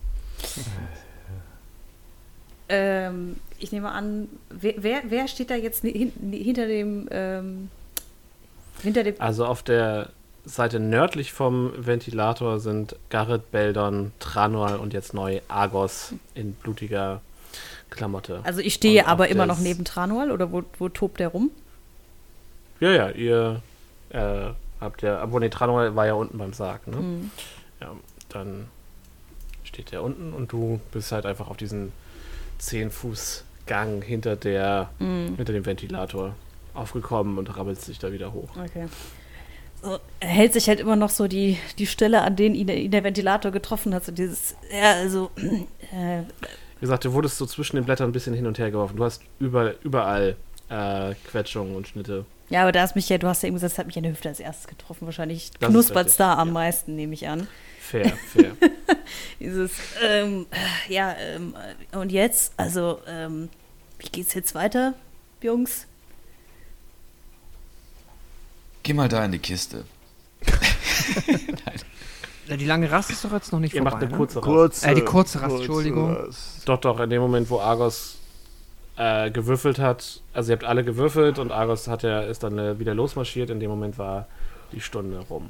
[2.70, 7.70] Ähm, ich nehme an, wer, wer, wer steht da jetzt hinter dem, ähm,
[8.82, 10.10] hinter dem, Also auf der
[10.46, 17.22] Seite nördlich vom Ventilator sind Garrett, Beldon, Tranual und jetzt neu Argos in blutiger
[17.90, 18.42] Klamotte.
[18.44, 21.52] also ich stehe aber immer noch neben Tranual oder wo, wo tobt der rum?
[22.80, 23.62] Ja, ja, ihr
[24.10, 26.96] äh, habt ja, obwohl nee, Tranual war ja unten beim Sarg, ne?
[26.98, 27.32] Mhm.
[27.82, 27.92] Ja,
[28.30, 28.68] dann
[29.64, 31.92] steht der unten und du bist halt einfach auf diesen
[32.60, 35.36] 10 Fuß Gang hinter der, Mhm.
[35.36, 36.36] hinter dem Ventilator
[36.74, 38.50] aufgekommen und rabbelst dich da wieder hoch.
[38.58, 38.88] Okay.
[39.82, 42.92] So, er hält sich halt immer noch so die, die Stelle, an denen ihn, ihn
[42.92, 44.04] der Ventilator getroffen hat.
[44.06, 45.30] So dieses, ja, also,
[45.94, 46.24] äh,
[46.80, 48.96] Wie gesagt, du wurdest so zwischen den Blättern ein bisschen hin und her geworfen.
[48.96, 50.38] Du hast über, überall
[50.70, 52.26] äh, Quetschungen und Schnitte.
[52.50, 54.04] ja, aber da ist mich ja, du hast ja eben gesagt, es hat mich an
[54.04, 55.06] der Hüfte als erstes getroffen.
[55.06, 56.54] Wahrscheinlich knuspert's richtig, da am ja.
[56.54, 57.48] meisten, nehme ich an.
[57.82, 58.52] Fair, fair.
[59.40, 60.46] Dieses, ähm,
[60.88, 61.56] ja, ähm,
[61.92, 63.50] und jetzt, also, ähm,
[63.98, 64.94] wie geht's jetzt weiter,
[65.42, 65.86] Jungs?
[68.84, 69.86] Geh mal da in die Kiste.
[71.28, 71.74] Ja,
[72.58, 73.92] die lange Rast ist doch jetzt noch nicht Ihr vorbei.
[73.96, 74.18] macht eine ne?
[74.18, 74.46] kurze Rast.
[74.46, 76.16] Kurz, Äh, die kurze Rast, Entschuldigung.
[76.16, 76.68] Rast.
[76.68, 78.18] Doch, doch, in dem Moment, wo Argos
[78.98, 82.80] äh, gewürfelt hat, also ihr habt alle gewürfelt und Argos hat ja, ist dann äh,
[82.80, 83.50] wieder losmarschiert.
[83.50, 84.28] In dem Moment war
[84.72, 85.50] die Stunde rum.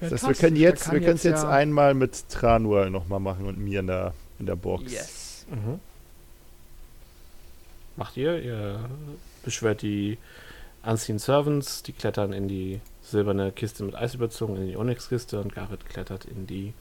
[0.00, 3.46] Das heißt, wir können jetzt, wir können es jetzt ja- einmal mit Tranual nochmal machen
[3.46, 4.90] und mir in der, in der Box.
[4.92, 5.46] Yes.
[5.48, 5.78] Mhm.
[7.96, 8.42] Macht ihr?
[8.42, 8.80] Ihr
[9.44, 10.18] beschwört die
[10.82, 12.80] Unseen Servants, die klettern in die
[13.12, 16.74] silberne Kiste mit Eis überzogen, in die Onyx-Kiste und Garrett klettert in die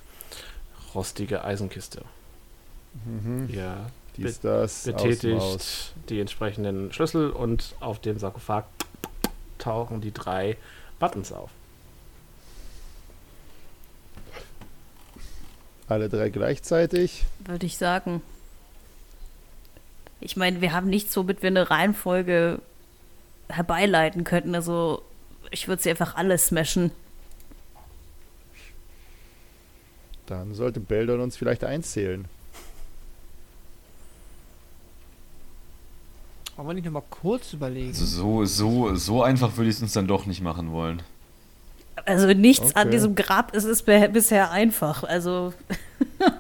[0.95, 2.03] rostige Eisenkiste.
[3.05, 3.47] Mhm.
[3.49, 3.85] Ihr
[4.17, 8.65] Dies, das, betätigt die entsprechenden Schlüssel und auf dem Sarkophag
[9.57, 10.57] tauchen die drei
[10.99, 11.49] Buttons auf.
[15.87, 17.25] Alle drei gleichzeitig.
[17.45, 18.21] Würde ich sagen.
[20.19, 22.59] Ich meine, wir haben nichts, womit wir eine Reihenfolge
[23.49, 24.55] herbeileiten könnten.
[24.55, 25.03] Also,
[25.51, 26.91] ich würde sie einfach alle smashen.
[30.25, 32.25] Dann sollte Beldon uns vielleicht einzählen.
[36.55, 37.87] Wollen wir nicht nochmal kurz überlegen?
[37.89, 41.01] Also so, so, so einfach würde ich es uns dann doch nicht machen wollen.
[42.05, 42.91] Also, nichts an Okay.
[42.91, 45.03] diesem Grab ist, ist be- bisher einfach.
[45.03, 45.53] Also.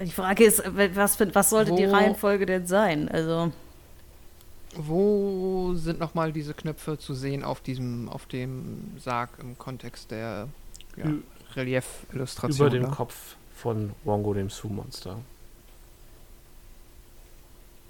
[0.00, 0.62] Die Frage ist,
[0.94, 3.08] was, was sollte die Wo- Reihenfolge denn sein?
[3.08, 3.50] Also,
[4.74, 10.48] Wo sind nochmal diese Knöpfe zu sehen auf diesem, auf dem Sarg im Kontext der
[10.96, 11.06] ja,
[11.54, 12.68] Relief-Illustration?
[12.68, 12.90] Über dem da?
[12.90, 15.18] Kopf von Wongo, dem Su-Monster.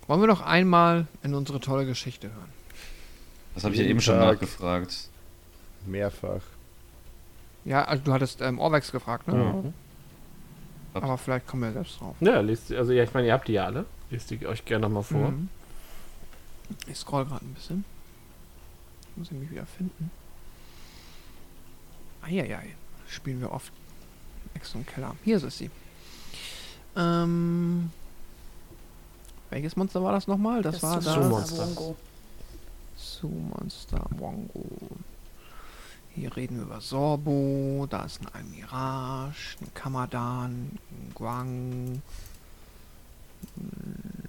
[0.06, 2.52] Wollen wir noch einmal in unsere tolle Geschichte hören?
[3.54, 5.08] Das habe ich ja eben schon nachgefragt.
[5.86, 6.42] Mehrfach.
[7.64, 9.34] Ja, also du hattest ähm, Orwex gefragt, ne?
[9.34, 9.74] Mhm.
[10.94, 12.14] Aber vielleicht kommen wir selbst drauf.
[12.20, 13.84] Ja, lest, also ja, ich meine, ihr habt die ja alle.
[14.10, 15.30] Lest die euch gerne nochmal vor.
[15.30, 15.48] Mhm.
[16.86, 17.84] Ich scroll gerade ein bisschen.
[19.16, 20.10] Muss ich mich wieder finden.
[22.22, 22.74] Eieiei.
[23.08, 23.72] Spielen wir oft
[24.54, 25.14] Exo und Keller.
[25.24, 25.70] Hier ist sie.
[26.96, 27.90] Ähm.
[29.50, 30.62] Welches Monster war das nochmal?
[30.62, 31.04] Das, war das.
[31.04, 31.66] Su-Monster.
[31.68, 31.96] Wongo.
[32.96, 34.66] Su-Monster Wongo.
[36.14, 37.86] Hier reden wir über Sorbo.
[37.88, 42.02] Da ist ein Almirage, ein Kamadan, ein Guang,
[43.56, 44.25] ein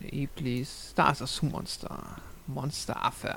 [0.00, 0.92] Iblis.
[0.94, 1.98] Da ist das Su-Monster.
[2.46, 3.36] Monsteraffe.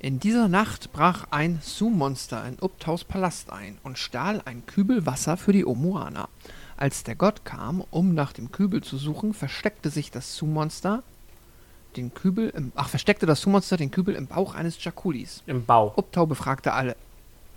[0.00, 5.36] In dieser Nacht brach ein Su-Monster in Uptaus Palast ein und stahl ein Kübel Wasser
[5.36, 6.28] für die Omuaner.
[6.76, 11.02] Als der Gott kam, um nach dem Kübel zu suchen, versteckte sich das Su-Monster
[11.96, 15.42] den Kübel im, ach, versteckte das Su-Monster den Kübel im Bauch eines Jakulis.
[15.46, 15.92] Im Bau.
[15.96, 16.96] Uptau befragte alle.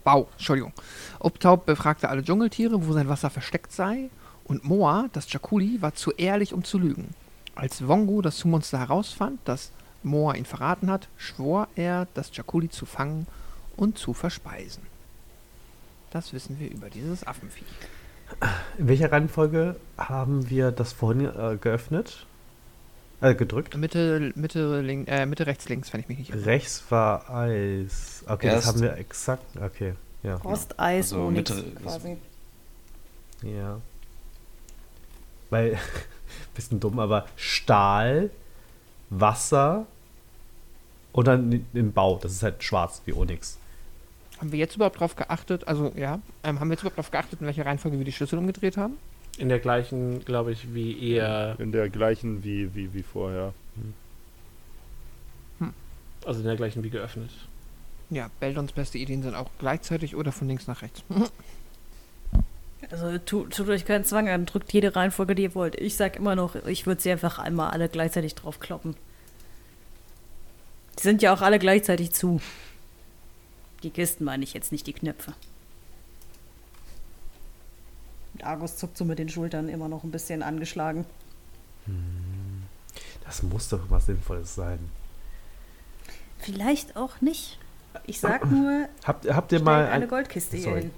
[0.03, 0.73] Bau, Entschuldigung.
[1.19, 4.09] Uptau befragte alle Dschungeltiere, wo sein Wasser versteckt sei,
[4.45, 7.09] und Moa, das Jakuli, war zu ehrlich, um zu lügen.
[7.55, 9.71] Als Wongo das Su-Monster herausfand, dass
[10.03, 13.27] Moa ihn verraten hat, schwor er, das Jakuli zu fangen
[13.77, 14.83] und zu verspeisen.
[16.11, 17.63] Das wissen wir über dieses Affenvieh.
[18.77, 22.25] In welcher Reihenfolge haben wir das vorhin äh, geöffnet?
[23.21, 23.77] Äh, gedrückt?
[23.77, 26.45] Mitte, Mitte, link, äh, Mitte rechts, links, wenn ich mich nicht irre.
[26.45, 28.23] Rechts war Eis.
[28.27, 29.43] Okay, Erst- das haben wir exakt.
[29.61, 30.35] Okay, ja.
[30.37, 32.17] Rosteis, Also Mitte- quasi.
[33.43, 33.79] Ja.
[35.49, 35.77] Weil,
[36.53, 38.29] bisschen dumm, aber Stahl,
[39.09, 39.85] Wasser
[41.11, 42.19] und dann im Bau.
[42.21, 43.57] Das ist halt schwarz wie Onyx.
[44.39, 47.41] Haben wir jetzt überhaupt drauf geachtet, also ja, ähm, haben wir jetzt überhaupt drauf geachtet,
[47.41, 48.97] in welcher Reihenfolge wir die Schlüssel umgedreht haben?
[49.37, 51.55] In der gleichen, glaube ich, wie ihr.
[51.59, 53.53] In der gleichen wie, wie, wie vorher.
[56.25, 57.31] Also in der gleichen wie geöffnet.
[58.09, 61.03] Ja, Beldons beste Ideen sind auch gleichzeitig oder von links nach rechts.
[62.89, 65.75] Also tu, tut euch keinen Zwang an, drückt jede Reihenfolge, die ihr wollt.
[65.75, 68.95] Ich sag immer noch, ich würde sie einfach einmal alle gleichzeitig drauf kloppen.
[70.97, 72.41] Die sind ja auch alle gleichzeitig zu.
[73.83, 75.33] Die Kisten meine ich jetzt, nicht die Knöpfe.
[78.33, 81.05] Und Argus zuckt so mit den Schultern immer noch ein bisschen angeschlagen.
[83.25, 84.79] Das muss doch was Sinnvolles sein.
[86.39, 87.59] Vielleicht auch nicht.
[88.05, 90.81] Ich sag nur, Habt, habt ihr mal eine ein, Goldkiste hier Sorry.
[90.81, 90.91] hin.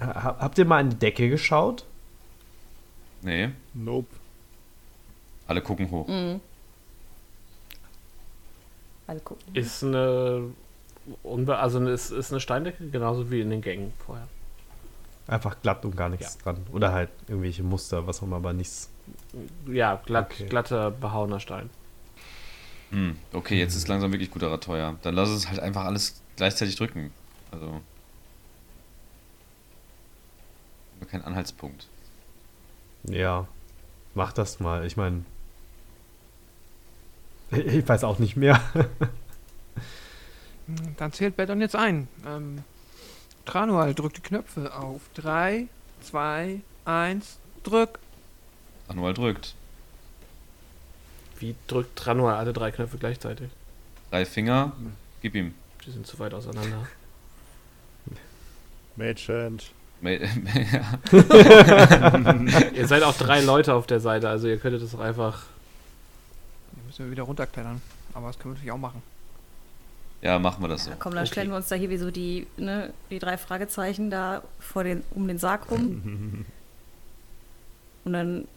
[0.00, 1.84] Habt ihr mal an die Decke geschaut?
[3.22, 4.08] Nee, Nope.
[5.46, 6.08] alle gucken hoch.
[6.08, 6.40] Mhm.
[9.06, 9.54] Alle gucken.
[9.54, 10.50] Ist eine.
[11.22, 14.28] Unbe also ist, ist eine Steindecke, genauso wie in den Gängen vorher.
[15.26, 16.58] Einfach glatt und gar nichts dran.
[16.72, 18.90] Oder halt irgendwelche Muster, was auch immer, aber nichts.
[19.66, 20.46] Ja, glatt, Okay.
[20.46, 21.70] glatter, behauener Stein.
[22.90, 24.96] Hm, okay, jetzt ist langsam wirklich guter teuer.
[25.02, 27.12] Dann lass es halt einfach alles gleichzeitig drücken.
[27.50, 27.80] Also.
[31.00, 31.86] Haben wir Kein Anhaltspunkt.
[33.04, 33.46] Ja,
[34.14, 34.84] mach das mal.
[34.86, 35.24] Ich meine,
[37.50, 38.60] ich weiß auch nicht mehr.
[40.66, 42.08] Hm, Dann zählt Beldon jetzt ein.
[42.26, 42.62] Ähm,
[43.46, 45.00] Tranual drückt die Knöpfe auf.
[45.14, 45.66] 3,
[46.02, 47.98] 2, 1, drück.
[48.88, 49.54] Anual drückt.
[51.38, 53.48] Wie drückt Tranual alle drei Knöpfe gleichzeitig?
[54.10, 54.72] Drei Finger,
[55.22, 55.54] gib ihm.
[55.86, 56.86] Die sind zu weit auseinander.
[58.96, 59.70] Mage Hand.
[59.70, 59.79] Ma- ja.
[62.74, 65.42] ihr seid auch drei Leute auf der Seite, also ihr könntet es auch einfach.
[66.72, 67.80] Dann müssen wir wieder runterklettern.
[68.14, 69.02] Aber das können wir natürlich auch machen.
[70.22, 70.90] ja, machen wir das so.
[70.90, 71.32] Ja, komm, dann Okay.
[71.32, 75.02] stellen wir uns da hier wie so die, ne, die drei Fragezeichen da vor den,
[75.10, 76.46] um den Sarg rum.
[78.04, 78.48] Und dann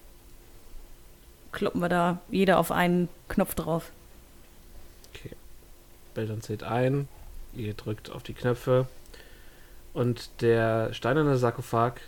[1.52, 3.92] kloppen wir da jeder auf einen Knopf drauf.
[6.14, 7.08] Beldon zählt ein,
[7.56, 8.88] ihr drückt auf die Knöpfe
[9.94, 12.02] und der steinerne Sarkophag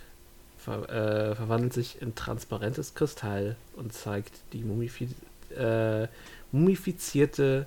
[0.58, 5.08] ver äh, verwandelt sich in transparentes Kristall und zeigt die mumifi
[5.56, 6.08] äh,
[6.52, 7.66] mumifizierte,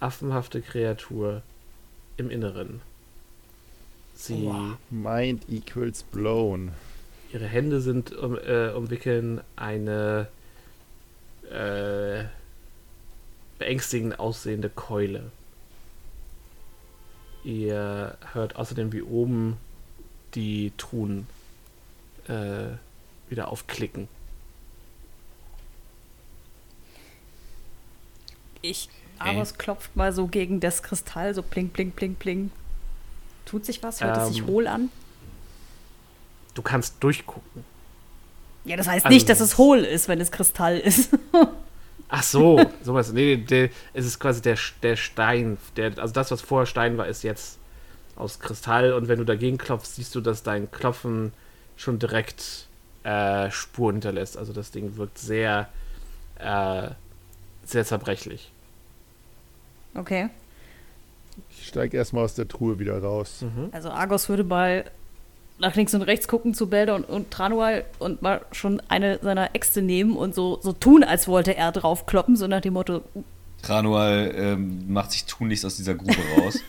[0.00, 1.42] affenhafte Kreatur
[2.16, 2.80] im Inneren.
[4.14, 4.50] Sie,
[4.90, 6.72] Mind equals blown.
[7.32, 10.28] ihre Hände sind um, äh, umwickeln eine
[11.50, 12.24] äh,
[13.58, 15.30] beängstigend aussehende Keule.
[17.44, 19.56] Ihr hört außerdem wie oben
[20.34, 21.26] die Truhen
[22.28, 22.66] äh,
[23.28, 24.08] wieder aufklicken.
[28.62, 28.88] Ich,
[29.20, 29.30] Okay.
[29.36, 32.52] Aros klopft mal so gegen das Kristall, so pling, pling, pling, pling.
[33.46, 34.00] Tut sich was?
[34.00, 34.46] Hört es sich Ähm.
[34.46, 34.90] hohl an?
[36.54, 37.64] Du kannst durchgucken.
[38.64, 41.10] Ja, das heißt also nicht, dass es- es hohl ist, wenn es Kristall ist.
[42.08, 43.12] Ach so, sowas.
[43.12, 45.58] Nee, der, es ist quasi der, der Stein.
[45.76, 47.58] Der, also das, was vorher Stein war, ist jetzt
[48.16, 48.92] aus Kristall.
[48.92, 51.32] Und wenn du dagegen klopfst, siehst du, dass dein Klopfen
[51.76, 52.66] schon direkt
[53.04, 54.36] äh, Spuren hinterlässt.
[54.36, 55.68] Also das Ding wirkt sehr,
[56.38, 56.88] äh,
[57.64, 58.50] sehr zerbrechlich.
[59.94, 60.30] Okay.
[61.50, 63.42] Ich steige erstmal aus der Truhe wieder raus.
[63.42, 63.68] Mhm.
[63.72, 64.84] Also Argos würde mal
[65.58, 69.54] nach links und rechts gucken zu Belder und, und Tranual und mal schon eine seiner
[69.54, 73.02] Äxte nehmen und so, so tun, als wollte er drauf kloppen, so nach dem Motto,
[73.62, 76.58] Tranual ähm, macht sich tunlichst aus dieser Grube raus.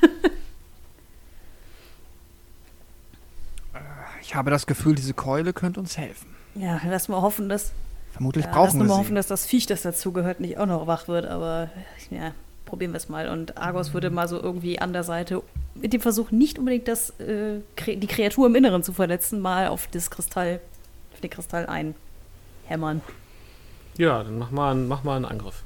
[4.22, 6.28] Ich habe das Gefühl, diese Keule könnte uns helfen.
[6.54, 7.72] ja, lass mal hoffen, dass,
[8.12, 9.00] Vermutlich ja, lass brauchen nur wir mal sie.
[9.02, 11.70] hoffen, dass das Viech, das dazugehört, nicht auch noch wach wird, aber
[12.12, 12.34] ja,
[12.70, 13.28] probieren wir es mal.
[13.30, 15.42] Und Argos würde mal so irgendwie an der Seite,
[15.76, 19.88] mit dem Versuch, nicht unbedingt das, äh, die Kreatur im Inneren zu verletzen, mal auf
[19.88, 20.62] das Kristall,
[21.14, 23.02] auf den Kristall einhämmern.
[23.98, 25.64] Ja, dann mach mal, einen- mach mal einen Angriff.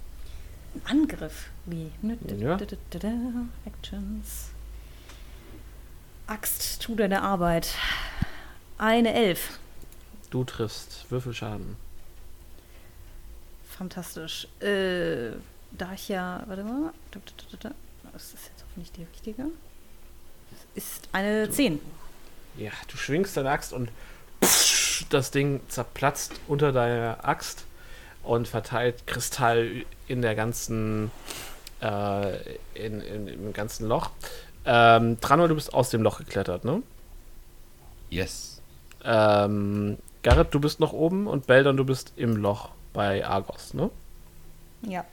[0.85, 1.49] Angriff.
[1.65, 1.91] Wie?
[2.39, 2.57] Ja.
[3.65, 4.49] Actions.
[6.25, 7.75] Axt, tu deine Arbeit.
[8.77, 9.59] Eine Elf.
[10.31, 11.05] Du triffst.
[11.11, 11.75] Würfelschaden.
[13.77, 14.47] Fantastisch.
[14.61, 15.31] Äh,
[15.77, 16.43] da ich ja.
[16.47, 16.93] Warte mal.
[17.11, 17.75] Da, da, da, da, da.
[18.11, 19.43] Das ist jetzt hoffentlich die richtige.
[20.51, 21.79] Das ist eine 10.
[22.57, 23.89] Ja, du schwingst deine Axt und
[25.09, 27.65] das Ding zerplatzt unter deiner Axt
[28.23, 31.11] und verteilt Kristall in der ganzen,
[31.81, 32.35] äh,
[32.75, 34.11] in, in, im ganzen Loch.
[34.65, 36.83] Ähm, Tranor, du bist aus dem Loch geklettert, ne?
[38.09, 38.61] Yes.
[39.03, 43.89] Ähm, Garrett, du bist noch oben und Beldon, du bist im Loch bei Argos, ne?
[44.83, 45.03] Ja.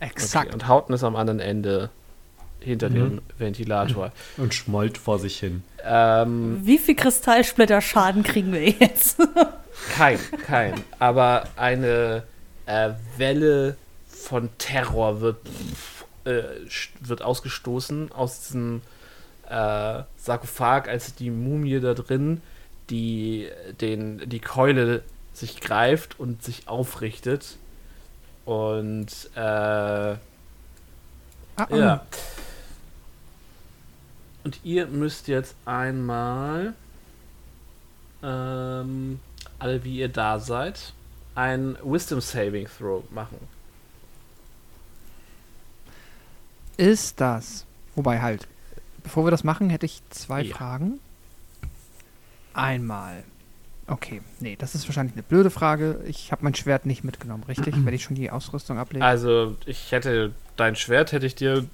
[0.00, 0.46] Exakt.
[0.46, 1.90] Okay, und Hauten ist am anderen Ende
[2.60, 2.94] hinter Mhm.
[2.94, 4.12] dem Ventilator.
[4.36, 5.62] Und schmollt vor sich hin.
[5.84, 9.18] Ähm, Wie viel Kristallsplitter-Schaden kriegen wir jetzt?
[9.96, 10.74] Kein, kein.
[10.98, 12.24] Aber eine
[12.66, 13.76] äh, Welle
[14.08, 15.36] von Terror wird,
[16.24, 16.42] äh,
[17.00, 18.82] wird ausgestoßen aus diesem
[19.48, 22.42] äh, Sarkophag, als die Mumie da drin
[22.90, 23.48] die,
[23.80, 25.02] den, die Keule
[25.32, 27.56] sich greift und sich aufrichtet.
[28.48, 30.16] Und äh, Ah,
[31.56, 31.76] ah.
[31.76, 32.06] ja.
[34.42, 36.72] Und ihr müsst jetzt einmal,
[38.22, 39.20] ähm,
[39.58, 40.94] alle wie ihr da seid,
[41.34, 43.36] ein Wisdom Saving Throw machen.
[46.78, 47.66] Ist das.
[47.96, 48.48] Wobei halt,
[49.02, 50.56] bevor wir das machen, hätte ich zwei Ja.
[50.56, 51.00] Fragen.
[52.54, 53.24] Einmal.
[53.88, 56.00] Okay, nee, das ist wahrscheinlich eine blöde Frage.
[56.06, 57.74] Ich habe mein Schwert nicht mitgenommen, richtig?
[57.84, 59.04] Wenn ich schon die Ausrüstung ablege.
[59.04, 61.64] Also, ich hätte dein Schwert hätte ich dir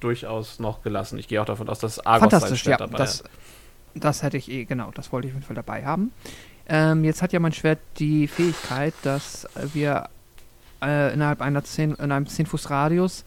[0.00, 1.18] durchaus noch gelassen.
[1.18, 2.86] Ich gehe auch davon aus, dass Argos sein Schwert ja.
[2.86, 3.30] dabei Das, hat.
[3.94, 6.12] das hätte ich eh, genau, das wollte ich auf jeden Fall dabei haben.
[6.68, 10.08] Ähm, jetzt hat ja mein Schwert die Fähigkeit, dass wir
[10.82, 13.24] äh, innerhalb einer 10, in einem 10 Fuß Radius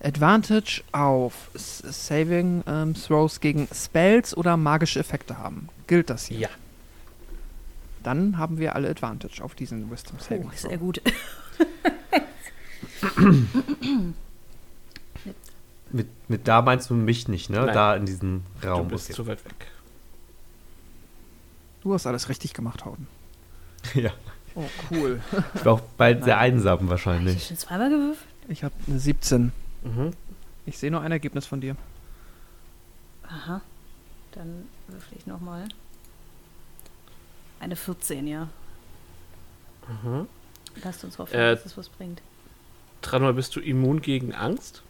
[0.00, 5.68] Advantage auf S Saving ähm, Throws gegen Spells oder magische Effekte haben.
[5.86, 6.38] Gilt das hier?
[6.40, 6.48] Ja.
[8.02, 11.00] Dann haben wir alle Advantage auf diesen Wisdom Saving Oh, sehr gut.
[15.90, 17.64] Mit, mit da meinst du mich nicht, ne?
[17.64, 17.74] Nein.
[17.74, 18.88] Da in diesem Du Raum.
[18.88, 19.14] bist okay.
[19.14, 19.66] zu weit weg.
[21.82, 23.06] Du hast alles richtig gemacht, Hauden.
[23.94, 24.10] ja.
[24.54, 25.20] Oh, cool.
[25.54, 26.54] Ich war auch bald sehr Nein.
[26.54, 27.46] einsam Hast du wahrscheinlich.
[27.46, 28.28] schon zweimal gewürfelt?
[28.48, 29.52] Ich habe eine 17.
[29.84, 30.10] Mhm.
[30.66, 31.76] Ich sehe nur ein Ergebnis von dir.
[33.22, 33.60] Aha.
[34.32, 35.68] Dann würfel ich nochmal.
[37.60, 38.48] Eine 14, ja.
[40.02, 40.26] Mhm.
[40.84, 42.20] Lasst uns hoffen, Äh, dass es was bringt.
[43.02, 44.82] Tranor, bist du immun gegen Angst?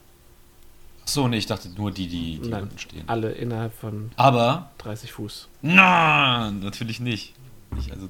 [1.03, 2.65] Achso, nee, ich dachte nur die, die, die Nein.
[2.65, 3.09] unten stehen.
[3.09, 5.49] Alle innerhalb von Aber, 30 Fuß.
[5.63, 7.35] na, natürlich nicht.
[7.79, 8.09] Ich, also,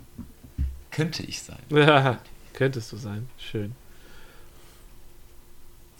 [0.90, 1.58] könnte ich sein.
[1.70, 2.18] Ja,
[2.54, 3.28] könntest du sein.
[3.38, 3.74] Schön.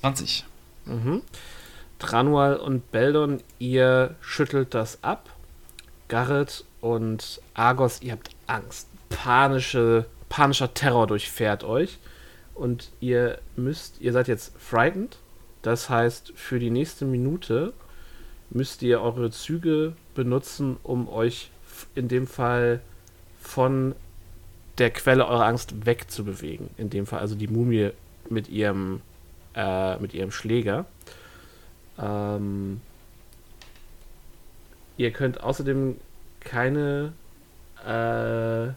[0.00, 0.44] 20.
[0.86, 1.22] Mhm.
[1.98, 5.28] Tranual und Beldon, ihr schüttelt das ab.
[6.08, 8.88] Garrett und Argos, ihr habt Angst.
[9.08, 11.98] Panische, panischer Terror durchfährt euch.
[12.54, 15.18] Und ihr müsst, ihr seid jetzt frightened.
[15.62, 17.72] Das heißt, für die nächste Minute
[18.50, 21.50] müsst ihr eure Züge benutzen, um euch
[21.94, 22.80] in dem Fall
[23.40, 23.94] von
[24.78, 26.70] der Quelle eurer Angst wegzubewegen.
[26.76, 27.90] In dem Fall also die Mumie
[28.28, 29.00] mit ihrem
[29.54, 30.86] äh, mit ihrem Schläger.
[31.98, 32.80] Ähm,
[34.96, 35.96] ihr könnt außerdem
[36.48, 37.12] keine
[37.84, 38.72] äh,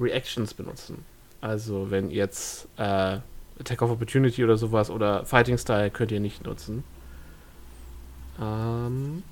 [0.00, 1.04] Reactions benutzen.
[1.40, 3.18] Also wenn jetzt äh,
[3.60, 6.82] Attack of Opportunity oder sowas oder Fighting Style könnt ihr nicht nutzen.
[8.40, 9.22] Ähm,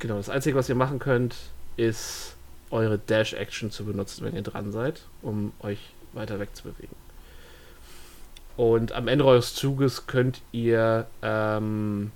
[0.00, 1.36] genau, das Einzige, was ihr machen könnt,
[1.76, 2.34] ist
[2.70, 5.78] eure Dash-Action zu benutzen, wenn ihr dran seid, um euch
[6.12, 6.96] weiter wegzubewegen.
[8.56, 12.10] Und am Ende eures Zuges könnt ihr ähm,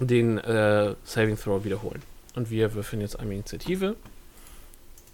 [0.00, 2.02] den äh, Saving Throw wiederholen.
[2.38, 3.96] Und wir würfeln jetzt einmal Initiative.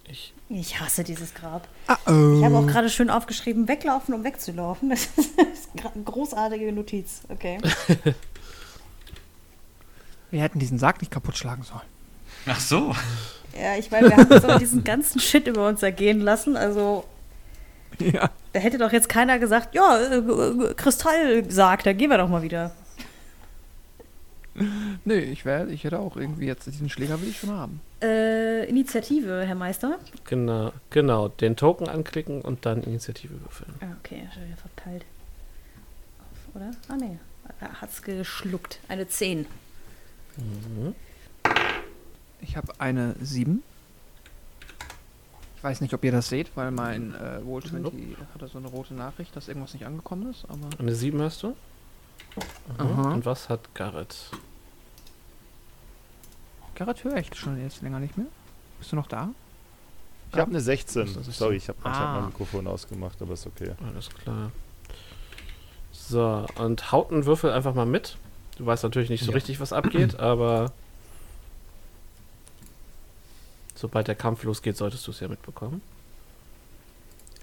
[0.07, 1.67] Ich, Ich hasse dieses Grab.
[1.87, 2.37] Ah, oh.
[2.39, 4.91] Ich habe auch gerade schön aufgeschrieben, weglaufen, um wegzulaufen.
[4.91, 7.23] Das ist eine großartige Notiz.
[7.31, 7.57] Okay.
[10.31, 11.81] Wir hätten diesen Sarg nicht kaputt schlagen sollen.
[12.45, 12.95] Ach so.
[13.59, 16.59] Ja, ich meine, wir haben jetzt auch diesen ganzen Shit über uns ergehen lassen.
[16.59, 17.05] Also,
[18.01, 18.29] Ja.
[18.53, 22.43] da hätte doch jetzt keiner gesagt, ja, äh, äh, Kristallsarg, da gehen wir doch mal
[22.43, 22.73] wieder.
[25.05, 27.81] Nee, ich, wär, ich hätte auch irgendwie jetzt diesen Schläger will ich schon haben.
[28.01, 29.99] Äh, Initiative, Herr Meister.
[30.25, 33.75] genau, genau, den Token anklicken und dann Initiative würfeln.
[33.81, 35.05] Ah, okay, schon wieder verteilt.
[36.21, 36.71] Auf, oder?
[36.89, 37.19] Ah, nee.
[37.61, 38.79] Er hat's geschluckt.
[38.89, 39.47] Eine 10.
[42.41, 43.63] Ich habe eine 7.
[45.57, 47.97] Ich weiß nicht, ob ihr das seht, weil mein äh, Roll20 Nope.
[48.35, 50.69] hatte so eine rote Nachricht, dass irgendwas nicht angekommen ist, aber.
[50.79, 51.57] Eine 7 hast du?
[52.37, 52.81] Mhm.
[52.81, 53.13] Aha.
[53.15, 54.17] Und was hat Garrett?
[56.75, 58.27] Garrett höre ich schon jetzt länger nicht mehr.
[58.79, 59.31] Bist du noch da?
[60.33, 61.15] Ich habe eine 16.
[61.15, 62.15] Das ist Sorry, ich habe Ah.
[62.17, 63.73] mein Mikrofon ausgemacht, aber ist okay.
[63.87, 64.51] Alles klar.
[65.93, 68.17] So, und haut einen Würfel einfach mal mit.
[68.59, 69.35] Du weißt natürlich nicht so Ja.
[69.35, 70.73] richtig, was abgeht, aber
[73.77, 75.83] sobald der Kampf losgeht, solltest du es ja mitbekommen.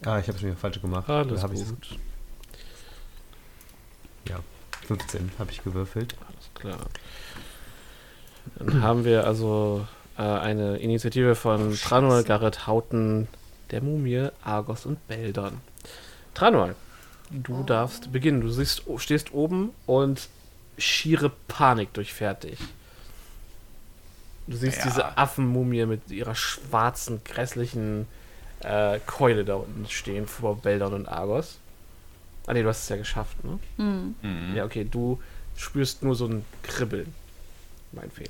[0.06, 1.10] Ah, ich habe es mir falsch gemacht.
[1.10, 1.98] Alles hab gut.
[4.98, 6.16] 15 habe ich gewürfelt.
[6.28, 6.78] Alles klar.
[8.56, 9.86] Dann haben wir also
[10.18, 13.28] äh, eine Initiative von Tranual, Garrett, Hauten,
[13.72, 15.61] der Mumie, Argos und Beldon.
[16.34, 16.76] Tranual,
[17.30, 18.42] du darfst beginnen.
[18.42, 20.28] Du siehst, stehst oben und
[20.78, 22.60] schiere Panik durchfährt dich.
[24.48, 24.84] Du siehst Ja.
[24.86, 28.08] diese Affenmumie mit ihrer schwarzen, grässlichen
[28.61, 31.60] äh, Keule da unten stehen vor Beldon und Argos.
[32.48, 33.60] Ah ne, du hast es ja geschafft, ne?
[33.78, 34.16] Hm.
[34.22, 34.56] Mhm.
[34.56, 35.22] Ja, okay, du
[35.56, 37.14] spürst nur so ein Kribbeln.
[37.92, 38.30] Mein Fehler.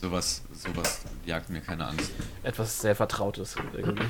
[0.00, 2.10] Sowas, sowas jagt mir keine Angst.
[2.42, 4.06] Etwas sehr Vertrautes irgendwie.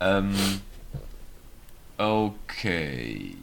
[0.00, 0.34] Ähm,
[1.98, 3.36] okay.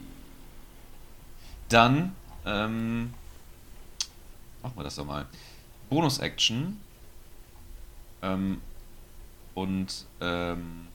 [1.68, 3.14] Dann, ähm,
[4.62, 5.26] machen wir das doch mal.
[5.88, 6.80] Bonus-Action.
[8.22, 8.60] Ähm,
[9.54, 10.88] und, ähm,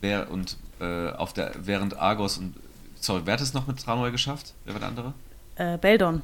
[0.00, 2.54] wer, und, äh, auf der, während Argos und,
[3.00, 4.54] sorry, wer hat es noch mit Tranoi geschafft?
[4.64, 5.12] Wer war der andere?
[5.56, 6.22] Äh, Beldon.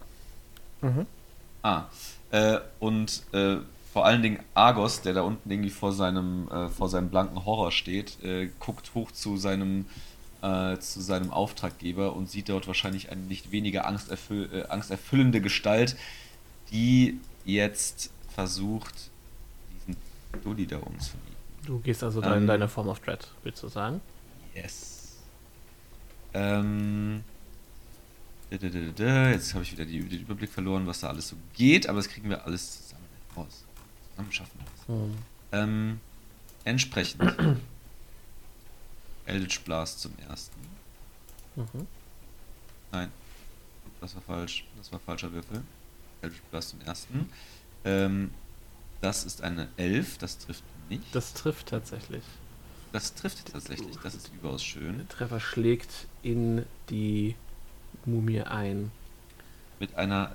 [1.62, 1.84] Ah,
[2.30, 3.56] äh, und äh,
[3.92, 7.72] vor allen Dingen Argos, der da unten irgendwie vor seinem, äh, vor seinem blanken Horror
[7.72, 9.86] steht, äh, guckt hoch zu seinem,
[10.78, 15.96] zu seinem Auftraggeber und sieht dort wahrscheinlich eine nicht weniger angsterfüll äh, angsterfüllende Gestalt,
[16.70, 18.94] die jetzt versucht,
[19.72, 19.96] diesen
[20.44, 21.34] Dulli da umzunieten.
[21.66, 22.46] Du gehst also dann in Ähm.
[22.46, 24.00] deine Form of Dread, willst du sagen?
[24.56, 25.18] Yes.
[26.34, 27.22] Ähm.
[28.48, 32.08] Jetzt habe ich wieder die, den Überblick verloren, was da alles so geht, aber das
[32.08, 33.04] kriegen wir alles zusammen
[33.36, 33.64] raus.
[34.10, 35.60] Zusammen schaffen wir das.
[35.60, 36.00] Ähm,
[36.64, 37.22] entsprechend.
[39.26, 40.60] Eldritch Blast zum ersten.
[41.56, 41.86] Mhm.
[42.92, 43.10] Nein.
[44.00, 44.64] Das war falsch.
[44.78, 45.62] Das war falscher Würfel.
[46.22, 47.28] Eldritch Blast zum ersten.
[47.84, 48.30] Ähm,
[49.00, 51.14] das ist eine 11, das trifft nicht.
[51.14, 52.22] Das trifft tatsächlich.
[52.97, 54.97] Das trifft tatsächlich, das ist überaus schön.
[54.97, 57.34] Der Treffer schlägt in die
[58.07, 58.91] Mumie ein.
[59.78, 60.34] Mit einer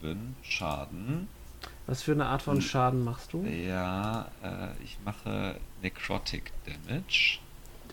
[0.00, 1.28] 7 Schaden.
[1.86, 3.44] Was für eine Art von Schaden machst du?
[3.44, 7.40] Ja, äh, ich mache Necrotic Damage.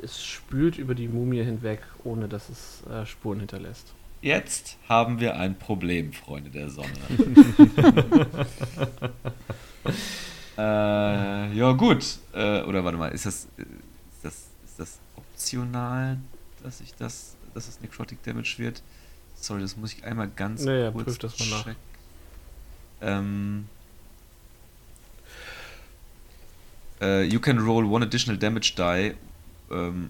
[0.01, 3.93] Es spült über die Mumie hinweg, ohne dass es äh, Spuren hinterlässt.
[4.21, 6.87] Jetzt haben wir ein Problem, Freunde der Sonne.
[10.57, 12.05] äh, ja, gut.
[12.33, 13.65] Äh, oder warte mal, ist das, äh,
[14.79, 16.17] ist das, optional,
[16.63, 18.81] dass ich das, dass es Necrotic Damage wird?
[19.35, 21.63] Sorry, das muss ich einmal ganz Naja, kurz prüf das mal nach.
[21.63, 21.75] checken.
[23.01, 23.69] Ähm,
[27.01, 29.13] äh, you can roll one additional damage die
[29.69, 30.09] um,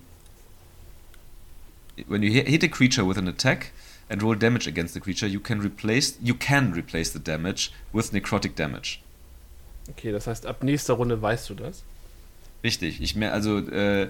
[2.07, 3.71] when you hit a creature with an attack
[4.09, 8.13] and roll damage against the creature, you can replace you can replace the damage with
[8.13, 8.99] necrotic damage.
[9.89, 11.83] Okay, das heißt, ab nächster Runde weißt du das.
[12.63, 13.01] Richtig.
[13.01, 14.09] Ich mer also äh,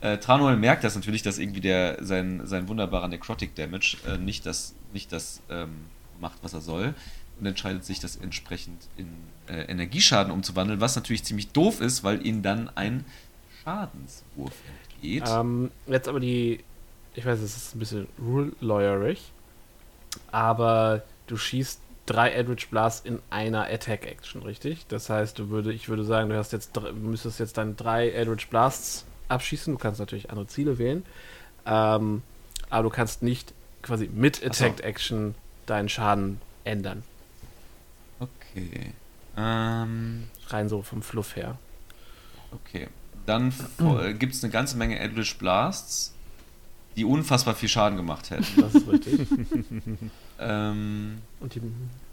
[0.00, 4.46] äh, Tranuel merkt das natürlich, dass irgendwie der sein, sein wunderbarer Necrotic Damage äh, nicht
[4.46, 5.86] das nicht das ähm,
[6.20, 6.94] macht, was er soll
[7.40, 9.08] und entscheidet sich, das entsprechend in
[9.48, 13.04] äh, Energieschaden umzuwandeln, was natürlich ziemlich doof ist, weil ihnen dann ein
[13.64, 14.52] Schadenswurf
[14.92, 15.24] entgeht.
[15.26, 16.60] Ähm, jetzt aber die,
[17.14, 19.32] ich weiß, es ist ein bisschen rule-lawyerig,
[20.30, 24.86] aber du schießt drei Eldritch Blasts in einer Attack Action, richtig?
[24.88, 28.48] Das heißt, du würde, ich würde sagen, du hast jetzt, müsstest jetzt dann drei Eldritch
[28.48, 29.72] Blasts abschießen.
[29.74, 31.04] Du kannst natürlich andere Ziele wählen.
[31.66, 32.22] Ähm,
[32.68, 33.52] aber du kannst nicht
[33.82, 34.44] quasi mit.
[34.44, 35.34] Attack Action
[35.66, 37.02] deinen Schaden ändern.
[38.18, 38.92] Okay.
[39.36, 41.58] Ähm, Rein so vom Fluff her.
[42.52, 42.88] okay.
[43.26, 43.52] Dann
[44.18, 46.14] gibt es eine ganze Menge Eldritch Blasts,
[46.96, 48.46] die unfassbar viel Schaden gemacht hätten.
[48.60, 49.20] Das ist richtig.
[50.40, 51.60] ähm, Und die,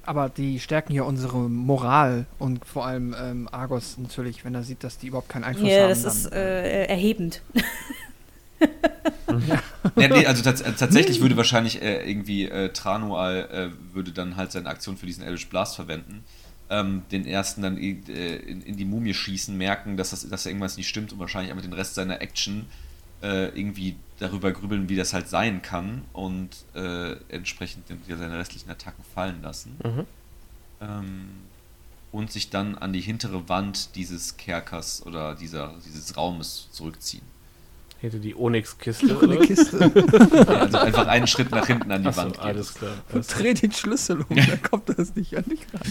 [0.08, 4.82] Aber die stärken ja unsere Moral und vor allem ähm, Argos natürlich, wenn er sieht,
[4.86, 5.90] dass die überhaupt keinen Einfluss Ja, haben.
[5.90, 7.42] das ist äh, erhebend.
[9.98, 14.38] ja, nee, also tats äh, tatsächlich würde wahrscheinlich äh, irgendwie äh, Tranual äh, würde dann
[14.38, 16.24] halt seine Aktion für diesen Eldritch Blast verwenden.
[16.69, 17.92] Ähm, den ersten dann äh,
[18.38, 21.52] in, in die Mumie schießen, merken, dass, das, dass da irgendwas nicht stimmt und wahrscheinlich
[21.52, 22.66] einfach den Rest seiner Action
[23.21, 28.37] äh, irgendwie darüber grübeln, wie das halt sein kann und äh, entsprechend den, ja, seine
[28.37, 29.77] restlichen Attacken fallen lassen.
[29.83, 30.05] mhm.
[30.79, 31.29] Ähm,
[32.11, 37.23] und sich dann an die hintere Wand dieses Kerkers oder dieser, dieses Raumes zurückziehen.
[37.99, 39.17] Hinter die Onyx-Kiste.
[39.17, 39.37] Oder?
[39.37, 39.91] Kiste.
[39.93, 42.41] Ja, also einfach einen Schritt nach hinten an die Achso, Wand geht.
[42.43, 42.93] alles klar.
[43.11, 45.81] Und dreh den Schlüssel um, dann kommt das nicht an dich ran.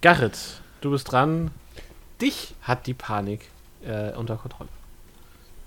[0.00, 0.38] Garrett,
[0.80, 1.50] du bist dran.
[2.20, 3.48] Dich hat die Panik
[3.84, 4.70] äh, unter Kontrolle.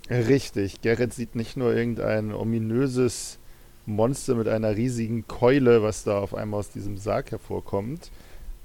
[0.10, 0.82] Richtig.
[0.82, 3.40] Gerrit sieht nicht nur irgendein ominöses
[3.86, 8.12] Monster mit einer riesigen Keule, was da auf einmal aus diesem Sarg hervorkommt.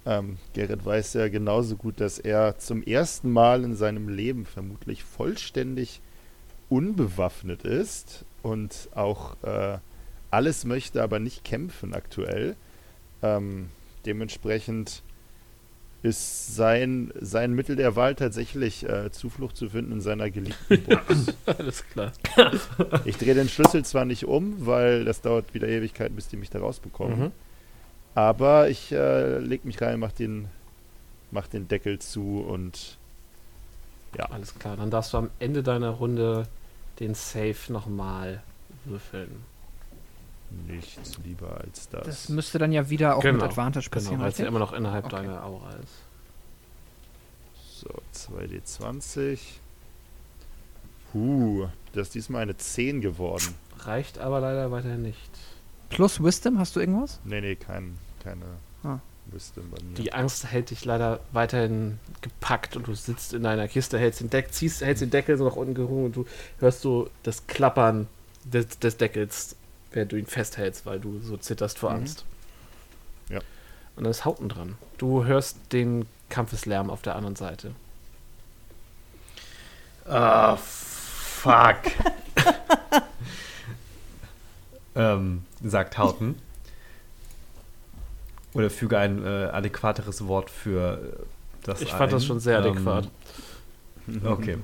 [0.05, 5.05] Ähm, Gerrit weiß ja genauso gut, dass er zum ersten Mal in seinem Leben vermutlich
[5.05, 6.01] vollständig
[6.69, 9.79] unbewaffnet ist und auch äh,
[10.31, 12.57] alles möchte, aber nicht kämpfen aktuell.
[13.23, 13.69] Ähm,
[14.07, 15.03] dementsprechend
[16.03, 21.27] ist sein, sein Mittel der Wahl tatsächlich äh, Zuflucht zu finden in seiner geliebten Box.
[21.47, 22.13] alles klar.
[23.05, 26.51] Ich drehe den Schlüssel zwar nicht um, weil das dauert wieder Ewigkeiten, bis die mich
[26.51, 27.19] da rausbekommen.
[27.19, 27.33] Mhm.
[28.15, 30.49] Aber ich äh, leg mich rein, mach den,
[31.31, 32.99] mach den Deckel zu und
[34.19, 34.77] Alles klar.
[34.77, 36.49] Dann darfst du am Ende deiner Runde
[37.01, 38.43] den Save nochmal
[38.85, 39.31] würfeln.
[40.67, 42.07] Nichts lieber als das.
[42.07, 44.21] Das müsste dann ja wieder auch Genau, mit Advantage Genau, passieren.
[44.21, 45.17] weil es ja immer noch innerhalb Okay.
[45.17, 45.93] deiner Aura ist.
[47.81, 47.89] so,
[48.37, 49.39] 2d20.
[51.15, 53.55] Huh, das ist diesmal eine 10 geworden.
[53.81, 55.31] Reicht aber leider weiterhin nicht.
[55.91, 57.21] Plus Wisdom, hast du irgendwas?
[57.25, 58.45] Nee, nee, kein, keine
[58.85, 58.99] Ah.
[59.27, 59.95] Wisdom bei mir.
[59.95, 64.31] Die Angst hält dich leider weiterhin gepackt und du sitzt in deiner Kiste, hältst den,
[64.31, 66.27] Deck, ziehst, hältst den Deckel so nach unten gerungen und du
[66.59, 68.07] hörst so das Klappern
[68.45, 69.55] des, des Deckels,
[69.93, 71.97] während du ihn festhältst, weil du so zitterst vor Mhm.
[71.97, 72.25] Angst.
[73.29, 73.39] Ja.
[73.97, 74.77] Und dann ist Hauten dran.
[74.99, 77.73] Du hörst den Kampfeslärm auf der anderen Seite.
[80.07, 81.77] Ah, fuck.
[84.97, 86.37] ähm, sagt Hauten.
[88.55, 91.23] Oder füge ein äh, adäquateres Wort für äh,
[91.63, 92.27] das Ich fand das ein.
[92.27, 93.09] schon sehr Ähm, adäquat.
[94.25, 94.59] Okay.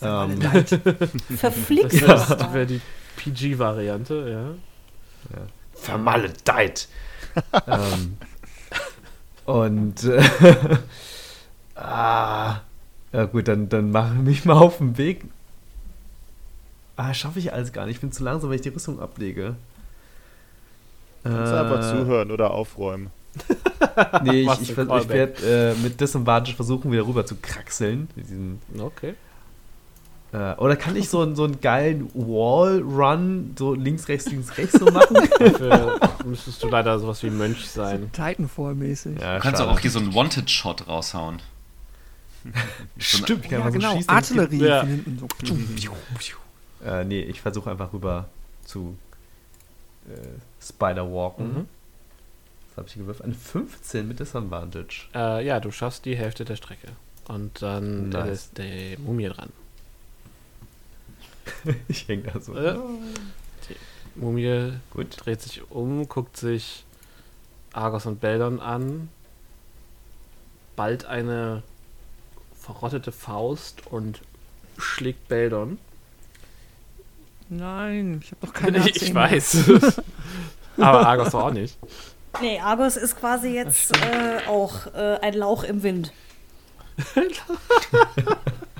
[0.00, 0.40] Ähm,
[1.36, 2.02] Verflixt.
[2.02, 2.80] Das ist wäre die
[3.22, 5.36] PG-Variante, ja.
[5.36, 5.46] ja.
[5.74, 6.88] Vermaledeit.
[7.66, 8.16] ähm,
[9.44, 10.22] und äh,
[11.74, 12.60] ah,
[13.12, 15.24] ja gut, dann, dann mache ich mich mal auf den Weg.
[16.96, 17.96] Ah, schaffe ich alles gar nicht.
[17.96, 19.56] Ich bin zu langsam, wenn ich die Rüstung ablege.
[21.24, 23.10] Kannst du einfach zuhören oder aufräumen.
[24.24, 25.08] Nee, ich, ich, ich Callback.
[25.08, 28.08] werde äh, mit Disadvantage versuchen, wieder rüber zu kraxeln.
[28.78, 29.14] Okay.
[30.32, 34.78] Äh, oder kann ich so, einen- so einen geilen Wall-Run, so links, rechts, links, rechts
[34.78, 35.16] so machen?
[35.38, 38.10] Dafür müsstest du leider sowas wie Mönch sein.
[38.12, 39.20] Titanfall-mäßig.
[39.20, 39.70] ja, Du kannst schade.
[39.70, 41.40] auch hier so einen Wanted-Shot raushauen.
[42.98, 43.92] Stimmt, ich kann Ja, so genau.
[43.96, 44.08] schießen.
[44.10, 44.80] Artillerie Ja.
[44.80, 45.28] von hinten so.
[46.84, 48.28] Äh, nee, ich versuche einfach rüber
[48.64, 48.96] zu
[50.08, 50.16] äh,
[50.60, 51.46] Spider-Walken.
[51.54, 51.66] Mhm.
[52.70, 53.24] Was habe ich gewürfelt?
[53.26, 55.06] Eine 15 mit Disadvantage.
[55.14, 56.88] Äh, ja, du schaffst die Hälfte der Strecke.
[57.28, 58.46] Und dann, dann Nice.
[58.46, 59.50] ist der Mumie dran.
[61.88, 62.54] ich hänge da so.
[62.54, 62.76] Äh,
[63.68, 65.16] die Mumie Gut.
[65.24, 66.84] dreht sich um, guckt sich
[67.72, 69.08] Argos und Beldon an,
[70.76, 71.62] ballt eine
[72.58, 74.20] verrottete Faust und
[74.78, 75.78] schlägt Beldon.
[77.48, 79.64] Nein, ich habe doch keine ich, ich weiß.
[80.78, 81.78] Aber Argos doch auch nicht.
[82.40, 86.12] Nee, Argos ist quasi jetzt äh, auch äh, ein Lauch im Wind.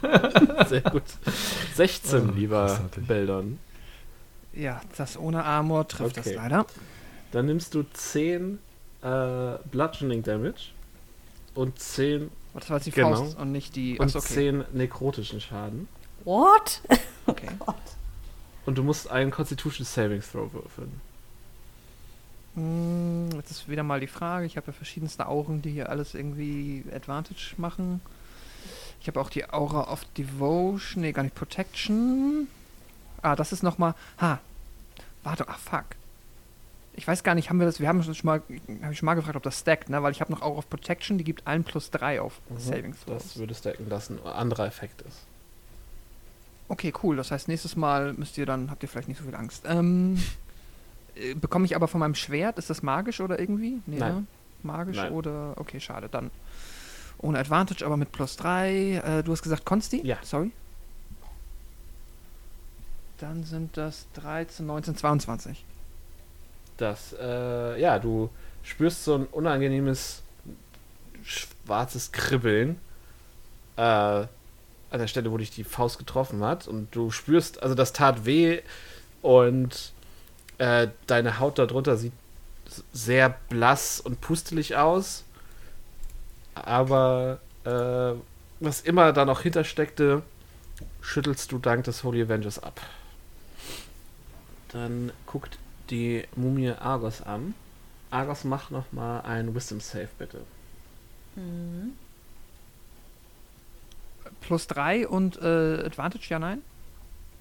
[0.69, 1.03] Sehr gut.
[1.75, 3.07] 16, Oh, lieber großartig.
[3.07, 3.59] Beldon.
[4.55, 6.31] Ja, das ohne Armor trifft Okay.
[6.31, 6.67] das leider.
[7.31, 8.59] Dann nimmst du 10
[9.03, 9.09] äh,
[9.71, 10.73] Bludgeoning Damage
[11.55, 13.17] und 10 Das war jetzt die Genau.
[13.17, 13.99] Faust und nicht die.
[13.99, 14.35] und okay.
[14.35, 15.89] 10 nekrotischen Schaden.
[16.25, 16.83] What?
[17.27, 17.49] okay.
[18.67, 21.01] Und du musst einen Constitution Saving Throw würfeln.
[22.55, 24.45] Hm, jetzt ist wieder mal die Frage.
[24.47, 28.01] Ich habe ja verschiedenste Auren, die hier alles irgendwie Advantage machen.
[29.03, 32.47] Ich habe auch die Aura of Devotion, nee, gar nicht Protection.
[33.21, 33.97] Ah, das ist nochmal.
[34.21, 34.39] Ha.
[35.25, 35.85] Warte, ach fuck.
[36.95, 38.43] Ich weiß gar nicht, haben wir das, wir haben schon mal,
[38.83, 40.01] habe ich schon mal gefragt, ob das stackt, ne?
[40.05, 43.23] Weil ich habe noch Aura of Protection, die gibt allen plus 3 auf Saving Throws.
[43.25, 44.21] Das würde stacken lassen.
[44.25, 45.19] Ein anderer Effekt ist.
[46.69, 47.17] Okay, cool.
[47.17, 49.65] Das heißt, nächstes Mal müsst ihr dann, habt ihr vielleicht nicht so viel Angst.
[49.67, 50.23] Ähm,
[51.17, 53.81] äh, bekomme ich aber von meinem Schwert, ist das magisch oder irgendwie?
[53.87, 54.15] Nee, Nein.
[54.15, 54.27] Ne?
[54.63, 55.13] Magisch Nein.
[55.13, 56.31] oder, okay, schade, dann
[57.23, 58.71] ohne Advantage, aber mit plus 3.
[59.21, 60.05] Äh, du hast gesagt Consti?
[60.05, 60.19] Ja.
[60.23, 60.51] Sorry.
[63.19, 65.65] Dann sind das 13, 19, 22.
[66.77, 68.31] Das, äh, ja, du
[68.65, 70.23] spürst so ein unangenehmes
[71.23, 72.81] schwarzes Kribbeln
[73.77, 74.29] äh, an
[74.91, 76.67] der Stelle, wo dich die Faust getroffen hat.
[76.67, 78.61] Und du spürst, also das tat weh
[79.23, 79.93] und
[80.59, 82.13] äh, deine Haut darunter sieht
[82.93, 85.25] sehr blass und pustelig aus.
[86.55, 88.13] Aber äh,
[88.61, 90.23] was immer da noch hintersteckte,
[91.01, 92.81] schüttelst du dank des Holy Avengers ab.
[94.69, 95.59] Dann guckt
[95.91, 97.55] die Mumie Argos an.
[98.11, 100.43] Argos, mach noch mal ein Wisdom Save, bitte.
[101.37, 101.93] Mhm.
[104.41, 106.63] Plus 3 und äh, Advantage, ja, nein?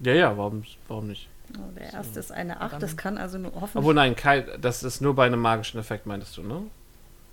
[0.00, 1.28] Ja, ja, warum, warum nicht?
[1.58, 3.76] Oh, der erste ist eine 8, dann- das kann also nur hoffentlich.
[3.76, 6.62] Obwohl, nein, kein, das ist nur bei einem magischen Effekt, meintest du, ne?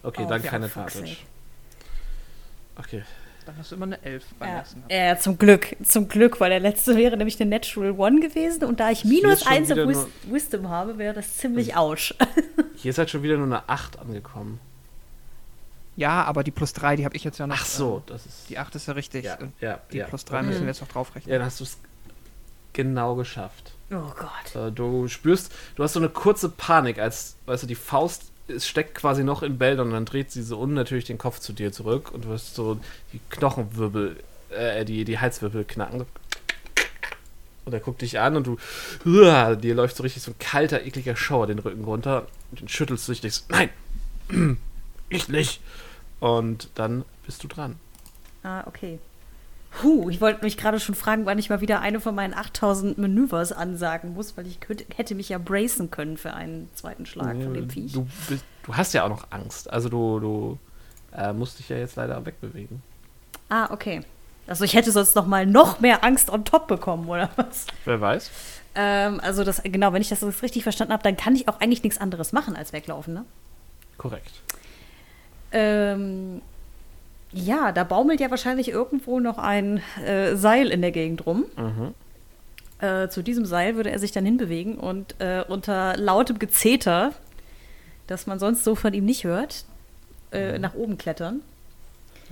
[0.04, 1.08] Okay, Oh, dann keine Advantage.
[1.08, 1.18] sake.
[2.80, 3.04] Okay.
[3.46, 4.84] Dann hast du immer eine 11 beim Ja, ersten.
[4.90, 8.80] ja, zum Glück, zum Glück, weil der letzte wäre nämlich eine Natural One gewesen und
[8.80, 12.14] da ich minus schon 1 auf Wis Wisdom habe, wäre das ziemlich ouch.
[12.76, 14.60] Hier ist halt schon wieder nur eine 8 angekommen.
[15.96, 17.56] Ja, aber die plus 3, die habe ich jetzt ja noch.
[17.60, 18.50] Ach so, äh, das ist.
[18.50, 19.26] die 8 ist ja richtig.
[19.26, 20.06] ja, Und ja, die ja.
[20.08, 20.48] plus 3 Mhm.
[20.50, 21.32] müssen wir jetzt noch draufrechnen.
[21.32, 21.78] Ja, dann hast du es
[22.74, 23.74] genau geschafft.
[23.92, 24.76] Oh Gott.
[24.78, 28.96] Du spürst, du hast so eine kurze Panik, als, weißt du, die Faust es steckt
[28.96, 32.12] quasi noch in Bäldern und dann dreht sie so unnatürlich den Kopf zu dir zurück
[32.12, 32.80] und du wirst so
[33.14, 34.18] die Knochenwirbel,
[34.50, 36.06] äh, die, die Halswirbel knacken.
[37.66, 38.58] Und er guckt dich an und du,
[39.06, 42.68] uah, dir läuft so richtig so ein kalter, ekliger Schauer den Rücken runter und dann
[42.68, 43.70] schüttelst du dich, denkst, nein,
[45.10, 45.62] ich nicht.
[46.20, 47.76] Und dann bist du dran.
[48.44, 49.00] Ah, okay.
[49.72, 52.98] Puh, ich wollte mich gerade schon fragen, wann ich mal wieder eine von meinen 8000
[52.98, 57.42] Manövers ansagen muss, weil ich könnte, hätte mich ja bracen können für einen zweiten Schlag
[57.42, 57.94] von dem Viech.
[57.94, 59.72] Du, bist, du hast ja auch noch Angst.
[59.72, 60.60] Also du, du
[61.16, 62.82] äh, musst dich ja jetzt leider wegbewegen.
[63.48, 64.02] Ah, okay.
[64.48, 67.68] Also ich hätte sonst noch mal noch mehr Angst on top bekommen, oder was?
[67.86, 68.32] Wer weiß?
[68.76, 71.84] Ähm, also das, genau, wenn ich das richtig verstanden habe, dann kann ich auch eigentlich
[71.84, 73.26] nichts anderes machen als weglaufen, ne?
[73.98, 74.42] Korrekt.
[75.52, 76.42] Ähm,
[77.32, 81.46] ja, da baumelt ja wahrscheinlich irgendwo noch ein äh, Seil in der Gegend rum.
[81.58, 81.94] Mhm.
[82.80, 87.14] Äh, zu diesem Seil würde er sich dann hinbewegen und äh, unter lautem Gezeter,
[88.08, 89.66] das man sonst so von ihm nicht hört,
[90.32, 91.42] äh, nach oben klettern.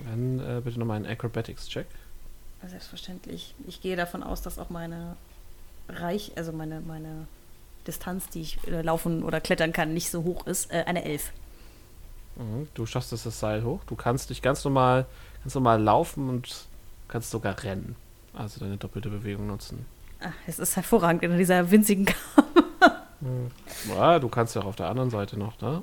[0.04, 1.86] Dann äh, bitte nochmal einen Acrobatics-Check.
[2.66, 3.54] Selbstverständlich.
[3.66, 5.16] Ich gehe davon aus, dass auch meine
[5.88, 7.26] Reich, also meine, meine
[7.86, 10.72] Distanz, die ich äh, laufen oder klettern kann, nicht so hoch ist.
[10.72, 11.32] Äh, eine Elf.
[12.38, 12.68] Mhm.
[12.74, 13.80] Du schaffst es das Seil hoch.
[13.86, 15.06] Du kannst dich ganz normal,
[15.42, 16.66] ganz normal laufen und
[17.08, 17.96] kannst sogar rennen.
[18.34, 19.84] Also deine doppelte Bewegung nutzen.
[20.20, 22.06] Ah, es ist hervorragend in dieser winzigen
[23.88, 25.82] Ja, du kannst ja auch auf der anderen Seite noch, ne?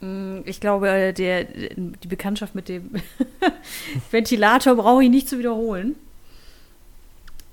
[0.00, 2.90] Mm, Ich glaube, der, die Bekanntschaft mit dem
[4.10, 5.96] Ventilator brauche ich nicht zu wiederholen.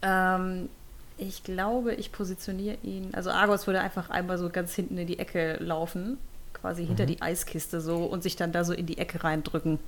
[0.02, 0.70] Ähm,
[1.18, 3.10] ich glaube, ich positioniere ihn.
[3.14, 6.18] Also Argos würde einfach einmal so ganz hinten in die Ecke laufen,
[6.62, 9.80] quasi hinter die Eiskiste so und sich dann da so in die Ecke reindrücken.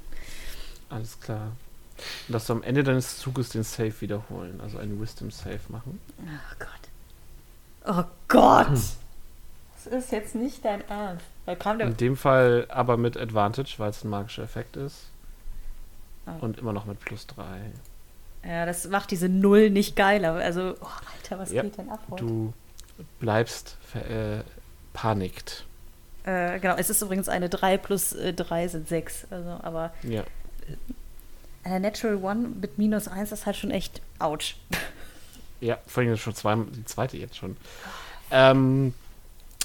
[0.89, 1.51] Alles klar.
[2.27, 5.99] Und dass du am Ende deines Zuges den Save wiederholen, also einen Wisdom Save machen.
[6.27, 6.67] Ach Gott.
[7.85, 8.79] Oh Gott!
[9.83, 11.25] Das ist jetzt nicht dein Ernst.
[11.45, 11.87] Da kam der.
[11.87, 15.07] In dem Fall aber mit Advantage, weil es ein magischer Effekt ist.
[16.25, 16.35] Ah.
[16.39, 17.43] Und immer noch mit plus 3.
[18.43, 20.33] Ja, das macht diese Null nicht geiler.
[20.33, 22.23] Also, oh, Alter, was Ja, geht denn ab heute?
[22.25, 22.53] Du
[23.19, 24.43] bleibst äh,
[24.93, 25.65] panikt.
[26.23, 29.27] Äh, genau, es ist übrigens eine 3 plus äh, 3 sind 6.
[29.31, 30.23] Also, aber Ja.
[31.63, 34.55] eine Natural One mit minus 1 ist halt schon echt ouch.
[35.63, 37.55] Ja, vor allem schon zwei, die zweite jetzt schon.
[38.31, 38.95] Ähm,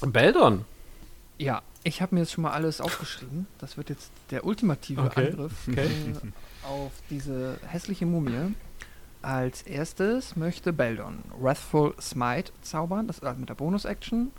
[0.05, 0.63] Beldon.
[1.39, 3.47] Ja, ich habe mir jetzt schon mal alles aufgeschrieben.
[3.57, 5.87] Das wird jetzt der ultimative Okay, Angriff okay.
[5.87, 8.53] äh, auf diese hässliche Mumie.
[9.23, 14.31] Als erstes möchte Beldon Wrathful Smite zaubern, das ist halt mit der Bonus-Action.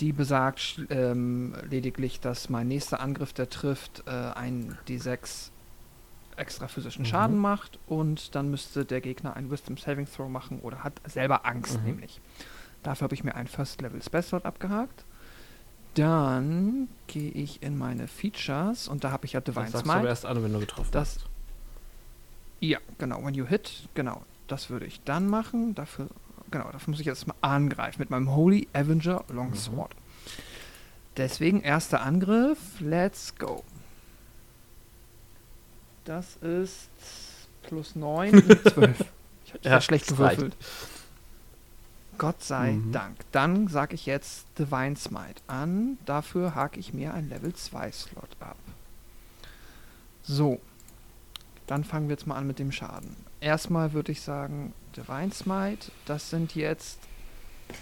[0.00, 5.50] Die besagt ähm, lediglich, dass mein nächster Angriff, der trifft, äh, ein D6
[6.36, 7.06] extra physischen Mhm.
[7.06, 11.44] Schaden macht und dann müsste der Gegner ein Wisdom Saving Throw machen oder hat selber
[11.46, 11.84] Angst Mhm.
[11.86, 12.20] nämlich.
[12.84, 15.04] Dafür habe ich mir einen First Level Spell Slot abgehakt.
[15.94, 19.90] Dann gehe ich in meine Features und da habe ich ja Das Divine sagst du
[19.90, 20.08] aber Smite.
[20.08, 21.26] erst an, wenn du getroffen Das- hast.
[22.60, 23.24] Ja, genau.
[23.24, 24.22] When you hit, genau.
[24.46, 25.74] Das würde ich dann machen.
[25.74, 26.06] Dafür,
[26.50, 29.94] genau, dafür muss ich jetzt mal angreifen mit meinem Holy Avenger Longsword.
[31.16, 32.58] Deswegen erster Angriff.
[32.80, 33.64] Let's go.
[36.04, 36.88] Das ist
[37.62, 39.04] plus 9, 12.
[39.48, 40.54] Ich habe Ja, schlecht das gewürfelt.
[42.18, 42.92] Gott sei Mhm.
[42.92, 43.16] Dank.
[43.32, 45.96] Dann sage ich jetzt Divine Smite an.
[46.04, 48.58] Dafür hake ich mir ein Level 2 Slot ab.
[50.22, 50.60] So.
[51.66, 53.16] Dann fangen wir jetzt mal an mit dem Schaden.
[53.40, 56.98] Erstmal würde ich sagen, Divine Smite, das sind jetzt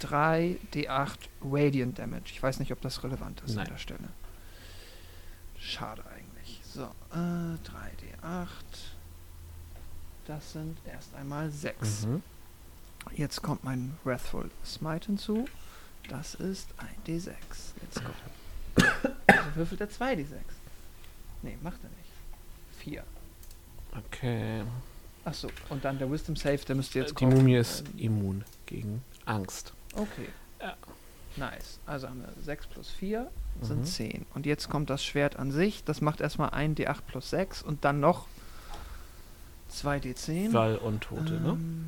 [0.01, 2.25] 3 D8 Radiant Damage.
[2.27, 3.65] Ich weiß nicht, ob das relevant ist Nein.
[3.65, 4.09] an der Stelle.
[5.59, 6.61] Schade eigentlich.
[6.63, 8.47] So, äh, 3 D8.
[10.27, 12.05] Das sind erst einmal 6.
[12.05, 12.21] Mhm.
[13.15, 15.47] Jetzt kommt mein Wrathful Smite hinzu.
[16.09, 17.33] Das ist ein D6.
[17.81, 18.83] Let's go.
[19.27, 20.35] Also würfelt er 2 D6.
[21.41, 22.11] Nee, macht er nicht.
[22.79, 23.03] 4.
[23.97, 24.63] Okay.
[25.27, 27.35] Achso, und dann der Wisdom Save, der müsste jetzt Die kommen.
[27.37, 29.73] Mumie ist Ähm, immun gegen Angst.
[29.93, 30.29] Okay.
[30.61, 30.75] Ja.
[31.35, 31.79] Nice.
[31.85, 33.29] Also haben wir 6 plus 4
[33.61, 33.85] sind Mhm.
[33.85, 34.25] 10.
[34.33, 35.83] Und jetzt kommt das Schwert an sich.
[35.83, 38.25] Das macht erstmal ein D8 plus 6 und dann noch
[39.69, 40.53] 2 D10.
[40.53, 41.49] Weil Untote, ne?
[41.49, 41.87] Ähm,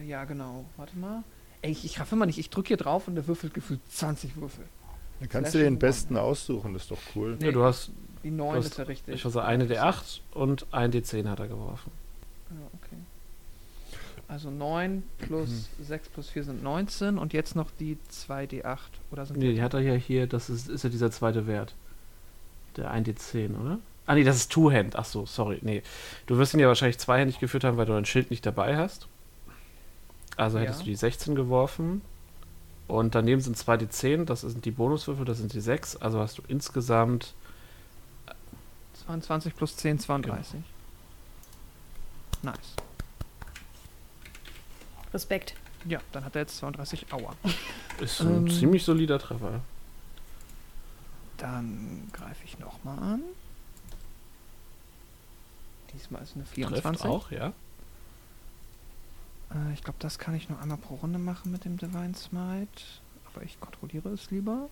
[0.00, 0.64] äh, ja, genau.
[0.76, 1.24] Warte mal.
[1.62, 2.38] Ey, ich, ich raff immer nicht.
[2.38, 4.64] Ich drücke hier drauf und der würfelt gefühlt 20 Würfel.
[5.20, 7.36] Dann kannst Flash du den besten aussuchen, das ist doch cool.
[7.38, 7.46] Nee.
[7.46, 7.90] Ja, du hast,
[8.24, 9.14] Die 9 hast- ist ja richtig.
[9.14, 11.90] ich nicht, eine D8 und ein D10 hat er geworfen.
[12.50, 12.96] Ja, okay.
[14.28, 18.78] Also 9 plus 6 plus 4 sind 19 und jetzt noch die 2d8.
[19.10, 21.74] Oder sind Nee, die hat er ja hier, das ist, ist ja dieser zweite Wert.
[22.76, 23.78] Der 1D10, oder?
[24.06, 24.96] Ah, nee, das ist Two-Hand.
[24.96, 25.58] Ach so, sorry.
[25.62, 25.82] Nee.
[26.26, 29.06] Du wirst ihn ja wahrscheinlich zweihändig geführt haben, weil du dein Schild nicht dabei hast.
[30.36, 30.84] Also hättest Ja.
[30.84, 32.00] du die 16 geworfen.
[32.88, 35.96] Und daneben sind 2D10, das sind die Bonuswürfel, das sind die 6.
[35.96, 37.34] Also hast du insgesamt
[39.06, 40.60] 22 plus 10, 32.
[42.42, 42.56] Nice.
[45.12, 45.54] Respekt.
[45.84, 47.34] Ja, dann hat er jetzt 32 Aua.
[48.00, 48.50] ist ein Ähm.
[48.50, 49.60] ziemlich solider Treffer.
[51.38, 53.22] Dann greife ich nochmal an.
[55.92, 57.06] Diesmal ist eine Trifft 24.
[57.06, 57.52] auch, ja.
[59.54, 62.82] Äh, ich glaube, das kann ich nur einmal pro Runde machen mit dem Divine Smite.
[63.32, 64.68] Aber ich kontrolliere es lieber.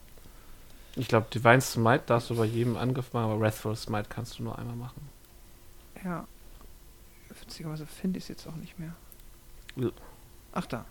[0.96, 4.42] Ich glaube, Divine Smite darfst du bei jedem Angriff machen, aber Wrathful Smite kannst du
[4.42, 5.08] nur einmal machen.
[6.04, 6.26] Ja.
[7.40, 8.94] Witzigerweise finde ich es jetzt auch nicht mehr.
[9.76, 9.90] Ja.
[10.52, 10.84] Ach da.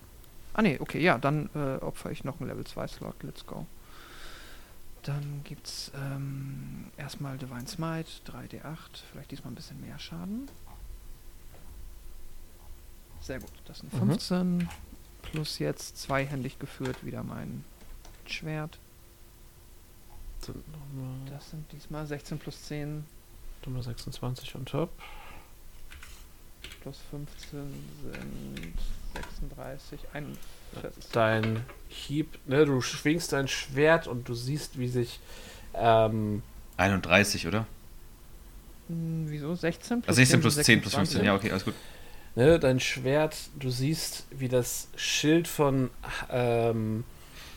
[0.54, 3.22] Ah ne, okay, ja, dann äh, opfer ich noch einen Level 2 Slot.
[3.24, 3.66] Let's go.
[5.04, 8.78] Dann gibt's ähm, erstmal Divine Smite, 3d8,
[9.12, 10.50] vielleicht diesmal ein bisschen mehr Schaden.
[13.22, 13.98] Sehr gut, das sind Mhm.
[14.10, 14.70] 15.
[15.22, 17.64] Plus jetzt zweihändig geführt wieder mein
[18.26, 18.80] Schwert.
[20.42, 23.04] Sind nochmal Das sind diesmal 16 plus 10
[23.66, 24.90] Nummer 26 on top.
[26.82, 28.74] plus 15 sind
[29.14, 31.12] 36, 41.
[31.12, 35.20] Dein Hieb, ne, du schwingst dein Schwert und du siehst, wie sich
[35.74, 36.42] ähm,
[36.78, 37.66] 31, oder?
[38.88, 39.56] Hm, wieso?
[39.56, 41.22] 16 plus Also 16 10 plus sind 10 plus 15.
[41.22, 41.26] 26.
[41.28, 41.74] Ja, okay, alles gut.
[42.36, 45.90] ne, dein Schwert, du siehst, wie das Schild von
[46.30, 47.04] ähm,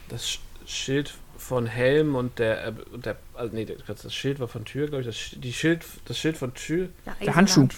[0.08, 4.48] das Sch Schild von Helm und der, äh, und der also nee, das Schild war
[4.48, 6.88] von Tür, glaube ich, das, die Schild, das Schild von Tür,
[7.20, 7.68] eiserne Handschuh.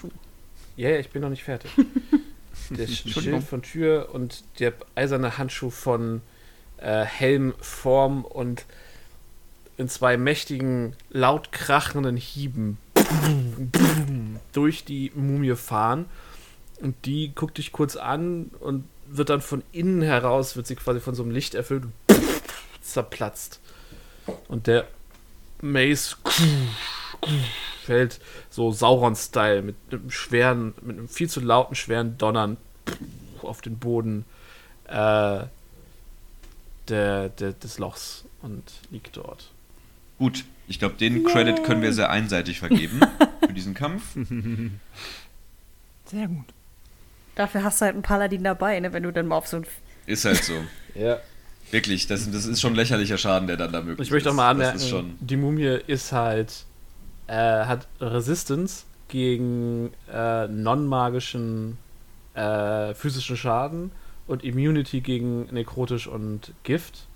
[0.77, 1.71] ja, ja, ich bin noch nicht fertig.
[2.71, 2.87] der.
[2.87, 6.21] Schild von Tür und der eiserne Handschuh von
[6.79, 8.65] äh, Helmform und
[9.77, 12.79] in zwei mächtigen, laut krachenden Hieben
[14.53, 16.07] durch die Mumie fahren.
[16.81, 21.01] Und die guckt dich kurz an und wird dann von innen heraus, wird sie quasi
[21.01, 21.93] von so einem Licht erfüllt und
[22.85, 23.61] zerplatzt.
[24.49, 24.87] Und der
[25.61, 26.17] Mace
[27.85, 32.57] fällt so Sauron-Style mit einem schweren, mit einem viel zu lauten, schweren Donnern
[33.43, 34.25] auf den Boden
[34.87, 35.45] äh,
[36.89, 39.51] der, der, des Lochs und liegt dort.
[40.19, 43.01] Gut, ich glaube, den Credit können wir sehr einseitig vergeben
[43.41, 44.15] für diesen Kampf.
[46.07, 46.47] Sehr gut.
[47.35, 49.67] Dafür hast du halt einen Paladin dabei, ne, wenn du dann mal auf so ein.
[50.07, 50.55] Ist halt so.
[50.95, 51.19] Ja.
[51.75, 54.07] Wirklich, das, das ist schon lächerlicher Schaden, der dann da möglich ist.
[54.07, 55.17] Ich möchte auch mal anmerken, Das ist schon.
[55.19, 56.67] die Mumie ist halt,
[57.27, 61.77] äh, hat Resistance gegen äh, non-magischen
[62.35, 63.91] äh, physischen Schaden
[64.29, 67.09] und Immunity gegen nekrotisch und Gift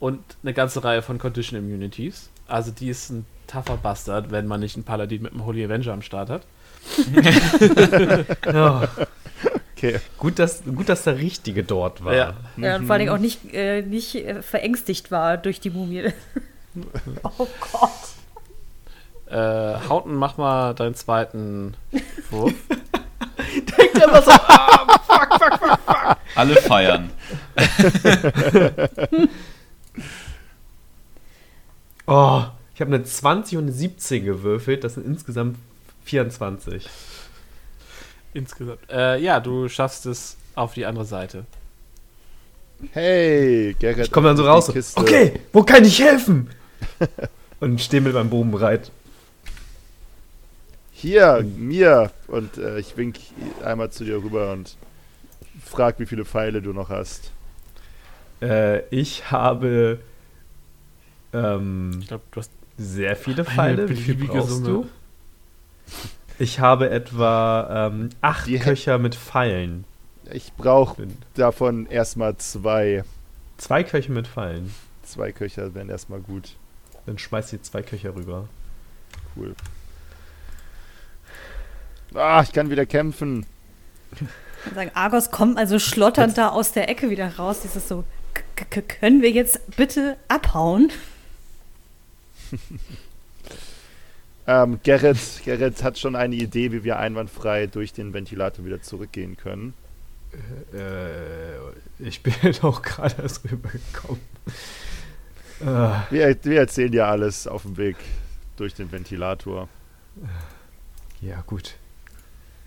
[0.00, 2.28] und eine ganze Reihe von Condition Immunities.
[2.48, 5.92] Also die ist ein tougher Bastard, wenn man nicht einen Paladin mit einem Holy Avenger
[5.92, 6.42] am Start hat.
[8.52, 8.88] Ja.
[9.82, 9.98] Okay.
[10.16, 12.14] Gut, dass, gut, dass der Richtige dort war.
[12.14, 12.34] Ja.
[12.56, 16.12] Ja, und vor Dingen auch nicht, äh, nicht äh, verängstigt war durch die Mumie.
[17.24, 17.90] oh Gott.
[19.26, 21.74] Äh, Hauten, mach mal deinen zweiten
[22.30, 22.54] Wurf.
[26.34, 27.10] Alle feiern.
[32.04, 32.42] Oh,
[32.74, 34.82] ich habe eine 20 und eine 17 gewürfelt.
[34.82, 35.56] Das sind insgesamt
[36.04, 36.88] 24.
[38.34, 38.78] Insgesamt.
[38.90, 41.44] Äh, ja, du schaffst es auf die andere Seite.
[42.92, 44.06] Hey, Gerrit.
[44.06, 44.72] Ich komme dann so raus.
[44.72, 45.00] Kiste.
[45.00, 46.50] Okay, wo kann ich helfen?
[47.60, 48.90] und stehe mit meinem Bogen bereit.
[50.92, 52.10] Hier, mir.
[52.28, 53.18] Und äh, ich wink
[53.64, 54.76] einmal zu dir rüber und
[55.64, 57.30] frag, wie viele Pfeile du noch hast.
[58.40, 60.00] Äh, ich habe
[61.32, 63.88] ähm, Ich glaube, du hast sehr viele Pfeile.
[63.88, 64.66] Wie viel beliebige brauchst Summe.
[64.66, 64.86] du?
[66.42, 69.84] Ich habe etwa ähm, acht Die Köcher mit Pfeilen.
[70.32, 73.04] Ich brauche davon erstmal zwei.
[73.58, 74.74] Zwei Köche mit Pfeilen.
[75.04, 76.56] Zwei Köcher wären erstmal gut.
[77.06, 78.48] Dann schmeiß ich zwei Köcher rüber.
[79.36, 79.54] Cool.
[82.12, 83.46] Ah, ich kann wieder kämpfen.
[84.20, 87.60] Und sagen, Argos kommt also schlotternd da aus der Ecke wieder raus.
[87.62, 88.02] Dieses so,
[88.34, 90.90] "K- k- können wir jetzt bitte abhauen?
[94.52, 99.36] Ähm, Gerrit, Gerrit hat schon eine Idee, wie wir einwandfrei durch den Ventilator wieder zurückgehen
[99.36, 99.72] können.
[100.74, 101.56] Äh,
[101.98, 104.20] ich bin auch gerade erst rübergekommen.
[105.60, 105.64] Äh,
[106.10, 107.96] Wir, wir erzählen dir alles auf dem Weg
[108.56, 109.68] durch den Ventilator.
[111.20, 111.74] ja, gut.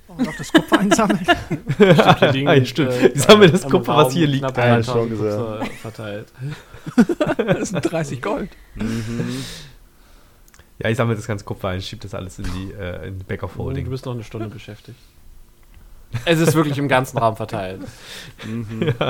[0.07, 1.19] Oh, noch das Kupfer einsammeln.
[1.79, 2.91] Die liegen, ja, stimmt.
[2.91, 4.73] äh, Ich sammle das Kupfer, was Raum hier liegt, knapp ein.
[4.75, 4.85] 1000
[5.19, 5.35] Chance.
[5.37, 6.27] Kupfer verteilt.
[7.37, 8.51] Das sind 30 Gold.
[8.75, 9.43] Mhm.
[10.79, 13.43] Ja, ich sammle das ganze Kupfer ein, schieb das alles in die äh, in Back
[13.43, 14.97] of Du bist noch eine Stunde beschäftigt.
[16.25, 17.81] Es ist wirklich im ganzen Raum verteilt.
[18.45, 18.93] Mhm.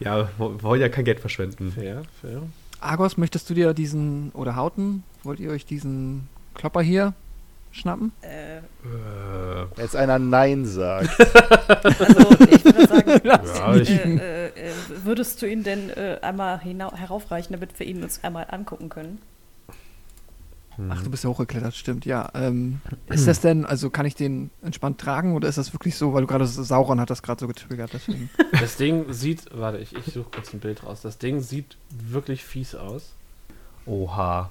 [0.00, 1.70] Ja, wir wollen ja kein Geld verschwenden.
[1.72, 2.42] Fair, fair.
[2.80, 7.14] Argos, möchtest du dir diesen, oder Hauten, wollt ihr euch diesen Klopper hier
[7.70, 8.10] schnappen?
[8.22, 11.08] Äh, Äh, Als einer Nein sagt.
[11.20, 14.72] also, ich würde sagen, ja, ich, äh, äh,
[15.04, 19.20] würdest du ihn denn äh, einmal heraufreichen, damit wir ihn uns einmal angucken können?
[20.88, 22.30] Ach, du bist ja hochgeklettert, stimmt, ja.
[22.34, 26.14] Ähm, ist das denn, also kann ich den entspannt tragen oder ist das wirklich so,
[26.14, 28.30] weil du gerade Sauron hat das gerade so getriggert, deswegen.
[28.58, 31.00] Das Ding sieht, warte, ich, ich suche kurz ein Bild raus.
[31.02, 33.12] Das Ding sieht wirklich fies aus.
[33.86, 34.50] Oha.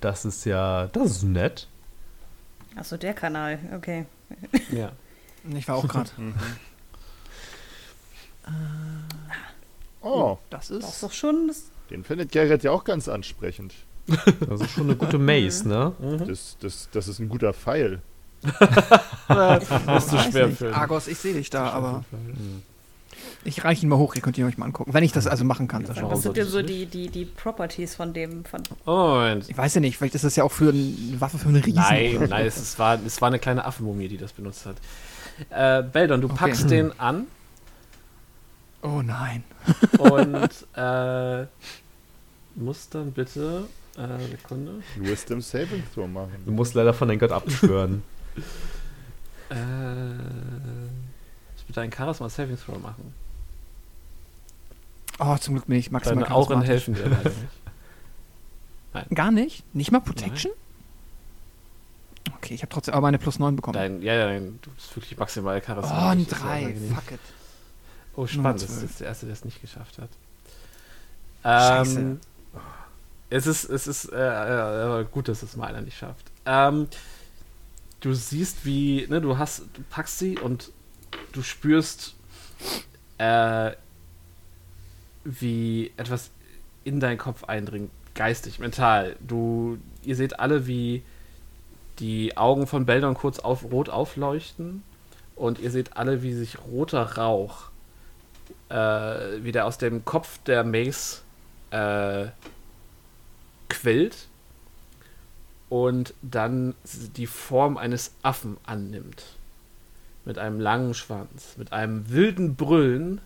[0.00, 0.86] Das ist ja.
[0.88, 1.68] Das ist nett.
[2.74, 4.06] Achso, der Kanal, okay.
[4.70, 4.92] Ja.
[5.54, 6.10] Ich war auch gerade.
[6.16, 6.34] Mhm.
[10.00, 11.02] Oh, Das Das ist ist.
[11.02, 11.46] doch schon.
[11.48, 13.74] Das, den findet Gerrit ja auch ganz ansprechend.
[14.48, 15.92] Das ist schon eine gute Maze, ne?
[15.98, 16.26] Mhm.
[16.26, 18.00] Das, das, das ist ein guter Pfeil.
[19.28, 20.74] Das ist zu schwer für ihn.
[20.74, 22.04] Argos, ich sehe dich da, aber
[23.44, 24.92] ich reiche ihn mal hoch, ihr könnt ihn euch mal angucken.
[24.94, 25.86] Wenn ich das also machen kann.
[25.86, 29.48] Warum was sind denn so die, die, die Properties von dem, von Oh, Moment.
[29.48, 31.80] Ich weiß ja nicht, vielleicht ist das ja auch für eine Waffe für einen Riesen.
[31.80, 34.76] Nein, nein, es, ist, war, es war eine kleine Affenmumie, die das benutzt hat.
[35.50, 36.36] Äh, Beldon, du Okay.
[36.36, 37.26] packst den an
[38.82, 39.44] Oh nein.
[39.98, 41.46] und äh,
[42.56, 43.64] musst dann bitte.
[43.96, 44.82] Äh, Sekunde.
[44.96, 46.30] Wisdom Saving Throw Du machen.
[46.46, 48.02] musst leider von deinem Gott abschwören.
[49.50, 50.14] Äh,
[51.58, 53.12] ich bitte einen Charisma Saving Throw machen.
[55.18, 56.68] Oh, zum Glück bin ich maximal Deine Auren charismatisch.
[56.70, 57.30] helfen dir leider
[59.10, 59.14] nicht.
[59.14, 59.74] Gar nicht?
[59.74, 60.52] Nicht mal Protection?
[62.38, 63.74] Okay, ich habe trotzdem aber meine plus 9 bekommen.
[63.74, 66.10] Dein, ja, ja, dein, du bist wirklich maximal oh, Charisma.
[66.12, 66.58] ein Das ist 3.
[66.62, 66.94] unangenehm.
[66.94, 67.20] Fuck it.
[68.16, 68.62] Oh, spannend.
[68.62, 70.08] Das ist der Erste, der es nicht geschafft hat.
[71.42, 72.18] Scheiße.
[73.32, 76.30] Es ist, es ist äh, äh, gut, dass es mal einer nicht schafft.
[76.44, 76.86] Ähm,
[78.00, 80.70] du siehst, wie, ne, du hast, du packst sie und
[81.32, 82.14] du spürst,
[83.16, 83.72] äh,
[85.24, 86.30] wie etwas
[86.84, 89.16] in deinen Kopf eindringt, geistig, mental.
[89.26, 91.02] Du, ihr seht alle, wie
[92.00, 94.82] die Augen von Beldon kurz auf rot aufleuchten
[95.36, 97.70] und ihr seht alle, wie sich roter Rauch
[98.68, 98.74] äh,
[99.42, 101.22] wieder aus dem Kopf der Mace
[101.70, 102.26] äh,
[103.72, 104.28] quillt
[105.68, 106.74] und dann
[107.16, 109.24] die Form eines Affen annimmt.
[110.24, 113.20] Mit einem langen Schwanz, mit einem wilden Brüllen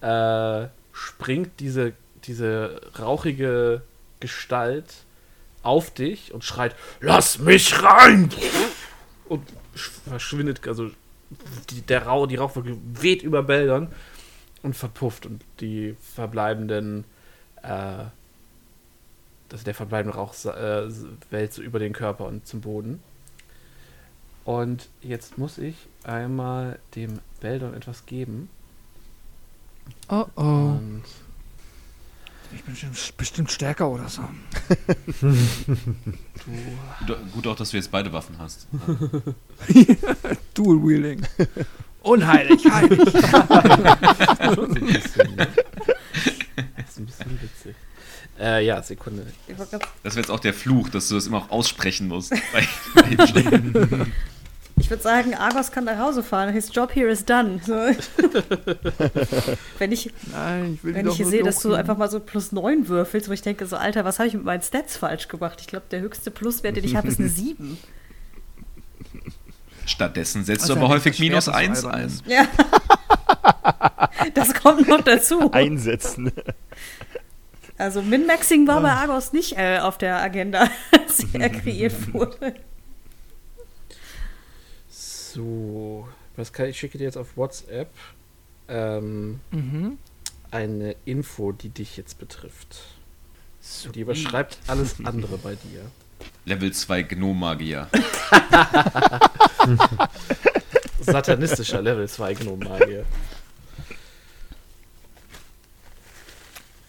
[0.00, 1.94] äh, springt diese,
[2.24, 3.82] diese rauchige
[4.20, 4.94] Gestalt
[5.62, 8.30] auf dich und schreit: Lass mich rein!
[9.28, 10.90] Und sch- verschwindet, also
[11.70, 13.88] die, der Rauch, die Rauchwolke weht über Bäldern
[14.62, 17.04] und verpufft und die verbleibenden,
[17.62, 18.04] äh,
[19.52, 20.88] also der verbleibende Rauch äh,
[21.30, 23.02] wälzt so über den Körper und zum Boden.
[24.44, 28.48] Und jetzt muss ich einmal dem Beldon etwas geben.
[30.08, 30.40] Oh oh.
[30.40, 31.02] Und
[32.52, 34.22] Ich bin bestimmt, bestimmt stärker oder so.
[37.06, 38.66] Gut, gut auch, dass du jetzt beide Waffen hast.
[40.54, 41.24] Dual Wheeling.
[42.02, 42.98] Unheilig, heilig.
[43.12, 43.22] das
[46.88, 47.76] ist ein bisschen witzig.
[48.42, 49.24] Äh, ja, Sekunde.
[50.02, 52.34] Das wäre jetzt auch der Fluch, dass du das immer auch aussprechen musst.
[54.78, 56.52] Ich würde sagen, Argos kann nach Hause fahren.
[56.52, 57.60] His job here is done.
[57.64, 57.72] So.
[59.78, 62.52] wenn ich, Nein, ich will wenn ich hier sehe, dass du einfach mal so plus
[62.52, 65.58] 9 würfelst, wo ich denke, so, Alter, was habe ich mit meinen Stats falsch gemacht?
[65.60, 67.78] Ich glaube, der höchste Pluswert, den ich habe, ist eine 7.
[69.84, 72.20] Stattdessen setzt Also du aber häufig minus Schwert ist 1 albern ein.
[72.26, 72.48] Ja.
[74.34, 75.52] das kommt noch dazu.
[75.52, 76.32] Einsetzen.
[77.82, 82.54] Also Min-Maxing war bei Argos nicht äh, auf der Agenda, als er kreiert wurde.
[84.88, 87.90] So, Pascal, ich schicke dir jetzt auf WhatsApp
[88.68, 89.98] ähm, Mhm.
[90.52, 92.76] eine Info, die dich jetzt betrifft.
[93.94, 95.80] Die überschreibt alles andere bei dir.
[96.44, 97.88] Level 2 Gnom-Magier.
[101.00, 103.04] Satanistischer Level 2 Gnomenmagier.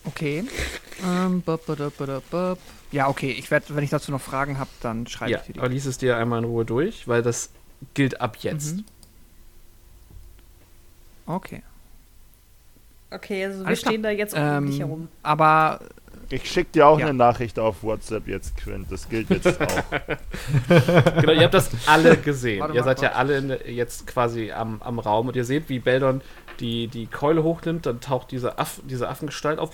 [0.06, 0.44] Okay.
[1.06, 1.44] Ähm.
[2.92, 3.32] Ja, okay.
[3.32, 5.60] Ich werde, wenn ich dazu noch Fragen habe, dann schreibe Ja, ich dir die.
[5.60, 7.50] aber lies es dir einmal in Ruhe durch, weil das
[7.94, 8.78] gilt ab jetzt.
[8.78, 8.86] Mhm.
[11.26, 11.64] Okay.
[13.12, 13.92] Okay, also wir Alles klar.
[13.92, 15.08] stehen da jetzt um Ähm, dich herum.
[15.22, 15.80] Aber
[16.30, 17.06] Ich schicke dir auch Ja.
[17.08, 18.92] eine Nachricht auf WhatsApp jetzt, Quint.
[18.92, 19.84] Das gilt jetzt auch.
[21.22, 22.60] Genau, ihr habt das alle gesehen.
[22.62, 23.20] Warte ihr mal seid ja kurz.
[23.20, 26.22] alle in jetzt quasi am, am Raum und ihr seht, wie Beldon
[26.60, 29.70] die, die Keule hochnimmt, dann taucht diese, Aff, diese Affengestalt auf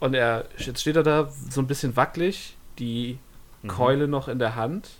[0.00, 3.18] und er jetzt steht er da so ein bisschen wackelig, die
[3.68, 4.90] Keule noch in der Hand.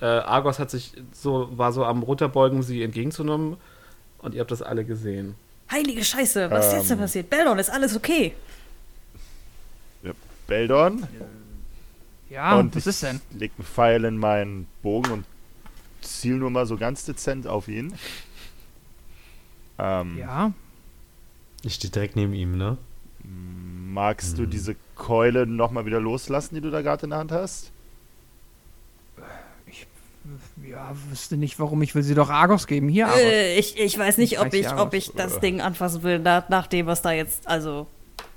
[0.00, 3.56] Äh, Argos hat sich so, war so am runterbeugen, sie entgegenzunehmen
[4.18, 5.34] und ihr habt das alle gesehen.
[5.70, 7.02] Heilige Scheiße, was ist jetzt denn Ähm.
[7.04, 7.30] passiert?
[7.30, 8.34] Beldon, ist alles okay?
[10.46, 11.06] Beldon.
[12.28, 13.20] ja, und was ich ist denn?
[13.32, 15.24] leg einen Pfeil in meinen Bogen und
[16.02, 17.94] ziel nur mal so ganz dezent auf ihn.
[19.78, 20.52] Ähm, Ja.
[21.62, 22.76] Ich stehe direkt neben ihm, ne?
[23.22, 24.50] Magst du Hm.
[24.50, 27.70] diese Keule nochmal wieder loslassen, die du da gerade in der Hand hast?
[30.66, 31.82] Ja, wüsste nicht, warum.
[31.82, 32.88] Ich will sie doch Argos geben.
[32.88, 33.20] Hier, Argos.
[33.20, 35.38] Äh, ich, ich weiß nicht, ob ich, ja ob ich das.
[35.40, 37.86] Ding anfassen will, nach, nach dem, was da jetzt, also,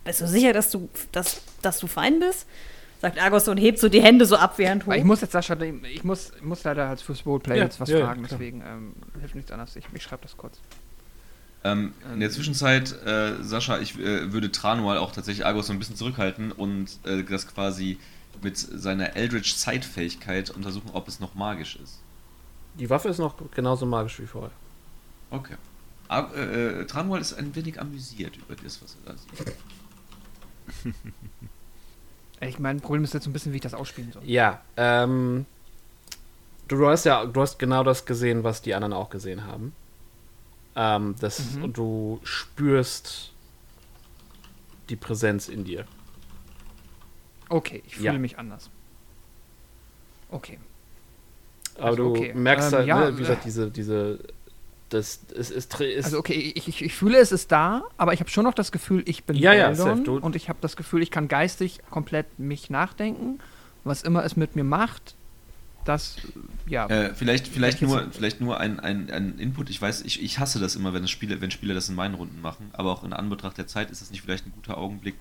[0.03, 2.45] bist du sicher, dass du, dass, dass du fein bist?
[3.01, 4.93] Sagt Argos und hebt so die Hände so abwehrend hoch.
[4.93, 5.55] Ich muss jetzt, Sascha,
[5.93, 8.37] ich muss, ich muss leider als fürs Roleplay Ja, jetzt was ja, ja, fragen, klar.
[8.39, 9.75] deswegen ähm, hilft nichts anderes.
[9.75, 10.59] Ich, ich schreibe das kurz.
[11.63, 15.79] Ähm, in der Zwischenzeit, äh, Sascha, ich äh, würde Tranual auch tatsächlich Argos so ein
[15.79, 17.97] bisschen zurückhalten und äh, das quasi
[18.41, 21.99] mit seiner Eldritch-Zeitfähigkeit untersuchen, ob es noch magisch ist.
[22.75, 24.51] Die Waffe ist noch genauso magisch wie vorher.
[25.31, 25.55] Okay.
[26.07, 29.55] Ar äh, äh, Tranual ist ein wenig amüsiert über das, was er da sieht.
[32.39, 34.21] Ich mein Problem ist jetzt so ein bisschen, wie ich das ausspielen soll.
[34.23, 35.45] Ja, ähm,
[36.67, 39.73] du hast ja, du hast genau das gesehen, was die anderen auch gesehen haben.
[40.79, 41.63] Ähm, das, Mhm.
[41.63, 43.33] Und du spürst
[44.89, 45.85] die Präsenz in dir.
[47.49, 48.19] Okay, ich fühle Ja.
[48.19, 48.69] mich anders.
[50.29, 50.59] Okay.
[51.77, 52.33] Aber Also, du okay.
[52.33, 54.19] merkst Ähm, halt, ja, ne, wie gesagt, äh, diese, diese,
[54.89, 58.19] das, es ist, ist Also okay, ich, ich, ich fühle, es ist da, aber ich
[58.19, 60.75] habe schon noch das Gefühl, ich bin Ja, ja, safe, du- und ich habe das
[60.77, 63.39] Gefühl, ich kann geistig komplett mich nachdenken.
[63.83, 65.15] Was immer es mit mir macht,
[65.85, 66.17] das,
[66.67, 66.87] ja.
[66.87, 69.69] Äh, vielleicht vielleicht nur, vielleicht nur ein, ein, ein Input.
[69.69, 72.15] Ich weiß, ich, ich hasse das immer, wenn, es Spiele, wenn Spieler das in meinen
[72.15, 75.15] Runden machen, aber auch in Anbetracht der Zeit ist es nicht vielleicht ein guter Augenblick,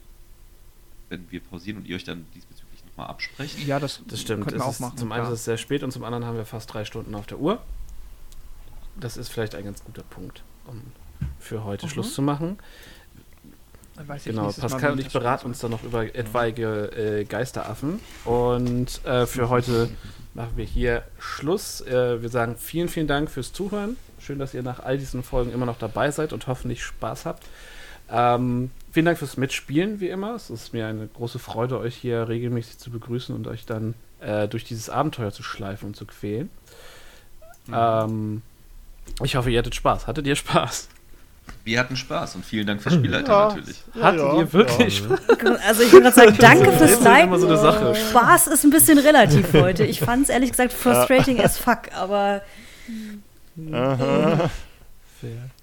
[1.08, 3.58] wenn wir pausieren und ihr euch dann diesbezüglich nochmal absprecht.
[3.64, 4.42] ja, das, Das stimmt.
[4.44, 4.96] Könnten Es wir auch ist, machen.
[4.98, 7.26] zum einen ist es sehr spät und zum anderen haben wir fast drei Stunden auf
[7.26, 7.62] der Uhr.
[8.98, 10.82] Das ist vielleicht ein ganz guter Punkt, um
[11.38, 11.90] für heute Mhm.
[11.90, 12.58] Schluss zu machen.
[13.94, 17.24] Dann weiß ich Genau, Pascal und ich das beraten uns dann noch über etwaige äh,
[17.24, 18.00] Geisteraffen.
[18.24, 19.90] Und äh, für heute
[20.36, 21.80] machen wir hier Schluss.
[21.80, 23.96] Äh, wir sagen vielen, vielen Dank fürs Zuhören.
[24.20, 27.44] Schön, dass ihr nach all diesen Folgen immer noch dabei seid und hoffentlich Spaß habt.
[28.08, 30.34] Ähm, vielen Dank fürs Mitspielen, wie immer.
[30.34, 34.46] Es ist mir eine große Freude, euch hier regelmäßig zu begrüßen und euch dann äh,
[34.46, 36.50] durch dieses Abenteuer zu schleifen und zu quälen.
[37.72, 38.42] Ähm,
[39.24, 40.06] ich hoffe, ihr hattet Spaß.
[40.06, 40.88] Hattet ihr Spaß?
[41.64, 43.48] Wir hatten Spaß und vielen Dank fürs Spielleiter Ja.
[43.48, 43.82] natürlich.
[44.00, 45.16] Hattet ja, ihr wirklich ja.
[45.16, 45.20] Spaß?
[45.66, 47.38] Also ich würde gerade sagen, danke Das fürs Leiten.
[47.38, 47.94] so.
[47.94, 49.84] Spaß ist ein bisschen relativ heute.
[49.84, 52.42] Ich fand es ehrlich gesagt frustrating as fuck, aber
[53.72, 54.50] Aha.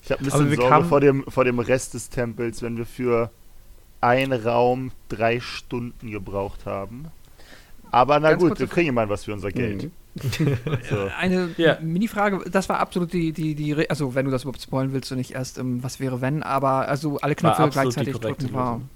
[0.03, 2.75] Ich habe ein bisschen wir Sorge kamen- vor dem, vor dem Rest des Tempels, wenn
[2.77, 3.29] wir für
[4.01, 7.05] einen Raum drei Stunden gebraucht haben.
[7.91, 9.83] Aber na Ganz gut, wir kriegen immerhin was für unser Geld.
[9.83, 9.91] Mhm.
[10.89, 11.09] So.
[11.19, 11.77] Eine Ja.
[11.81, 15.17] Mini-Frage, das war absolut die, die, die, also wenn du das überhaupt spoilen willst und
[15.17, 18.73] nicht erst, ähm, was wäre wenn, aber also alle Knöpfe gleichzeitig drücken war.
[18.75, 18.89] Lösung.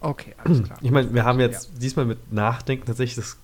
[0.00, 0.78] Okay, alles klar.
[0.82, 3.36] Ich meine, wir haben jetzt diesmal mit Nachdenken tatsächlich das,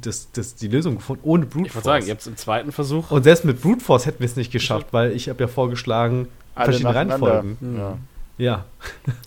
[0.00, 1.84] das, das, die Lösung gefunden, ohne Brute Ich würde Force.
[1.84, 3.10] sagen, ihr habt es im zweiten Versuch.
[3.10, 6.28] Und selbst mit Brute Force hätten wir es nicht geschafft, weil ich habe ja vorgeschlagen,
[6.54, 6.94] Alle verschiedene.
[6.94, 7.56] Reihenfolgen.
[7.76, 7.98] Ja.
[8.38, 8.64] Ja.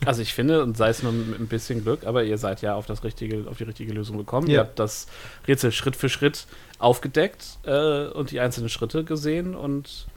[0.05, 2.75] Also ich finde, und sei es nur mit ein bisschen Glück, aber ihr seid ja
[2.75, 4.47] auf das richtige, auf die richtige Lösung gekommen.
[4.47, 4.59] Ihr Ja.
[4.61, 5.07] habt das
[5.47, 6.47] Rätsel Schritt für Schritt
[6.79, 10.07] aufgedeckt äh, und die einzelnen Schritte gesehen und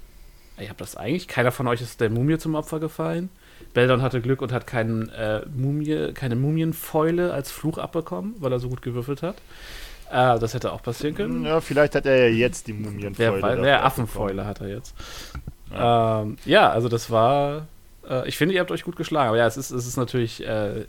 [0.61, 1.27] ihr habt das eigentlich.
[1.27, 3.31] Keiner von euch ist der Mumie zum Opfer gefallen.
[3.75, 8.61] Beldon hatte Glück und hat keinen, äh, Mumie, keine Mumienfäule als Fluch abbekommen, weil er
[8.61, 9.37] so gut gewürfelt hat.
[10.11, 11.45] Äh, das hätte auch passieren können.
[11.45, 13.17] ja, vielleicht hat er ja jetzt die Mumienfäule.
[13.19, 13.75] wer abbekommen.
[13.75, 14.95] Affenfäule hat er jetzt.
[15.73, 17.67] Ja, ähm, ja also das war.
[18.11, 19.29] Äh, ich finde, ihr habt euch gut geschlagen.
[19.29, 20.45] Aber ja, es ist, es ist natürlich.
[20.47, 20.85] Äh,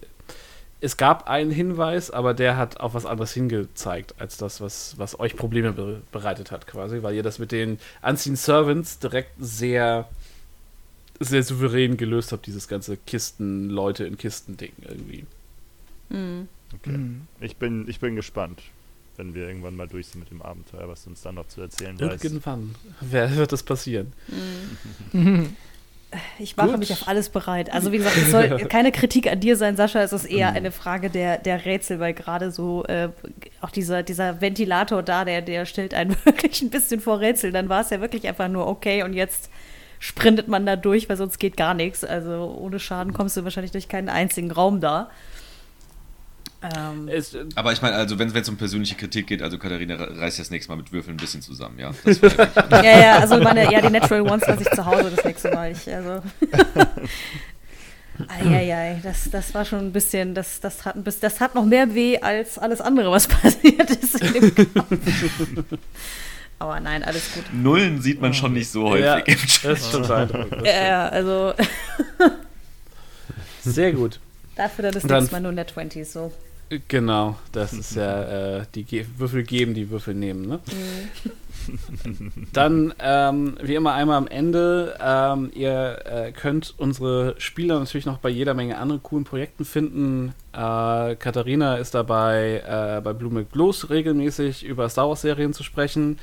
[0.83, 5.19] es gab einen Hinweis, aber der hat auf was anderes hingezeigt, als das, was, was
[5.19, 10.09] euch Probleme be bereitet hat, quasi, weil ihr das mit den Unseen Servants direkt sehr,
[11.19, 15.25] sehr souverän gelöst habt, dieses ganze Kisten, Leute in Kisten-Ding irgendwie.
[16.09, 16.47] Hm.
[16.73, 16.97] Okay.
[16.97, 17.27] Mhm.
[17.41, 18.63] Ich, bin, ich bin gespannt,
[19.17, 21.61] wenn wir irgendwann mal durch sind mit dem Abenteuer, was du uns dann noch zu
[21.61, 21.95] erzählen.
[21.99, 24.13] Irgendwann wer, wird das passieren.
[25.11, 25.55] Mhm.
[26.39, 26.79] Ich mache Gut.
[26.79, 27.71] mich auf alles bereit.
[27.73, 30.01] Also wie gesagt, es soll keine Kritik an dir sein, Sascha.
[30.01, 33.09] Es ist eher eine Frage der, der Rätsel, weil gerade so äh,
[33.61, 37.51] auch dieser, dieser Ventilator da, der, der stellt einen wirklich ein bisschen vor Rätsel.
[37.51, 39.49] Dann war es ja wirklich einfach nur okay und jetzt
[39.99, 42.03] sprintet man da durch, weil sonst geht gar nichts.
[42.03, 45.09] Also ohne Schaden kommst du wahrscheinlich durch keinen einzigen Raum da.
[46.63, 49.95] Ähm, Es, äh, Aber ich meine, also wenn es um persönliche Kritik geht, also Katharina
[49.95, 51.91] reißt das nächste Mal mit Würfeln ein bisschen zusammen, ja.
[52.05, 52.21] Das
[52.71, 55.71] ja ja, also meine, ja, die Natural Ones lasse ich zu Hause das nächste Mal.
[55.71, 56.21] Ich, also.
[58.27, 61.65] Eieiei, das, das war schon ein bisschen, das, das, hat ein bisschen, das hat noch
[61.65, 65.65] mehr weh als alles andere, was passiert ist in dem Kampf.
[66.59, 67.45] Aber nein, alles gut.
[67.51, 69.71] Nullen sieht man schon nicht so häufig ja, im Chat.
[69.71, 70.63] das ist schon beeindruckend.
[70.63, 71.53] Ja, ja, also
[73.63, 74.19] Sehr gut.
[74.55, 76.31] dafür dann das Dann- nächste Mal nur Net 20 so.
[76.87, 80.47] Genau, das ist ja äh, die Ge Würfel geben, die Würfel nehmen.
[80.47, 80.59] Ne?
[82.53, 84.97] Dann, ähm, wie immer, einmal am Ende.
[85.01, 90.33] Ähm, ihr äh, könnt unsere Spieler natürlich noch bei jeder Menge anderen coolen Projekten finden.
[90.53, 96.19] Äh, Katharina ist dabei, äh, bei Blue Blues regelmäßig über Star Wars-Serien zu sprechen.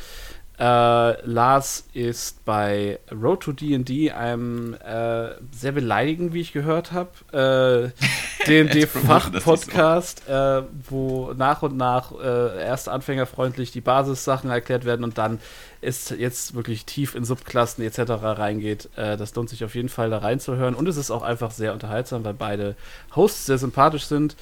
[0.59, 7.93] Äh, Lars ist bei Road to D&D, einem äh, sehr beleidigend, wie ich gehört habe,
[7.93, 15.17] äh, D&D-Fachpodcast, äh, wo nach und nach äh, erst anfängerfreundlich die Basissachen erklärt werden und
[15.17, 15.39] dann
[15.81, 18.11] ist jetzt wirklich tief in Subklassen etc.
[18.21, 18.89] reingeht.
[18.97, 21.73] Äh, das lohnt sich auf jeden Fall da reinzuhören und es ist auch einfach sehr
[21.73, 22.75] unterhaltsam, weil beide
[23.15, 24.37] Hosts sehr sympathisch sind.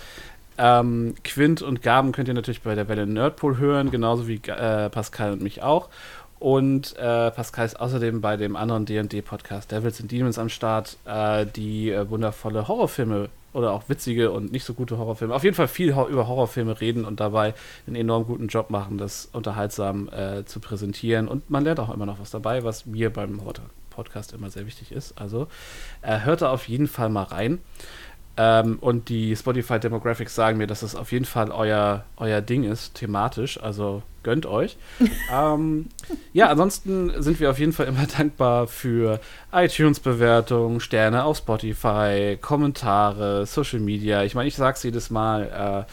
[0.59, 4.89] Ähm, Quint und Gaben könnt ihr natürlich bei der Welle Nerdpool hören, genauso wie äh,
[4.91, 5.89] Pascal und mich auch.
[6.39, 11.47] Und äh, Pascal ist außerdem bei dem anderen D&D-Podcast Devils and Demons am Start, äh,
[11.47, 15.69] die äh, wundervolle Horrorfilme oder auch witzige und nicht so gute Horrorfilme, auf jeden Fall
[15.69, 17.55] viel ho über Horrorfilme reden und dabei
[17.87, 21.27] einen enorm guten Job machen, das unterhaltsam äh, zu präsentieren.
[21.27, 24.67] Und man lernt auch immer noch was dabei, was mir beim Horror- Podcast immer sehr
[24.67, 25.19] wichtig ist.
[25.19, 25.49] Also
[26.03, 27.59] äh, hört da auf jeden Fall mal rein.
[28.37, 32.65] Ähm, und die Spotify Demographics sagen mir, dass das auf jeden Fall euer, euer Ding
[32.65, 33.63] ist, thematisch.
[33.63, 34.77] Also gönnt euch.
[35.33, 35.87] ähm,
[36.33, 39.21] ja, ansonsten sind wir auf jeden Fall immer dankbar für
[39.53, 44.23] iTunes-Bewertungen, Sterne auf Spotify, Kommentare, Social Media.
[44.25, 45.87] Ich meine, ich sag's jedes Mal.
[45.87, 45.93] Äh,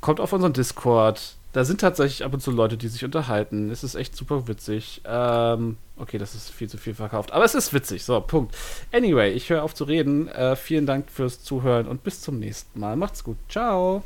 [0.00, 1.36] kommt auf unseren Discord.
[1.52, 3.70] Da sind tatsächlich ab und zu Leute, die sich unterhalten.
[3.70, 5.02] Es ist echt super witzig.
[5.04, 7.32] Ähm, okay, das ist viel zu viel verkauft.
[7.32, 8.04] Aber es ist witzig.
[8.04, 8.56] So, Punkt.
[8.90, 10.28] Anyway, ich höre auf zu reden.
[10.28, 12.96] Äh, vielen Dank fürs Zuhören und bis zum nächsten Mal.
[12.96, 13.36] Macht's gut.
[13.50, 14.02] Ciao.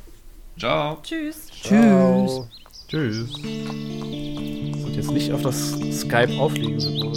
[0.59, 0.99] Ciao.
[1.05, 1.47] Tschüss.
[1.63, 2.49] Ciao.
[2.89, 3.33] Tschüss.
[3.37, 7.15] Und jetzt nicht auf das Skype aufliegen Symbol.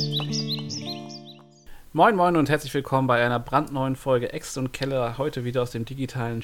[1.92, 5.18] Moin Moin und herzlich willkommen bei einer brandneuen Folge Ex und Keller.
[5.18, 6.44] Heute wieder aus dem digitalen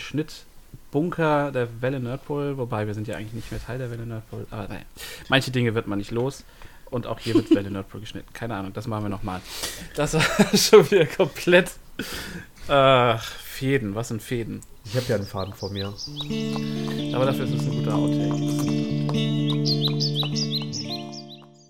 [0.96, 2.58] Schnittbunker der Welle Nerdpol.
[2.58, 4.48] Wobei wir sind ja eigentlich nicht mehr Teil der Welle Nerdpol.
[4.50, 4.82] Aber naja,
[5.28, 6.46] manche Dinge wird man nicht los.
[6.90, 8.32] Und auch hier wird Welle Nerdpol geschnitten.
[8.34, 9.42] Keine Ahnung, das machen wir nochmal.
[9.96, 10.22] Das war
[10.58, 11.72] schon wieder komplett.
[12.68, 14.62] Ach, Fäden, was sind Fäden?
[14.86, 15.94] Ich habe ja einen Faden vor mir.
[17.14, 19.85] Aber dafür ist es ein guter Outtake.